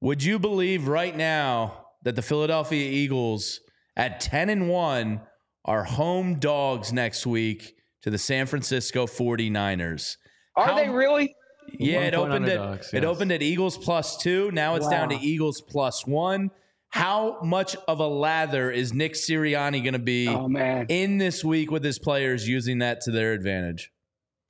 Would 0.00 0.22
you 0.22 0.38
believe 0.38 0.88
right 0.88 1.16
now 1.16 1.86
that 2.02 2.16
the 2.16 2.22
Philadelphia 2.22 2.88
Eagles 2.90 3.60
at 3.96 4.20
10 4.20 4.50
and 4.50 4.68
1 4.68 5.20
are 5.64 5.84
home 5.84 6.38
dogs 6.38 6.92
next 6.92 7.26
week 7.26 7.77
to 8.02 8.10
the 8.10 8.18
San 8.18 8.46
Francisco 8.46 9.06
49ers? 9.06 10.16
Are 10.56 10.66
How- 10.66 10.76
they 10.76 10.88
really? 10.88 11.34
Yeah, 11.78 12.00
it 12.00 12.14
opened 12.14 12.46
at 12.48 12.58
underdogs, 12.58 12.94
it 12.94 13.04
opened 13.04 13.30
at 13.30 13.42
Eagles 13.42 13.76
plus 13.76 14.16
two. 14.16 14.50
Now 14.52 14.76
it's 14.76 14.88
down 14.88 15.10
to 15.10 15.16
Eagles 15.16 15.60
plus 15.60 16.06
one. 16.06 16.50
How 16.88 17.38
much 17.42 17.76
of 17.86 18.00
a 18.00 18.06
lather 18.06 18.70
is 18.70 18.94
Nick 18.94 19.12
Sirianni 19.12 19.82
going 19.82 19.92
to 19.92 19.98
be 19.98 20.26
Oh 20.28 20.48
man. 20.48 20.86
in 20.88 21.18
this 21.18 21.44
week 21.44 21.70
with 21.70 21.84
his 21.84 21.98
players 21.98 22.48
using 22.48 22.78
that 22.78 23.02
to 23.02 23.10
their 23.10 23.34
advantage? 23.34 23.92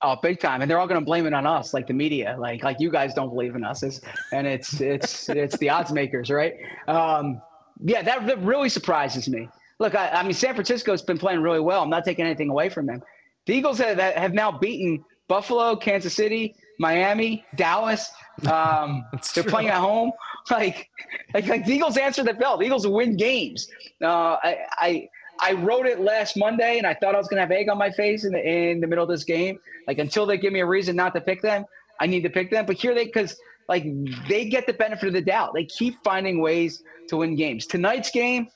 Oh, 0.00 0.14
big 0.22 0.38
time, 0.38 0.62
and 0.62 0.70
they're 0.70 0.78
all 0.78 0.86
going 0.86 1.00
to 1.00 1.04
blame 1.04 1.26
it 1.26 1.34
on 1.34 1.44
us, 1.44 1.74
like 1.74 1.88
the 1.88 1.92
media, 1.92 2.36
like 2.38 2.62
like 2.62 2.76
you 2.78 2.88
guys 2.88 3.14
don't 3.14 3.30
believe 3.30 3.56
in 3.56 3.64
us, 3.64 3.82
it's, 3.82 4.00
and 4.30 4.46
it's 4.46 4.80
it's 4.80 5.28
it's 5.28 5.58
the 5.58 5.70
odds 5.70 5.90
makers, 5.90 6.30
right? 6.30 6.54
Um, 6.86 7.42
yeah, 7.80 8.02
that, 8.02 8.24
that 8.28 8.40
really 8.42 8.68
surprises 8.68 9.28
me. 9.28 9.48
Look, 9.80 9.96
I, 9.96 10.08
I 10.10 10.22
mean, 10.22 10.34
San 10.34 10.54
Francisco's 10.54 11.02
been 11.02 11.18
playing 11.18 11.40
really 11.40 11.58
well. 11.60 11.82
I'm 11.82 11.90
not 11.90 12.04
taking 12.04 12.24
anything 12.24 12.48
away 12.48 12.68
from 12.68 12.86
them. 12.86 13.02
The 13.48 13.54
Eagles 13.54 13.78
have, 13.78 13.98
have 13.98 14.34
now 14.34 14.52
beaten 14.52 15.02
Buffalo, 15.26 15.74
Kansas 15.74 16.14
City, 16.14 16.54
Miami, 16.78 17.46
Dallas. 17.56 18.10
Um, 18.46 19.06
they're 19.34 19.42
true. 19.42 19.50
playing 19.50 19.68
at 19.68 19.80
home. 19.80 20.12
Like, 20.50 20.88
like, 21.34 21.46
like 21.46 21.66
the 21.66 21.74
Eagles 21.74 21.98
answer 21.98 22.24
the 22.24 22.32
bell. 22.32 22.56
The 22.56 22.64
Eagles 22.64 22.86
win 22.86 23.18
games. 23.18 23.68
Uh, 24.02 24.38
I, 24.42 24.56
I 24.78 25.08
I 25.40 25.52
wrote 25.52 25.84
it 25.84 26.00
last 26.00 26.38
Monday, 26.38 26.78
and 26.78 26.86
I 26.86 26.94
thought 26.94 27.14
I 27.14 27.18
was 27.18 27.28
going 27.28 27.36
to 27.36 27.42
have 27.42 27.50
egg 27.50 27.68
on 27.68 27.76
my 27.76 27.90
face 27.90 28.24
in 28.24 28.32
the 28.32 28.40
in 28.42 28.80
the 28.80 28.86
middle 28.86 29.04
of 29.04 29.10
this 29.10 29.24
game. 29.24 29.58
Like 29.86 29.98
until 29.98 30.24
they 30.24 30.38
give 30.38 30.54
me 30.54 30.60
a 30.60 30.66
reason 30.66 30.96
not 30.96 31.14
to 31.16 31.20
pick 31.20 31.42
them, 31.42 31.66
I 32.00 32.06
need 32.06 32.22
to 32.22 32.30
pick 32.30 32.50
them. 32.50 32.64
But 32.64 32.76
here 32.76 32.94
they 32.94 33.04
because 33.04 33.36
like 33.68 33.84
they 34.26 34.48
get 34.48 34.66
the 34.66 34.72
benefit 34.72 35.08
of 35.08 35.12
the 35.12 35.20
doubt. 35.20 35.52
They 35.52 35.66
keep 35.66 36.02
finding 36.02 36.40
ways 36.40 36.82
to 37.08 37.18
win 37.18 37.36
games. 37.36 37.66
Tonight's 37.66 38.10
game, 38.10 38.48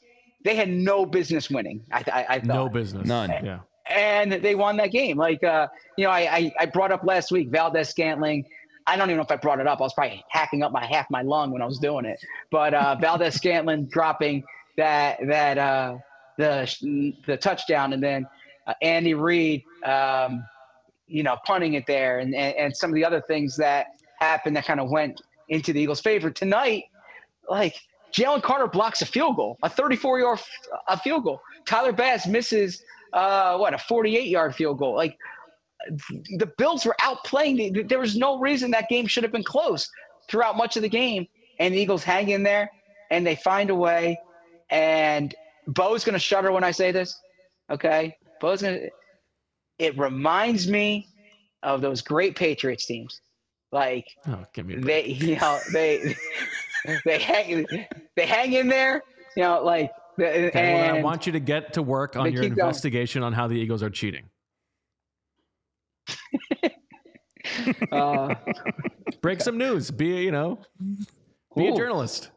they 0.47 0.57
had 0.57 0.71
no 0.71 1.05
business 1.05 1.51
winning. 1.51 1.85
I 1.93 1.99
I, 2.11 2.27
I 2.27 2.39
thought 2.39 2.47
No 2.47 2.69
business. 2.71 3.07
None. 3.07 3.29
Yeah. 3.45 3.59
And 3.89 4.33
they 4.33 4.55
won 4.55 4.77
that 4.77 4.93
game. 4.93 5.17
Like, 5.17 5.43
uh, 5.43 5.69
you 5.97 6.05
know, 6.05 6.11
I, 6.11 6.21
I, 6.21 6.53
I 6.61 6.67
brought 6.67 6.93
up 6.93 7.05
last 7.05 7.31
week 7.33 7.51
Valdes-Scantling. 7.51 8.47
I 8.87 8.97
don't 8.97 9.09
even 9.09 9.17
know 9.17 9.25
if 9.25 9.31
I 9.31 9.37
brought 9.37 9.61
it 9.61 9.67
up. 9.67 9.81
I 9.81 9.83
was 9.83 9.95
probably 9.95 10.25
hacking 10.29 10.63
up 10.63 10.73
my 10.73 10.85
half 10.85 11.11
my 11.11 11.23
lung 11.23 11.53
when 11.53 11.63
I 11.63 11.67
was 11.67 11.79
doing 11.79 12.05
it. 12.05 12.21
But 12.51 12.75
uh, 12.75 12.97
Valdes-Scantling 13.01 13.87
dropping 13.87 14.45
that 14.77 15.19
that 15.27 15.59
uh, 15.59 15.99
the 16.39 17.15
the 17.27 17.37
touchdown, 17.37 17.93
and 17.93 18.03
then 18.03 18.27
uh, 18.67 18.75
Andy 18.83 19.15
Reid, 19.15 19.63
um, 19.85 20.45
you 21.07 21.23
know, 21.23 21.37
punting 21.45 21.75
it 21.75 21.87
there, 21.87 22.21
and, 22.21 22.35
and 22.35 22.55
and 22.57 22.77
some 22.77 22.91
of 22.91 22.95
the 22.95 23.05
other 23.05 23.21
things 23.21 23.57
that 23.57 23.87
happened 24.21 24.57
that 24.57 24.65
kind 24.65 24.81
of 24.81 24.91
went 24.91 25.21
into 25.49 25.73
the 25.73 25.81
Eagles' 25.81 26.01
favor 26.01 26.31
tonight. 26.31 26.85
Like 27.49 27.75
Jalen 28.13 28.43
Carter 28.43 28.67
blocks 28.67 29.03
a 29.03 29.07
field 29.07 29.37
goal, 29.37 29.59
a 29.63 29.69
34 29.69 30.21
yard 30.21 30.41
a 30.89 30.99
field 30.99 31.25
goal. 31.25 31.41
Tyler 31.67 31.93
Bass 31.93 32.27
misses 32.27 32.83
uh, 33.13 33.57
what 33.59 33.75
a 33.75 33.79
48 33.79 34.27
yard 34.29 34.55
field 34.55 34.79
goal. 34.79 34.95
Like 34.95 35.17
the 36.39 36.51
Bills 36.59 36.85
were 36.87 36.97
outplaying. 37.01 37.75
the- 37.75 37.83
There 37.83 37.99
was 37.99 38.17
no 38.17 38.39
reason 38.39 38.71
that 38.73 38.89
game 38.89 39.07
should 39.07 39.23
have 39.25 39.33
been 39.33 39.45
close 39.45 39.89
throughout 40.29 40.57
much 40.57 40.77
of 40.77 40.83
the 40.83 40.89
game, 40.89 41.27
and 41.59 41.75
the 41.75 41.79
Eagles 41.79 42.05
hang 42.05 42.29
in 42.31 42.43
there 42.43 42.71
and 43.11 43.27
they 43.27 43.35
find 43.37 43.71
a 43.71 43.75
way. 43.75 44.19
And 44.71 45.35
Bo's 45.67 46.05
going 46.05 46.15
to 46.15 46.19
shudder 46.19 46.53
when 46.53 46.65
I 46.65 46.71
say 46.71 46.93
this. 46.93 47.19
Okay, 47.71 48.17
Bo's 48.41 48.63
going 48.63 48.79
to. 48.81 48.91
It 49.79 49.99
reminds 49.99 50.69
me 50.69 51.09
of 51.63 51.81
those 51.81 52.01
great 52.03 52.37
Patriots 52.37 52.87
teams, 52.87 53.21
like 53.73 54.07
Oh, 54.29 54.45
they 54.87 55.07
you 55.07 55.37
know 55.37 55.59
they 55.73 56.15
they 57.05 57.19
hang 57.19 57.67
they 58.17 58.27
hang 58.27 58.53
in 58.53 58.69
there 58.69 59.03
you 59.37 59.43
know 59.43 59.63
like 59.65 59.91
Okay, 60.21 60.75
well, 60.75 60.95
I 60.97 61.03
want 61.03 61.27
you 61.27 61.33
to 61.33 61.41
get 61.41 61.73
to 61.75 61.83
work 61.83 62.17
on 62.17 62.33
your 62.33 62.43
keep 62.43 62.55
going. 62.55 62.67
investigation 62.67 63.23
on 63.23 63.33
how 63.33 63.49
the 63.49 63.55
Eagles 63.55 63.83
are 63.83 63.91
cheating. 63.91 64.29
uh, 67.93 68.35
Break 69.21 69.41
some 69.41 69.59
news. 69.59 69.91
Be 69.91 70.19
a, 70.19 70.21
you 70.21 70.31
know, 70.31 70.59
be 71.57 71.69
a 71.69 71.75
journalist. 71.77 72.31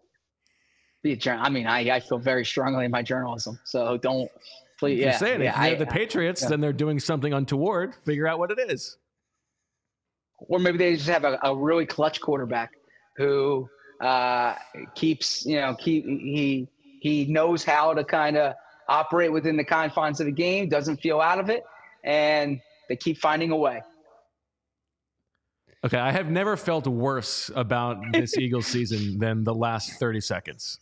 be 1.04 1.14
a 1.14 1.16
jour- 1.16 1.38
I 1.40 1.50
mean 1.50 1.68
I, 1.68 1.96
I 1.96 2.00
feel 2.00 2.18
very 2.20 2.46
strongly 2.46 2.86
in 2.86 2.92
my 2.92 3.02
journalism 3.02 3.60
so 3.66 3.98
don't 3.98 4.30
please 4.80 5.00
You're 5.00 5.10
yeah, 5.10 5.18
saying 5.18 5.42
yeah 5.42 5.50
if 5.50 5.56
they're 5.56 5.64
I- 5.74 5.76
the 5.76 5.86
Patriots, 5.86 6.42
yeah. 6.44 6.50
then 6.50 6.62
they're 6.62 6.74
doing 6.74 7.00
something 7.00 7.34
untoward. 7.34 7.96
Figure 8.06 8.28
out 8.28 8.40
what 8.40 8.52
it 8.52 8.60
is. 8.60 8.98
or 10.40 10.60
maybe 10.60 10.78
they 10.78 10.96
just 10.96 11.08
have 11.10 11.24
a, 11.24 11.40
a 11.44 11.56
really 11.56 11.86
clutch 11.86 12.20
quarterback 12.22 12.72
who 13.18 13.68
uh, 14.02 14.56
keeps 14.96 15.46
you 15.46 15.56
know 15.62 15.76
keep 15.76 16.06
he 16.06 16.68
he 17.06 17.26
knows 17.26 17.64
how 17.64 17.94
to 17.94 18.04
kind 18.04 18.36
of 18.36 18.56
operate 18.90 19.32
within 19.32 19.56
the 19.56 19.64
confines 19.64 20.20
of 20.20 20.26
the 20.26 20.32
game 20.32 20.68
doesn't 20.68 20.98
feel 20.98 21.22
out 21.22 21.40
of 21.40 21.50
it 21.52 21.64
and 22.04 22.60
they 22.90 22.96
keep 22.96 23.18
finding 23.20 23.52
a 23.52 23.56
way 23.56 23.80
Okay, 25.84 26.00
I 26.00 26.12
have 26.12 26.32
never 26.32 26.58
felt 26.58 26.88
worse 26.88 27.52
about 27.56 27.98
this 28.12 28.36
Eagles 28.40 28.66
season 28.66 29.20
than 29.20 29.44
the 29.44 29.54
last 29.54 30.00
30 30.00 30.20
seconds. 30.20 30.80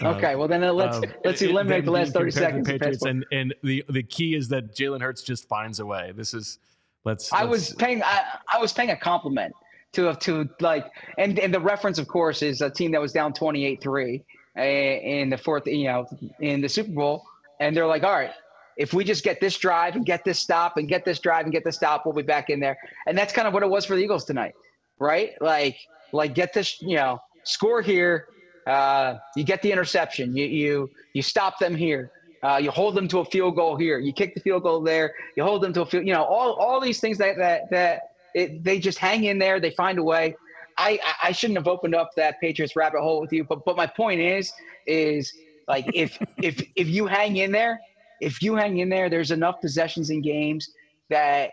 okay 0.00 0.36
well 0.36 0.46
then 0.46 0.60
let's 0.76 0.98
of- 0.98 1.12
let's 1.24 1.42
eliminate 1.42 1.84
them 1.84 1.86
the 1.86 1.98
last 2.00 2.12
30 2.12 2.30
seconds 2.30 2.68
Patriots, 2.68 3.02
and 3.04 3.26
and 3.32 3.52
the 3.64 3.84
the 3.88 4.04
key 4.04 4.36
is 4.36 4.48
that 4.50 4.76
Jalen 4.76 5.00
Hurts 5.02 5.22
just 5.22 5.48
finds 5.48 5.80
a 5.80 5.86
way. 5.86 6.12
This 6.14 6.34
is 6.34 6.58
let's. 7.04 7.32
I 7.32 7.38
let's- 7.38 7.50
was 7.50 7.74
paying 7.74 8.00
I, 8.04 8.20
I 8.54 8.58
was 8.58 8.72
paying 8.72 8.90
a 8.90 8.96
compliment 8.96 9.52
to 9.94 10.14
to 10.26 10.48
like 10.60 10.86
and 11.18 11.38
and 11.40 11.52
the 11.52 11.60
reference 11.60 11.98
of 11.98 12.06
course 12.06 12.40
is 12.42 12.60
a 12.60 12.70
team 12.70 12.92
that 12.92 13.00
was 13.00 13.12
down 13.12 13.32
28-3 13.32 14.20
uh, 14.20 14.22
in 14.56 15.30
the 15.30 15.38
fourth 15.38 15.66
you 15.66 15.84
know 15.84 16.06
in 16.40 16.60
the 16.60 16.68
Super 16.68 16.92
Bowl 16.92 17.24
and 17.60 17.76
they're 17.76 17.86
like 17.86 18.02
all 18.02 18.12
right 18.12 18.30
if 18.76 18.92
we 18.92 19.04
just 19.04 19.22
get 19.22 19.40
this 19.40 19.56
drive 19.56 19.94
and 19.94 20.04
get 20.04 20.24
this 20.24 20.38
stop 20.38 20.76
and 20.76 20.88
get 20.88 21.04
this 21.04 21.20
drive 21.20 21.44
and 21.44 21.52
get 21.52 21.64
this 21.64 21.76
stop 21.76 22.04
we'll 22.04 22.14
be 22.14 22.22
back 22.22 22.50
in 22.50 22.60
there 22.60 22.76
and 23.06 23.16
that's 23.16 23.32
kind 23.32 23.46
of 23.46 23.54
what 23.54 23.62
it 23.62 23.68
was 23.68 23.84
for 23.84 23.96
the 23.96 24.02
Eagles 24.02 24.24
tonight 24.24 24.54
right? 24.98 25.30
Like, 25.40 25.76
like 26.12 26.34
get 26.34 26.52
this, 26.52 26.80
you 26.80 26.96
know, 26.96 27.20
score 27.44 27.82
here. 27.82 28.28
Uh, 28.66 29.18
you 29.36 29.44
get 29.44 29.62
the 29.62 29.70
interception. 29.70 30.34
You 30.36 30.46
you 30.46 30.90
you 31.12 31.22
stop 31.22 31.58
them 31.58 31.74
here. 31.74 32.10
Uh, 32.42 32.58
you 32.62 32.70
hold 32.70 32.94
them 32.94 33.08
to 33.08 33.18
a 33.18 33.24
field 33.26 33.56
goal 33.56 33.76
here. 33.76 33.98
You 33.98 34.12
kick 34.12 34.34
the 34.34 34.40
field 34.40 34.62
goal 34.62 34.80
there. 34.80 35.14
You 35.36 35.44
hold 35.44 35.62
them 35.62 35.72
to 35.74 35.82
a 35.82 35.86
field. 35.86 36.06
You 36.06 36.14
know, 36.14 36.24
all 36.24 36.54
all 36.54 36.80
these 36.80 37.00
things 37.00 37.18
that 37.18 37.36
that 37.36 37.70
that 37.70 38.02
it, 38.34 38.64
they 38.64 38.78
just 38.78 38.98
hang 38.98 39.24
in 39.24 39.38
there. 39.38 39.60
They 39.60 39.70
find 39.70 39.98
a 39.98 40.02
way. 40.02 40.34
I 40.76 40.98
I 41.22 41.32
shouldn't 41.32 41.58
have 41.58 41.68
opened 41.68 41.94
up 41.94 42.10
that 42.16 42.40
Patriots 42.40 42.76
rabbit 42.76 43.00
hole 43.00 43.20
with 43.20 43.32
you, 43.32 43.44
but 43.44 43.64
but 43.64 43.76
my 43.76 43.86
point 43.86 44.20
is 44.20 44.52
is 44.86 45.32
like 45.68 45.86
if 45.94 46.18
if 46.38 46.62
if 46.76 46.88
you 46.88 47.06
hang 47.06 47.36
in 47.36 47.52
there, 47.52 47.80
if 48.20 48.42
you 48.42 48.56
hang 48.56 48.78
in 48.78 48.88
there, 48.88 49.08
there's 49.08 49.30
enough 49.30 49.60
possessions 49.60 50.10
in 50.10 50.20
games 50.20 50.68
that 51.10 51.50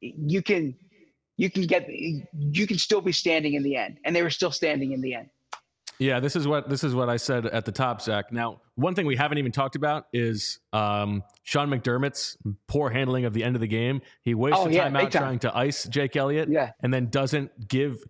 you 0.00 0.42
can 0.42 0.74
you 1.36 1.50
can 1.50 1.62
get 1.62 1.88
you 1.88 2.66
can 2.66 2.78
still 2.78 3.00
be 3.00 3.12
standing 3.12 3.54
in 3.54 3.62
the 3.62 3.76
end, 3.76 3.98
and 4.04 4.14
they 4.14 4.22
were 4.22 4.30
still 4.30 4.52
standing 4.52 4.92
in 4.92 5.00
the 5.00 5.14
end. 5.14 5.28
Yeah, 5.98 6.20
this 6.20 6.36
is 6.36 6.46
what 6.46 6.68
this 6.68 6.84
is 6.84 6.94
what 6.94 7.08
I 7.08 7.16
said 7.16 7.46
at 7.46 7.64
the 7.64 7.72
top, 7.72 8.02
Zach. 8.02 8.30
Now, 8.30 8.60
one 8.74 8.94
thing 8.94 9.06
we 9.06 9.16
haven't 9.16 9.38
even 9.38 9.52
talked 9.52 9.76
about 9.76 10.06
is 10.12 10.58
um, 10.72 11.22
Sean 11.42 11.70
McDermott's 11.70 12.36
poor 12.66 12.90
handling 12.90 13.24
of 13.24 13.32
the 13.32 13.42
end 13.42 13.56
of 13.56 13.60
the 13.60 13.66
game. 13.66 14.02
He 14.20 14.34
wastes 14.34 14.60
oh, 14.60 14.68
yeah, 14.68 14.88
timeout 14.88 15.10
time. 15.10 15.10
trying 15.10 15.38
to 15.40 15.56
ice 15.56 15.84
Jake 15.84 16.14
Elliott, 16.16 16.50
yeah. 16.50 16.72
and 16.80 16.92
then 16.92 17.08
doesn't 17.08 17.68
give 17.68 18.04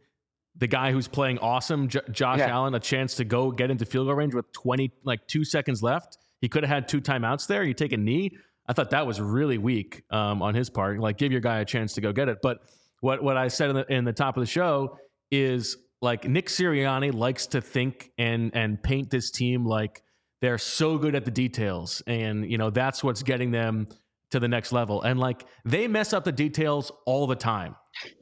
the 0.56 0.66
guy 0.66 0.90
who's 0.90 1.06
playing 1.06 1.38
awesome, 1.38 1.86
J- 1.88 2.00
Josh 2.10 2.38
yeah. 2.40 2.48
Allen, 2.48 2.74
a 2.74 2.80
chance 2.80 3.14
to 3.16 3.24
go 3.24 3.52
get 3.52 3.70
into 3.70 3.84
field 3.84 4.08
goal 4.08 4.16
range 4.16 4.34
with 4.34 4.50
twenty 4.52 4.90
like 5.04 5.26
two 5.28 5.44
seconds 5.44 5.82
left. 5.82 6.18
He 6.40 6.48
could 6.48 6.64
have 6.64 6.70
had 6.70 6.88
two 6.88 7.00
timeouts 7.00 7.46
there. 7.46 7.62
You 7.62 7.74
take 7.74 7.92
a 7.92 7.96
knee. 7.96 8.36
I 8.66 8.72
thought 8.72 8.90
that 8.90 9.06
was 9.06 9.20
really 9.20 9.58
weak 9.58 10.02
um, 10.10 10.42
on 10.42 10.54
his 10.54 10.70
part. 10.70 10.98
Like, 10.98 11.18
give 11.18 11.30
your 11.30 11.40
guy 11.40 11.60
a 11.60 11.64
chance 11.64 11.92
to 11.94 12.00
go 12.00 12.12
get 12.12 12.28
it. 12.28 12.38
But 12.42 12.62
what 13.00 13.22
what 13.22 13.36
I 13.36 13.46
said 13.46 13.70
in 13.70 13.76
the, 13.76 13.92
in 13.92 14.04
the 14.04 14.12
top 14.12 14.36
of 14.36 14.40
the 14.40 14.46
show 14.46 14.98
is 15.30 15.76
like 16.02 16.28
Nick 16.28 16.48
Sirianni 16.48 17.12
likes 17.12 17.46
to 17.48 17.60
think 17.60 18.10
and 18.18 18.54
and 18.54 18.82
paint 18.82 19.10
this 19.10 19.30
team 19.30 19.64
like 19.64 20.02
they're 20.40 20.58
so 20.58 20.98
good 20.98 21.14
at 21.14 21.24
the 21.24 21.30
details 21.30 22.02
and 22.06 22.50
you 22.50 22.58
know 22.58 22.70
that's 22.70 23.02
what's 23.02 23.22
getting 23.22 23.50
them 23.50 23.86
to 24.30 24.40
the 24.40 24.48
next 24.48 24.72
level. 24.72 25.02
And 25.02 25.18
like 25.18 25.46
they 25.64 25.88
mess 25.88 26.12
up 26.12 26.24
the 26.24 26.32
details 26.32 26.92
all 27.06 27.26
the 27.26 27.36
time. 27.36 27.76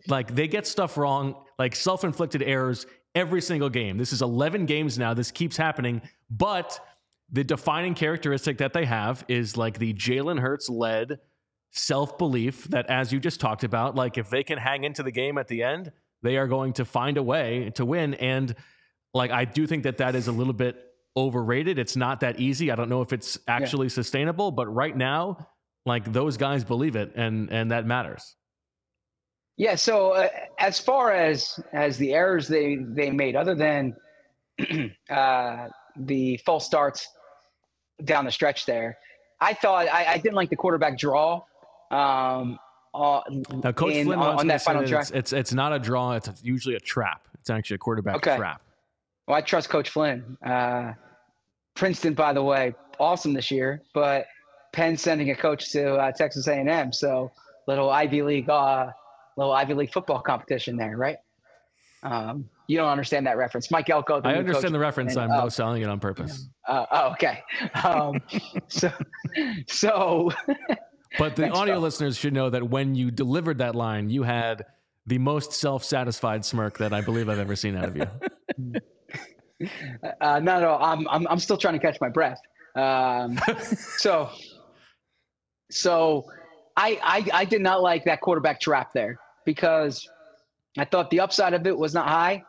Like 0.09 0.35
they 0.35 0.49
get 0.49 0.67
stuff 0.67 0.97
wrong 0.97 1.35
like 1.59 1.75
self-inflicted 1.75 2.43
errors 2.43 2.87
every 3.15 3.41
single 3.41 3.71
game. 3.71 3.97
This 3.97 4.13
is 4.13 4.23
11 4.23 4.67
games 4.67 4.99
now. 4.99 5.15
This 5.15 5.31
keeps 5.31 5.57
happening. 5.57 6.03
But 6.31 6.79
the 7.31 7.45
defining 7.45 7.95
characteristic 7.95 8.59
that 8.59 8.73
they 8.73 8.85
have 8.85 9.25
is 9.29 9.57
like 9.57 9.79
the 9.79 9.95
Jalen 9.95 10.41
Hurts 10.41 10.69
led 10.69 11.19
self 11.73 12.19
belief 12.19 12.65
that, 12.65 12.89
as 12.89 13.13
you 13.13 13.21
just 13.21 13.41
talked 13.41 13.65
about, 13.65 13.95
like 13.95 14.19
if 14.19 14.31
they 14.31 14.43
can 14.43 14.59
hang 14.59 14.85
into 14.85 15.03
the 15.03 15.11
game 15.11 15.39
at 15.39 15.49
the 15.49 15.63
end, 15.63 15.93
they 16.25 16.39
are 16.39 16.49
going 16.49 16.73
to 16.73 16.85
find 16.85 17.17
a 17.19 17.23
way 17.23 17.71
to 17.77 17.85
win. 17.85 18.15
And 18.15 18.57
like, 19.13 19.31
I 19.31 19.45
do 19.45 19.67
think 19.67 19.85
that 19.85 19.99
that 19.99 20.17
is 20.17 20.27
a 20.27 20.33
little 20.33 20.55
bit 20.55 20.77
overrated. 21.17 21.79
It's 21.79 21.95
not 21.95 22.21
that 22.21 22.41
easy. 22.41 22.73
I 22.73 22.75
don't 22.75 22.89
know 22.89 23.03
if 23.03 23.13
it's 23.13 23.39
actually 23.47 23.87
yeah. 23.87 23.93
sustainable, 23.93 24.51
but 24.51 24.67
right 24.67 24.97
now, 24.97 25.47
like 25.87 26.11
those 26.13 26.39
guys 26.39 26.65
believe 26.65 26.97
it, 26.97 27.13
and 27.15 27.53
and 27.53 27.71
that 27.71 27.87
matters. 27.87 28.35
Yeah. 29.59 29.75
So 29.75 30.13
uh, 30.13 30.29
as 30.59 30.81
far 30.81 31.13
as 31.13 31.61
as 31.73 31.99
the 31.99 32.15
errors 32.15 32.49
they 32.49 32.79
they 32.81 33.11
made, 33.11 33.37
other 33.37 33.55
than 33.55 33.95
uh, 35.11 35.69
the 35.97 36.39
false 36.39 36.65
starts 36.65 37.07
down 38.03 38.25
the 38.25 38.33
stretch 38.33 38.65
there, 38.65 38.97
I 39.41 39.53
thought 39.53 39.89
I, 39.89 40.15
I 40.15 40.19
didn't 40.19 40.37
like 40.37 40.49
the 40.49 40.57
quarterback 40.57 40.99
draw. 40.99 41.43
Um, 41.91 42.59
uh, 42.95 43.21
now, 43.63 43.73
Coach 43.73 43.95
in, 43.95 44.07
Flynn 44.07 44.19
on, 44.19 44.39
on 44.39 44.47
that 44.47 44.63
final 44.63 44.87
track. 44.87 45.03
It's, 45.03 45.11
it's, 45.11 45.33
it's 45.33 45.53
not 45.53 45.73
a 45.73 45.79
draw. 45.79 46.13
It's 46.13 46.31
usually 46.43 46.77
a 46.77 46.81
trap. 46.81 47.27
It's 47.41 47.51
actually 47.51 47.77
a 47.77 47.79
quarterback 47.79 48.17
okay. 48.17 48.37
trap. 48.37 48.63
Well, 49.27 49.37
I 49.37 49.41
trust 49.41 49.69
Coach 49.69 49.91
Flynn. 49.91 50.37
Uh, 50.45 50.93
Princeton, 51.75 52.15
by 52.15 52.33
the 52.33 52.43
way, 52.43 52.75
awesome 53.01 53.33
this 53.33 53.51
year, 53.51 53.83
but 53.95 54.27
Penn 54.73 54.97
sending 54.97 55.31
a 55.31 55.35
coach 55.35 55.73
to 55.73 55.95
uh, 55.97 56.13
Texas 56.13 56.47
A&M, 56.47 56.93
so 56.93 57.33
little 57.67 57.91
Ivy 57.91 58.23
League, 58.23 58.49
uh, 58.49 58.91
little 59.37 59.53
Ivy 59.53 59.75
League 59.75 59.93
football 59.93 60.21
competition 60.21 60.77
there, 60.77 60.97
right? 60.97 61.17
Um, 62.03 62.49
you 62.67 62.77
don't 62.79 62.89
understand 62.89 63.27
that 63.27 63.37
reference, 63.37 63.71
Mike 63.71 63.91
Elko. 63.91 64.21
I 64.25 64.35
understand 64.37 64.75
the 64.75 64.79
reference. 64.79 65.17
And, 65.17 65.33
I'm 65.33 65.47
uh, 65.47 65.51
selling 65.51 65.83
it 65.83 65.89
on 65.89 66.01
purpose. 66.01 66.49
Uh, 66.67 66.87
oh, 66.91 67.13
okay. 67.13 67.43
Um, 67.85 68.21
so, 68.69 68.91
so 69.67 70.31
But 71.19 71.37
the 71.37 71.51
audio 71.51 71.79
listeners 71.79 72.17
should 72.17 72.33
know 72.33 72.51
that 72.51 72.69
when 72.69 72.95
you 72.95 73.11
delivered 73.11 73.59
that 73.59 73.75
line, 73.75 74.11
you 74.11 74.23
had 74.23 74.67
the 75.07 75.19
most 75.19 75.53
self-satisfied 75.53 76.45
smirk 76.45 76.79
that 76.79 76.93
I 76.93 77.01
believe 77.01 77.29
I've 77.29 77.39
ever 77.39 77.57
seen 77.57 77.77
out 77.77 77.85
of 77.85 77.97
you. 77.97 78.07
Uh, 80.21 80.41
no, 80.41 80.61
no, 80.61 80.77
I'm, 80.77 81.09
I'm, 81.09 81.27
I'm 81.29 81.39
still 81.39 81.57
trying 81.57 81.75
to 81.75 81.81
catch 81.81 81.99
my 82.01 82.09
breath. 82.09 82.41
Um, 82.75 83.39
so, 83.97 84.29
so 85.71 86.27
I, 86.77 86.99
I, 87.03 87.27
I 87.33 87.45
did 87.45 87.63
not 87.63 87.81
like 87.81 88.05
that 88.05 88.21
quarterback 88.21 88.61
trap 88.61 88.93
there 88.93 89.17
because 89.47 90.07
I 90.77 90.85
thought 90.85 91.09
the 91.11 91.21
upside 91.21 91.55
of 91.55 91.67
it 91.67 91.79
was 91.79 91.95
not 91.95 92.09
high, 92.09 92.43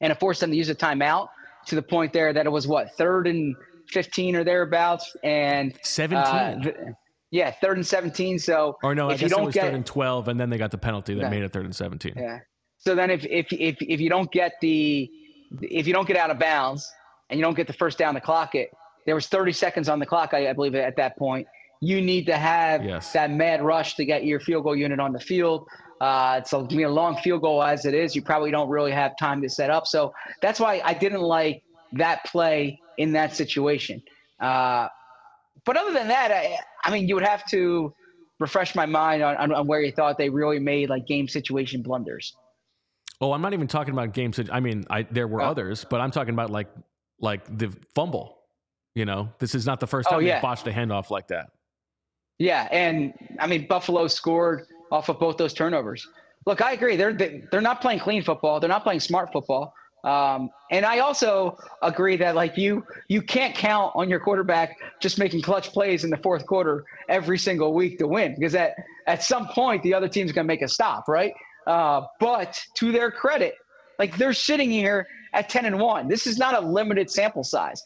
and 0.00 0.10
it 0.10 0.18
forced 0.18 0.40
them 0.40 0.50
to 0.50 0.56
use 0.56 0.68
a 0.68 0.74
timeout 0.74 1.28
to 1.66 1.74
the 1.74 1.82
point 1.82 2.12
there 2.12 2.32
that 2.32 2.44
it 2.44 2.50
was 2.50 2.66
what 2.66 2.96
third 2.96 3.26
and 3.26 3.54
fifteen 3.88 4.34
or 4.34 4.44
thereabouts, 4.44 5.16
and 5.22 5.78
seventeen. 5.82 6.66
Uh, 6.66 6.92
yeah, 7.30 7.50
third 7.50 7.76
and 7.76 7.86
17. 7.86 8.38
So, 8.38 8.76
or 8.82 8.94
no, 8.94 9.10
I 9.10 9.16
guess 9.16 9.32
it 9.32 9.40
was 9.40 9.54
get, 9.54 9.64
third 9.64 9.74
and 9.74 9.86
12, 9.86 10.28
and 10.28 10.40
then 10.40 10.50
they 10.50 10.58
got 10.58 10.70
the 10.70 10.78
penalty 10.78 11.14
that 11.14 11.22
yeah. 11.22 11.28
made 11.28 11.42
it 11.42 11.52
third 11.52 11.64
and 11.64 11.74
17. 11.74 12.14
Yeah. 12.16 12.38
So 12.78 12.94
then 12.94 13.10
if, 13.10 13.24
if, 13.26 13.46
if, 13.52 13.76
if 13.80 14.00
you 14.00 14.08
don't 14.08 14.30
get 14.30 14.52
the, 14.60 15.10
if 15.60 15.86
you 15.86 15.92
don't 15.92 16.06
get 16.06 16.16
out 16.16 16.30
of 16.30 16.38
bounds 16.38 16.90
and 17.28 17.38
you 17.38 17.44
don't 17.44 17.56
get 17.56 17.66
the 17.66 17.72
first 17.72 17.98
down 17.98 18.14
to 18.14 18.20
clock 18.20 18.54
it, 18.54 18.70
there 19.04 19.14
was 19.14 19.26
30 19.26 19.52
seconds 19.52 19.88
on 19.88 19.98
the 19.98 20.06
clock, 20.06 20.32
I, 20.32 20.50
I 20.50 20.52
believe, 20.52 20.74
at 20.74 20.96
that 20.96 21.16
point. 21.18 21.46
You 21.80 22.00
need 22.00 22.26
to 22.26 22.36
have 22.36 22.84
yes. 22.84 23.12
that 23.12 23.30
mad 23.30 23.62
rush 23.62 23.94
to 23.96 24.04
get 24.04 24.24
your 24.24 24.40
field 24.40 24.64
goal 24.64 24.76
unit 24.76 25.00
on 25.00 25.12
the 25.12 25.20
field. 25.20 25.66
Uh, 26.00 26.40
it's 26.40 26.52
a, 26.52 26.58
a 26.58 26.88
long 26.88 27.16
field 27.16 27.42
goal 27.42 27.62
as 27.62 27.84
it 27.84 27.94
is. 27.94 28.14
You 28.14 28.22
probably 28.22 28.50
don't 28.50 28.68
really 28.68 28.92
have 28.92 29.12
time 29.18 29.42
to 29.42 29.48
set 29.48 29.70
up. 29.70 29.86
So 29.86 30.12
that's 30.40 30.60
why 30.60 30.80
I 30.84 30.94
didn't 30.94 31.22
like 31.22 31.62
that 31.92 32.24
play 32.24 32.80
in 32.98 33.12
that 33.12 33.34
situation. 33.34 34.02
Uh, 34.40 34.88
but 35.64 35.76
other 35.76 35.92
than 35.92 36.08
that, 36.08 36.30
I, 36.30 36.58
I 36.84 36.92
mean, 36.92 37.08
you 37.08 37.14
would 37.14 37.24
have 37.24 37.44
to 37.50 37.92
refresh 38.40 38.74
my 38.74 38.86
mind 38.86 39.22
on, 39.22 39.36
on, 39.36 39.52
on, 39.52 39.66
where 39.66 39.80
you 39.80 39.92
thought 39.92 40.18
they 40.18 40.30
really 40.30 40.58
made 40.58 40.88
like 40.88 41.06
game 41.06 41.28
situation 41.28 41.82
blunders. 41.82 42.34
Oh, 43.20 43.32
I'm 43.32 43.42
not 43.42 43.52
even 43.52 43.66
talking 43.66 43.92
about 43.92 44.12
game. 44.12 44.32
I 44.52 44.60
mean, 44.60 44.84
I, 44.90 45.02
there 45.02 45.26
were 45.26 45.42
oh. 45.42 45.46
others, 45.46 45.84
but 45.88 46.00
I'm 46.00 46.10
talking 46.10 46.34
about 46.34 46.50
like 46.50 46.68
like 47.20 47.44
the 47.58 47.72
fumble. 47.94 48.36
You 48.94 49.04
know, 49.04 49.28
this 49.38 49.54
is 49.54 49.66
not 49.66 49.80
the 49.80 49.86
first 49.86 50.08
oh, 50.08 50.12
time 50.12 50.18
oh, 50.18 50.20
yeah. 50.22 50.36
they 50.36 50.42
botched 50.42 50.66
a 50.66 50.70
handoff 50.70 51.10
like 51.10 51.28
that. 51.28 51.50
Yeah, 52.38 52.68
and 52.70 53.12
I 53.38 53.46
mean, 53.46 53.66
Buffalo 53.66 54.06
scored 54.06 54.66
off 54.90 55.08
of 55.08 55.18
both 55.18 55.36
those 55.36 55.52
turnovers. 55.52 56.06
Look, 56.46 56.62
I 56.62 56.72
agree. 56.72 56.96
They're 56.96 57.12
they're 57.12 57.60
not 57.60 57.80
playing 57.80 58.00
clean 58.00 58.22
football. 58.22 58.60
They're 58.60 58.68
not 58.68 58.84
playing 58.84 59.00
smart 59.00 59.32
football. 59.32 59.74
Um, 60.04 60.50
and 60.70 60.86
I 60.86 61.00
also 61.00 61.58
agree 61.82 62.16
that 62.18 62.34
like 62.36 62.56
you 62.56 62.84
you 63.08 63.20
can't 63.20 63.54
count 63.54 63.92
on 63.96 64.08
your 64.08 64.20
quarterback 64.20 64.76
just 65.00 65.18
making 65.18 65.42
clutch 65.42 65.70
plays 65.72 66.04
in 66.04 66.10
the 66.10 66.16
fourth 66.18 66.46
quarter 66.46 66.84
every 67.08 67.38
single 67.38 67.74
week 67.74 67.98
to 67.98 68.06
win 68.06 68.34
because 68.34 68.54
at 68.54 68.74
at 69.06 69.22
some 69.22 69.48
point 69.48 69.82
the 69.82 69.92
other 69.94 70.08
team's 70.08 70.30
gonna 70.30 70.46
make 70.46 70.62
a 70.62 70.68
stop, 70.68 71.08
right? 71.08 71.32
Uh, 71.66 72.02
but 72.20 72.60
to 72.74 72.92
their 72.92 73.10
credit, 73.10 73.54
like 73.98 74.16
they're 74.16 74.32
sitting 74.32 74.70
here 74.70 75.06
at 75.34 75.48
ten 75.48 75.64
and 75.64 75.80
one. 75.80 76.08
This 76.08 76.26
is 76.26 76.38
not 76.38 76.54
a 76.54 76.60
limited 76.60 77.10
sample 77.10 77.42
size. 77.42 77.82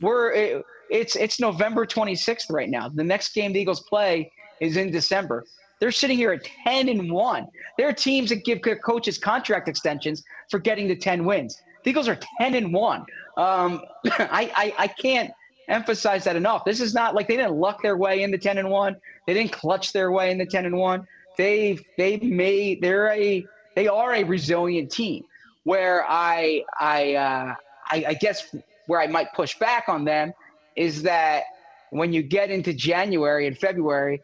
We're 0.00 0.32
it, 0.32 0.64
it's 0.90 1.16
it's 1.16 1.38
November 1.38 1.84
26th 1.86 2.50
right 2.50 2.68
now. 2.68 2.88
The 2.88 3.04
next 3.04 3.34
game 3.34 3.52
the 3.52 3.60
Eagles 3.60 3.80
play 3.80 4.32
is 4.60 4.76
in 4.76 4.90
December. 4.90 5.44
They're 5.82 5.90
sitting 5.90 6.16
here 6.16 6.30
at 6.30 6.48
10 6.62 6.88
and 6.88 7.10
1. 7.10 7.48
There 7.76 7.88
are 7.88 7.92
teams 7.92 8.28
that 8.28 8.44
give 8.44 8.60
coaches 8.84 9.18
contract 9.18 9.66
extensions 9.66 10.22
for 10.48 10.60
getting 10.60 10.86
to 10.86 10.94
10 10.94 11.24
wins. 11.24 11.60
The 11.82 11.90
Eagles 11.90 12.06
are 12.06 12.20
10 12.38 12.54
and 12.54 12.72
1. 12.72 13.00
Um, 13.36 13.82
I, 14.06 14.52
I, 14.54 14.74
I 14.78 14.86
can't 14.86 15.32
emphasize 15.66 16.22
that 16.22 16.36
enough. 16.36 16.64
This 16.64 16.80
is 16.80 16.94
not 16.94 17.16
like 17.16 17.26
they 17.26 17.36
didn't 17.36 17.56
luck 17.56 17.82
their 17.82 17.96
way 17.96 18.22
into 18.22 18.38
10 18.38 18.58
and 18.58 18.70
1. 18.70 18.96
They 19.26 19.34
didn't 19.34 19.50
clutch 19.50 19.92
their 19.92 20.12
way 20.12 20.30
into 20.30 20.46
10 20.46 20.66
and 20.66 20.76
1. 20.76 21.04
They've 21.36 21.82
they've 21.98 22.22
made 22.22 22.80
they're 22.80 23.08
a 23.08 23.44
they 23.74 23.88
are 23.88 24.14
a 24.14 24.22
resilient 24.22 24.92
team. 24.92 25.24
Where 25.64 26.04
I 26.08 26.62
I 26.78 27.14
uh, 27.14 27.54
I, 27.88 28.04
I 28.06 28.14
guess 28.14 28.54
where 28.86 29.00
I 29.00 29.08
might 29.08 29.32
push 29.32 29.58
back 29.58 29.88
on 29.88 30.04
them 30.04 30.32
is 30.76 31.02
that 31.02 31.42
when 31.90 32.12
you 32.12 32.22
get 32.22 32.50
into 32.50 32.72
January 32.72 33.48
and 33.48 33.58
February, 33.58 34.22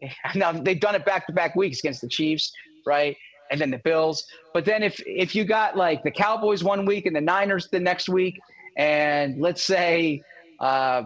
now 0.34 0.52
they've 0.52 0.80
done 0.80 0.94
it 0.94 1.04
back 1.04 1.26
to 1.26 1.32
back 1.32 1.56
weeks 1.56 1.80
against 1.80 2.00
the 2.00 2.08
Chiefs, 2.08 2.52
right? 2.86 3.16
And 3.50 3.60
then 3.60 3.70
the 3.70 3.78
Bills. 3.78 4.26
But 4.52 4.64
then 4.64 4.82
if 4.82 5.00
if 5.06 5.34
you 5.34 5.44
got 5.44 5.76
like 5.76 6.02
the 6.02 6.10
Cowboys 6.10 6.64
one 6.64 6.86
week 6.86 7.06
and 7.06 7.14
the 7.14 7.20
Niners 7.20 7.68
the 7.70 7.80
next 7.80 8.08
week, 8.08 8.38
and 8.76 9.40
let's 9.40 9.62
say 9.62 10.22
uh, 10.60 11.04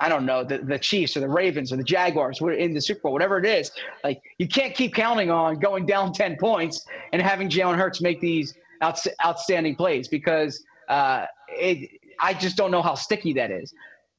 I 0.00 0.08
don't 0.08 0.26
know, 0.26 0.44
the, 0.44 0.58
the 0.58 0.78
Chiefs 0.78 1.16
or 1.16 1.20
the 1.20 1.28
Ravens 1.28 1.72
or 1.72 1.76
the 1.76 1.84
Jaguars 1.84 2.40
in 2.40 2.72
the 2.72 2.80
Super 2.80 3.00
Bowl, 3.02 3.12
whatever 3.12 3.38
it 3.38 3.46
is. 3.46 3.70
Like 4.04 4.22
you 4.38 4.46
can't 4.46 4.74
keep 4.74 4.94
counting 4.94 5.30
on 5.30 5.58
going 5.58 5.86
down 5.86 6.12
10 6.12 6.36
points 6.36 6.86
and 7.12 7.20
having 7.20 7.48
Jalen 7.48 7.76
Hurts 7.76 8.00
make 8.00 8.20
these 8.20 8.54
out, 8.80 9.00
outstanding 9.24 9.74
plays 9.74 10.06
because 10.06 10.64
uh, 10.88 11.26
it, 11.48 12.00
I 12.20 12.32
just 12.34 12.56
don't 12.56 12.70
know 12.70 12.82
how 12.82 12.94
sticky 12.94 13.32
that 13.34 13.50
is. 13.50 13.74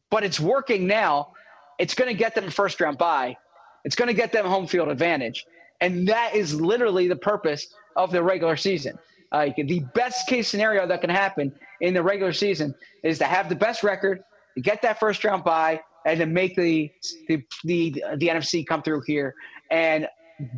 But 0.09 0.23
it's 0.23 0.39
working 0.39 0.85
now. 0.85 1.31
It's 1.77 1.93
going 1.93 2.09
to 2.09 2.17
get 2.17 2.35
them 2.35 2.45
a 2.45 2.51
first 2.51 2.81
round 2.81 2.97
bye. 2.97 3.37
It's 3.85 3.95
going 3.95 4.07
to 4.07 4.13
get 4.13 4.31
them 4.31 4.45
home 4.45 4.67
field 4.67 4.89
advantage. 4.89 5.45
And 5.81 6.07
that 6.09 6.35
is 6.35 6.59
literally 6.59 7.07
the 7.07 7.15
purpose 7.15 7.73
of 7.95 8.11
the 8.11 8.21
regular 8.21 8.57
season. 8.57 8.97
Like 9.31 9.55
the 9.55 9.81
best 9.93 10.27
case 10.27 10.47
scenario 10.47 10.87
that 10.87 11.01
can 11.01 11.09
happen 11.09 11.53
in 11.81 11.93
the 11.93 12.01
regular 12.01 12.33
season 12.33 12.73
is 13.03 13.19
to 13.19 13.25
have 13.25 13.47
the 13.47 13.55
best 13.55 13.83
record, 13.83 14.23
to 14.55 14.61
get 14.61 14.81
that 14.81 14.99
first 14.99 15.23
round 15.23 15.43
bye, 15.43 15.81
and 16.05 16.19
to 16.19 16.25
make 16.25 16.55
the 16.55 16.91
the 17.27 17.43
the, 17.63 18.03
the 18.17 18.27
NFC 18.27 18.65
come 18.65 18.81
through 18.81 19.01
here. 19.05 19.35
And 19.69 20.07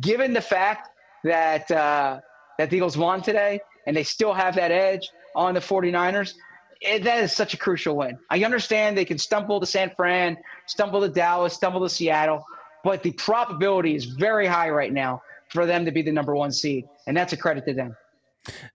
given 0.00 0.32
the 0.32 0.40
fact 0.40 0.88
that 1.24 1.70
uh, 1.70 2.20
that 2.58 2.70
the 2.70 2.76
Eagles 2.76 2.96
won 2.96 3.22
today 3.22 3.60
and 3.86 3.96
they 3.96 4.04
still 4.04 4.32
have 4.32 4.54
that 4.54 4.70
edge 4.70 5.10
on 5.34 5.54
the 5.54 5.60
49ers, 5.60 6.34
it, 6.80 7.04
that 7.04 7.22
is 7.22 7.32
such 7.32 7.54
a 7.54 7.56
crucial 7.56 7.96
win. 7.96 8.18
I 8.30 8.42
understand 8.42 8.96
they 8.96 9.04
can 9.04 9.18
stumble 9.18 9.60
to 9.60 9.66
San 9.66 9.92
Fran, 9.96 10.36
stumble 10.66 11.00
to 11.00 11.08
Dallas, 11.08 11.54
stumble 11.54 11.80
to 11.82 11.88
Seattle, 11.88 12.44
but 12.84 13.02
the 13.02 13.12
probability 13.12 13.94
is 13.94 14.04
very 14.04 14.46
high 14.46 14.70
right 14.70 14.92
now 14.92 15.22
for 15.48 15.66
them 15.66 15.84
to 15.84 15.90
be 15.90 16.02
the 16.02 16.12
number 16.12 16.34
one 16.34 16.50
seed, 16.50 16.86
and 17.06 17.16
that's 17.16 17.32
a 17.32 17.36
credit 17.36 17.64
to 17.66 17.74
them. 17.74 17.96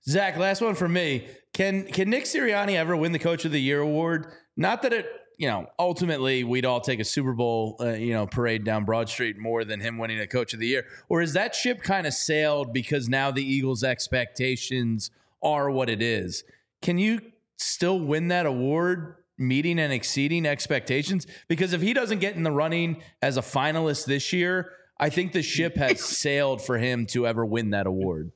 Zach, 0.07 0.37
last 0.37 0.61
one 0.61 0.75
for 0.75 0.87
me. 0.87 1.27
Can 1.53 1.83
can 1.85 2.09
Nick 2.09 2.25
Sirianni 2.25 2.75
ever 2.75 2.95
win 2.95 3.11
the 3.11 3.19
Coach 3.19 3.45
of 3.45 3.51
the 3.51 3.61
Year 3.61 3.81
award? 3.81 4.27
Not 4.55 4.81
that 4.83 4.93
it, 4.93 5.07
you 5.37 5.47
know, 5.47 5.67
ultimately 5.77 6.43
we'd 6.43 6.65
all 6.65 6.79
take 6.79 6.99
a 6.99 7.03
Super 7.03 7.33
Bowl, 7.33 7.75
uh, 7.79 7.93
you 7.93 8.13
know, 8.13 8.27
parade 8.27 8.63
down 8.63 8.85
Broad 8.85 9.09
Street 9.09 9.37
more 9.37 9.65
than 9.65 9.79
him 9.79 9.97
winning 9.97 10.19
a 10.19 10.27
Coach 10.27 10.53
of 10.53 10.59
the 10.59 10.67
Year, 10.67 10.85
or 11.09 11.21
is 11.21 11.33
that 11.33 11.55
ship 11.55 11.81
kind 11.81 12.07
of 12.07 12.13
sailed 12.13 12.73
because 12.73 13.09
now 13.09 13.31
the 13.31 13.43
Eagles' 13.43 13.83
expectations 13.83 15.11
are 15.41 15.69
what 15.69 15.89
it 15.89 16.01
is? 16.01 16.43
Can 16.81 16.97
you 16.97 17.19
still 17.57 17.99
win 17.99 18.27
that 18.29 18.45
award 18.45 19.15
meeting 19.37 19.79
and 19.79 19.93
exceeding 19.93 20.45
expectations? 20.45 21.27
Because 21.47 21.73
if 21.73 21.81
he 21.81 21.93
doesn't 21.93 22.19
get 22.19 22.35
in 22.35 22.43
the 22.43 22.51
running 22.51 23.01
as 23.21 23.37
a 23.37 23.41
finalist 23.41 24.05
this 24.05 24.33
year, 24.33 24.71
I 24.99 25.09
think 25.09 25.31
the 25.31 25.41
ship 25.41 25.75
has 25.77 26.01
sailed 26.19 26.61
for 26.61 26.77
him 26.77 27.05
to 27.07 27.27
ever 27.27 27.45
win 27.45 27.71
that 27.71 27.87
award. 27.87 28.31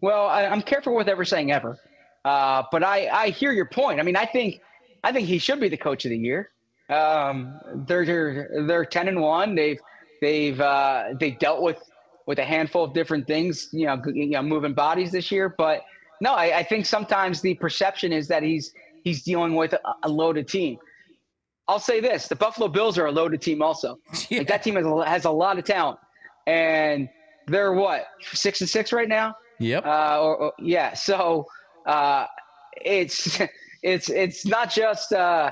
Well, 0.00 0.26
I, 0.26 0.44
am 0.44 0.62
careful 0.62 0.94
with 0.94 1.08
ever 1.08 1.24
saying 1.24 1.52
ever, 1.52 1.78
uh, 2.24 2.62
but 2.72 2.82
I, 2.82 3.08
I 3.08 3.28
hear 3.30 3.52
your 3.52 3.66
point. 3.66 4.00
I 4.00 4.02
mean, 4.02 4.16
I 4.16 4.24
think 4.24 4.60
I 5.04 5.12
think 5.12 5.28
he 5.28 5.38
should 5.38 5.60
be 5.60 5.68
the 5.68 5.76
coach 5.76 6.04
of 6.04 6.10
the 6.10 6.18
year. 6.18 6.50
Um, 6.88 7.60
they're, 7.86 8.06
they're 8.06 8.64
they're 8.66 8.84
ten 8.84 9.08
and 9.08 9.20
one. 9.20 9.54
They've 9.54 9.78
they've 10.22 10.58
uh, 10.58 11.14
they've 11.18 11.38
dealt 11.38 11.62
with 11.62 11.78
with 12.26 12.38
a 12.38 12.44
handful 12.44 12.84
of 12.84 12.94
different 12.94 13.26
things. 13.26 13.68
You 13.72 13.86
know, 13.86 14.02
you 14.06 14.30
know, 14.30 14.42
moving 14.42 14.72
bodies 14.72 15.12
this 15.12 15.30
year. 15.30 15.54
But 15.56 15.82
no, 16.20 16.32
I, 16.32 16.58
I 16.58 16.62
think 16.62 16.86
sometimes 16.86 17.40
the 17.40 17.54
perception 17.54 18.12
is 18.12 18.26
that 18.28 18.42
he's 18.42 18.72
he's 19.04 19.22
dealing 19.22 19.54
with 19.54 19.72
a, 19.72 19.80
a 20.02 20.08
loaded 20.08 20.48
team. 20.48 20.78
I'll 21.68 21.78
say 21.78 22.00
this: 22.00 22.28
the 22.28 22.36
Buffalo 22.36 22.68
Bills 22.68 22.98
are 22.98 23.06
a 23.06 23.12
loaded 23.12 23.40
team. 23.40 23.62
Also, 23.62 23.98
yeah. 24.28 24.38
like 24.38 24.48
that 24.48 24.62
team 24.62 24.76
has 24.76 24.86
a, 24.86 25.04
has 25.04 25.24
a 25.24 25.30
lot 25.30 25.58
of 25.58 25.64
talent, 25.64 25.98
and 26.46 27.08
they're 27.46 27.72
what 27.72 28.06
six 28.20 28.60
and 28.60 28.68
six 28.68 28.92
right 28.92 29.08
now. 29.08 29.34
Yep. 29.58 29.84
Uh, 29.84 30.20
or, 30.20 30.36
or, 30.36 30.52
yeah. 30.58 30.94
So 30.94 31.46
uh, 31.86 32.26
it's 32.76 33.40
it's 33.82 34.08
it's 34.10 34.46
not 34.46 34.70
just 34.70 35.12
uh, 35.12 35.50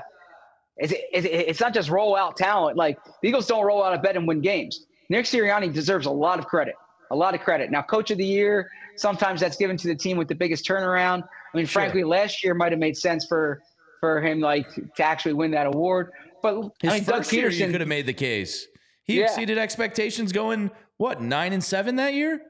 it's, 0.79 0.93
it's 1.13 1.59
not 1.59 1.73
just 1.73 1.89
roll 1.89 2.15
out 2.15 2.37
talent. 2.37 2.77
Like 2.77 2.97
the 3.21 3.29
Eagles 3.29 3.47
don't 3.47 3.65
roll 3.65 3.83
out 3.83 3.93
of 3.93 4.01
bed 4.01 4.15
and 4.15 4.27
win 4.27 4.41
games. 4.41 4.85
Nick 5.09 5.25
Sirianni 5.25 5.73
deserves 5.73 6.05
a 6.05 6.11
lot 6.11 6.39
of 6.39 6.45
credit. 6.45 6.75
A 7.11 7.15
lot 7.15 7.33
of 7.33 7.41
credit. 7.41 7.71
Now, 7.71 7.81
coach 7.81 8.11
of 8.11 8.17
the 8.19 8.25
year, 8.25 8.69
sometimes 8.95 9.41
that's 9.41 9.57
given 9.57 9.75
to 9.77 9.87
the 9.87 9.95
team 9.95 10.17
with 10.17 10.27
the 10.27 10.35
biggest 10.35 10.67
turnaround. 10.67 11.23
I 11.53 11.57
mean, 11.57 11.65
sure. 11.65 11.81
frankly, 11.81 12.03
last 12.03 12.43
year 12.43 12.53
might 12.53 12.71
have 12.71 12.79
made 12.79 12.97
sense 12.97 13.25
for 13.25 13.61
for 13.99 14.21
him 14.21 14.39
like 14.39 14.67
to 14.95 15.03
actually 15.03 15.33
win 15.33 15.51
that 15.51 15.67
award. 15.67 16.11
But 16.41 16.61
his 16.79 16.91
I 16.91 16.95
mean, 16.95 17.03
first 17.03 17.07
Doug 17.07 17.21
Pederson, 17.23 17.31
year, 17.33 17.49
you 17.49 17.71
could 17.71 17.81
have 17.81 17.89
made 17.89 18.05
the 18.05 18.13
case. 18.13 18.67
He 19.03 19.19
yeah. 19.19 19.25
exceeded 19.25 19.57
expectations, 19.57 20.31
going 20.31 20.71
what 20.97 21.21
nine 21.21 21.53
and 21.53 21.63
seven 21.63 21.95
that 21.97 22.13
year. 22.13 22.41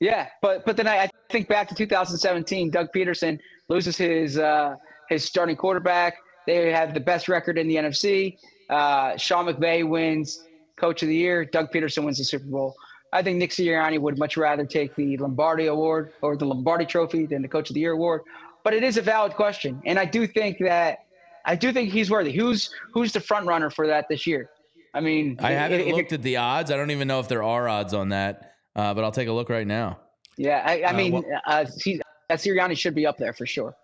Yeah, 0.00 0.28
but 0.42 0.66
but 0.66 0.76
then 0.76 0.86
I, 0.86 1.04
I 1.04 1.10
think 1.30 1.48
back 1.48 1.68
to 1.68 1.74
2017. 1.74 2.70
Doug 2.70 2.88
Pederson 2.94 3.38
loses 3.68 3.96
his 3.96 4.38
uh, 4.38 4.74
his 5.08 5.24
starting 5.24 5.56
quarterback. 5.56 6.16
They 6.46 6.72
have 6.72 6.92
the 6.92 7.00
best 7.00 7.28
record 7.28 7.58
in 7.58 7.68
the 7.68 7.76
NFC. 7.76 8.36
Uh, 8.68 9.16
Sean 9.16 9.46
McVay 9.46 9.88
wins 9.88 10.42
Coach 10.76 11.02
of 11.02 11.08
the 11.08 11.14
Year. 11.14 11.44
Doug 11.44 11.70
Pederson 11.72 12.04
wins 12.04 12.18
the 12.18 12.24
Super 12.24 12.46
Bowl. 12.46 12.74
I 13.14 13.22
think 13.22 13.38
Nick 13.38 13.50
Sirianni 13.50 13.98
would 13.98 14.18
much 14.18 14.36
rather 14.36 14.66
take 14.66 14.94
the 14.96 15.16
Lombardi 15.16 15.66
Award 15.66 16.12
or 16.20 16.36
the 16.36 16.44
Lombardi 16.44 16.84
Trophy 16.84 17.24
than 17.24 17.40
the 17.40 17.48
Coach 17.48 17.70
of 17.70 17.74
the 17.74 17.80
Year 17.80 17.92
award. 17.92 18.22
But 18.62 18.74
it 18.74 18.82
is 18.82 18.96
a 18.96 19.02
valid 19.02 19.34
question, 19.34 19.80
and 19.86 19.98
I 19.98 20.04
do 20.04 20.26
think 20.26 20.58
that 20.58 20.98
I 21.46 21.54
do 21.54 21.72
think 21.72 21.90
he's 21.90 22.10
worthy. 22.10 22.32
Who's 22.32 22.70
who's 22.92 23.12
the 23.12 23.20
front 23.20 23.46
runner 23.46 23.70
for 23.70 23.86
that 23.86 24.06
this 24.10 24.26
year? 24.26 24.50
I 24.92 25.00
mean, 25.00 25.36
I 25.40 25.52
haven't 25.52 25.80
if, 25.80 25.94
looked 25.94 26.12
if 26.12 26.18
at 26.18 26.22
the 26.22 26.36
odds. 26.36 26.70
I 26.70 26.76
don't 26.76 26.90
even 26.90 27.08
know 27.08 27.20
if 27.20 27.28
there 27.28 27.42
are 27.42 27.68
odds 27.68 27.94
on 27.94 28.10
that 28.10 28.54
uh, 28.76 28.94
but 28.94 29.04
I'll 29.04 29.12
take 29.12 29.28
a 29.28 29.32
look 29.32 29.48
right 29.48 29.66
now. 29.66 29.98
Yeah, 30.36 30.62
I, 30.64 30.82
I 30.82 30.84
uh, 30.90 30.96
mean, 30.96 31.12
well, 31.12 31.24
uh, 31.46 31.66
he, 31.82 32.00
Sirianni 32.30 32.76
should 32.76 32.94
be 32.94 33.06
up 33.06 33.18
there 33.18 33.32
for 33.32 33.46
sure. 33.46 33.74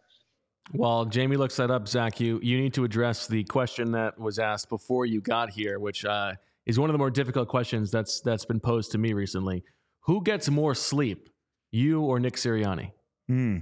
Well, 0.72 1.04
Jamie 1.04 1.36
looks 1.36 1.56
that 1.56 1.70
up, 1.70 1.88
Zach, 1.88 2.20
you 2.20 2.38
you 2.42 2.58
need 2.58 2.74
to 2.74 2.84
address 2.84 3.26
the 3.26 3.42
question 3.44 3.92
that 3.92 4.18
was 4.18 4.38
asked 4.38 4.68
before 4.68 5.04
you 5.04 5.20
got 5.20 5.50
here, 5.50 5.80
which 5.80 6.04
uh, 6.04 6.34
is 6.70 6.78
one 6.78 6.88
of 6.88 6.94
the 6.94 6.98
more 6.98 7.10
difficult 7.10 7.48
questions 7.48 7.90
that's 7.90 8.20
that's 8.20 8.44
been 8.44 8.60
posed 8.60 8.92
to 8.92 8.98
me 8.98 9.12
recently. 9.12 9.64
Who 10.04 10.22
gets 10.22 10.48
more 10.48 10.74
sleep, 10.74 11.28
you 11.72 12.00
or 12.02 12.20
Nick 12.20 12.36
Sirianni? 12.36 12.92
Hmm. 13.28 13.58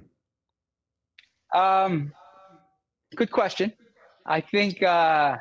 Um, 1.55 2.12
good 3.16 3.30
question. 3.30 3.72
I 4.26 4.43
think 4.43 4.82
uh, 4.82 5.36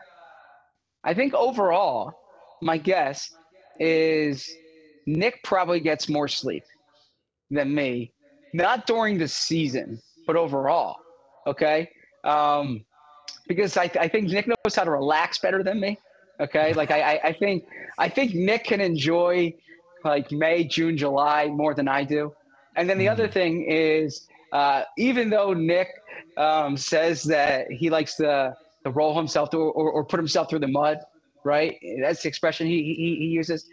I 1.03 1.13
think 1.13 1.33
overall, 1.33 2.13
my 2.61 2.77
guess 2.77 3.29
is 3.79 4.49
Nick 5.05 5.43
probably 5.43 5.81
gets 5.81 6.07
more 6.07 6.29
sleep 6.29 6.63
than 7.51 7.75
me, 7.75 8.13
not 8.53 8.87
during 8.87 9.17
the 9.17 9.27
season, 9.27 10.01
but 10.25 10.37
overall. 10.37 10.95
Okay. 11.45 11.89
Um, 12.23 12.85
because 13.47 13.77
I, 13.77 13.91
I 13.99 14.07
think 14.07 14.29
Nick 14.29 14.47
knows 14.47 14.75
how 14.75 14.83
to 14.85 14.91
relax 14.91 15.37
better 15.37 15.63
than 15.63 15.79
me. 15.79 15.97
Okay. 16.39 16.73
Like 16.73 16.91
I, 16.91 17.19
I 17.23 17.33
think, 17.33 17.65
I 17.97 18.09
think 18.09 18.33
Nick 18.33 18.65
can 18.65 18.81
enjoy 18.81 19.53
like 20.03 20.31
May, 20.31 20.63
June, 20.63 20.97
July 20.97 21.47
more 21.47 21.73
than 21.73 21.87
I 21.87 22.03
do. 22.03 22.33
And 22.75 22.89
then 22.89 22.97
the 22.97 23.09
other 23.09 23.27
hmm. 23.27 23.33
thing 23.33 23.65
is, 23.67 24.27
uh, 24.51 24.83
even 24.97 25.29
though 25.29 25.53
Nick 25.53 25.89
um, 26.37 26.77
says 26.77 27.23
that 27.23 27.69
he 27.71 27.89
likes 27.89 28.15
to, 28.15 28.55
to 28.83 28.91
roll 28.91 29.15
himself 29.15 29.51
through 29.51 29.71
or, 29.71 29.91
or 29.91 30.05
put 30.05 30.19
himself 30.19 30.49
through 30.49 30.59
the 30.59 30.67
mud, 30.67 30.99
right? 31.43 31.77
That's 32.01 32.21
the 32.21 32.29
expression 32.29 32.67
he, 32.67 32.83
he, 32.83 33.15
he 33.19 33.25
uses. 33.25 33.69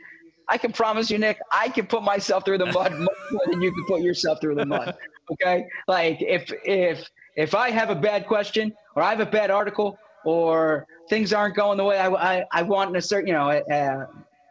I 0.49 0.59
can 0.59 0.73
promise 0.73 1.11
you, 1.11 1.19
Nick, 1.19 1.39
I 1.53 1.69
can 1.69 1.86
put 1.86 2.03
myself 2.03 2.45
through 2.45 2.59
the 2.59 2.66
mud 2.66 2.93
more 2.99 3.41
than 3.47 3.62
you 3.62 3.73
can 3.73 3.85
put 3.86 4.03
yourself 4.03 4.41
through 4.41 4.57
the 4.57 4.66
mud. 4.66 4.95
Okay, 5.32 5.65
like 5.89 6.20
if 6.20 6.53
if 6.66 7.09
if 7.35 7.55
I 7.55 7.70
have 7.70 7.89
a 7.89 7.95
bad 7.95 8.27
question 8.27 8.74
or 8.95 9.03
I 9.03 9.09
have 9.09 9.20
a 9.20 9.27
bad 9.27 9.51
article 9.51 9.99
or 10.25 10.87
things 11.09 11.33
aren't 11.33 11.57
going 11.57 11.79
the 11.79 11.85
way 11.85 11.99
I 11.99 12.09
I, 12.09 12.45
I 12.53 12.63
want 12.63 12.91
in 12.91 12.97
a 12.97 13.03
certain 13.03 13.29
you 13.29 13.35
know 13.35 13.51
uh, 13.51 14.07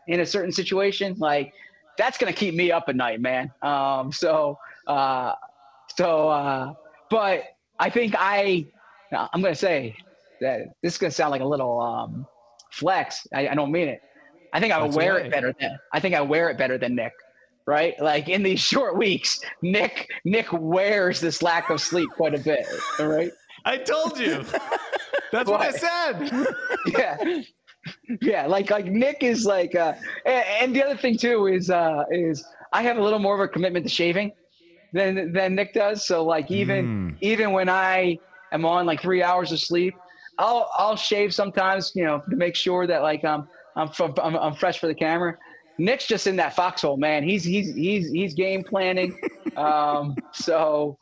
in 0.07 0.19
a 0.19 0.25
certain 0.25 0.51
situation, 0.51 1.15
like 1.17 1.53
that's 1.97 2.17
gonna 2.17 2.33
keep 2.33 2.55
me 2.55 2.71
up 2.71 2.85
at 2.87 2.95
night, 2.95 3.21
man. 3.21 3.51
Um, 3.61 4.11
so 4.11 4.57
uh, 4.87 5.33
so 5.95 6.29
uh, 6.29 6.73
but 7.09 7.43
I 7.79 7.89
think 7.89 8.15
I 8.17 8.65
I'm 9.11 9.41
gonna 9.41 9.55
say 9.55 9.95
that 10.41 10.73
this 10.81 10.93
is 10.93 10.97
gonna 10.97 11.11
sound 11.11 11.31
like 11.31 11.41
a 11.41 11.45
little 11.45 11.79
um, 11.79 12.27
flex. 12.71 13.27
I, 13.33 13.49
I 13.49 13.55
don't 13.55 13.71
mean 13.71 13.89
it 13.89 14.01
I 14.53 14.59
think 14.59 14.71
I 14.71 14.81
would 14.81 14.93
wear 14.93 15.15
right. 15.15 15.25
it 15.25 15.31
better 15.31 15.53
than 15.59 15.77
I 15.91 15.99
think 15.99 16.13
I 16.15 16.21
wear 16.21 16.49
it 16.49 16.57
better 16.57 16.77
than 16.77 16.95
Nick. 16.95 17.13
Right? 17.65 17.99
Like 17.99 18.29
in 18.29 18.43
these 18.43 18.59
short 18.71 18.97
weeks, 18.97 19.41
Nick 19.61 20.09
Nick 20.23 20.53
wears 20.53 21.19
this 21.19 21.41
lack 21.41 21.69
of 21.69 21.81
sleep 21.81 22.09
quite 22.11 22.35
a 22.35 22.39
bit. 22.39 22.65
All 22.99 23.07
right. 23.07 23.31
I 23.65 23.77
told 23.77 24.19
you. 24.19 24.45
That's 25.33 25.49
what 25.49 25.61
I 25.61 25.71
said. 25.71 26.47
yeah. 26.87 27.41
Yeah, 28.21 28.45
like 28.45 28.69
like 28.69 28.85
Nick 28.85 29.23
is 29.23 29.45
like 29.45 29.75
uh 29.75 29.93
and, 30.25 30.45
and 30.61 30.75
the 30.75 30.83
other 30.85 30.95
thing 30.95 31.17
too 31.17 31.47
is 31.47 31.69
uh 31.69 32.05
is 32.11 32.45
I 32.71 32.81
have 32.83 32.97
a 32.97 33.03
little 33.03 33.19
more 33.19 33.33
of 33.35 33.41
a 33.41 33.47
commitment 33.47 33.85
to 33.85 33.91
shaving 33.91 34.31
than 34.93 35.33
than 35.33 35.55
Nick 35.55 35.73
does. 35.73 36.05
So 36.05 36.23
like 36.23 36.49
even 36.49 36.85
mm. 36.85 37.17
even 37.19 37.51
when 37.51 37.67
I 37.67 38.19
am 38.53 38.63
on 38.63 38.85
like 38.85 39.01
three 39.01 39.21
hours 39.21 39.51
of 39.51 39.59
sleep, 39.59 39.95
I'll 40.37 40.69
I'll 40.77 40.95
shave 40.95 41.33
sometimes, 41.33 41.91
you 41.95 42.05
know, 42.05 42.21
to 42.29 42.35
make 42.35 42.55
sure 42.55 42.87
that 42.87 43.01
like 43.01 43.25
um 43.25 43.49
I'm, 43.75 43.89
from, 43.89 44.13
I'm, 44.21 44.35
I'm 44.35 44.53
fresh 44.53 44.79
for 44.79 44.87
the 44.87 44.95
camera. 44.95 45.35
Nick's 45.79 46.05
just 46.05 46.27
in 46.27 46.35
that 46.35 46.55
foxhole, 46.55 46.97
man. 46.97 47.23
He's 47.23 47.43
he's 47.43 47.73
he's 47.73 48.11
he's 48.11 48.33
game 48.33 48.63
planning. 48.63 49.19
um, 49.57 50.15
so 50.31 50.97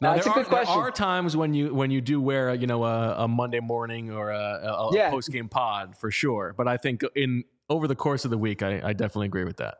Now, 0.00 0.10
there, 0.10 0.18
it's 0.18 0.26
a 0.26 0.30
are, 0.30 0.34
good 0.34 0.46
there 0.50 0.64
are 0.68 0.90
times 0.90 1.36
when 1.36 1.54
you 1.54 1.74
when 1.74 1.90
you 1.90 2.00
do 2.00 2.20
wear 2.20 2.54
you 2.54 2.66
know 2.66 2.84
a, 2.84 3.24
a 3.24 3.28
Monday 3.28 3.60
morning 3.60 4.10
or 4.12 4.30
a, 4.30 4.38
a, 4.62 4.94
Yeah. 4.94 5.10
post 5.10 5.30
game 5.32 5.48
pod 5.48 5.96
for 5.96 6.10
sure, 6.10 6.54
but 6.56 6.68
I 6.68 6.76
think 6.76 7.02
in 7.14 7.44
over 7.68 7.88
the 7.88 7.96
course 7.96 8.24
of 8.24 8.30
the 8.30 8.38
week, 8.38 8.62
I, 8.62 8.80
I 8.84 8.92
definitely 8.92 9.26
agree 9.26 9.44
with 9.44 9.56
that. 9.56 9.78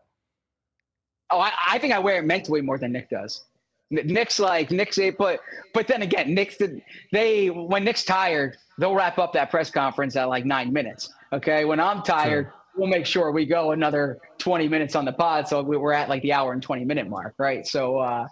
Oh, 1.31 1.39
I, 1.41 1.53
I 1.69 1.79
think 1.79 1.93
I 1.93 1.99
wear 1.99 2.19
it 2.19 2.25
mentally 2.25 2.61
more 2.63 2.79
than 2.79 2.93
Nick 2.93 3.11
does. 3.11 3.45
Nick's 3.91 4.41
like 4.41 4.71
Nick's 4.73 4.99
a 4.99 5.11
but 5.11 5.41
but 5.73 5.87
then 5.87 6.03
again, 6.03 6.35
Nick's 6.35 6.57
the, 6.57 6.81
they 7.13 7.49
when 7.51 7.85
Nick's 7.85 8.05
tired, 8.05 8.57
they'll 8.79 8.95
wrap 8.95 9.19
up 9.19 9.33
that 9.35 9.51
press 9.51 9.71
conference 9.71 10.17
at 10.17 10.25
like 10.29 10.45
nine 10.45 10.73
minutes. 10.73 11.09
Okay, 11.33 11.65
when 11.65 11.79
I'm 11.79 12.03
tired, 12.03 12.51
we'll 12.77 12.89
make 12.89 13.07
sure 13.07 13.31
we 13.31 13.47
go 13.47 13.71
another 13.73 14.19
twenty 14.39 14.67
minutes 14.67 14.97
on 14.97 15.05
the 15.05 15.13
pod, 15.13 15.47
so 15.47 15.63
we- 15.63 15.77
we're 15.77 15.93
at 15.93 16.09
like 16.09 16.23
the 16.23 16.33
hour 16.33 16.53
and 16.53 16.63
twenty 16.63 16.85
minute 16.85 17.09
mark, 17.09 17.35
right? 17.39 17.65
So, 17.67 17.99
uh, 17.99 18.27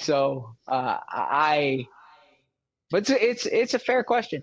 so 0.00 0.54
uh, 0.68 0.98
I, 1.08 1.86
but 2.90 3.08
it's 3.08 3.10
it's 3.10 3.46
it's 3.46 3.74
a 3.74 3.78
fair 3.78 4.04
question. 4.04 4.42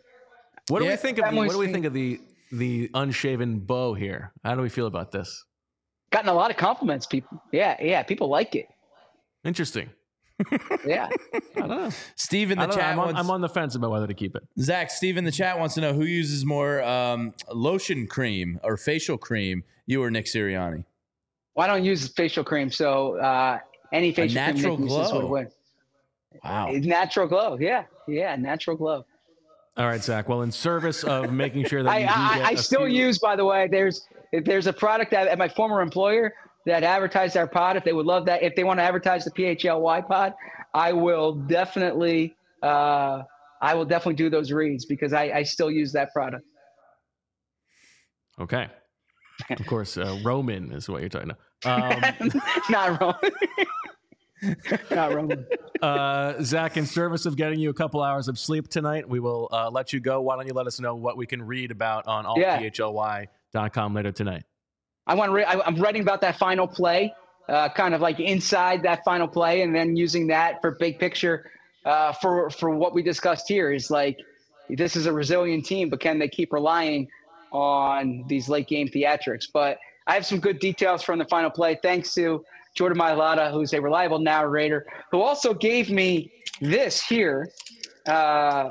What 0.67 0.79
do 0.79 0.85
Yeah, 0.85 0.91
we 0.91 0.97
think 0.97 1.17
of 1.19 1.29
the, 1.29 1.35
what 1.35 1.51
do 1.51 1.57
we 1.57 1.71
think 1.71 1.85
of 1.85 1.93
the 1.93 2.19
the 2.51 2.89
unshaven 2.93 3.59
Bo 3.59 3.93
here? 3.93 4.33
How 4.43 4.55
do 4.55 4.61
we 4.61 4.69
feel 4.69 4.87
about 4.87 5.11
this? 5.11 5.45
Gotten 6.11 6.29
a 6.29 6.33
lot 6.33 6.51
of 6.51 6.57
compliments, 6.57 7.05
people. 7.05 7.41
Yeah, 7.51 7.77
yeah, 7.81 8.03
people 8.03 8.27
like 8.27 8.55
it. 8.55 8.67
Interesting. 9.43 9.89
Yeah. 10.85 11.09
I 11.55 11.59
don't 11.59 11.69
know. 11.69 11.89
Steve 12.15 12.49
in 12.49 12.57
the 12.57 12.65
chat 12.65 12.93
I'm, 12.93 12.99
on, 12.99 13.05
wants, 13.05 13.19
I'm 13.19 13.29
on 13.29 13.41
the 13.41 13.49
fence 13.49 13.75
about 13.75 13.91
whether 13.91 14.07
to 14.07 14.13
keep 14.15 14.35
it. 14.35 14.41
Zach, 14.59 14.89
Steve 14.89 15.17
in 15.17 15.23
the 15.23 15.31
chat 15.31 15.59
wants 15.59 15.75
to 15.75 15.81
know 15.81 15.93
who 15.93 16.05
uses 16.05 16.43
more 16.43 16.81
um, 16.81 17.33
lotion 17.53 18.07
cream 18.07 18.59
or 18.63 18.75
facial 18.77 19.17
cream, 19.17 19.63
you 19.85 20.01
or 20.01 20.09
Nick 20.09 20.25
Sirianni? 20.25 20.85
Well, 21.55 21.65
I 21.65 21.67
don't 21.67 21.85
use 21.85 22.07
facial 22.07 22.43
cream, 22.43 22.71
so 22.71 23.17
uh, 23.17 23.59
any 23.91 24.11
facial 24.13 24.35
natural 24.35 24.77
glow. 24.77 25.21
would 25.21 25.29
win. 25.29 25.47
Wow. 26.43 26.71
Natural 26.71 27.27
glow. 27.27 27.57
Yeah, 27.59 27.83
yeah, 28.07 28.35
natural 28.35 28.77
glow. 28.77 29.05
All 29.77 29.87
right, 29.87 30.03
Zach. 30.03 30.27
Well, 30.29 30.41
in 30.41 30.51
service 30.51 31.03
of 31.03 31.31
making 31.31 31.65
sure 31.65 31.83
that 31.83 31.89
I 31.89 32.03
I, 32.03 32.43
I 32.49 32.55
still 32.55 32.85
few- 32.85 33.05
use, 33.07 33.19
by 33.19 33.35
the 33.35 33.45
way. 33.45 33.67
There's 33.69 34.07
there's 34.45 34.67
a 34.67 34.73
product 34.73 35.11
that, 35.11 35.27
at 35.27 35.37
my 35.37 35.47
former 35.49 35.81
employer 35.81 36.33
that 36.65 36.83
advertised 36.83 37.35
our 37.37 37.47
pod. 37.47 37.75
If 37.77 37.83
they 37.83 37.93
would 37.93 38.05
love 38.05 38.25
that, 38.25 38.43
if 38.43 38.55
they 38.55 38.63
want 38.63 38.79
to 38.79 38.83
advertise 38.83 39.25
the 39.25 39.31
PHLY 39.31 40.07
pod, 40.07 40.33
I 40.73 40.93
will 40.93 41.33
definitely 41.33 42.35
uh, 42.63 43.23
I 43.61 43.73
will 43.73 43.85
definitely 43.85 44.15
do 44.15 44.29
those 44.29 44.51
reads 44.51 44.85
because 44.85 45.13
I, 45.13 45.23
I 45.23 45.43
still 45.43 45.71
use 45.71 45.91
that 45.93 46.11
product. 46.13 46.45
Okay. 48.39 48.67
Of 49.49 49.65
course, 49.65 49.97
uh, 49.97 50.19
Roman 50.23 50.71
is 50.71 50.87
what 50.89 51.01
you're 51.01 51.09
talking 51.09 51.31
about. 51.31 51.39
Um, 51.63 52.01
Not 52.71 52.99
Roman. 52.99 53.31
Not 54.91 55.13
Roman. 55.13 55.45
uh, 55.81 56.41
Zach, 56.43 56.77
in 56.77 56.85
service 56.85 57.25
of 57.25 57.35
getting 57.35 57.59
you 57.59 57.69
a 57.69 57.73
couple 57.73 58.01
hours 58.01 58.27
of 58.27 58.39
sleep 58.39 58.67
tonight, 58.67 59.07
we 59.07 59.19
will 59.19 59.47
uh, 59.51 59.69
let 59.69 59.93
you 59.93 59.99
go. 59.99 60.21
Why 60.21 60.35
don't 60.35 60.47
you 60.47 60.53
let 60.53 60.67
us 60.67 60.79
know 60.79 60.95
what 60.95 61.17
we 61.17 61.25
can 61.25 61.43
read 61.43 61.71
about 61.71 62.07
on 62.07 62.25
allphly.com 62.25 63.93
later 63.93 64.11
tonight? 64.11 64.43
I 65.07 65.15
want 65.15 65.29
to. 65.29 65.33
Re- 65.33 65.45
I, 65.45 65.59
I'm 65.61 65.75
writing 65.75 66.01
about 66.01 66.21
that 66.21 66.37
final 66.37 66.67
play, 66.67 67.13
uh, 67.49 67.69
kind 67.69 67.93
of 67.93 68.01
like 68.01 68.19
inside 68.19 68.83
that 68.83 69.03
final 69.03 69.27
play, 69.27 69.61
and 69.61 69.75
then 69.75 69.95
using 69.95 70.27
that 70.27 70.61
for 70.61 70.71
big 70.71 70.99
picture. 70.99 71.51
Uh, 71.83 72.13
for 72.13 72.49
for 72.51 72.69
what 72.69 72.93
we 72.93 73.01
discussed 73.01 73.47
here 73.47 73.71
is 73.71 73.89
like 73.89 74.19
this 74.69 74.95
is 74.95 75.07
a 75.07 75.13
resilient 75.13 75.65
team, 75.65 75.89
but 75.89 75.99
can 75.99 76.19
they 76.19 76.27
keep 76.27 76.53
relying 76.53 77.07
on 77.51 78.23
these 78.27 78.47
late 78.47 78.67
game 78.67 78.87
theatrics? 78.87 79.45
But 79.51 79.79
I 80.07 80.13
have 80.13 80.25
some 80.25 80.39
good 80.39 80.59
details 80.59 81.03
from 81.03 81.19
the 81.19 81.25
final 81.25 81.49
play, 81.49 81.79
thanks 81.81 82.13
to 82.15 82.43
Jordan 82.75 82.97
Mailata, 82.97 83.51
who's 83.51 83.73
a 83.73 83.81
reliable 83.81 84.19
narrator, 84.19 84.85
who 85.11 85.21
also 85.21 85.53
gave 85.53 85.89
me 85.89 86.31
this 86.61 87.01
here. 87.05 87.49
Uh, 88.07 88.69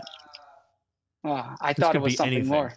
oh, 1.24 1.55
I 1.60 1.72
This 1.72 1.85
thought 1.85 1.94
it 1.94 2.01
was 2.02 2.16
something 2.16 2.35
anything. 2.35 2.51
more. 2.52 2.72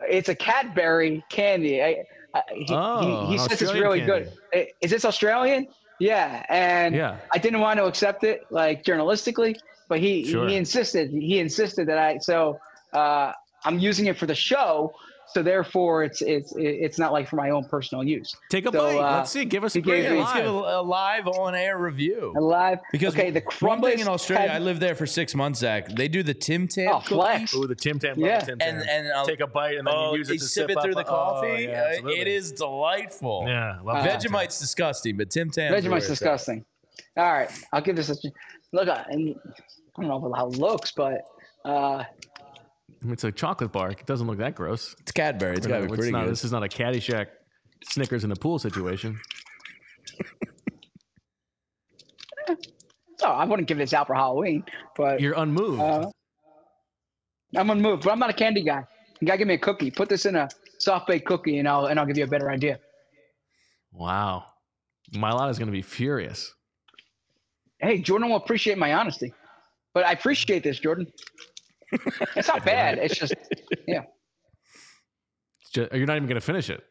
It's 0.00 0.28
a 0.28 0.34
Cadbury 0.34 1.24
candy. 1.30 1.82
I, 1.82 2.04
I, 2.34 2.42
he, 2.54 2.66
Oh, 2.70 3.26
he, 3.26 3.32
he 3.32 3.38
says 3.38 3.60
it's 3.62 3.72
really 3.74 4.00
candy. 4.00 4.30
good. 4.52 4.68
Is 4.80 4.90
this 4.90 5.04
Australian? 5.04 5.68
Yeah, 6.00 6.44
and 6.48 6.94
Yeah. 6.94 7.18
I 7.32 7.38
didn't 7.38 7.60
want 7.60 7.78
to 7.78 7.84
accept 7.84 8.24
it 8.24 8.40
like 8.50 8.84
journalistically, 8.84 9.56
but 9.88 10.00
he 10.00 10.24
Sure. 10.24 10.48
he 10.48 10.56
insisted. 10.56 11.10
He 11.12 11.38
insisted 11.38 11.86
that 11.88 11.98
I 11.98 12.18
so 12.18 12.58
uh, 12.92 13.32
I'm 13.64 13.78
using 13.78 14.06
it 14.06 14.16
for 14.16 14.26
the 14.26 14.34
show. 14.34 14.94
So 15.32 15.42
therefore, 15.42 16.04
it's 16.04 16.20
it's 16.20 16.52
it's 16.56 16.98
not 16.98 17.12
like 17.12 17.26
for 17.28 17.36
my 17.36 17.50
own 17.50 17.64
personal 17.64 18.04
use. 18.04 18.36
Take 18.50 18.66
a 18.66 18.72
So, 18.72 18.78
bite. 18.78 18.98
uh, 18.98 19.16
Let's 19.18 19.30
see. 19.30 19.44
Give 19.46 19.64
us 19.64 19.74
a 19.74 19.78
he 19.78 19.82
gave 19.82 20.10
Let's 20.18 20.32
give 20.34 20.44
a, 20.44 20.50
live. 20.50 20.74
a 20.76 20.82
live 20.82 21.26
on 21.28 21.54
air 21.54 21.78
review. 21.78 22.34
A 22.36 22.40
live 22.40 22.80
Because 22.92 23.14
okay, 23.14 23.30
the 23.30 23.40
one 23.60 23.80
thing 23.80 23.92
in 24.00 24.06
crumblest 24.06 24.08
Australia, 24.08 24.50
I 24.50 24.52
had- 24.54 24.62
lived 24.62 24.80
there 24.80 24.94
for 24.94 25.06
six 25.06 25.34
months, 25.34 25.60
Zach. 25.60 25.88
They 25.88 26.08
do 26.08 26.22
the 26.22 26.34
Tim 26.34 26.68
Tam 26.68 26.88
Oh, 26.88 26.98
cookie. 27.00 27.14
flex. 27.14 27.54
Ooh, 27.54 27.66
the 27.66 27.74
Tim 27.74 27.98
Tam. 27.98 28.18
Yeah. 28.18 28.40
Tim 28.40 28.58
Tam. 28.58 28.68
And 28.80 28.88
and 28.88 29.12
uh, 29.12 29.24
Take 29.24 29.40
a 29.40 29.46
bite 29.46 29.78
and 29.78 29.86
then 29.86 29.94
oh, 29.96 30.12
you 30.12 30.18
use 30.18 30.28
they 30.28 30.34
it 30.34 30.38
to 30.40 30.44
sip 30.44 30.68
sip 30.68 30.76
it 30.76 30.82
through 30.82 30.92
up. 30.96 31.06
the 31.06 31.10
Oh, 31.12 31.14
coffee. 31.16 31.62
yeah, 31.62 31.96
Uh, 32.04 32.08
it 32.08 32.28
is 32.28 32.52
delightful. 32.52 33.44
Yeah, 33.46 33.78
love 33.82 34.04
that. 34.04 34.20
Vegemite's 34.22 34.58
disgusting, 34.58 35.16
but 35.16 35.30
Tim 35.30 35.50
Tam. 35.50 35.72
Vegemite's 35.72 36.08
disgusting. 36.08 36.64
All 37.16 37.32
right, 37.32 37.50
I'll 37.72 37.80
give 37.80 37.96
this 37.96 38.10
a 38.10 38.16
look. 38.72 38.88
I 38.88 39.04
I 39.08 40.02
don't 40.02 40.08
know 40.08 40.32
how 40.34 40.48
it 40.48 40.56
looks, 40.58 40.92
but 40.92 41.24
uh, 41.64 42.04
It's 43.08 43.24
a 43.24 43.32
chocolate 43.32 43.72
bar. 43.72 43.90
It 43.90 44.06
doesn't 44.06 44.26
look 44.26 44.38
that 44.38 44.54
gross. 44.54 44.94
It's 45.00 45.12
Cadbury. 45.12 45.56
It's 45.56 45.66
You 45.66 45.72
got 45.72 45.80
to 45.80 45.86
be 45.88 45.94
pretty 45.94 46.12
not- 46.12 46.24
good. 46.24 46.32
This 46.32 46.44
is 46.44 46.52
not 46.52 46.62
a 46.62 46.68
Caddyshack 46.68 47.26
Snickers 47.84 48.22
in 48.24 48.30
the 48.30 48.36
pool 48.36 48.58
situation. 48.58 49.18
oh, 52.48 52.56
I 53.22 53.44
wouldn't 53.44 53.68
give 53.68 53.78
this 53.78 53.92
out 53.92 54.06
for 54.06 54.14
Halloween, 54.14 54.64
but 54.96 55.20
You're 55.20 55.34
unmoved. 55.36 55.80
Uh, 55.80 56.10
I'm 57.56 57.70
unmoved, 57.70 58.04
but 58.04 58.12
I'm 58.12 58.18
not 58.18 58.30
a 58.30 58.34
candy 58.34 58.62
guy. 58.62 58.84
You 59.20 59.26
gotta 59.26 59.38
give 59.38 59.48
me 59.48 59.54
a 59.54 59.58
cookie. 59.58 59.90
Put 59.90 60.08
this 60.08 60.26
in 60.26 60.36
a 60.36 60.48
soft 60.78 61.06
baked 61.06 61.26
cookie, 61.26 61.58
and 61.58 61.68
I'll 61.68 61.86
and 61.86 61.98
I'll 61.98 62.06
give 62.06 62.18
you 62.18 62.24
a 62.24 62.28
better 62.28 62.50
idea. 62.50 62.78
wow. 63.92 64.44
my 65.12 65.30
Milana's 65.30 65.58
going 65.58 65.66
to 65.68 65.72
be 65.72 65.82
furious. 65.82 66.52
Hey, 67.78 67.98
Jordan 68.00 68.30
will 68.30 68.36
appreciate 68.36 68.78
my 68.78 68.94
honesty, 68.94 69.32
but 69.92 70.06
I 70.06 70.12
appreciate 70.12 70.62
this, 70.64 70.78
Jordan. 70.80 71.06
it's 72.36 72.48
not 72.48 72.64
bad. 72.64 72.98
It's 72.98 73.16
just 73.16 73.34
yeah. 73.86 74.02
It's 75.60 75.70
just, 75.70 75.92
you're 75.92 76.06
not 76.06 76.16
even 76.16 76.28
going 76.28 76.40
to 76.40 76.40
finish 76.40 76.70
it. 76.70 76.82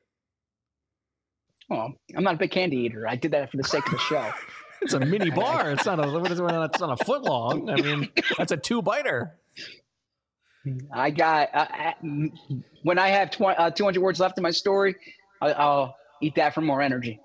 Well, 1.69 1.94
I'm 2.15 2.23
not 2.23 2.36
a 2.36 2.38
big 2.38 2.52
candy 2.52 2.78
eater. 2.78 3.07
I 3.07 3.15
did 3.15 3.32
that 3.32 3.49
for 3.52 3.57
the 3.57 3.64
sake 3.64 3.86
of 3.86 3.91
the 3.94 3.99
show. 3.99 4.32
It's 4.84 4.94
a 4.95 4.99
mini 4.99 5.30
bar. 5.41 5.69
It's 5.69 5.86
not 5.86 6.03
a. 6.03 6.10
what 6.10 6.32
is 6.32 6.40
it? 6.40 6.44
It's 6.44 6.80
not 6.80 6.99
a 6.99 7.06
foot 7.06 7.22
long. 7.22 7.69
I 7.69 7.76
mean, 7.76 8.10
that's 8.36 8.52
a 8.52 8.57
two 8.57 8.82
biter. 8.82 9.38
I 10.91 11.11
got 11.11 11.49
uh, 11.53 11.68
uh, 11.69 11.91
when 12.82 12.98
I 12.98 13.10
have 13.10 13.30
tw- 13.30 13.41
uh, 13.44 13.69
200 13.69 14.02
words 14.02 14.19
left 14.19 14.40
in 14.40 14.41
my 14.41 14.49
story, 14.49 14.95
I- 15.40 15.52
I'll 15.53 15.95
eat 16.23 16.34
that 16.36 16.56
for 16.56 16.61
more 16.61 16.82
energy, 16.82 17.19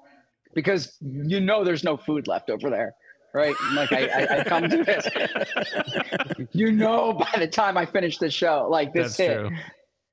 because 0.54 0.98
you 1.00 1.40
know 1.40 1.64
there's 1.64 1.82
no 1.82 1.96
food 1.96 2.28
left 2.28 2.50
over 2.50 2.68
there, 2.68 2.94
right? 3.36 3.54
Like 3.74 3.92
I, 3.92 4.06
I, 4.06 4.38
I 4.40 4.44
come 4.44 4.68
to 4.70 4.82
this, 4.82 5.06
you 6.52 6.72
know, 6.72 7.12
by 7.12 7.38
the 7.38 7.46
time 7.46 7.76
I 7.76 7.84
finish 7.86 8.18
the 8.18 8.30
show, 8.30 8.66
like 8.70 8.92
this 8.94 9.16
That's 9.16 9.30
hit, 9.30 9.38
true. 9.40 9.50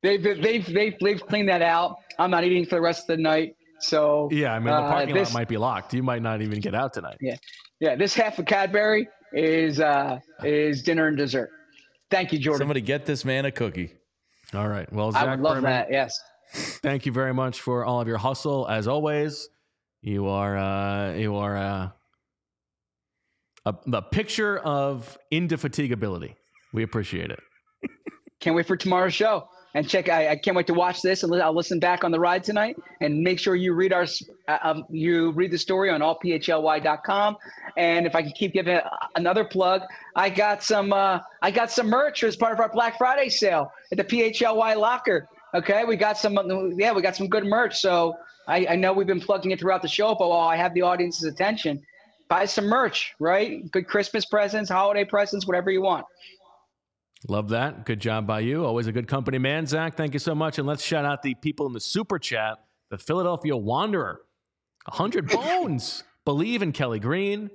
they've 0.03 0.21
they've 0.43 0.65
they've 0.73 0.97
they've 0.99 1.21
cleaned 1.25 1.49
that 1.49 1.61
out. 1.61 1.95
I'm 2.19 2.29
not 2.29 2.43
eating 2.43 2.65
for 2.65 2.75
the 2.75 2.81
rest 2.81 3.09
of 3.09 3.15
the 3.17 3.23
night, 3.23 3.55
so 3.79 4.27
Yeah, 4.31 4.53
I 4.53 4.59
mean, 4.59 4.65
the 4.67 4.73
Uh, 4.73 4.91
parking 4.91 5.15
this- 5.15 5.29
lot 5.33 5.39
might 5.39 5.47
be 5.47 5.57
locked. 5.57 5.93
You 5.93 6.03
might 6.03 6.21
not 6.21 6.41
even 6.41 6.59
get 6.59 6.75
out 6.75 6.93
tonight. 6.93 7.17
Yeah, 7.21 7.37
yeah, 7.79 7.95
this 7.95 8.13
half 8.13 8.37
of 8.39 8.45
Cadbury 8.45 9.07
is 9.31 9.79
uh 9.79 10.19
is 10.43 10.83
dinner 10.83 11.07
and 11.07 11.17
dessert. 11.17 11.49
Thank 12.11 12.31
you, 12.33 12.39
Jordan. 12.39 12.59
Somebody 12.59 12.81
get 12.81 13.05
this 13.05 13.23
man 13.25 13.45
a 13.45 13.51
cookie. 13.51 13.93
All 14.53 14.67
right. 14.67 14.91
Well, 14.93 15.11
Zach 15.11 15.23
I 15.23 15.31
would 15.31 15.39
love 15.39 15.55
Berman, 15.55 15.71
that. 15.71 15.87
Yes. 15.91 16.19
thank 16.83 17.07
you 17.07 17.11
very 17.11 17.33
much 17.33 17.61
for 17.61 17.83
all 17.85 17.99
of 18.01 18.07
your 18.07 18.19
hustle. 18.19 18.67
As 18.69 18.87
always, 18.87 19.49
you 20.01 20.27
are 20.27 20.55
uh, 20.55 21.13
you 21.15 21.35
are 21.37 21.57
uh, 21.57 21.89
a, 23.65 23.75
the 23.85 24.01
picture 24.01 24.57
of 24.59 25.17
indefatigability. 25.31 26.35
We 26.73 26.83
appreciate 26.83 27.31
it. 27.31 27.39
Can't 28.39 28.55
wait 28.55 28.67
for 28.67 28.75
tomorrow's 28.75 29.13
show. 29.13 29.47
And 29.75 29.89
check, 29.89 30.07
I, 30.07 30.29
I 30.29 30.35
can't 30.35 30.55
wait 30.55 30.67
to 30.67 30.73
watch 30.73 31.01
this, 31.01 31.23
and 31.23 31.33
I'll 31.41 31.55
listen 31.55 31.79
back 31.79 32.03
on 32.03 32.11
the 32.11 32.19
ride 32.19 32.43
tonight. 32.43 32.77
And 33.01 33.21
make 33.21 33.39
sure 33.39 33.55
you 33.55 33.73
read 33.73 33.91
our, 33.91 34.05
uh, 34.47 34.57
um, 34.61 34.85
you 34.89 35.31
read 35.31 35.49
the 35.49 35.57
story 35.57 35.89
on 35.89 36.01
allphly.com. 36.01 37.37
And 37.75 38.05
if 38.05 38.15
I 38.15 38.21
can 38.21 38.31
keep 38.33 38.53
giving 38.53 38.79
another 39.15 39.43
plug, 39.43 39.81
I 40.15 40.29
got 40.29 40.61
some, 40.61 40.93
uh, 40.93 41.21
I 41.41 41.49
got 41.49 41.71
some 41.71 41.87
merch 41.87 42.23
as 42.23 42.35
part 42.35 42.53
of 42.53 42.59
our 42.59 42.69
Black 42.69 42.99
Friday 42.99 43.29
sale 43.29 43.71
at 43.91 43.97
the 43.97 44.03
PHLY 44.03 44.77
locker. 44.77 45.27
Okay, 45.55 45.85
we 45.85 45.95
got 45.95 46.17
some, 46.17 46.37
yeah, 46.77 46.91
we 46.91 47.01
got 47.01 47.15
some 47.15 47.27
good 47.27 47.45
merch. 47.45 47.79
So 47.79 48.15
I, 48.47 48.67
I 48.71 48.75
know 48.75 48.93
we've 48.93 49.07
been 49.07 49.21
plugging 49.21 49.51
it 49.51 49.59
throughout 49.59 49.81
the 49.81 49.87
show, 49.87 50.13
but 50.13 50.29
while 50.29 50.47
I 50.47 50.55
have 50.55 50.73
the 50.75 50.81
audience's 50.81 51.23
attention, 51.23 51.81
buy 52.33 52.45
some 52.45 52.65
merch, 52.65 53.13
right? 53.19 53.69
Good 53.71 53.87
Christmas 53.87 54.25
presents, 54.25 54.67
holiday 54.67 55.05
presents, 55.05 55.45
whatever 55.45 55.69
you 55.69 55.83
want. 55.83 56.05
Love 57.27 57.49
that. 57.49 57.85
Good 57.85 57.99
job 57.99 58.25
by 58.25 58.39
you. 58.39 58.65
Always 58.65 58.87
a 58.87 58.91
good 58.91 59.07
company 59.07 59.37
man, 59.37 59.67
Zach. 59.67 59.95
Thank 59.95 60.13
you 60.13 60.19
so 60.19 60.33
much. 60.33 60.57
And 60.57 60.67
let's 60.67 60.83
shout 60.83 61.05
out 61.05 61.21
the 61.21 61.35
people 61.35 61.67
in 61.67 61.73
the 61.73 61.79
super 61.79 62.17
chat. 62.17 62.57
The 62.89 62.97
Philadelphia 62.97 63.55
Wanderer, 63.55 64.21
100 64.85 65.27
bones. 65.29 66.03
Believe 66.25 66.63
in 66.63 66.71
Kelly 66.71 66.99
Green. 66.99 67.51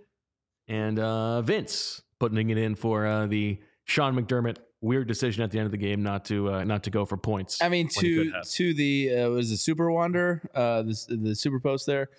And 0.68 0.98
uh, 1.00 1.42
Vince, 1.42 2.02
putting 2.20 2.50
it 2.50 2.58
in 2.58 2.76
for 2.76 3.04
uh, 3.04 3.26
the 3.26 3.58
Sean 3.84 4.14
McDermott 4.14 4.58
weird 4.80 5.08
decision 5.08 5.42
at 5.42 5.50
the 5.50 5.58
end 5.58 5.66
of 5.66 5.72
the 5.72 5.78
game 5.78 6.02
not 6.02 6.24
to 6.26 6.52
uh, 6.52 6.64
not 6.64 6.84
to 6.84 6.90
go 6.90 7.04
for 7.04 7.16
points. 7.16 7.60
I 7.60 7.68
mean, 7.68 7.88
to 7.98 8.32
to 8.42 8.74
the 8.74 9.14
uh, 9.14 9.30
was 9.30 9.50
the 9.50 9.56
Super 9.56 9.90
Wonder, 9.90 10.48
uh, 10.54 10.82
the 10.82 10.96
the 11.08 11.34
Super 11.34 11.60
Post 11.60 11.86
there. 11.86 12.10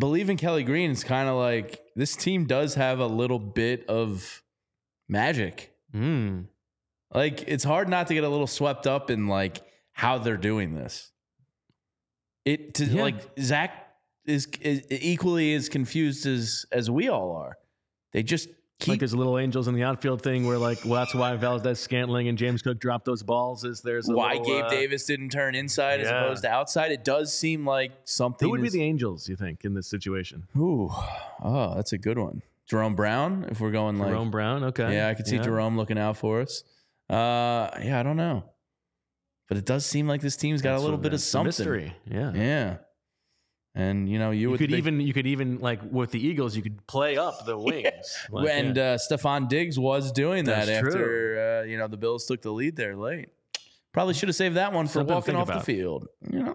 Believe 0.00 0.30
in 0.30 0.38
Kelly 0.38 0.62
Green 0.64 0.90
is 0.90 1.04
kind 1.04 1.28
of 1.28 1.36
like 1.36 1.78
this 1.94 2.16
team 2.16 2.46
does 2.46 2.74
have 2.74 3.00
a 3.00 3.06
little 3.06 3.38
bit 3.38 3.86
of 3.86 4.42
magic. 5.08 5.74
Mm. 5.94 6.46
Like 7.12 7.44
it's 7.46 7.64
hard 7.64 7.88
not 7.88 8.06
to 8.06 8.14
get 8.14 8.24
a 8.24 8.28
little 8.28 8.46
swept 8.46 8.86
up 8.86 9.10
in 9.10 9.28
like 9.28 9.60
how 9.92 10.16
they're 10.16 10.38
doing 10.38 10.72
this. 10.74 11.12
It 12.46 12.74
to 12.74 12.84
Yeah. 12.86 13.02
like 13.02 13.16
Zach 13.38 13.88
is, 14.24 14.46
is 14.62 14.86
equally 14.90 15.52
as 15.52 15.68
confused 15.68 16.26
as 16.26 16.64
as 16.72 16.90
we 16.90 17.08
all 17.08 17.36
are. 17.36 17.58
They 18.12 18.22
just 18.22 18.48
keep 18.80 18.88
like 18.92 18.98
there's 19.00 19.14
little 19.14 19.38
angels 19.38 19.68
in 19.68 19.74
the 19.74 19.82
outfield 19.84 20.22
thing 20.22 20.46
where 20.46 20.58
like 20.58 20.78
well 20.84 20.94
that's 20.94 21.14
why 21.14 21.36
Valdes-Scantling 21.36 22.28
and 22.28 22.36
James 22.36 22.62
Cook 22.62 22.80
dropped 22.80 23.04
those 23.04 23.22
balls 23.22 23.64
is 23.64 23.80
there's 23.82 24.08
a 24.08 24.12
why 24.14 24.32
little, 24.32 24.46
Gabe 24.46 24.64
uh, 24.64 24.70
Davis 24.70 25.04
didn't 25.06 25.30
turn 25.30 25.54
inside 25.54 26.00
as 26.00 26.08
opposed 26.08 26.42
to 26.42 26.50
outside. 26.50 26.90
It 26.90 27.04
does 27.04 27.32
seem 27.32 27.66
like 27.66 27.92
something. 28.04 28.46
who 28.46 28.50
would 28.52 28.62
be 28.62 28.68
the 28.70 28.82
angels 28.82 29.28
you 29.28 29.36
think 29.36 29.64
in 29.64 29.74
this 29.74 29.86
situation 29.86 30.44
Ooh, 30.56 30.90
oh, 31.42 31.74
that's 31.76 31.92
a 31.92 31.98
good 31.98 32.18
one. 32.18 32.42
Jerome 32.66 32.94
Brown, 32.94 33.46
if 33.50 33.60
we're 33.60 33.70
going 33.72 33.98
like, 33.98 34.08
Jerome 34.10 34.30
Brown 34.30 34.64
okay 34.64 34.94
yeah, 34.94 35.08
I 35.08 35.14
could 35.14 35.26
see 35.26 35.38
Jerome 35.38 35.76
looking 35.76 35.98
out 35.98 36.16
for 36.16 36.40
us. 36.40 36.64
Uh, 37.08 37.68
yeah, 37.82 37.98
I 37.98 38.02
don't 38.02 38.16
know, 38.16 38.44
but 39.48 39.56
it 39.58 39.64
does 39.66 39.84
seem 39.84 40.06
like 40.06 40.20
this 40.20 40.36
team's 40.36 40.62
got 40.62 40.72
That's 40.72 40.82
a 40.82 40.84
little 40.84 40.98
bit 40.98 41.12
of 41.12 41.20
something. 41.20 41.46
mystery 41.46 41.96
yeah 42.06 42.32
Yeah, 42.34 42.76
and 43.74 44.08
you 44.08 44.18
know, 44.18 44.30
you, 44.32 44.50
you 44.52 44.58
could 44.58 44.70
think- 44.70 44.78
even 44.78 45.00
you 45.00 45.12
could 45.12 45.26
even 45.26 45.58
like 45.58 45.80
with 45.90 46.10
the 46.10 46.24
Eagles 46.24 46.56
you 46.56 46.62
could 46.62 46.86
play 46.86 47.16
up 47.16 47.44
the 47.46 47.56
wings 47.56 48.16
Like, 48.30 48.48
and 48.50 48.76
yeah. 48.76 48.82
uh, 48.92 48.98
Stefon 48.98 49.48
Diggs 49.48 49.78
was 49.78 50.10
doing 50.12 50.44
that 50.46 50.66
That's 50.66 50.86
after 50.86 51.60
uh, 51.62 51.66
you 51.66 51.76
know 51.78 51.86
the 51.88 51.96
Bills 51.96 52.26
took 52.26 52.42
the 52.42 52.50
lead 52.50 52.76
there 52.76 52.96
late. 52.96 53.28
Probably 53.92 54.14
should 54.14 54.28
have 54.28 54.36
saved 54.36 54.56
that 54.56 54.72
one 54.72 54.86
for 54.86 54.92
Something 54.94 55.14
walking 55.14 55.36
off 55.36 55.48
the 55.48 55.60
field. 55.60 56.06
You 56.30 56.40
know, 56.44 56.54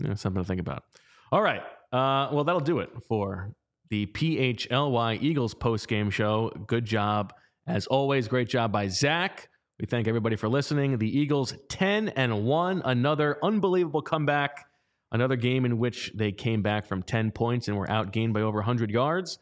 Yeah, 0.00 0.14
something 0.14 0.42
to 0.42 0.46
think 0.46 0.60
about. 0.60 0.84
All 1.32 1.42
right. 1.42 1.62
Uh, 1.92 2.28
well, 2.32 2.44
that'll 2.44 2.60
do 2.60 2.78
it 2.78 2.90
for 3.08 3.54
the 3.90 4.06
PHLY 4.06 5.18
Eagles 5.22 5.52
post 5.54 5.88
game 5.88 6.10
show. 6.10 6.50
Good 6.66 6.84
job. 6.84 7.32
As 7.66 7.86
always, 7.86 8.28
great 8.28 8.48
job 8.48 8.72
by 8.72 8.88
Zach. 8.88 9.48
We 9.80 9.86
thank 9.86 10.06
everybody 10.08 10.36
for 10.36 10.48
listening. 10.48 10.98
The 10.98 11.18
Eagles 11.18 11.54
10 11.68 12.10
and 12.10 12.44
1, 12.44 12.82
another 12.84 13.38
unbelievable 13.42 14.02
comeback. 14.02 14.64
Another 15.12 15.36
game 15.36 15.66
in 15.66 15.78
which 15.78 16.10
they 16.14 16.32
came 16.32 16.62
back 16.62 16.86
from 16.86 17.02
10 17.02 17.30
points 17.32 17.68
and 17.68 17.76
were 17.76 17.86
outgained 17.86 18.32
by 18.32 18.40
over 18.40 18.58
100 18.58 18.90
yards. 18.90 19.38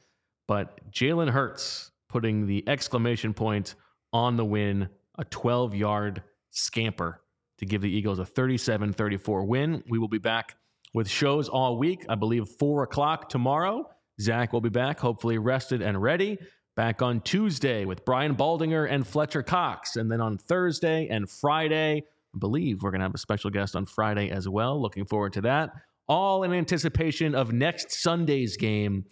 But 0.48 0.90
Jalen 0.90 1.30
Hurts 1.30 1.92
putting 2.08 2.46
the 2.48 2.68
exclamation 2.68 3.32
point 3.32 3.76
on 4.12 4.36
the 4.36 4.44
win, 4.44 4.88
a 5.16 5.24
12 5.24 5.76
yard 5.76 6.24
scamper 6.50 7.22
to 7.58 7.66
give 7.66 7.82
the 7.82 7.90
Eagles 7.90 8.18
a 8.18 8.26
37 8.26 8.92
34 8.92 9.44
win. 9.44 9.84
We 9.88 9.98
will 9.98 10.08
be 10.08 10.18
back 10.18 10.56
with 10.92 11.08
shows 11.08 11.48
all 11.48 11.78
week. 11.78 12.04
I 12.08 12.16
believe 12.16 12.48
four 12.48 12.82
o'clock 12.82 13.28
tomorrow. 13.28 13.88
Zach 14.20 14.52
will 14.52 14.60
be 14.60 14.70
back, 14.70 14.98
hopefully 14.98 15.38
rested 15.38 15.82
and 15.82 16.02
ready. 16.02 16.38
Back 16.74 17.00
on 17.00 17.20
Tuesday 17.20 17.84
with 17.84 18.04
Brian 18.04 18.34
Baldinger 18.34 18.90
and 18.90 19.06
Fletcher 19.06 19.42
Cox. 19.42 19.96
And 19.96 20.10
then 20.10 20.20
on 20.20 20.36
Thursday 20.36 21.08
and 21.08 21.30
Friday, 21.30 22.04
I 22.34 22.38
believe 22.38 22.82
we're 22.82 22.90
going 22.90 23.00
to 23.00 23.04
have 23.06 23.14
a 23.14 23.18
special 23.18 23.50
guest 23.50 23.74
on 23.76 23.86
Friday 23.86 24.30
as 24.30 24.48
well. 24.48 24.80
Looking 24.80 25.04
forward 25.04 25.32
to 25.34 25.40
that. 25.42 25.70
All 26.08 26.42
in 26.42 26.52
anticipation 26.52 27.34
of 27.34 27.52
next 27.52 27.92
Sunday's 27.92 28.56
game, 28.56 29.04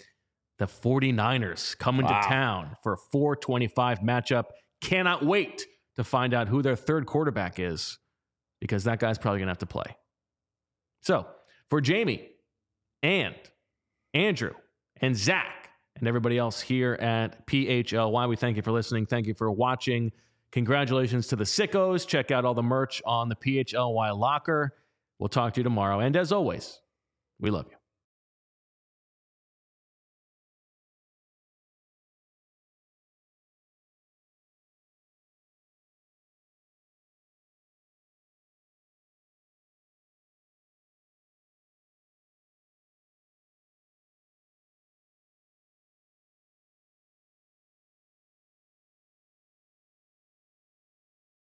the 0.59 0.67
49ers 0.67 1.77
coming 1.79 2.07
Wow. 2.07 2.21
to 2.21 2.29
town 2.29 2.77
for 2.83 2.95
a 2.95 2.97
425 3.13 4.01
matchup. 4.01 4.45
Cannot 4.81 5.25
wait 5.25 5.67
to 5.97 6.05
find 6.05 6.33
out 6.35 6.49
who 6.49 6.63
their 6.63 6.77
third 6.77 7.07
quarterback 7.07 7.59
is 7.59 7.99
because 8.61 8.85
that 8.85 8.99
guy's 8.99 9.19
probably 9.19 9.39
going 9.39 9.47
to 9.47 9.51
have 9.53 9.59
to 9.59 9.67
play. 9.67 9.97
So, 11.03 11.27
for 11.71 11.81
Jamie 11.81 12.29
and 13.03 13.35
Andrew 14.15 14.53
and 15.01 15.17
Zach 15.17 15.71
and 15.97 16.09
everybody 16.09 16.39
else 16.39 16.61
here 16.61 16.95
at 16.95 17.47
PHLY, 17.47 18.29
we 18.29 18.37
thank 18.37 18.57
you 18.57 18.63
for 18.63 18.73
listening. 18.73 19.07
Thank 19.07 19.27
you 19.27 19.35
for 19.35 19.51
watching. 19.51 20.13
Congratulations 20.53 21.27
to 21.29 21.37
the 21.37 21.45
sickos. 21.45 22.07
Check 22.07 22.31
out 22.31 22.45
all 22.45 22.55
the 22.55 22.63
merch 22.63 23.03
on 23.05 23.29
the 23.29 23.37
PHLY 23.37 24.17
locker. 24.19 24.75
We'll 25.19 25.29
talk 25.29 25.55
to 25.55 25.61
you 25.61 25.65
tomorrow. 25.65 26.01
And 26.01 26.17
as 26.17 26.33
always, 26.33 26.81
we 27.41 27.51
love 27.51 27.67
you. 27.71 27.78